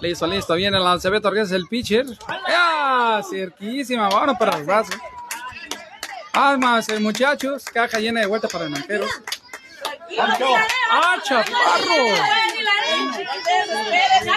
Listo, 0.00 0.26
listo. 0.26 0.54
Viene 0.54 0.76
el 0.76 0.84
lanzamiento 0.84 1.30
que 1.30 1.40
es 1.40 1.52
el 1.52 1.66
pitcher. 1.66 2.06
¡Ah! 2.28 3.22
Cerquísima. 3.28 4.08
Vámonos 4.08 4.36
para 4.36 4.58
el 4.58 4.64
brazo. 4.64 4.92
Almas, 6.32 6.88
eh, 6.88 6.98
muchachos. 6.98 7.64
Caja 7.66 8.00
llena 8.00 8.20
de 8.20 8.26
vuelta 8.26 8.48
para 8.48 8.64
el 8.64 8.72
nanquero. 8.72 9.06
¡Ah, 10.18 11.16
chaparro! 11.22 12.04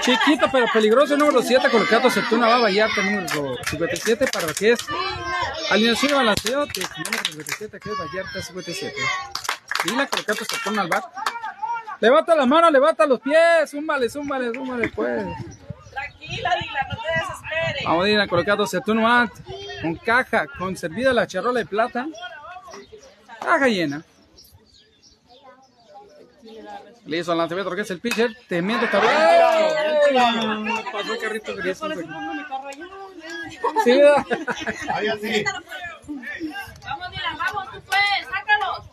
Chiquito 0.01 0.49
pero 0.51 0.67
peligroso, 0.73 1.17
número 1.17 1.41
7, 1.41 1.69
colocado 1.69 2.09
Septuna 2.09 2.47
va 2.47 2.59
Vallarta, 2.59 3.01
número 3.01 3.57
57, 3.65 4.27
para 4.31 4.53
que 4.53 4.71
es 4.71 4.79
alineación 5.69 6.11
y 6.11 6.15
balanceo, 6.15 6.59
número 6.59 7.23
57, 7.25 7.79
que 7.79 7.89
es 7.89 7.97
Vallarta 7.97 8.41
57. 8.41 8.95
Y 9.85 9.95
la 9.95 10.07
colocado 10.07 10.45
Septuna 10.45 10.81
al 10.81 10.87
bar. 10.87 11.03
Levanta 11.99 12.35
la 12.35 12.45
mano, 12.45 12.69
levanta 12.69 13.05
los 13.05 13.19
pies, 13.19 13.71
zúmbale, 13.71 14.09
zúmbale, 14.09 14.51
zúmbale, 14.53 14.89
pues. 14.89 15.25
Tranquila, 15.91 16.55
Dila, 16.61 16.87
no 16.89 16.95
te 16.95 17.19
desesperes. 17.19 17.83
Vamos 17.85 18.05
a 18.05 18.09
ir 18.09 18.19
a 18.19 18.67
Septuna 18.67 19.21
Ant, 19.21 19.31
con 19.81 19.95
caja, 19.95 20.45
con 20.57 20.75
servida 20.77 21.11
la 21.11 21.25
charola 21.25 21.59
de 21.59 21.65
plata. 21.65 22.07
Caja 23.39 23.67
llena. 23.67 24.03
Listo, 27.07 27.31
el 27.31 27.37
lanzamiento 27.37 27.73
que 27.73 27.81
es 27.81 27.91
el 27.91 27.99
pitcher, 28.01 28.35
temiendo 28.49 28.85
tablero. 28.89 29.17
¡Ay! 29.17 30.83
Pasó 30.91 31.13
el 31.13 31.19
carrito 31.19 31.55
gris. 31.55 31.77
Sí, 33.83 33.91
¿verdad? 33.97 34.25
Ahí 34.93 35.07
así. 35.07 35.43
vamos, 36.83 37.11
Dylan, 37.11 37.37
vamos, 37.37 37.71
tú 37.71 37.81
puedes, 37.81 38.27
sácalos. 38.29 38.89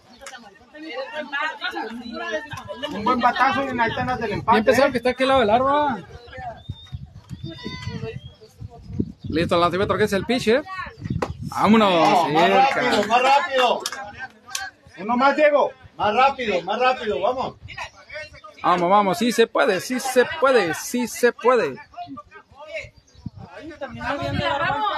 Un 2.93 3.05
buen 3.05 3.21
batazo 3.21 3.65
y 3.65 3.69
en 3.69 3.81
altanas 3.81 4.21
del 4.21 4.31
Ya 4.31 4.37
empate. 4.37 4.59
empezaron 4.59 4.93
que 4.93 4.99
está 4.99 5.11
aquí 5.11 5.23
al 5.25 5.29
lado 5.31 5.41
del 5.41 5.51
árbol. 5.51 6.07
Listo, 9.25 9.55
el 9.57 9.61
lanzamiento 9.61 9.97
que 9.97 10.05
es 10.05 10.13
el 10.13 10.25
pitcher. 10.25 10.63
Vámonos. 11.43 11.91
No, 11.91 12.29
más 12.29 12.47
cerca. 12.47 12.81
rápido, 12.81 13.03
más 13.09 13.23
rápido. 13.23 13.81
Uno 14.99 15.17
más, 15.17 15.37
Diego. 15.37 15.73
Más 15.97 16.15
rápido, 16.15 16.63
más 16.63 16.79
rápido, 16.81 17.21
vamos. 17.21 17.55
Vamos, 18.65 18.89
vamos, 18.89 19.19
sí 19.19 19.31
se 19.31 19.47
puede, 19.47 19.79
sí 19.79 20.01
se 20.01 20.25
puede, 20.41 20.73
sí 20.73 21.07
se 21.07 21.33
puede. 21.33 21.77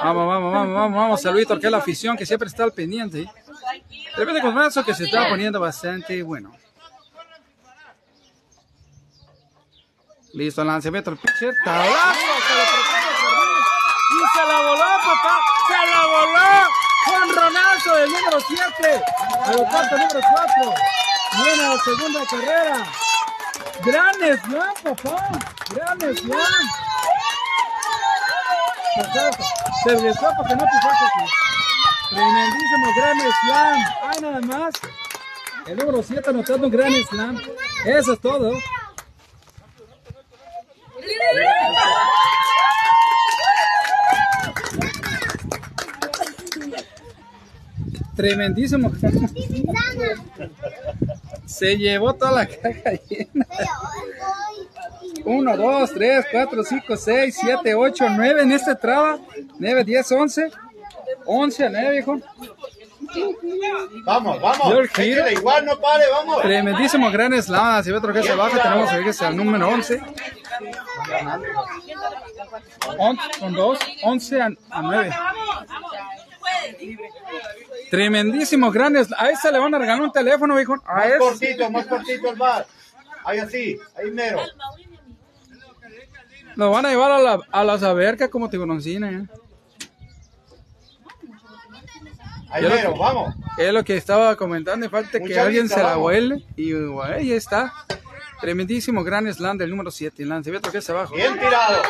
Vamos, 0.05 0.27
vamos, 0.29 0.53
vamos, 0.53 0.75
vamos, 0.75 0.97
vamos. 0.97 1.21
Saludito 1.21 1.59
que 1.59 1.67
es 1.67 1.73
la 1.73 1.79
afición 1.79 2.17
que 2.17 2.25
siempre 2.25 2.47
está 2.49 2.63
al 2.63 2.73
pendiente. 2.73 3.29
Depende 4.17 4.41
con 4.41 4.55
brazo 4.55 4.85
que 4.85 4.95
se 4.95 5.05
está 5.07 5.29
poniendo 5.29 5.59
bastante 5.59 6.23
bueno. 6.23 6.53
Listo, 10.33 10.63
lanzamiento 10.63 11.11
del 11.11 11.19
pitcher. 11.19 11.53
Fernández. 11.65 11.97
Y 14.13 14.39
se 14.39 14.47
la 14.47 14.61
voló, 14.61 14.85
papá. 15.03 15.41
Se 15.67 15.91
la 15.91 16.07
voló. 16.07 16.69
Juan 17.07 17.29
Ronazo 17.35 17.97
del 17.97 18.11
número 18.13 18.39
7. 18.47 19.05
Al 19.45 19.57
cuarto 19.57 19.99
número 19.99 20.21
4. 20.21 20.75
Viene 21.43 21.63
la 21.69 21.79
segunda 21.79 22.27
carrera. 22.31 23.06
Gran 23.85 24.15
slam, 24.43 24.75
papá. 24.83 25.17
Gran 25.75 26.01
slam. 26.17 26.65
Se 29.85 29.91
regresó 29.91 30.29
porque 30.37 30.57
no 30.57 30.65
pisaste 30.65 31.05
aquí. 31.05 31.25
Tremendísimo 32.11 32.87
gran 32.97 33.19
slam. 33.19 33.79
Ay, 34.03 34.21
nada 34.21 34.41
más. 34.41 34.75
El 35.67 35.77
número 35.77 36.03
7 36.03 36.31
anotando 36.31 36.67
un 36.67 36.73
gran 36.73 36.93
slam. 37.11 37.41
Eso 37.85 38.13
es 38.13 38.21
todo. 38.21 38.53
Tremendísimo. 48.17 48.91
Se 51.47 51.77
llevó 51.77 52.13
toda 52.15 52.33
la 52.33 52.47
caja 52.47 52.93
llena. 53.09 53.47
1, 55.25 55.57
2, 55.57 55.93
3, 55.93 56.27
4, 56.31 56.65
5, 56.65 56.97
6, 56.97 57.39
7, 57.41 57.75
8, 57.75 58.05
9 58.11 58.43
en 58.43 58.53
este 58.53 58.75
traba. 58.75 59.19
9, 59.59 59.85
10, 59.85 60.13
11. 60.13 60.51
11 61.25 61.65
a 61.65 61.69
9, 61.71 61.91
viejo. 61.91 62.21
Vamos, 64.05 64.41
vamos. 64.41 64.89
Giro. 64.95 65.31
Igual, 65.31 65.65
no 65.65 65.79
pare, 65.81 66.05
vamos. 66.11 66.43
Tremendísimo 66.43 67.11
gran 67.11 67.41
slam. 67.43 67.83
Si 67.83 67.91
ve 67.91 67.97
otro 67.97 68.13
que 68.13 68.23
se 68.23 68.35
baja, 68.35 68.63
tenemos 68.63 68.91
que 68.91 69.09
es 69.09 69.23
al 69.23 69.37
número 69.37 69.69
11. 69.69 70.01
11 72.99 73.23
con 73.41 73.53
2, 73.53 73.79
11 74.03 74.43
a, 74.43 74.51
a 74.71 74.83
9. 74.83 75.11
Tremendísimo 77.91 78.71
gran 78.71 78.95
slam. 79.05 79.21
A 79.21 79.31
ese 79.31 79.51
le 79.53 79.59
van 79.59 79.75
a 79.75 79.79
regalar 79.79 80.03
un 80.03 80.13
teléfono, 80.13 80.55
viejo. 80.57 80.75
A 80.87 80.95
Más 80.95 81.07
ese. 81.07 81.19
cortito, 81.19 81.71
más 81.71 81.87
cortito 81.87 82.31
el 82.31 82.37
bar. 82.37 82.67
Ahí 83.25 83.39
así, 83.39 83.79
ahí 83.97 84.11
mero. 84.11 84.41
Lo 86.57 86.71
van 86.71 86.87
a 86.87 86.91
llevar 86.91 87.13
a 87.13 87.19
la, 87.19 87.39
a 87.51 87.65
las 87.65 87.83
abercas 87.83 88.29
como 88.29 88.49
tiburoncina. 88.49 89.11
¿eh? 89.11 89.27
Ahí 92.51 92.63
lo 92.63 92.71
mero, 92.71 92.93
que- 92.95 92.99
vamos. 92.99 93.35
Es 93.59 93.73
lo 93.73 93.85
que 93.85 93.97
estaba 93.97 94.37
comentando. 94.37 94.87
y 94.87 94.89
Falta 94.89 95.21
que 95.21 95.39
alguien 95.39 95.65
vista, 95.65 95.79
se 95.79 95.83
la 95.83 95.97
vuele. 95.97 96.45
Y 96.57 96.73
bueno, 96.73 97.15
ahí 97.15 97.33
está. 97.33 97.73
Tremendísimo 98.41 99.03
gran 99.03 99.33
slam 99.33 99.57
del 99.59 99.71
número 99.71 99.91
7. 99.91 100.23
El 100.23 100.29
lanzamiento 100.29 100.71
que 100.71 100.79
es 100.79 100.91
abajo. 100.91 101.15
Bien 101.15 101.35
tirado. 101.39 101.83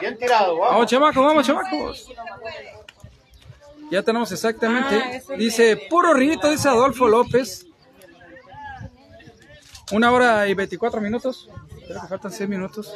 Bien 0.00 0.16
tirado, 0.16 0.56
Vamos, 0.56 0.70
vamos. 0.72 0.86
chamacos, 0.90 1.24
vamos, 1.26 1.46
chamacos. 1.46 2.08
Ya 3.90 4.02
tenemos 4.02 4.30
exactamente. 4.32 5.22
Dice, 5.36 5.76
puro 5.88 6.14
rito, 6.14 6.50
dice 6.50 6.68
Adolfo 6.68 7.08
López. 7.08 7.66
Una 9.92 10.12
hora 10.12 10.46
y 10.46 10.54
24 10.54 11.00
minutos. 11.00 11.48
Creo 11.86 12.02
que 12.02 12.08
faltan 12.08 12.32
6 12.32 12.48
minutos. 12.48 12.94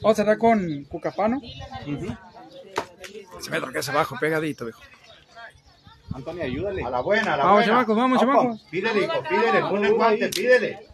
Vamos 0.00 0.12
a 0.12 0.14
cerrar 0.14 0.38
con 0.38 0.84
Cucapano. 0.84 1.40
Se 3.40 3.50
me 3.50 3.72
que 3.72 3.78
es 3.78 3.88
abajo, 3.88 4.16
pegadito, 4.20 4.64
viejo. 4.64 4.80
Antonio, 6.14 6.44
ayúdale. 6.44 6.84
A 6.84 6.90
la 6.90 7.00
buena, 7.00 7.34
a 7.34 7.36
la 7.36 7.44
Vamos, 7.44 7.58
buena. 7.58 7.72
chamacos, 7.72 7.96
vamos, 7.96 8.20
chamacos. 8.20 8.62
Pídele, 8.70 9.04
hijo, 9.04 9.22
pídele, 9.28 9.60
pon 9.62 9.84
el 9.84 9.94
guante, 9.94 10.28
pídele. 10.28 10.86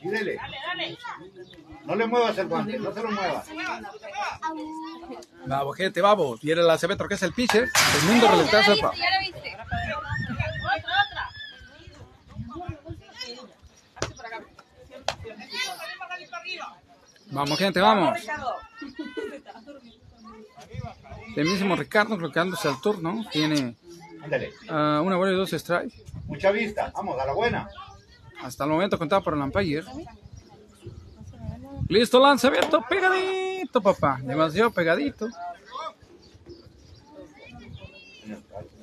Pídele. 0.00 0.38
No 1.88 1.96
le 1.96 2.06
muevas 2.06 2.36
el 2.36 2.48
guante, 2.48 2.78
no 2.78 2.92
se 2.92 3.02
lo 3.02 3.10
muevas. 3.10 3.46
Vamos, 5.46 5.74
gente, 5.74 6.02
vamos. 6.02 6.38
Viene 6.42 6.62
la 6.62 6.76
CB 6.76 7.08
que 7.08 7.14
es 7.14 7.22
el 7.22 7.32
pitcher. 7.32 7.62
El 7.62 8.08
mundo 8.10 8.28
relentazo 8.28 8.74
Ya 8.74 8.90
viste. 9.20 9.56
Vamos, 17.30 17.58
gente, 17.58 17.80
vamos. 17.80 18.18
El 21.36 21.44
mismo 21.46 21.74
Ricardo 21.74 22.16
colocándose 22.16 22.68
al 22.68 22.82
turno. 22.82 23.24
Tiene 23.32 23.76
ah, 24.68 25.00
una 25.02 25.16
bola 25.16 25.32
y 25.32 25.36
dos 25.36 25.52
strikes. 25.52 26.04
Mucha 26.26 26.50
vista, 26.50 26.92
vamos, 26.94 27.18
a 27.18 27.24
la 27.24 27.32
buena. 27.32 27.66
Hasta 28.42 28.64
el 28.64 28.70
momento 28.70 28.98
contado 28.98 29.22
por 29.22 29.32
el 29.32 29.40
umpire. 29.40 29.84
Listo, 31.88 32.20
lanzamiento 32.20 32.82
pegadito, 32.88 33.80
papá. 33.80 34.20
Demasiado 34.22 34.70
pegadito. 34.70 35.28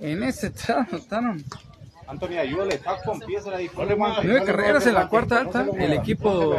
En 0.02 0.24
ese 0.24 0.52
anotaron 0.72 1.44
Antonio, 2.08 2.40
ayúdale. 2.40 2.80
Empieza 3.14 3.56
ahí. 3.56 3.70
Nueve 3.76 4.44
carreras 4.46 4.86
en 4.88 4.94
la 4.94 5.08
cuarta 5.08 5.40
alta. 5.40 5.66
El 5.78 5.94
equipo 5.94 6.56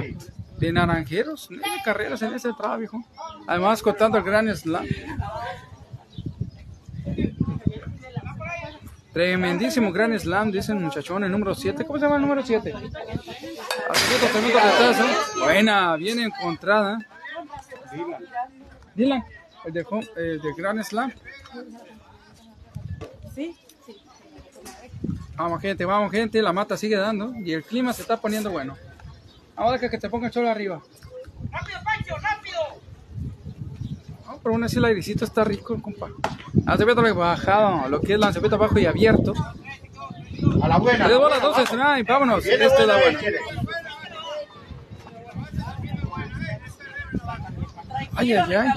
de 0.58 0.72
Naranjeros, 0.72 1.48
nueve 1.50 1.76
carreras 1.84 2.22
en 2.22 2.34
ese 2.34 2.48
entrada, 2.48 2.76
viejo. 2.76 3.04
Además, 3.46 3.82
contando 3.82 4.18
el 4.18 4.24
Gran 4.24 4.54
Slam. 4.56 4.86
Tremendísimo 9.16 9.92
Gran 9.92 10.12
Slam, 10.20 10.52
dice 10.52 10.72
el 10.72 10.78
muchachón, 10.78 11.24
el 11.24 11.32
número 11.32 11.54
7. 11.54 11.86
¿Cómo 11.86 11.98
se 11.98 12.04
llama 12.04 12.16
el 12.16 12.20
número 12.20 12.42
7? 12.44 12.70
tremendo 12.70 14.58
retazo. 14.58 15.04
Buena, 15.42 15.96
bien 15.96 16.20
encontrada. 16.20 16.98
Dylan, 18.94 19.24
el 19.64 19.72
de, 19.72 19.86
el 20.16 20.42
de 20.42 20.52
Gran 20.58 20.84
Slam. 20.84 21.14
Sí. 23.34 23.56
Vamos, 25.34 25.62
gente, 25.62 25.86
vamos, 25.86 26.12
gente. 26.12 26.42
La 26.42 26.52
mata 26.52 26.76
sigue 26.76 26.96
dando 26.96 27.32
y 27.36 27.54
el 27.54 27.64
clima 27.64 27.94
se 27.94 28.02
está 28.02 28.18
poniendo 28.18 28.50
bueno. 28.50 28.76
Ahora 29.56 29.78
que, 29.78 29.88
que 29.88 29.96
te 29.96 30.10
ponga 30.10 30.26
el 30.26 30.32
sol 30.34 30.46
arriba. 30.46 30.82
¡Rápido, 31.50 31.78
Pancho, 31.82 32.16
rápido! 32.18 32.85
Pero 34.46 34.54
aún 34.54 34.62
así 34.62 34.78
el 34.78 34.84
airecito 34.84 35.24
está 35.24 35.42
rico, 35.42 35.76
compa. 35.82 36.08
Lanzamiento 36.64 37.02
bajado, 37.16 37.88
lo 37.88 38.00
que 38.00 38.12
es 38.12 38.18
lanzamiento 38.20 38.56
bajo 38.56 38.78
y 38.78 38.86
abierto. 38.86 39.32
A 40.62 40.68
la 40.68 40.78
buena. 40.78 41.08
Le 41.08 41.14
a 41.14 41.18
la 41.18 41.20
doy 41.20 41.30
las 41.30 41.40
buena, 41.40 41.46
12, 41.48 41.50
vamos. 41.50 41.68
strike, 41.68 42.08
vámonos. 42.08 42.46
Esta 42.46 42.64
es 42.64 42.86
la 42.86 42.94
buena, 42.94 43.18
échale. 43.18 43.38
Ay, 48.14 48.32
ay, 48.34 48.54
ay. 48.54 48.68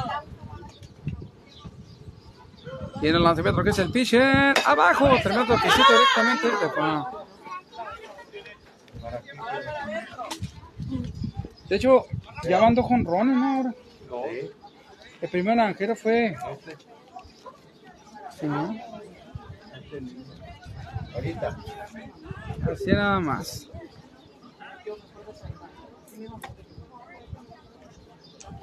Viene 3.00 3.18
el 3.20 3.24
lanzamiento 3.24 3.64
que 3.64 3.70
es 3.70 3.78
el 3.78 3.92
pitcher. 3.92 4.56
Abajo, 4.66 5.08
tremendo 5.22 5.54
toquecito 5.54 5.94
directamente. 5.94 6.48
De 11.70 11.76
hecho, 11.76 12.06
ya 12.50 12.60
van 12.60 12.74
dos 12.74 12.88
jonrones, 12.88 13.38
¿no? 13.38 13.54
Ahora. 13.54 13.74
El 15.22 15.30
primer 15.30 15.56
naranjero 15.58 15.96
fue. 15.96 16.36
Sí, 18.40 18.46
¿no? 18.48 18.76
Ahorita. 21.16 21.58
Así 22.72 22.92
nada 22.92 23.20
más. 23.20 23.70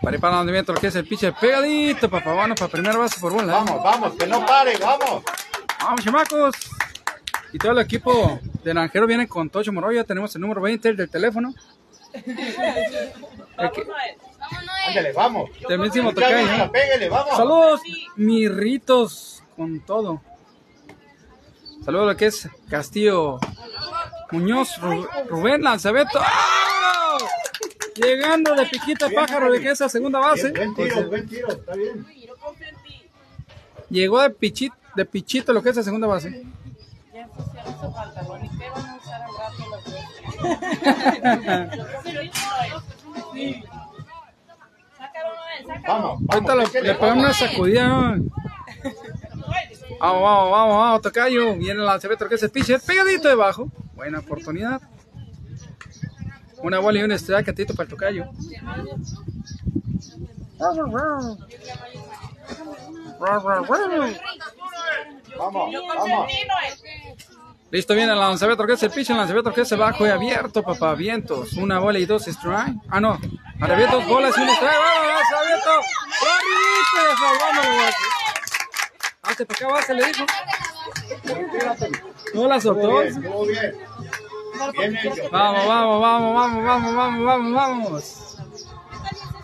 Para 0.03 0.17
ir 0.17 0.21
para 0.21 0.37
lanzamiento, 0.37 0.73
lo 0.73 0.81
que 0.81 0.87
es 0.89 0.95
el 0.97 1.07
pitcher 1.07 1.35
pegadito, 1.35 2.09
papá. 2.11 2.33
Bueno, 2.35 2.55
para 2.55 2.71
primera 2.71 2.97
base 2.97 3.19
por 3.21 3.33
bola. 3.33 3.53
Vamos, 3.55 3.83
vamos, 3.83 4.15
que 4.17 4.27
no 4.27 4.45
pare, 4.45 4.77
vamos. 4.79 5.25
Vamos, 5.81 6.05
chamacos. 6.05 6.55
Y 7.53 7.59
todo 7.59 7.73
el 7.73 7.79
equipo 7.79 8.39
de 8.63 8.75
Naranjero 8.75 9.07
viene 9.07 9.27
con 9.27 9.49
Tocho 9.49 9.73
Moroya. 9.73 10.05
Tenemos 10.05 10.35
el 10.35 10.43
número 10.43 10.61
20 10.61 10.89
el 10.91 10.97
del 10.97 11.09
teléfono. 11.11 11.55
El 13.59 13.71
que- 13.73 13.87
Ándale, 14.89 15.13
vamos. 15.13 15.51
Tremendísimo 15.67 16.11
Ya 16.11 16.15
tocayo. 16.15 16.37
venga, 16.37 16.71
pégale, 16.73 17.09
vamos. 17.09 17.37
Saludos, 17.37 17.81
mirritos, 18.17 19.43
con 19.57 19.81
todo. 19.81 20.21
Saludos 21.85 22.05
a 22.09 22.13
lo 22.13 22.17
que 22.17 22.27
es 22.27 22.49
Castillo 22.69 23.39
Muñoz, 24.33 24.79
Ru- 24.81 25.09
Rubén 25.29 25.63
Lanzabeto. 25.63 26.19
¡Ah! 26.21 27.19
Llegando 27.95 28.55
de 28.55 28.67
piquita 28.67 29.09
pájaro 29.09 29.51
de 29.53 29.61
que 29.61 29.71
esa 29.71 29.89
segunda 29.89 30.19
base. 30.19 30.51
Buen 30.53 30.75
tiro, 30.75 31.05
buen 31.09 31.29
tiro, 31.29 31.49
está 31.49 31.75
bien. 31.75 32.07
Llegó 33.89 34.21
de 34.21 34.31
pichito, 34.31 34.75
de 34.97 35.05
pichito 35.05 35.53
lo 35.53 35.63
que 35.63 35.71
es 35.71 35.77
la 35.77 35.83
segunda 35.83 36.07
base. 36.07 36.43
Ya 37.15 37.21
ensuciaron 37.23 37.81
su 37.81 37.95
pantalón. 37.95 38.45
¿Y 38.45 38.49
qué 38.59 38.69
van 38.71 38.87
a 38.91 38.97
usar 38.97 39.23
al 39.23 39.31
rato 39.37 39.71
los 39.71 39.85
dos? 39.85 40.05
Sácalo, 44.99 45.31
Vamos, 45.87 46.23
Ahorita 46.29 46.55
le 46.57 46.95
pegamos 46.95 47.25
una 47.25 47.33
sacudida. 47.33 47.89
Vamos, 49.99 50.23
vamos, 50.23 50.51
vamos, 50.51 50.77
vamos, 50.77 51.03
tocayo. 51.03 51.57
Viene 51.57 51.81
el 51.81 51.87
lanzamiento 51.87 52.29
que 52.29 52.35
es 52.35 52.43
el 52.43 52.51
pitcher, 52.51 52.81
pegadito 52.81 53.29
debajo. 53.29 53.69
Buena 53.95 54.19
oportunidad. 54.19 54.81
Una 56.59 56.79
bola 56.81 56.99
y 56.99 57.03
un 57.03 57.13
strike 57.13 57.49
atito 57.49 57.75
para 57.75 57.85
el 57.85 57.91
tocayo. 57.91 58.25
Vamos, 60.59 60.91
vamos. 65.31 66.33
Listo, 67.71 67.95
viene 67.95 68.13
el 68.13 68.19
lanzamiento 68.19 68.65
que 68.65 68.75
es 68.75 68.83
el 68.85 68.91
pitcher, 68.91 69.13
el 69.13 69.19
lanzamiento 69.19 69.53
que 69.53 69.63
es 69.63 69.73
el 69.73 69.79
bajo 69.79 70.07
y 70.07 70.11
abierto, 70.11 70.63
papá. 70.63 70.95
Vientos. 70.95 71.55
Una 71.55 71.79
bola 71.79 71.99
y 71.99 72.07
dos 72.07 72.27
strike. 72.29 72.77
Ah, 72.89 73.01
no. 73.01 73.19
Ahora 73.61 73.77
bien, 73.77 73.91
dos 73.91 74.07
bolas 74.07 74.37
y 74.39 74.41
un 74.41 74.49
strike. 74.49 74.73
Vamos, 74.73 75.09
lanzamiento. 75.09 75.71
Salvamos. 77.19 77.95
Hazte 79.23 79.47
para 79.47 79.79
acá, 79.79 79.93
le 79.95 80.07
dijo. 80.07 80.25
No 82.35 82.49
la 82.49 82.61
soltó. 82.61 83.03
Vamos, 85.33 85.67
vamos, 85.67 86.01
vamos, 86.01 86.35
vamos, 86.35 86.65
vamos, 86.65 86.95
vamos, 86.95 87.25
vamos, 87.25 87.53
vamos. 87.53 88.37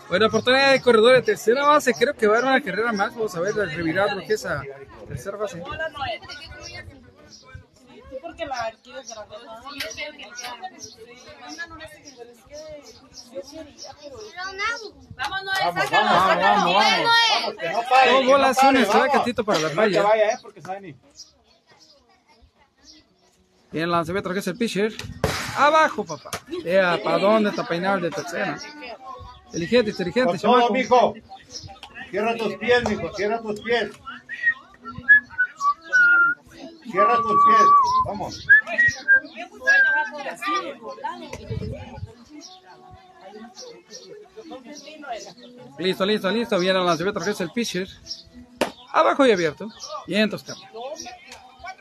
Buena 0.07 0.27
oportunidad 0.27 0.71
de 0.71 0.81
corredor 0.81 1.15
de 1.15 1.21
tercera 1.23 1.65
base. 1.65 1.93
Creo 1.93 2.13
que 2.13 2.27
va 2.27 2.35
a 2.35 2.37
haber 2.37 2.49
una 2.49 2.61
carrera 2.61 2.91
más. 2.93 3.13
Vamos 3.15 3.35
a 3.35 3.39
ver, 3.41 3.53
revirar 3.55 4.15
lo 4.15 4.21
que 4.25 4.33
es 4.33 4.45
a 4.45 4.61
tercera 5.07 5.37
base. 5.37 5.61
Sí, 8.33 8.39
porque 8.39 8.45
la. 8.45 8.73
Vamos, 15.15 15.43
sácalo, 15.83 16.09
vamos, 16.09 16.27
sácalo. 16.27 16.73
vamos, 16.73 16.73
vamos. 16.73 17.55
Que 17.59 17.69
no 17.69 17.81
pare. 17.89 18.11
Dos 18.11 18.25
bolas 18.25 18.57
un 18.63 18.77
atito 18.77 19.43
para 19.43 19.59
la 19.59 19.69
falla. 19.69 20.03
vaya, 20.03 20.31
eh, 20.31 20.37
porque 20.41 20.61
saben 20.61 20.83
ni. 20.83 20.95
Bien, 23.71 23.85
el 23.85 23.91
lanzamiento 23.91 24.31
que 24.33 24.39
es 24.39 24.47
el 24.47 24.57
pitcher. 24.57 24.93
Abajo, 25.57 26.03
papá. 26.03 26.31
Vea, 26.63 26.99
¿para 27.03 27.17
dónde 27.19 27.49
está 27.49 27.67
peinado 27.67 27.97
el 27.97 28.03
de 28.03 28.11
tercera? 28.11 28.57
Inteligente, 29.47 29.91
inteligente, 29.91 30.31
Con 30.31 30.39
todo, 30.39 30.53
chamaco. 30.55 30.73
mijo. 30.73 31.13
Cierra 32.09 32.35
tus 32.35 32.55
pies, 32.55 32.89
mijo, 32.89 33.13
cierra 33.15 33.41
tus 33.41 33.59
pies. 33.61 33.91
Cierra 36.93 37.15
tus 37.17 37.43
pies. 37.43 37.69
Vamos. 38.05 38.47
Listo, 45.79 46.05
listo, 46.05 46.29
listo. 46.29 46.59
Viene 46.59 46.79
el 46.79 46.85
lanzamiento 46.85 47.19
que 47.19 47.31
es 47.31 47.41
el 47.41 47.49
pitcher. 47.49 47.87
Abajo 48.91 49.25
y 49.25 49.31
abierto. 49.31 49.69
Bien, 50.05 50.29
Toscano. 50.29 50.61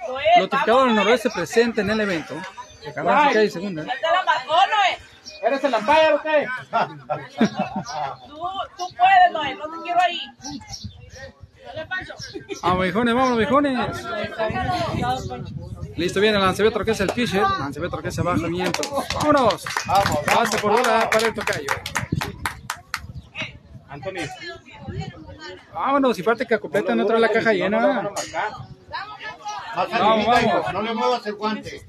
Noel, 0.09 0.25
Lo 0.39 0.49
tocado 0.49 0.87
del 0.87 0.95
noroeste 0.95 1.29
presente 1.29 1.83
en 1.83 1.91
el 1.91 2.01
evento. 2.01 2.35
De 2.35 3.39
hay 3.39 3.51
segunda. 3.51 3.85
Ya 3.85 3.93
te 3.93 4.01
la 4.01 4.25
marcó, 4.25 4.55
Noel. 4.55 4.99
¿Eres 5.43 5.65
el 5.65 5.75
umpire 5.75 6.13
o 6.15 6.23
qué? 6.23 6.47
Tú, 8.29 8.39
tú 8.79 8.97
puedes, 8.97 9.33
Noel. 9.33 9.59
No 9.59 9.71
te 9.77 9.83
quiero 9.83 10.01
ahí. 10.01 10.21
Vamos, 12.63 12.83
viejones, 12.83 13.15
vamos, 13.15 13.39
viejones. 13.39 13.79
Listo, 15.97 16.21
viene 16.21 16.37
el 16.39 16.43
lanzamiento 16.43 16.85
que 16.85 16.91
es 16.93 17.01
el 17.01 17.09
pitcher. 17.09 17.43
Lanzamiento 17.43 17.99
que 17.99 18.09
es 18.09 18.19
abajo, 18.19 18.49
viento. 18.49 18.81
Vámonos. 19.15 19.65
Vamos. 19.87 20.19
Base 20.27 20.59
por 20.59 20.73
bola 20.73 21.09
para 21.11 21.27
el 21.27 21.35
tocayo. 21.35 21.67
Anthony. 23.89 24.29
Vámonos, 25.73 26.19
y 26.19 26.23
parte 26.23 26.47
que 26.47 26.59
completa 26.59 26.95
no 26.95 27.07
trae 27.07 27.21
la 27.21 27.29
caja 27.29 27.53
llena. 27.53 28.11
Vamos, 29.75 30.27
vamos. 30.27 30.73
no 30.73 30.83
le 30.83 30.95
muevas 30.95 31.27
el 31.27 31.35
guante. 31.35 31.87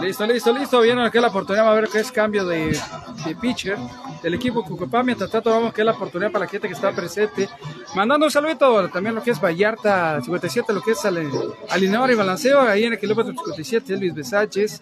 Listo, 0.00 0.26
listo, 0.26 0.52
listo. 0.52 0.80
Que 0.82 1.18
es 1.18 1.22
la 1.22 1.28
oportunidad. 1.28 1.64
Va 1.64 1.72
a 1.72 1.74
ver 1.74 1.88
que 1.88 2.00
es 2.00 2.10
cambio 2.10 2.44
de, 2.44 2.78
de 3.24 3.36
pitcher 3.36 3.76
del 4.22 4.34
equipo 4.34 4.64
Cucupá. 4.64 5.02
Mientras 5.02 5.30
tanto, 5.30 5.50
vamos 5.50 5.72
que 5.72 5.82
es 5.82 5.84
la 5.84 5.92
oportunidad 5.92 6.30
para 6.30 6.44
la 6.46 6.50
gente 6.50 6.68
que 6.68 6.74
está 6.74 6.92
presente. 6.92 7.48
Mandando 7.94 8.26
un 8.26 8.32
saludito 8.32 8.88
también 8.88 9.14
lo 9.14 9.22
que 9.22 9.32
es 9.32 9.40
Vallarta 9.40 10.20
57, 10.22 10.72
lo 10.72 10.80
que 10.80 10.92
es 10.92 11.04
alineador 11.04 12.10
y 12.10 12.14
balanceo. 12.14 12.60
Ahí 12.60 12.84
en 12.84 12.94
el 12.94 12.98
kilómetro 12.98 13.32
57, 13.32 13.94
Elvis 13.94 14.14
Besáchez. 14.14 14.80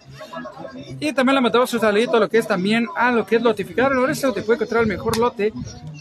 Y 0.99 1.13
también 1.13 1.35
le 1.35 1.41
mandamos 1.41 1.73
un 1.73 1.79
saludito 1.79 2.17
a 2.17 2.19
lo 2.19 2.29
que 2.29 2.37
es 2.37 2.47
también 2.47 2.87
a 2.95 3.11
lo 3.11 3.25
que 3.25 3.37
es 3.37 3.41
lotificar. 3.41 3.91
Ahora 3.93 4.11
eso 4.11 4.31
te 4.31 4.41
puede 4.41 4.57
encontrar 4.57 4.83
el 4.83 4.87
mejor 4.87 5.17
lote, 5.17 5.51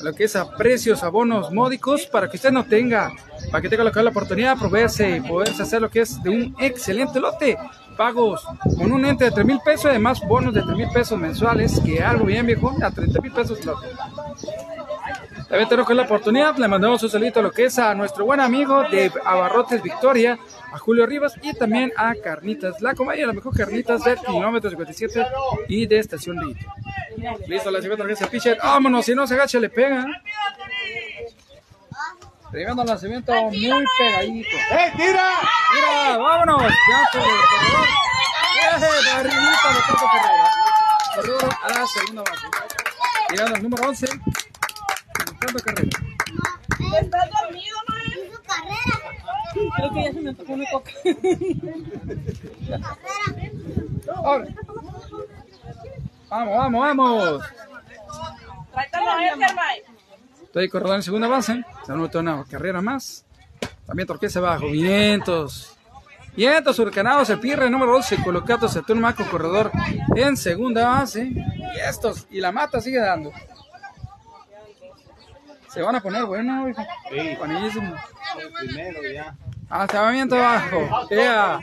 lo 0.02 0.14
que 0.14 0.24
es 0.24 0.36
a 0.36 0.56
precios, 0.56 1.02
abonos 1.02 1.50
módicos, 1.52 2.06
para 2.06 2.28
que 2.28 2.36
usted 2.36 2.52
no 2.52 2.64
tenga, 2.64 3.12
para 3.50 3.62
que 3.62 3.68
tenga 3.68 3.84
lo 3.84 3.90
la 3.90 4.10
oportunidad 4.10 4.54
de 4.54 4.60
proveerse 4.60 5.16
y 5.16 5.20
poderse 5.20 5.62
hacer 5.62 5.82
lo 5.82 5.90
que 5.90 6.00
es 6.00 6.22
de 6.22 6.30
un 6.30 6.56
excelente 6.58 6.99
lote 7.20 7.58
pagos 7.96 8.42
con 8.78 8.92
un 8.92 9.04
ente 9.04 9.24
de 9.24 9.30
3 9.30 9.46
mil 9.46 9.60
pesos, 9.64 9.86
además 9.86 10.20
bonos 10.26 10.54
de 10.54 10.62
3 10.62 10.76
mil 10.76 10.88
pesos 10.88 11.18
mensuales, 11.18 11.80
que 11.84 12.02
algo 12.02 12.24
bien 12.24 12.46
viejo, 12.46 12.74
a 12.82 12.90
30 12.90 13.20
mil 13.20 13.32
pesos. 13.32 13.64
loco. 13.64 13.82
También 15.48 15.68
tenemos 15.68 15.88
que 15.88 15.94
la 15.94 16.02
oportunidad, 16.04 16.56
le 16.58 16.68
mandamos 16.68 17.02
un 17.02 17.10
saludito 17.10 17.40
a 17.40 17.42
lo 17.42 17.50
que 17.50 17.64
es 17.64 17.78
a 17.78 17.92
nuestro 17.94 18.24
buen 18.24 18.38
amigo 18.38 18.84
de 18.84 19.10
Abarrotes 19.24 19.82
Victoria, 19.82 20.38
a 20.72 20.78
Julio 20.78 21.06
Rivas 21.06 21.34
y 21.42 21.52
también 21.54 21.92
a 21.96 22.14
Carnitas, 22.14 22.80
la 22.80 22.94
comedia, 22.94 23.26
la 23.26 23.32
mejor 23.32 23.56
Carnitas 23.56 24.04
del 24.04 24.16
kilómetro 24.18 24.70
57 24.70 25.26
y 25.66 25.86
de 25.86 25.98
Estación 25.98 26.36
Lito. 26.36 26.66
Listo, 27.48 27.70
la 27.70 27.82
segunda 27.82 28.04
vez 28.04 28.20
el 28.20 28.28
pitcher, 28.28 28.58
vámonos, 28.62 29.04
si 29.04 29.14
no 29.14 29.26
se 29.26 29.34
agacha 29.34 29.58
le 29.58 29.68
pega. 29.68 30.06
Tremendo 32.50 32.84
lanzamiento 32.84 33.32
muy 33.32 33.84
pegadito. 33.98 34.56
¡Eh, 34.72 34.92
tira! 34.96 35.24
Mira, 35.74 36.18
vámonos. 36.18 36.62
Ya 36.62 37.08
sobre 37.12 37.24
el 37.24 37.40
corredor. 37.50 37.88
Barrilita 39.14 39.68
de 39.68 39.80
Tato 39.86 40.06
Carrera. 40.12 40.50
Corredor 41.14 41.50
a 41.62 41.68
la 41.68 41.86
segunda 41.86 42.22
base. 42.22 42.46
Tirando 43.28 43.56
el 43.56 43.62
número 43.62 43.88
11. 43.88 44.06
Tato 45.40 45.58
Carrera. 45.64 45.98
¿Estás 47.00 47.30
dormido, 47.30 47.76
man? 47.88 48.00
Creo 49.76 49.92
que 49.92 50.02
ya 50.02 50.12
se 50.12 50.20
me 50.20 50.34
tocó 50.34 50.52
una 50.52 50.70
coca. 50.70 50.90
Ahora. 54.24 54.46
Vamos, 56.30 56.56
vamos, 56.56 56.80
vamos. 56.80 57.42
Tráetelo 58.72 59.10
a 59.10 59.16
Mike. 59.16 59.84
Estoy 60.42 60.68
corredor 60.68 60.96
en 60.96 61.02
segunda 61.04 61.28
base. 61.28 61.64
Se 61.90 61.94
anota 61.94 62.20
una 62.20 62.44
carrera 62.44 62.80
más. 62.80 63.24
También 63.84 64.06
torqueza 64.06 64.38
abajo. 64.38 64.70
Vientos. 64.70 65.76
Vientos 66.36 66.78
huracanados. 66.78 67.28
El 67.30 67.40
pirre 67.40 67.68
número 67.68 67.90
12. 67.94 68.22
Colocado 68.22 68.68
Saturno 68.68 69.02
Maco, 69.02 69.24
corredor 69.28 69.72
en 70.14 70.36
segunda 70.36 70.88
base. 70.88 71.24
Y 71.24 71.80
estos. 71.84 72.28
Y 72.30 72.40
la 72.40 72.52
mata 72.52 72.80
sigue 72.80 73.00
dando. 73.00 73.32
Se 75.68 75.82
van 75.82 75.96
a 75.96 76.00
poner 76.00 76.26
bueno, 76.26 76.68
hijo. 76.68 76.80
Sí. 77.10 77.34
Buenísimo. 77.36 77.96
Primero 78.60 79.00
ya. 79.12 79.34
Acabamiento 79.68 80.36
abajo. 80.36 81.08
Ya. 81.10 81.58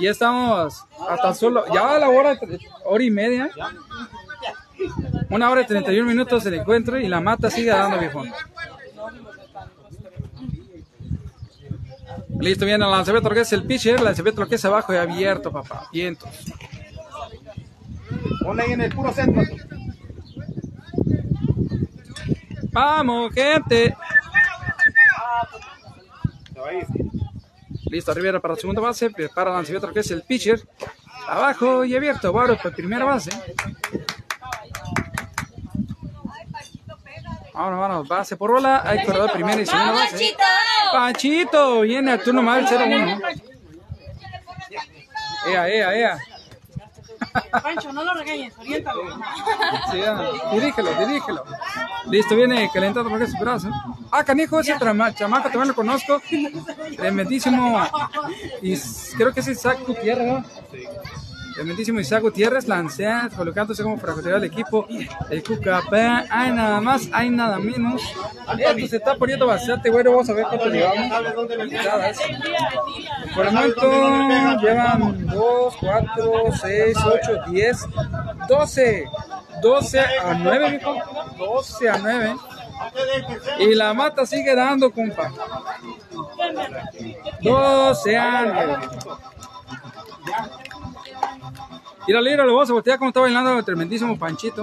Y 0.00 0.08
estamos 0.08 0.84
hasta 1.08 1.32
solo. 1.32 1.64
Ya 1.72 1.82
va 1.82 1.98
la 2.00 2.08
hora, 2.08 2.36
hora 2.84 3.04
y 3.04 3.10
media. 3.12 3.48
Una 5.30 5.48
hora 5.48 5.60
y 5.60 5.66
31 5.66 6.08
minutos 6.08 6.44
el 6.44 6.54
encuentro 6.54 6.98
y 6.98 7.06
la 7.06 7.20
mata 7.20 7.48
sigue 7.50 7.70
dando, 7.70 8.00
viejo. 8.00 8.24
Listo, 12.40 12.64
viene 12.64 12.84
el 12.84 12.90
lanzamiento 12.90 13.30
que 13.30 13.40
es 13.40 13.52
el 13.52 13.64
pitcher, 13.64 13.96
el 13.96 14.04
lanzamiento 14.04 14.46
que 14.46 14.54
es 14.54 14.64
abajo 14.64 14.94
y 14.94 14.96
abierto, 14.96 15.50
papá. 15.50 15.88
Vientos. 15.92 16.30
Ponle 18.42 18.62
ahí 18.62 18.72
en 18.72 18.80
el 18.82 18.94
puro 18.94 19.12
centro. 19.12 19.42
Vamos, 22.72 23.34
gente. 23.34 23.96
Listo, 27.90 28.14
Rivera 28.14 28.40
para 28.40 28.54
la 28.54 28.60
segunda 28.60 28.82
base, 28.82 29.10
prepara 29.10 29.50
el 29.50 29.56
lanzamiento 29.56 29.92
que 29.92 30.00
es 30.00 30.10
el 30.10 30.22
pitcher. 30.22 30.60
Abajo 31.26 31.84
y 31.84 31.96
abierto, 31.96 32.32
Baro 32.32 32.56
para 32.56 32.74
primera 32.74 33.04
base. 33.04 33.30
Vámonos, 37.58 37.80
vámonos, 37.80 38.08
base 38.08 38.36
por 38.36 38.52
bola. 38.52 38.82
Hay 38.86 39.04
corredor 39.04 39.32
primera 39.32 39.60
y 39.60 39.66
segunda 39.66 39.90
base. 39.92 40.36
Panchito, 40.92 41.80
viene 41.80 42.12
a 42.12 42.22
turno 42.22 42.40
mal 42.40 42.64
0-1. 42.64 43.20
Ea, 45.48 45.68
ea, 45.68 45.94
ea. 45.96 46.18
Pancho, 47.60 47.92
no 47.92 48.04
lo 48.04 48.14
regañes, 48.14 48.56
oriéntalo. 48.58 49.02
Sí. 49.90 50.00
Dirígelo, 50.52 50.94
dirígelo. 51.04 51.44
Listo, 52.06 52.36
viene 52.36 52.70
calentando 52.72 53.10
porque 53.10 53.26
su 53.26 53.36
brazo. 53.38 53.70
Ah, 54.12 54.22
canijo, 54.22 54.60
ese 54.60 54.76
trama- 54.76 55.12
chamaco 55.12 55.48
también 55.48 55.68
lo 55.68 55.74
conozco. 55.74 56.22
Tremendísimo. 56.96 57.84
Y 58.62 58.76
creo 59.16 59.34
que 59.34 59.40
es 59.40 59.48
Isaac 59.48 59.80
Gutiérrez, 59.84 60.26
¿no? 60.32 60.44
Tremendísimo 61.58 61.98
Isaac 61.98 62.22
Gutiérrez, 62.22 62.68
lancea, 62.68 63.28
colocándose 63.36 63.82
como 63.82 63.98
francotirador 63.98 64.42
del 64.42 64.52
equipo. 64.52 64.86
El 65.28 65.42
Cucapá, 65.42 66.24
hay 66.30 66.52
nada 66.52 66.80
más, 66.80 67.08
hay 67.12 67.30
nada 67.30 67.58
menos. 67.58 68.00
Esto 68.56 68.86
se 68.86 68.96
está 68.98 69.16
poniendo 69.16 69.44
bastante 69.44 69.90
bueno, 69.90 70.12
vamos 70.12 70.30
a 70.30 70.34
ver 70.34 70.46
cuánto 70.46 70.68
llevamos. 70.68 71.12
Por 73.34 73.46
el 73.48 73.52
momento 73.52 74.60
llevan 74.60 75.26
2, 75.26 75.76
4, 75.80 76.32
6, 76.62 76.96
8, 77.04 77.42
10, 77.50 77.76
12. 78.48 79.08
12 79.60 79.98
a 79.98 80.34
9, 80.34 80.70
mijo. 80.70 80.94
12 81.38 81.88
a 81.88 81.98
9. 81.98 82.36
Y 83.58 83.74
la 83.74 83.92
mata 83.94 84.24
sigue 84.24 84.54
dando, 84.54 84.92
compa. 84.92 85.32
12 87.42 88.16
a 88.16 88.42
9. 88.44 88.76
Mira, 92.06 92.20
mira, 92.22 92.44
lo 92.44 92.54
vamos 92.54 92.70
a 92.70 92.72
voltear 92.72 92.98
como 92.98 93.08
está 93.10 93.20
bailando 93.20 93.58
el 93.58 93.64
tremendísimo 93.64 94.18
Panchito. 94.18 94.62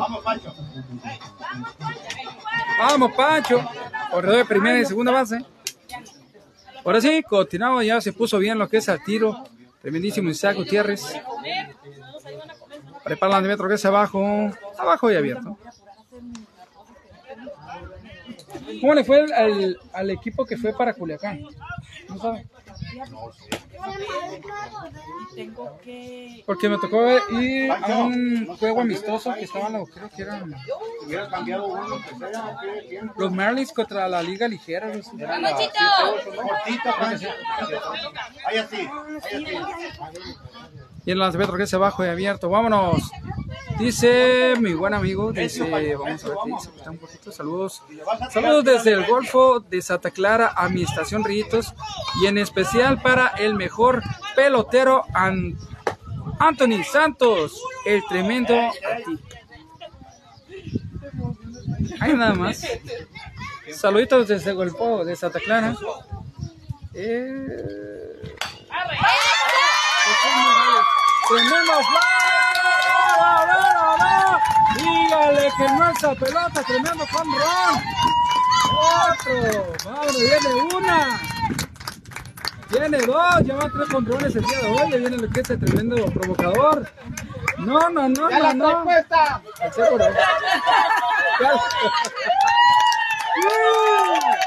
Vamos, 2.79 3.11
Pancho. 3.13 3.63
Corredor 4.11 4.37
de 4.37 4.45
primera 4.45 4.79
y 4.79 4.85
segunda 4.85 5.11
base. 5.11 5.43
Ahora 6.83 7.01
sí, 7.01 7.23
continuamos, 7.27 7.85
ya 7.85 7.99
se 8.01 8.13
puso 8.13 8.37
bien 8.39 8.57
lo 8.59 8.67
que 8.67 8.77
es 8.77 8.89
al 8.89 9.03
tiro. 9.03 9.43
Tremendísimo 9.81 10.29
Isaac 10.29 10.55
Gutiérrez. 10.57 11.03
Prepara 13.03 13.37
el 13.37 13.45
metro 13.45 13.67
que 13.67 13.75
es 13.75 13.85
abajo. 13.85 14.51
Abajo 14.79 15.11
y 15.11 15.15
abierto. 15.15 15.57
¿Cómo 18.81 18.93
le 18.95 19.03
fue 19.03 19.21
al, 19.21 19.33
al- 19.33 19.79
al 19.93 20.09
equipo 20.11 20.45
que 20.45 20.57
fue 20.57 20.73
para 20.73 20.93
Culiacán? 20.93 21.41
¿No 22.09 22.17
sabe? 22.17 22.47
Tengo 25.35 25.77
que. 25.83 26.43
Porque 26.45 26.69
me 26.69 26.77
tocó 26.77 27.07
ir 27.39 27.71
a 27.71 27.97
un 27.97 28.47
juego 28.57 28.81
amistoso 28.81 29.33
que 29.33 29.43
estaban, 29.45 29.73
los- 29.73 29.89
creo 29.89 30.09
que 30.09 30.21
eran 30.21 30.55
los 33.17 33.31
Marlins 33.31 33.71
contra 33.73 34.07
la 34.07 34.21
Liga 34.21 34.47
Ligera. 34.47 34.87
no 34.87 35.03
sé. 35.03 35.09
Cortito, 35.11 36.89
Pancho. 36.99 37.27
Ahí 38.47 38.57
así, 38.57 38.77
ahí 38.77 39.17
así. 39.17 39.57
Y 41.05 41.11
el 41.11 41.19
lanzamiento 41.19 41.55
que 41.55 41.63
es 41.63 41.73
abajo 41.73 42.03
y 42.03 42.07
abierto. 42.07 42.49
Vámonos. 42.49 43.11
Dice 43.77 44.53
mi 44.59 44.73
buen 44.73 44.93
amigo, 44.93 45.33
dice, 45.33 45.59
vamos 45.69 46.23
a 46.23 46.29
ver 46.29 46.37
dice, 46.53 46.69
está 46.77 46.91
un 46.91 46.97
poquito, 46.97 47.31
saludos. 47.31 47.83
Saludos 48.31 48.63
desde 48.63 48.93
el 48.93 49.05
Golfo 49.05 49.59
de 49.59 49.81
Santa 49.81 50.11
Clara 50.11 50.53
a 50.55 50.69
mi 50.69 50.83
estación 50.83 51.25
Rillitos 51.25 51.73
y 52.21 52.27
en 52.27 52.37
especial 52.37 53.01
para 53.01 53.27
el 53.37 53.53
mejor 53.53 54.01
pelotero 54.33 55.03
An- 55.13 55.57
Anthony 56.39 56.83
Santos, 56.89 57.61
el 57.85 58.01
tremendo 58.07 58.55
a 58.55 58.71
ti. 59.05 59.19
Hay 61.99 62.13
nada 62.13 62.33
más. 62.33 62.65
Saluditos 63.73 64.27
desde 64.29 64.51
el 64.51 64.55
Golfo 64.55 65.03
de 65.03 65.15
Santa 65.17 65.39
Clara. 65.41 65.75
Eh... 66.93 67.45
¡Tremendo 71.27 71.73
fly! 71.73 73.17
¡No, 73.17 73.45
no, 73.47 73.97
no! 73.97 74.39
Dígale 74.75 75.51
que 75.57 75.65
no 75.69 75.89
esa 75.89 76.13
pelota, 76.15 76.61
tremendo 76.63 77.05
ron. 77.13 77.27
Otro, 78.77 79.35
vamos, 79.85 80.17
viene 80.17 80.49
una. 80.75 81.19
Viene 82.69 82.97
dos, 83.05 83.41
ya 83.43 83.55
van 83.55 83.71
tres 83.71 83.89
controles 83.89 84.35
el 84.35 84.43
día 84.45 84.59
de 84.59 84.67
hoy. 84.67 84.91
Ya 84.91 84.97
viene 84.97 85.17
lo 85.17 85.29
que 85.29 85.39
es 85.39 85.49
el 85.49 85.59
tremendo 85.59 86.05
provocador. 86.11 86.91
No, 87.57 87.89
no, 87.89 88.09
no, 88.09 88.29
¡Ya 88.29 88.37
no, 88.37 88.43
la 88.43 88.53
no. 88.53 88.83
puesta! 88.83 89.41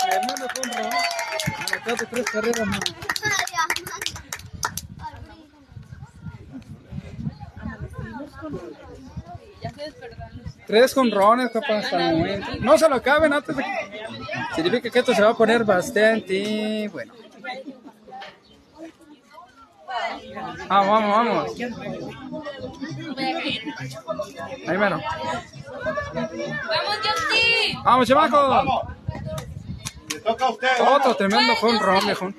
Tremendo. 0.05 0.47
Anotaste 1.59 2.07
tres 2.07 2.27
carreras 2.31 2.67
más. 2.67 2.81
Tres 10.67 10.95
conrones, 10.95 11.51
capaz, 11.51 11.79
hasta 11.79 12.11
el 12.11 12.17
momento. 12.17 12.49
No 12.61 12.79
se 12.79 12.89
lo 12.89 12.97
acaben 12.97 13.33
antes 13.33 13.57
de 13.57 13.63
que... 13.63 13.69
Significa 14.55 14.91
que 14.91 14.99
esto 14.99 15.15
se 15.15 15.23
va 15.23 15.31
a 15.31 15.35
poner 15.35 15.65
bastante 15.65 16.89
bueno. 16.93 17.15
Vamos, 20.69 20.89
vamos, 20.89 21.17
vamos. 21.17 21.51
Ahí 24.67 24.77
bueno. 24.77 25.01
¡Vamos, 26.15 26.97
Justin! 27.03 27.83
Vamos, 27.83 28.09
chamaco. 28.09 28.49
Vamos. 28.49 28.83
Le 30.13 30.21
toca 30.21 30.45
a 30.45 30.51
usted. 30.51 30.69
Otro 30.81 31.15
tremendo 31.17 31.55
jonrón, 31.57 32.05
viejón. 32.05 32.37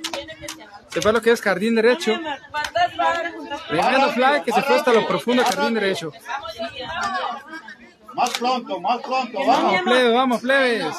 Se 0.90 1.02
fue 1.02 1.14
lo 1.14 1.22
que 1.22 1.32
es 1.32 1.42
jardín 1.42 1.76
derecho. 1.76 2.14
¿Cuántas 2.52 2.98
van 2.98 3.26
a 3.26 3.32
juntar 3.32 3.60
Tremendo 3.68 4.10
fly 4.12 4.42
que 4.44 4.52
se 4.52 4.62
fue 4.64 4.76
hasta 4.76 4.94
lo 4.94 5.08
profundo 5.08 5.44
del 5.44 5.52
jardín 5.54 5.74
derecho. 5.76 6.12
Más 8.14 8.30
pronto, 8.32 8.82
más 8.82 9.02
pronto, 9.02 9.40
Vamos, 9.46 9.82
plebe, 9.84 10.12
vamos, 10.12 10.42
plebes. 10.42 10.96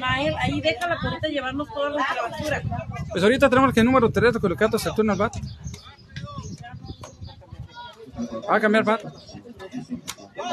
Mael, 0.00 0.34
ahí 0.38 0.60
déjala 0.60 0.96
por 0.96 1.10
ahorita 1.10 1.28
llevarnos 1.28 1.68
toda 1.68 1.90
nuestra 1.90 2.22
basura. 2.22 2.62
Pues 3.10 3.22
ahorita 3.22 3.48
tenemos 3.48 3.72
que 3.74 3.80
el 3.80 3.86
número 3.86 4.10
3 4.10 4.38
colocando 4.38 4.78
Saturno 4.78 5.12
al 5.12 5.18
bat. 5.18 5.34
Va 8.48 8.56
a 8.56 8.60
cambiar 8.60 8.84
bat. 8.84 9.02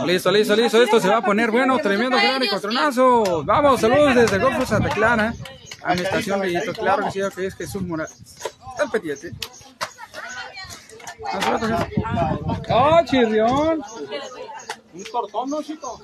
Listo, 0.05 0.31
listo, 0.31 0.55
listo. 0.55 0.81
Esto 0.81 0.99
se 0.99 1.09
va 1.09 1.17
a 1.17 1.21
poner 1.21 1.51
bueno. 1.51 1.77
Tremendo 1.77 2.17
gran 2.17 2.41
encontronazo. 2.41 3.43
Vamos, 3.43 3.79
saludos 3.79 4.15
desde 4.15 4.37
Golfo 4.39 4.65
Santa 4.65 4.89
Clara. 4.89 5.33
A 5.83 5.95
mi 5.95 6.01
estación 6.01 6.39
Bellito. 6.39 6.73
Claro 6.73 7.05
que 7.05 7.11
sí, 7.11 7.19
que 7.35 7.47
es 7.47 7.55
Jesús 7.55 7.81
Morales. 7.81 8.15
Está 8.71 8.83
el 8.83 8.91
pendiente. 8.91 9.31
¡Oh, 12.69 12.99
chirrión! 13.05 13.81
Un 14.93 15.03
tortón, 15.05 15.49
¿no, 15.49 15.63
chico? 15.63 16.01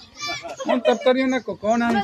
Un 0.65 0.81
tortón 0.81 1.17
y 1.17 1.21
una 1.21 1.43
cocona. 1.43 2.03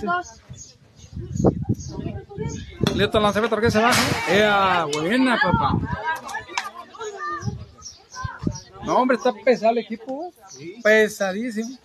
Listo, 2.96 3.20
lanzamiento 3.20 3.60
que 3.60 3.72
se 3.72 3.80
baja. 3.80 4.32
¡Ea, 4.32 4.86
buena, 4.86 5.40
papá! 5.42 5.78
No, 8.84 8.98
hombre, 8.98 9.18
está 9.18 9.34
pesado 9.34 9.72
el 9.72 9.80
equipo. 9.80 10.32
Pesadísimo. 10.84 11.78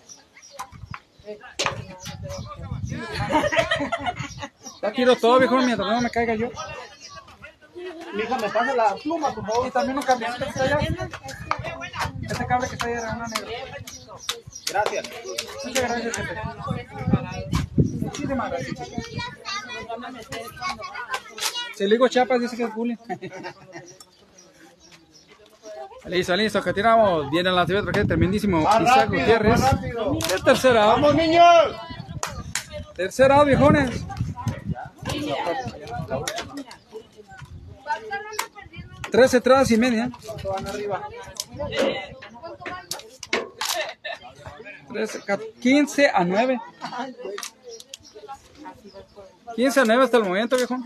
Ya 4.83 4.93
tiro 4.93 5.17
todo, 5.17 5.39
viejo, 5.39 5.57
mientras 5.59 5.89
no 5.89 6.01
me 6.01 6.11
caiga 6.11 6.35
yo. 6.35 6.51
Mija, 8.15 8.39
me 8.39 8.49
pasa 8.49 8.75
la 8.75 8.95
pluma, 8.97 9.35
por 9.35 9.47
favor. 9.47 9.67
Y 9.67 9.71
también 9.71 9.99
un 9.99 10.05
cable 10.05 10.27
que 10.39 10.45
está 10.45 10.63
allá. 10.65 10.79
Este 12.23 12.47
cable 12.47 12.69
que 12.69 12.75
está 12.75 12.87
allá 12.87 12.99
era 12.99 13.13
una 13.15 13.27
negra. 13.29 13.51
Gracias. 14.69 15.11
Muchas 15.65 15.85
gracias, 15.85 16.17
jefe. 16.17 16.35
Muchísimas 18.01 18.51
gracias. 18.51 18.89
Si 21.75 21.85
le 21.85 21.91
digo 21.91 22.09
chapas, 22.09 22.41
dice 22.41 22.57
que 22.57 22.65
es 22.65 22.75
bullying. 22.75 22.97
listo, 26.07 26.37
listo, 26.37 26.63
que 26.63 26.73
tiramos. 26.73 27.31
Viene 27.31 27.51
la 27.53 27.67
ciudad, 27.67 27.85
que 27.85 28.05
tremendísimo. 28.05 28.63
Más 28.63 28.83
Isaac 28.83 28.97
rápido, 28.97 29.21
Gutiérrez. 29.21 29.61
más 29.61 29.73
rápido. 29.73 30.19
El 30.35 30.45
tercer 30.45 30.77
out. 30.77 30.95
¡Vamos, 30.95 31.15
niños! 31.15 31.45
Tercer 32.95 33.31
out, 33.31 33.47
viejones. 33.47 34.05
Tres 39.11 39.35
entradas 39.35 39.71
y 39.71 39.77
media. 39.79 40.11
Ca- 45.27 45.39
15 45.61 46.11
a 46.13 46.25
9. 46.25 46.61
15 49.57 49.81
a 49.81 49.85
9 49.85 50.05
hasta 50.05 50.17
el 50.19 50.25
momento, 50.25 50.57
viejo. 50.57 50.77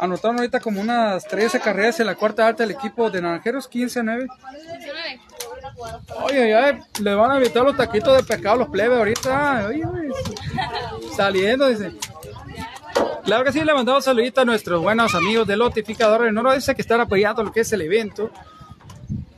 Anotaron 0.00 0.36
ahorita 0.36 0.60
como 0.60 0.80
unas 0.80 1.26
13 1.26 1.58
carreras 1.58 1.98
en 1.98 2.06
la 2.06 2.14
cuarta 2.14 2.46
alta 2.46 2.62
del 2.62 2.70
equipo 2.76 3.10
de 3.10 3.20
Naranjeros, 3.20 3.66
15 3.66 3.98
a 3.98 4.02
9. 4.04 4.26
Oye, 6.22 6.54
ay, 6.54 6.78
le 7.00 7.14
van 7.14 7.32
a 7.32 7.36
evitar 7.38 7.64
los 7.64 7.76
taquitos 7.76 8.16
de 8.16 8.22
pescado 8.22 8.54
a 8.54 8.58
los 8.58 8.68
plebes 8.68 8.96
ahorita. 8.98 9.66
Oye, 9.68 9.84
oye, 9.84 10.08
saliendo, 11.16 11.66
dice. 11.68 11.92
Claro 13.24 13.44
que 13.44 13.52
sí, 13.52 13.62
le 13.62 13.74
mandamos 13.74 14.04
saludito 14.04 14.40
a 14.40 14.44
nuestros 14.44 14.82
buenos 14.82 15.14
amigos 15.14 15.46
del 15.46 15.58
Lotificador 15.58 16.22
del 16.22 16.34
Noroeste 16.34 16.74
que 16.74 16.82
están 16.82 17.00
apoyando 17.00 17.42
lo 17.42 17.52
que 17.52 17.60
es 17.60 17.72
el 17.72 17.82
evento. 17.82 18.30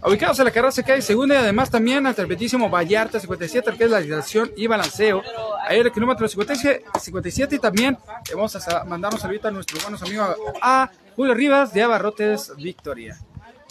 Ubicados 0.02 0.38
en 0.38 0.46
la 0.46 0.50
carrera 0.50 0.72
se 0.72 0.82
cae 0.82 1.02
segunda 1.02 1.34
y 1.34 1.38
además 1.38 1.70
también 1.70 2.06
al 2.06 2.14
trepetísimo 2.14 2.70
Vallarta 2.70 3.20
57, 3.20 3.72
que 3.76 3.84
es 3.84 3.90
la 3.90 4.00
dirección 4.00 4.50
y 4.56 4.66
balanceo. 4.66 5.22
Ahí 5.66 5.78
el 5.78 5.92
kilómetro 5.92 6.26
57, 6.26 6.84
57 6.98 7.56
y 7.56 7.58
también 7.58 7.98
vamos 8.34 8.56
a 8.56 8.84
mandar 8.84 9.12
un 9.12 9.20
saludito 9.20 9.48
a 9.48 9.50
nuestros 9.50 9.82
buenos 9.82 10.02
amigos 10.02 10.36
a 10.62 10.90
Julio 11.16 11.34
Rivas 11.34 11.74
de 11.74 11.82
Abarrotes 11.82 12.52
Victoria. 12.56 13.18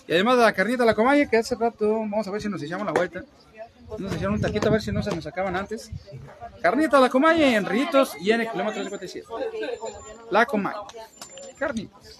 Y 0.08 0.14
además 0.14 0.38
de 0.38 0.44
la 0.44 0.54
carnita 0.54 0.84
de 0.84 0.88
la 0.88 0.96
Comaya, 0.96 1.30
que 1.30 1.38
hace 1.38 1.56
rato, 1.56 1.88
vamos 2.00 2.28
a 2.28 2.32
ver 2.32 2.42
si 2.42 2.50
nos 2.50 2.62
echamos 2.62 2.86
la 2.86 2.94
vuelta. 2.94 3.24
Nos 3.98 4.14
echaron 4.14 4.36
un 4.36 4.42
taquito 4.42 4.68
a 4.68 4.72
ver 4.72 4.82
si 4.82 4.92
no 4.92 5.02
se 5.02 5.16
nos 5.16 5.26
acaban 5.26 5.56
antes. 5.56 5.92
Carnita 6.62 7.00
la 7.00 7.10
Comaya 7.10 7.58
en 7.58 7.66
Ritos 7.66 8.16
y 8.20 8.32
en 8.32 8.42
el 8.42 8.50
kilómetro 8.50 8.82
57. 8.82 9.28
La 10.32 10.46
Comaya. 10.46 10.82
Carnitas. 11.58 12.20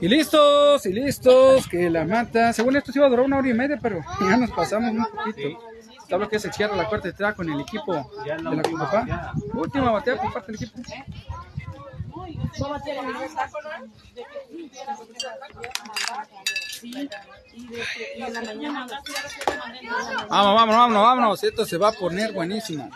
Y 0.00 0.08
listos, 0.08 0.84
y 0.86 0.92
listos, 0.92 1.66
que 1.68 1.88
la 1.88 2.04
mata. 2.04 2.52
Según 2.52 2.76
esto 2.76 2.92
se 2.92 2.98
iba 2.98 3.06
a 3.06 3.10
durar 3.10 3.24
una 3.24 3.38
hora 3.38 3.48
y 3.48 3.54
media, 3.54 3.78
pero 3.80 4.00
ya 4.20 4.36
nos 4.36 4.50
pasamos 4.50 4.90
un 4.90 5.04
poquito. 5.04 5.58
Lo 6.08 6.28
que 6.28 6.38
se 6.38 6.52
cierra 6.52 6.76
la 6.76 6.88
cuarta 6.88 7.08
entrada 7.08 7.34
con 7.34 7.50
el 7.50 7.60
equipo 7.60 7.92
de 8.24 8.56
la 8.56 8.62
Copapá. 8.62 9.32
Última 9.54 9.90
batea 9.90 10.20
por 10.20 10.32
parte 10.32 10.52
del 10.52 10.62
equipo. 10.62 10.80
Vamos, 20.28 20.54
vámonos, 20.54 20.76
vámonos, 20.76 21.02
vámonos. 21.02 21.44
Esto 21.44 21.64
se 21.64 21.76
va 21.78 21.88
a 21.88 21.92
poner 21.92 22.32
buenísimo. 22.32 22.90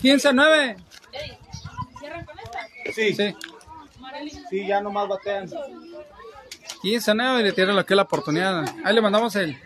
¿15 0.00 0.26
a 0.28 0.32
9? 0.32 0.76
Sí, 2.94 3.14
Sí. 3.14 3.36
sí, 4.50 4.66
ya 4.66 4.80
nomás 4.80 5.08
batean. 5.08 5.48
15 6.82 7.10
a 7.10 7.14
9 7.14 7.40
y 7.40 7.42
le 7.44 7.52
tiene 7.52 7.72
lo 7.72 7.84
que 7.84 7.94
es 7.94 7.96
la 7.96 8.02
oportunidad. 8.02 8.64
Ahí 8.84 8.94
le 8.94 9.00
mandamos 9.00 9.34
el, 9.36 9.56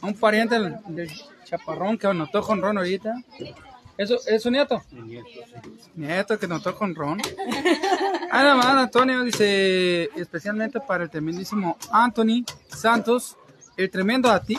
a 0.00 0.06
un 0.06 0.14
pariente 0.14 0.58
del 0.58 1.10
chaparrón 1.56 1.98
que 1.98 2.06
anotó 2.06 2.42
con 2.42 2.60
Ron 2.60 2.78
ahorita. 2.78 3.14
¿Eso, 3.96 4.18
¿Es 4.26 4.42
su 4.42 4.50
nieto? 4.50 4.82
Nieto 5.94 6.38
que 6.38 6.46
anotó 6.46 6.74
con 6.74 6.94
Ron. 6.94 7.20
Ahí 8.30 8.42
nada 8.42 8.54
más, 8.56 8.66
Antonio 8.66 9.22
dice, 9.22 10.10
especialmente 10.16 10.80
para 10.80 11.04
el 11.04 11.10
tremendísimo 11.10 11.78
Anthony 11.92 12.44
Santos, 12.68 13.36
el 13.76 13.90
tremendo 13.90 14.30
a 14.30 14.40
ti. 14.40 14.58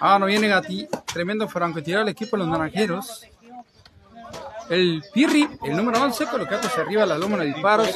Ah, 0.00 0.18
no 0.18 0.26
viene 0.26 0.48
Gati, 0.48 0.88
tremendo 1.12 1.48
francotirador 1.48 2.04
al 2.04 2.08
equipo 2.10 2.36
de 2.36 2.44
los 2.44 2.48
naranjeros. 2.48 3.26
El 4.70 5.04
Pirri, 5.12 5.46
el 5.64 5.76
número 5.76 6.02
11, 6.02 6.26
colocándose 6.26 6.80
arriba 6.80 7.04
la 7.04 7.18
loma 7.18 7.36
de 7.36 7.46
disparos. 7.46 7.90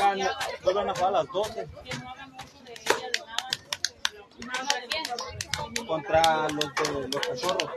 Vuelven 0.63 0.91
a 0.91 0.95
jugar 0.95 1.09
a 1.09 1.11
las 1.23 1.27
12 1.29 1.67
contra 5.89 6.47
los 6.51 6.75
de 6.75 7.09
los 7.09 7.27
cachorros. 7.27 7.71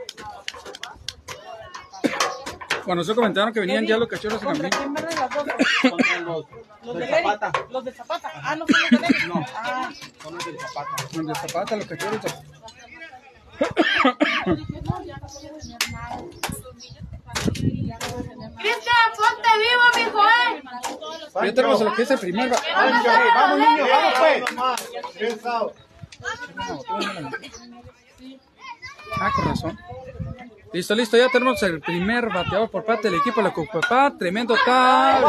Cuando 2.84 3.04
se 3.04 3.14
comentaron 3.14 3.52
que 3.52 3.60
venían 3.60 3.86
ya 3.86 3.96
los 3.96 4.08
cachorros 4.08 4.42
en 4.42 4.48
¿Contra 4.48 4.70
camino. 4.70 4.94
quién 4.94 5.06
van 5.06 5.14
las 5.16 5.30
dos? 5.34 5.90
Contra 5.90 6.20
los, 6.20 6.44
Los 6.82 6.96
de. 6.96 7.06
Zapata. 7.08 7.52
Los 7.70 7.84
de 7.84 7.92
Zapata. 7.92 8.30
Ah, 8.34 8.56
no 8.56 8.66
son 8.66 8.76
los 8.90 9.00
de 9.00 9.08
Lery. 9.08 9.26
No. 9.28 9.46
Ah, 9.54 9.90
Son 10.22 10.34
los 10.34 10.44
del 10.44 10.58
Zapata. 10.60 10.96
Donde 11.12 11.34
Zapata, 11.34 11.76
los 11.76 11.86
cachorros. 11.86 12.20
Cristian, 17.72 19.08
ponte 19.16 19.50
vivo, 19.58 19.86
mijo, 19.96 20.20
eh. 20.26 21.46
Ya 21.46 21.54
tenemos 21.54 21.80
lo 21.80 21.92
que 21.94 22.02
es 22.02 22.10
el 22.10 22.18
primer. 22.18 22.50
vamos, 22.50 23.58
niños, 23.58 23.88
vamos, 23.90 24.14
pues. 25.18 25.46
Out. 25.46 25.72
Ah, 29.20 29.30
con 29.34 29.44
razón. 29.46 29.78
Listo, 30.72 30.94
listo, 30.94 31.16
ya 31.18 31.28
tenemos 31.28 31.62
el 31.62 31.80
primer 31.80 32.28
bateador 32.30 32.70
por 32.70 32.84
parte 32.84 33.10
del 33.10 33.20
equipo 33.20 33.36
de 33.42 33.48
la 33.48 33.54
Cupapá. 33.54 34.12
Tremendo 34.18 34.54
tal. 34.64 35.24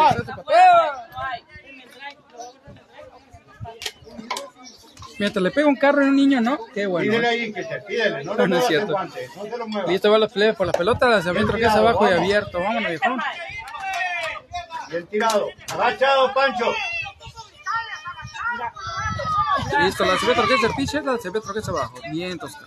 Mientras 5.19 5.43
le 5.43 5.51
pega 5.51 5.67
un 5.67 5.75
carro 5.75 6.01
a 6.01 6.05
un 6.05 6.15
niño, 6.15 6.41
¿no? 6.41 6.57
Qué 6.73 6.85
bueno. 6.87 7.11
Pídele 7.11 7.27
ahí 7.27 7.53
que 7.53 7.63
se 7.63 7.79
pídele, 7.81 8.23
no 8.23 8.33
No, 8.33 8.43
le 8.43 8.47
no 8.47 8.57
es 8.57 8.65
cierto. 8.67 8.93
guante, 8.93 9.27
no 9.35 9.43
se 9.43 9.57
lo 9.57 9.67
muevas. 9.67 9.89
Listo, 9.91 10.11
va 10.11 10.17
los 10.17 10.31
plebes 10.33 10.55
por 10.55 10.65
la 10.65 10.73
pelota. 10.73 11.07
Lanzamiento 11.07 11.53
que 11.53 11.61
es 11.65 11.69
abajo 11.71 12.09
y 12.09 12.13
abierto. 12.13 12.59
Vámonos, 12.59 12.89
viejo. 12.89 13.05
Bien 14.89 15.07
tirado. 15.07 15.47
Agachado, 15.73 16.33
Pancho. 16.33 16.73
Listo, 19.79 20.05
lanzamiento 20.05 20.47
que 20.47 20.53
es 20.55 20.63
el 20.63 20.73
pitcher, 20.75 21.05
lanzamiento 21.05 21.53
que 21.53 21.59
es 21.59 21.69
abajo. 21.69 21.93
Bien, 22.11 22.37
Tosca. 22.39 22.65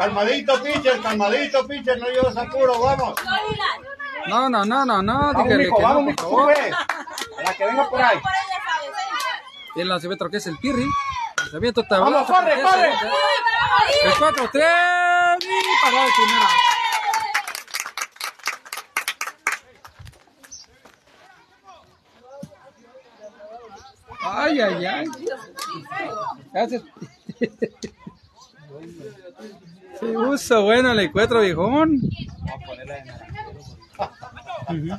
Calmadito, 0.00 0.62
pitcher, 0.62 0.98
calmadito, 1.02 1.66
pitcher, 1.68 1.98
no 1.98 2.06
lleves 2.06 2.34
apuro, 2.34 2.80
vamos. 2.80 3.14
No, 4.28 4.48
no, 4.48 4.64
no, 4.64 4.86
no, 4.86 5.02
no, 5.02 5.34
dígale 5.34 5.64
que 5.64 5.70
vamos, 5.70 5.94
no, 5.94 6.00
mijo, 6.00 6.30
sube. 6.30 6.72
A 6.72 7.42
la 7.42 7.54
que 7.54 7.66
venga 7.66 7.90
por 7.90 8.00
ahí. 8.00 8.18
Tiene 9.74 9.82
el 9.82 9.88
lanzamiento 9.90 10.30
que 10.30 10.38
es 10.38 10.46
el 10.46 10.56
Pirri. 10.56 10.88
Lanzamiento 11.36 11.82
tabla. 11.82 12.22
Vamos, 12.22 12.26
corre, 12.26 12.62
corre. 12.62 12.92
El 14.04 14.14
4, 14.18 14.48
3 14.50 14.64
y 15.42 15.84
parado 15.84 16.06
de 16.06 16.12
primera. 16.16 16.48
Ay, 24.22 24.60
ay, 24.62 24.86
ay. 24.86 25.06
Gracias. 26.54 26.82
Se 30.00 30.16
usa 30.16 30.58
bueno 30.58 30.92
el 30.92 31.00
encuentro, 31.00 31.40
viejón. 31.40 32.00
Ujú. 34.68 34.98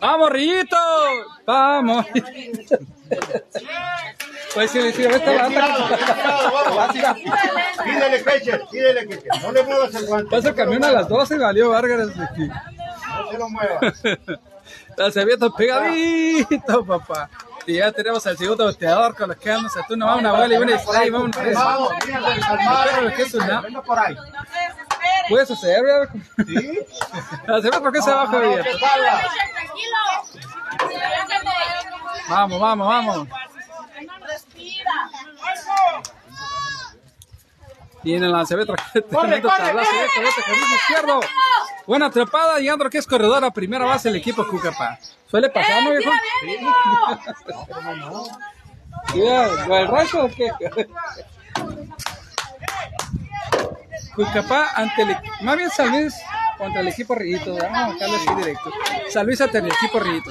Vamos, 0.00 0.30
Rillito. 0.30 0.76
Vamos. 1.46 2.06
Pues 4.54 4.70
si 4.70 4.80
le 4.80 4.88
hicieron 4.88 5.14
esta 5.14 5.32
banda. 5.32 5.88
vamos. 6.66 6.96
Pídele 7.84 8.24
pídele. 8.70 9.20
No 9.42 9.52
le 9.52 9.62
muevas 9.64 9.94
el 9.94 10.06
guante. 10.06 10.30
Pasa 10.30 10.48
el 10.50 10.54
camión 10.54 10.84
a 10.84 10.92
las 10.92 11.08
12 11.08 11.34
y 11.34 11.38
valió 11.38 11.70
Vargas. 11.70 12.16
No 12.16 13.30
se 13.30 13.38
lo 13.38 13.48
muevas. 13.48 14.02
La 14.96 15.10
servieta 15.12 15.48
pegadito, 15.50 16.84
papá. 16.84 17.30
Y 17.68 17.74
ya 17.74 17.92
tenemos 17.92 18.26
al 18.26 18.38
segundo 18.38 18.64
bateador 18.64 19.14
con 19.14 19.28
los 19.28 19.36
que 19.36 19.50
vamos 19.50 19.76
a 19.76 19.86
tú 19.86 19.94
no 19.94 20.06
va 20.06 20.16
una 20.16 20.32
bola 20.32 20.54
y 20.54 20.56
una 20.56 20.76
strike, 20.76 21.12
vamos 21.12 21.36
a 21.36 21.52
Vamos, 21.52 21.92
Venga 23.62 23.82
por 23.82 23.98
ahí. 23.98 24.16
Puede 25.28 25.44
suceder, 25.44 25.84
¿verdad? 25.84 26.08
¿Sí? 26.46 26.78
La 27.46 27.60
servieta, 27.60 27.80
¿por 27.82 27.92
qué 27.92 28.00
se 28.00 28.10
salga. 28.10 28.30
Tranquilo. 28.30 29.98
Vamos, 32.30 32.58
vamos, 32.58 32.88
vamos. 32.88 33.28
Viene 38.08 38.24
el 38.24 38.32
lanzamiento. 38.32 38.72
Corre, 38.92 39.42
corre. 39.42 39.42
correcto, 39.42 39.50
jardín 39.50 40.64
izquierdo. 40.80 41.20
Buena 41.86 42.06
atrapada, 42.06 42.58
llegando 42.58 42.88
que 42.88 42.96
es 42.96 43.06
corredor 43.06 43.44
a 43.44 43.50
primera 43.50 43.84
base 43.84 44.08
el 44.08 44.16
equipo 44.16 44.46
Cucapá. 44.46 44.98
Suele 45.30 45.50
pasar, 45.50 45.82
¿no, 45.82 45.90
viejo? 45.90 46.10
Sí, 49.12 49.20
¿o 49.20 49.76
¿El 49.76 49.88
rayo 49.88 50.24
o 50.24 50.30
qué? 50.30 50.50
Cucapá 54.14 54.70
ante 54.74 55.02
el 55.02 55.14
más 55.42 55.58
bien 55.58 55.68
San 55.68 55.90
Luis 55.90 56.14
contra 56.56 56.80
el 56.80 56.88
equipo 56.88 57.14
Rillito. 57.14 57.56
Vamos 57.56 57.76
a 57.76 57.88
marcarle 57.88 58.16
así 58.16 58.34
directo. 58.36 58.72
San 59.10 59.26
Luis 59.26 59.38
ante 59.42 59.58
el 59.58 59.66
equipo 59.66 60.00
Rillito. 60.00 60.30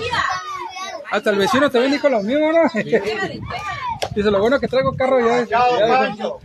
Hasta 1.12 1.30
el 1.30 1.36
vecino 1.36 1.70
también 1.70 1.94
dijo 1.94 2.10
lo 2.10 2.24
mismo, 2.24 2.52
¿no? 2.52 2.62
Dice, 4.16 4.32
lo 4.32 4.40
bueno 4.40 4.60
que 4.60 4.68
traigo 4.68 4.96
carro 4.96 5.20
ya. 5.20 5.44
Ya. 5.44 6.16
Chao, 6.18 6.40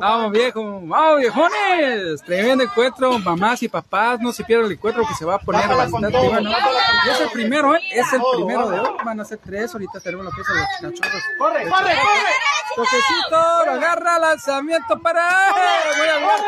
Vamos 0.00 0.32
viejo, 0.32 0.62
vamos 0.82 1.16
viejones, 1.18 2.22
tremendo 2.24 2.64
encuentro, 2.64 3.18
mamás 3.18 3.62
y 3.62 3.68
papás, 3.68 4.20
no 4.20 4.32
se 4.32 4.44
pierdan 4.44 4.66
el 4.66 4.72
encuentro 4.72 5.06
que 5.06 5.14
se 5.14 5.24
va 5.24 5.34
a 5.34 5.38
poner 5.38 5.66
bastante 5.68 6.16
bueno. 6.18 6.50
Y 6.50 7.08
es 7.10 7.20
el 7.20 7.30
primero, 7.30 7.74
¿eh? 7.74 7.80
es 7.90 8.12
el 8.12 8.20
primero 8.36 8.68
de 8.70 8.80
hoy, 8.80 8.90
van 9.04 9.20
a 9.20 9.24
ser 9.24 9.38
tres, 9.44 9.72
ahorita 9.72 10.00
tenemos 10.00 10.24
lo 10.24 10.30
que 10.30 10.40
es 10.40 10.46
los 10.48 10.68
cachorros. 10.92 11.22
Corre, 11.38 11.68
corre, 11.68 11.94
corre. 11.94 12.32
Toquecito, 12.76 13.64
lo 13.66 13.72
agarra, 13.72 14.18
lanzamiento 14.18 14.98
para... 15.00 15.30
Muy 15.96 16.08
abierto. 16.08 16.44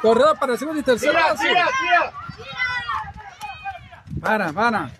Corredor 0.00 0.38
para 0.38 0.56
segundo 0.56 0.80
y 0.80 0.82
tercero. 0.82 1.12
Tira, 1.12 1.34
tira, 1.36 1.68
tira. 1.80 2.12
Para, 4.20 4.52
para. 4.52 4.90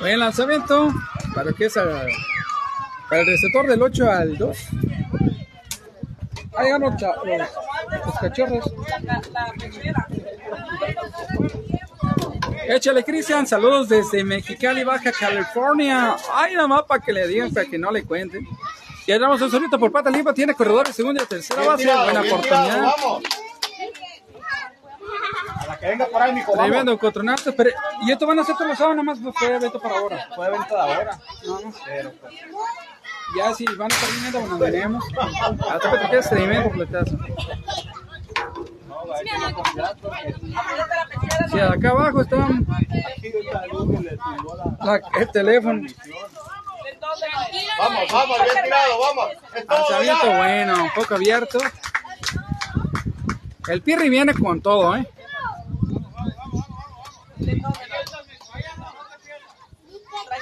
Buen 0.00 0.18
lanzamiento, 0.18 0.92
para 1.34 1.52
que 1.52 1.66
es 1.66 1.76
a- 1.76 1.82
para 3.14 3.22
el 3.22 3.26
receptor 3.28 3.66
del 3.68 3.80
8 3.80 4.10
al 4.10 4.36
2. 4.36 4.58
Ahí 6.56 6.64
llegan 6.64 6.80
los, 6.80 6.92
los- 6.94 8.14
cachorros. 8.20 8.64
Échale, 12.66 13.04
Cristian. 13.04 13.46
Saludos 13.46 13.88
desde 13.88 14.24
Mexicali, 14.24 14.82
Baja 14.82 15.12
California. 15.12 16.16
Ay, 16.32 16.54
nada 16.54 16.66
más 16.66 16.82
para 16.82 17.00
que 17.04 17.12
le 17.12 17.28
digan, 17.28 17.52
para 17.52 17.66
que 17.66 17.78
no 17.78 17.92
le 17.92 18.02
cuenten. 18.04 18.44
Y 19.06 19.16
damos 19.16 19.40
un 19.40 19.50
solito 19.50 19.78
por 19.78 19.92
pata 19.92 20.10
limpia. 20.10 20.34
Tiene 20.34 20.54
corredores 20.54 20.96
segunda 20.96 21.22
y 21.22 21.26
tercera 21.26 21.62
base. 21.62 21.84
tirado, 21.84 22.04
Buena 22.06 22.20
bien 22.22 22.40
tirado, 22.40 22.62
oportunidad. 22.66 22.94
vamos. 23.00 23.22
A 25.56 25.66
la 25.66 25.78
que 25.78 25.86
venga 25.86 26.06
por 26.06 26.20
ahí, 26.22 26.32
mijo. 26.32 26.50
vamos. 26.52 26.66
Tremendo 26.66 26.92
encontronazo. 26.92 27.54
Pero, 27.54 27.70
y 28.02 28.10
esto 28.10 28.26
van 28.26 28.40
a 28.40 28.44
ser 28.44 28.56
todos 28.56 28.68
los 28.70 28.78
sábados, 28.78 28.96
nada 29.04 29.14
más 29.14 29.34
fue 29.38 29.54
evento 29.54 29.78
para 29.80 29.98
ahora. 29.98 30.28
Puede 30.34 30.50
venir 30.50 30.66
toda 30.66 30.84
hora. 30.86 31.20
No, 31.46 31.60
no. 31.60 31.72
Ya 33.36 33.54
si 33.54 33.64
van 33.64 33.90
a 33.90 33.94
estar 33.94 34.10
viniendo, 34.10 34.40
bueno, 34.40 34.58
veremos. 34.58 35.04
Hasta 35.70 35.90
que 35.90 35.98
te 35.98 36.10
quedes 36.10 36.28
completazo. 36.62 37.18
Sí, 41.50 41.60
acá 41.60 41.90
abajo 41.90 42.22
está 42.22 42.36
la- 44.84 45.00
el 45.20 45.30
teléfono. 45.30 45.82
Vamos, 47.78 48.02
vamos, 48.12 48.38
bien 48.42 48.64
tirado, 48.64 48.98
vamos. 49.00 49.28
Ya. 50.22 50.36
bueno, 50.36 50.82
un 50.84 50.90
poco 50.94 51.14
abierto. 51.14 51.58
El 53.68 53.82
Pirri 53.82 54.08
viene 54.10 54.34
con 54.34 54.60
todo, 54.60 54.96
¿eh? 54.96 55.08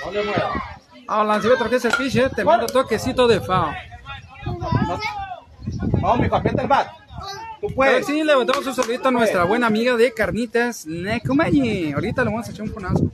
No 0.04 0.10
le 0.10 0.22
muevas. 0.24 0.81
Ah, 1.14 1.24
lanzamiento 1.24 1.68
que 1.68 1.76
es 1.76 1.84
el 1.84 1.92
pitcher, 1.92 2.30
te 2.30 2.42
mando 2.42 2.64
toquecito 2.66 3.28
de 3.28 3.38
FAO. 3.38 3.70
Vamos, 6.00 6.18
mijo, 6.20 6.36
aprieta 6.36 6.62
el 6.62 6.68
bat. 6.68 6.88
Tú 7.60 7.66
A 7.66 7.68
ver 7.68 7.74
puedes. 7.74 8.06
si 8.06 8.24
levantamos 8.24 8.66
un 8.66 8.74
saludito 8.74 9.08
a 9.08 9.10
nuestra 9.10 9.44
buena 9.44 9.66
amiga 9.66 9.94
de 9.94 10.14
carnitas, 10.14 10.86
Necumañi. 10.86 11.92
Ahorita 11.92 12.24
le 12.24 12.30
vamos 12.30 12.48
a 12.48 12.50
echar 12.50 12.62
un 12.62 12.72
conazo. 12.72 13.12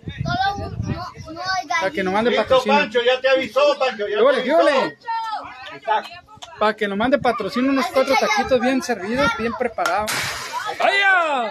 Para 1.81 1.91
que 1.91 2.05
nos 2.05 2.15
mande 2.15 2.31
patrocinio. 2.31 2.79
Pancho, 2.79 3.01
ya 3.05 3.21
te 3.21 3.29
avisó, 3.31 3.61
Pancho. 3.77 4.07
Ya 4.07 4.17
¿Qué 4.17 4.23
ole, 4.23 4.43
te 4.45 4.53
avisó. 4.53 6.09
Para 6.61 6.77
que 6.77 6.87
nos 6.87 6.97
mande 6.97 7.19
patrocinio 7.19 7.73
unos 7.73 7.87
cuatro 7.93 8.15
taquitos 8.15 8.61
bien 8.61 8.81
servidos, 8.81 9.29
bien 9.37 9.53
preparados. 9.59 10.13
¡Vaya! 10.79 11.51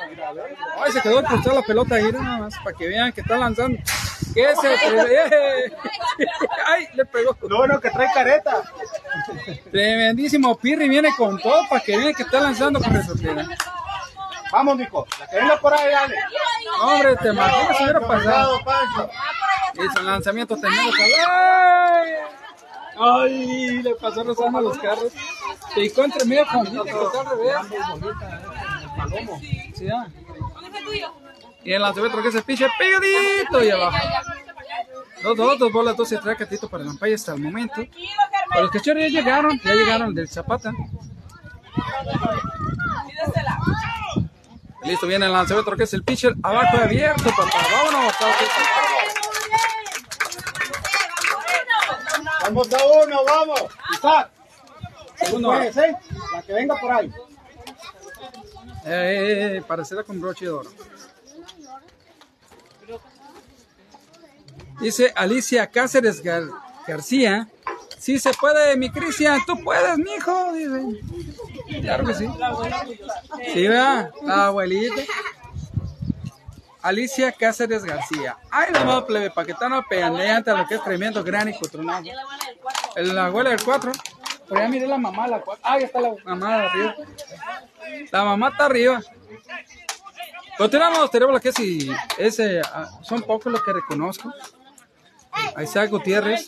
Ay, 0.81 0.91
se 0.93 1.01
quedó 1.01 1.21
cruzada 1.23 1.55
la 1.55 1.61
pelota 1.61 1.95
ahí 1.95 2.09
nada 2.09 2.37
más, 2.37 2.55
para 2.63 2.75
que 2.77 2.87
vean 2.87 3.11
que 3.11 3.19
está 3.19 3.37
lanzando. 3.37 3.79
¿Qué 4.37 4.55
se 4.55 4.71
¡Eh! 4.71 5.71
¡Ay! 6.67 6.87
Le 6.93 7.05
pegó. 7.05 7.35
Lo 7.49 7.57
bueno 7.57 7.81
que 7.81 7.89
trae 7.89 8.07
careta. 8.13 8.61
Tremendísimo. 9.71 10.55
Pirri 10.57 10.87
viene 10.87 11.09
con 11.17 11.39
todo 11.39 11.67
para 11.67 11.83
que 11.83 11.97
vean 11.97 12.13
que 12.13 12.21
está 12.21 12.41
lanzando 12.41 12.79
con 12.79 12.93
resortera. 12.93 13.47
Vamos, 14.51 14.77
mijo. 14.77 15.07
La 15.19 15.27
que 15.27 15.35
venga 15.37 15.57
por 15.59 15.73
ahí, 15.73 15.91
dale. 15.91 16.15
Hombre, 16.83 17.15
te 17.15 17.29
imaginas 17.29 17.77
si 17.77 17.83
hubiera 17.83 17.99
pasado. 18.07 18.59
Hizo 19.73 19.99
el 20.01 20.05
lanzamiento, 20.05 20.55
tenemos 20.55 20.93
¡Ay! 20.99 22.11
¡Ay! 22.99 23.81
Le 23.81 23.95
pasó 23.95 24.23
rozando 24.23 24.61
los 24.61 24.77
carros. 24.77 25.13
Se 25.73 25.81
picó 25.81 26.03
entre 26.03 26.25
medio 26.25 26.45
con 26.45 26.63
que 26.63 26.91
está 26.91 27.21
al 27.21 27.29
revés. 27.37 27.55
Sí, 29.73 29.85
ya. 29.87 30.07
Y 31.67 31.73
el 31.73 31.81
lanzamiento 31.81 32.21
que 32.21 32.29
es 32.29 32.35
el 32.35 32.43
pitcher 32.43 32.71
pegadito 32.79 33.61
y 33.61 33.69
abajo. 33.69 33.97
Dos, 35.21 35.35
dos, 35.35 35.59
dos 35.59 35.69
bolas, 35.69 35.97
dos 35.97 36.09
y 36.13 36.17
trae 36.17 36.37
catito 36.37 36.69
para 36.69 36.83
el 36.83 36.87
Lampaya 36.87 37.15
hasta 37.15 37.33
el 37.33 37.41
momento. 37.41 37.75
Pero 37.75 38.61
los 38.61 38.71
cachorros 38.71 39.03
ya 39.03 39.09
llegaron, 39.09 39.59
ya 39.61 39.73
llegaron 39.73 40.15
del 40.15 40.29
Zapata. 40.29 40.71
Listo, 44.85 45.07
viene 45.07 45.25
el 45.25 45.33
lanzamiento 45.33 45.75
que 45.75 45.83
es 45.83 45.93
el 45.93 46.03
pitcher 46.03 46.35
abajo 46.41 46.77
abierto, 46.77 47.29
papá. 47.31 47.59
Vámonos. 47.69 48.15
Vamos 52.43 52.73
a 52.73 52.85
uno, 53.03 53.25
vamos. 53.25 53.63
Isaac. 53.93 54.29
Segundo. 55.15 55.49
Puedes, 55.49 55.75
¿eh? 55.75 55.97
La 56.31 56.41
que 56.43 56.53
venga 56.53 56.79
por 56.79 56.91
ahí. 56.93 57.11
Eh, 58.85 58.89
eh, 58.89 59.57
eh, 59.57 59.63
parecerá 59.67 60.03
con 60.03 60.21
broche 60.21 60.45
de 60.45 60.51
oro. 60.51 60.69
Dice 64.79 65.11
Alicia 65.15 65.67
Cáceres 65.67 66.23
Gar- 66.23 66.49
García. 66.87 67.47
Sí 67.97 68.19
se 68.19 68.31
puede, 68.33 68.77
mi 68.77 68.89
Cristian, 68.91 69.39
tú 69.45 69.61
puedes, 69.63 69.97
mijo. 69.97 70.53
Dice. 70.53 71.81
Claro 71.81 72.05
que 72.05 72.13
sí. 72.13 72.27
Sí, 73.53 73.67
¿verdad? 73.67 74.11
La 74.23 74.45
abuelita. 74.47 75.01
Alicia 76.81 77.31
Cáceres 77.31 77.83
García. 77.83 78.37
Ay, 78.51 78.71
no 78.71 78.85
más 78.85 79.03
plebe, 79.03 79.31
para 79.31 79.45
que 79.45 79.51
están 79.53 79.73
apedaleando 79.73 80.55
lo 80.55 80.67
que 80.67 80.75
es 80.75 80.83
tremendo 80.83 81.23
gran 81.23 81.49
y 81.49 81.57
cotronado. 81.57 82.05
La 82.95 83.25
abuela 83.25 83.49
del 83.49 83.63
4. 83.63 83.91
Por 84.47 84.57
allá 84.57 84.69
miré 84.69 84.87
la 84.87 84.97
mamá, 84.97 85.27
la 85.27 85.41
4. 85.41 85.65
Ahí 85.67 85.83
está 85.83 85.99
la 85.99 86.13
mamá 86.23 86.63
arriba. 86.63 86.95
La 88.11 88.23
mamá 88.23 88.49
está 88.49 88.65
arriba. 88.65 89.01
Continuamos, 90.57 91.11
tenemos 91.11 91.33
lo 91.33 91.39
que 91.41 91.51
y 91.61 91.91
ese, 92.17 92.61
ah, 92.61 92.89
son 93.01 93.21
pocos 93.23 93.51
los 93.51 93.61
que 93.63 93.73
reconozco. 93.73 94.31
A 95.55 95.63
Isaac 95.63 95.89
Gutiérrez. 95.89 96.47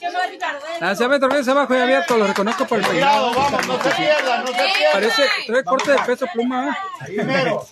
Lanzamiento 0.79 1.27
bien 1.27 1.49
abajo 1.49 1.75
y 1.75 1.77
abierto, 1.77 2.17
lo 2.17 2.27
reconozco 2.27 2.65
por 2.65 2.79
el 2.79 2.85
Cuidado, 2.87 3.31
peinado. 3.31 3.51
vamos, 3.51 3.67
no 3.67 3.83
se 3.83 3.89
pierda, 3.95 4.37
no 4.39 4.47
se 4.47 4.53
pierda. 4.53 4.91
Parece, 4.93 5.23
trae 5.47 5.63
corte 5.63 5.91
de 5.91 5.97
peso 5.99 6.25
pluma. 6.33 6.69
¿eh? 6.69 7.05
Primero. 7.05 7.65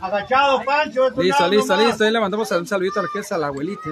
Agachado, 0.00 0.62
Pancho. 0.64 1.10
Listo, 1.10 1.48
listo, 1.48 1.76
listo. 1.76 2.04
Ahí 2.04 2.10
le 2.10 2.20
mandamos 2.20 2.50
un 2.52 2.66
saludito 2.66 3.00
a 3.00 3.02
la 3.02 3.08
que 3.12 3.18
es 3.18 3.32
a 3.32 3.38
la 3.38 3.48
abuelita. 3.48 3.90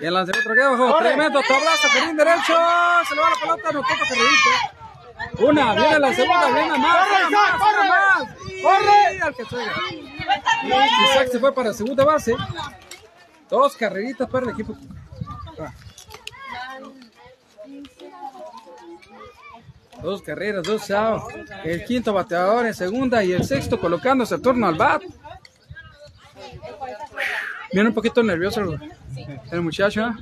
Y 0.00 0.06
el 0.06 0.14
lanzamiento 0.14 0.52
aquí 0.52 0.60
abajo. 0.60 0.98
Tremendo 0.98 1.40
tablazo, 1.40 1.88
Perín 1.92 2.16
derecho. 2.16 2.54
Se 3.08 3.14
le 3.14 3.20
va 3.20 3.30
la 3.30 3.36
pelota, 3.40 3.72
no 3.72 3.80
toca 3.82 3.98
carrerito. 4.08 4.50
Una, 5.40 5.74
viene 5.74 5.98
la 5.98 6.14
segunda, 6.14 6.46
viene 6.52 6.78
más. 6.78 6.96
¡Corre, 7.08 7.30
más, 7.30 7.50
corre! 7.58 7.88
más. 7.88 8.28
¡Corre! 8.62 9.20
Al 9.20 9.34
que. 9.34 9.42
Isaac 11.10 11.28
se 11.32 11.38
fue 11.40 11.52
para 11.52 11.72
segunda 11.72 12.04
base. 12.04 12.36
Dos 13.50 13.76
carreritas 13.76 14.28
para 14.28 14.46
el 14.46 14.52
equipo. 14.52 14.76
Dos 20.02 20.22
carreras, 20.22 20.62
dos 20.62 20.90
outs. 20.90 21.34
El 21.64 21.84
quinto 21.84 22.12
bateador 22.12 22.66
en 22.66 22.74
segunda 22.74 23.22
y 23.24 23.32
el 23.32 23.44
sexto 23.44 23.78
colocándose 23.80 24.34
a 24.34 24.38
turno 24.38 24.66
al 24.66 24.74
bat. 24.76 25.02
Viene 27.72 27.88
un 27.88 27.94
poquito 27.94 28.22
nervioso 28.22 28.60
el, 29.50 29.60
muchacho. 29.60 30.06
¿eh? 30.06 30.12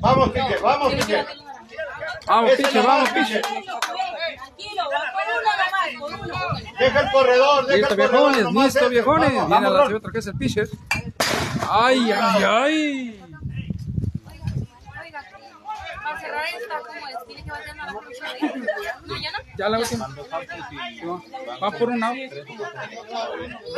Vamos, 0.00 0.30
Piche, 0.30 0.56
vamos, 0.62 0.94
Piche. 0.94 1.24
Vamos, 2.26 2.52
piche, 2.52 2.80
vamos, 2.80 3.08
piche. 3.10 3.40
Tranquilo, 3.40 4.82
va 4.84 5.00
por 5.12 5.24
uno 5.36 5.50
nomás, 5.56 5.90
por 5.98 6.10
uno. 6.26 6.34
Deja 6.78 7.00
el 7.00 7.10
corredor, 7.12 7.66
deja 7.66 7.76
Listo, 7.78 7.94
el 7.94 8.00
corredor. 8.00 8.32
viejones, 8.32 8.64
listo, 8.64 8.78
ese. 8.80 8.88
viejones. 8.88 9.34
Vamos, 9.34 9.48
Viene 9.48 9.54
vamos, 9.66 9.72
la 9.72 9.78
lanzamiento 9.78 10.10
que 10.10 10.18
es 10.18 10.26
el 10.26 10.34
pitcher. 10.36 10.68
Ay, 11.68 12.12
ay, 12.12 12.42
ay. 12.44 13.20
Oiga, 15.02 15.24
para 16.02 16.19
cerrar 16.30 16.44
esta, 16.60 16.78
como 16.78 17.08
es, 17.08 17.26
tiene 17.26 17.44
que 17.44 17.50
batear 17.50 17.80
a 17.80 17.86
la 17.86 17.92
próxima. 17.92 18.28
No, 19.04 19.16
ya 19.16 19.30
no. 19.32 19.38
Ya 19.56 19.68
la 19.68 19.78
última. 19.78 20.08
No, 21.02 21.22
Va 21.62 21.70
por 21.70 21.88
un 21.88 22.04
out. 22.04 22.16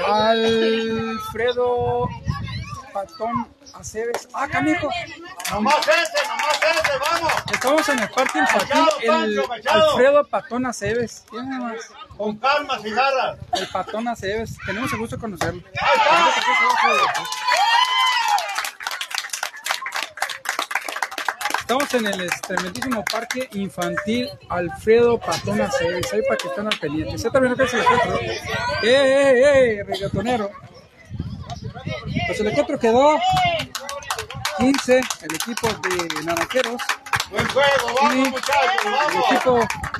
Alfredo 0.06 2.08
Patón 2.92 3.48
Aceves. 3.74 4.28
Ah, 4.34 4.46
canijo. 4.48 4.90
Nomás 5.50 5.88
ese, 5.88 6.28
nomás 6.28 6.60
ese, 6.62 6.98
vamos. 6.98 7.32
Estamos 7.52 7.88
en 7.88 7.98
el 8.00 8.08
parque 8.10 8.38
infantil. 8.38 8.80
Machado, 8.80 9.24
El. 9.24 9.42
Alfredo 9.68 10.24
Patón 10.28 10.66
Aceves. 10.66 11.24
¿Quién 11.30 11.52
es 11.52 11.58
más? 11.58 11.76
Con 12.16 12.36
calma, 12.36 12.78
cigarras. 12.80 13.38
El 13.54 13.66
Patón 13.68 14.08
Aceves. 14.08 14.56
Tenemos 14.66 14.92
el 14.92 14.98
gusto 14.98 15.16
de 15.16 15.20
conocerlo. 15.20 15.62
Ahí 15.80 15.96
está. 15.96 17.24
Estamos 21.72 21.94
en 21.94 22.06
el 22.06 22.20
este, 22.20 22.54
tremendísimo 22.54 23.02
parque 23.10 23.48
infantil 23.54 24.28
Alfredo 24.50 25.18
Patón 25.18 25.58
Aceves. 25.62 26.12
Ahí 26.12 26.20
para 26.20 26.36
que 26.36 26.48
estén 26.48 26.66
al 26.66 26.78
pendiente. 26.78 27.16
¿Se 27.16 27.30
también 27.30 27.52
lo 27.52 27.56
que 27.56 27.64
es 27.64 27.72
el 27.72 27.80
encuentro? 27.80 28.20
¡Eh, 28.20 28.36
eh, 28.82 29.78
eh! 29.78 29.82
Reggaetonero. 29.82 30.50
Pues 32.26 32.40
el 32.40 32.48
encuentro 32.48 32.78
quedó 32.78 33.18
15, 34.58 34.98
el 34.98 35.34
equipo 35.34 35.68
de 35.68 36.22
Naranjeros. 36.24 36.82
Buen 37.30 37.48
juego, 37.48 37.94
vamos, 38.02 38.28
muchachos, 38.28 38.84
El 38.84 38.92
vamos. 38.92 39.24
equipo 39.30 39.58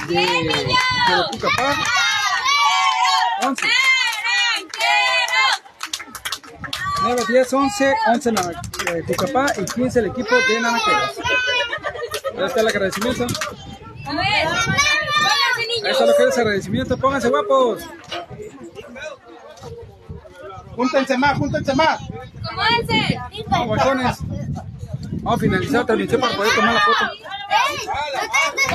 de, 0.09 0.15
de 0.15 1.17
los 1.17 1.27
Pucapá, 1.31 1.75
11. 3.45 3.67
9, 7.03 7.23
10, 7.29 7.53
11, 7.53 7.95
11 8.15 8.33
Nana- 8.33 8.63
eh, 8.93 9.03
y 9.59 9.65
15 9.65 9.99
el 10.01 10.07
equipo 10.07 10.35
de 10.49 10.61
Naranjeros. 10.61 11.11
Ahí 12.37 12.45
está 12.45 12.61
el 12.61 12.69
agradecimiento. 12.69 13.25
A 13.25 13.27
ver, 13.27 14.47
pónganse 14.47 15.61
Ahí 15.61 15.67
niños. 15.67 15.91
está 15.93 16.07
lo 16.07 16.15
que 16.17 16.23
es 16.25 16.37
el 16.37 16.41
agradecimiento. 16.43 16.97
Pónganse 16.97 17.29
guapos. 17.29 17.83
Júntense 20.77 21.19
más, 21.19 21.39
júntense 21.39 21.75
más. 21.75 22.01
Acomódense. 22.43 23.19
Vamos, 23.49 23.67
guachones. 23.69 24.19
Vamos 25.23 25.35
a 25.35 25.39
finalizar 25.41 25.81
la 25.81 25.87
transmisión 25.87 26.21
para 26.21 26.37
poder 26.37 26.55
tomar 26.55 26.75
la 26.75 26.81
foto. 26.81 27.05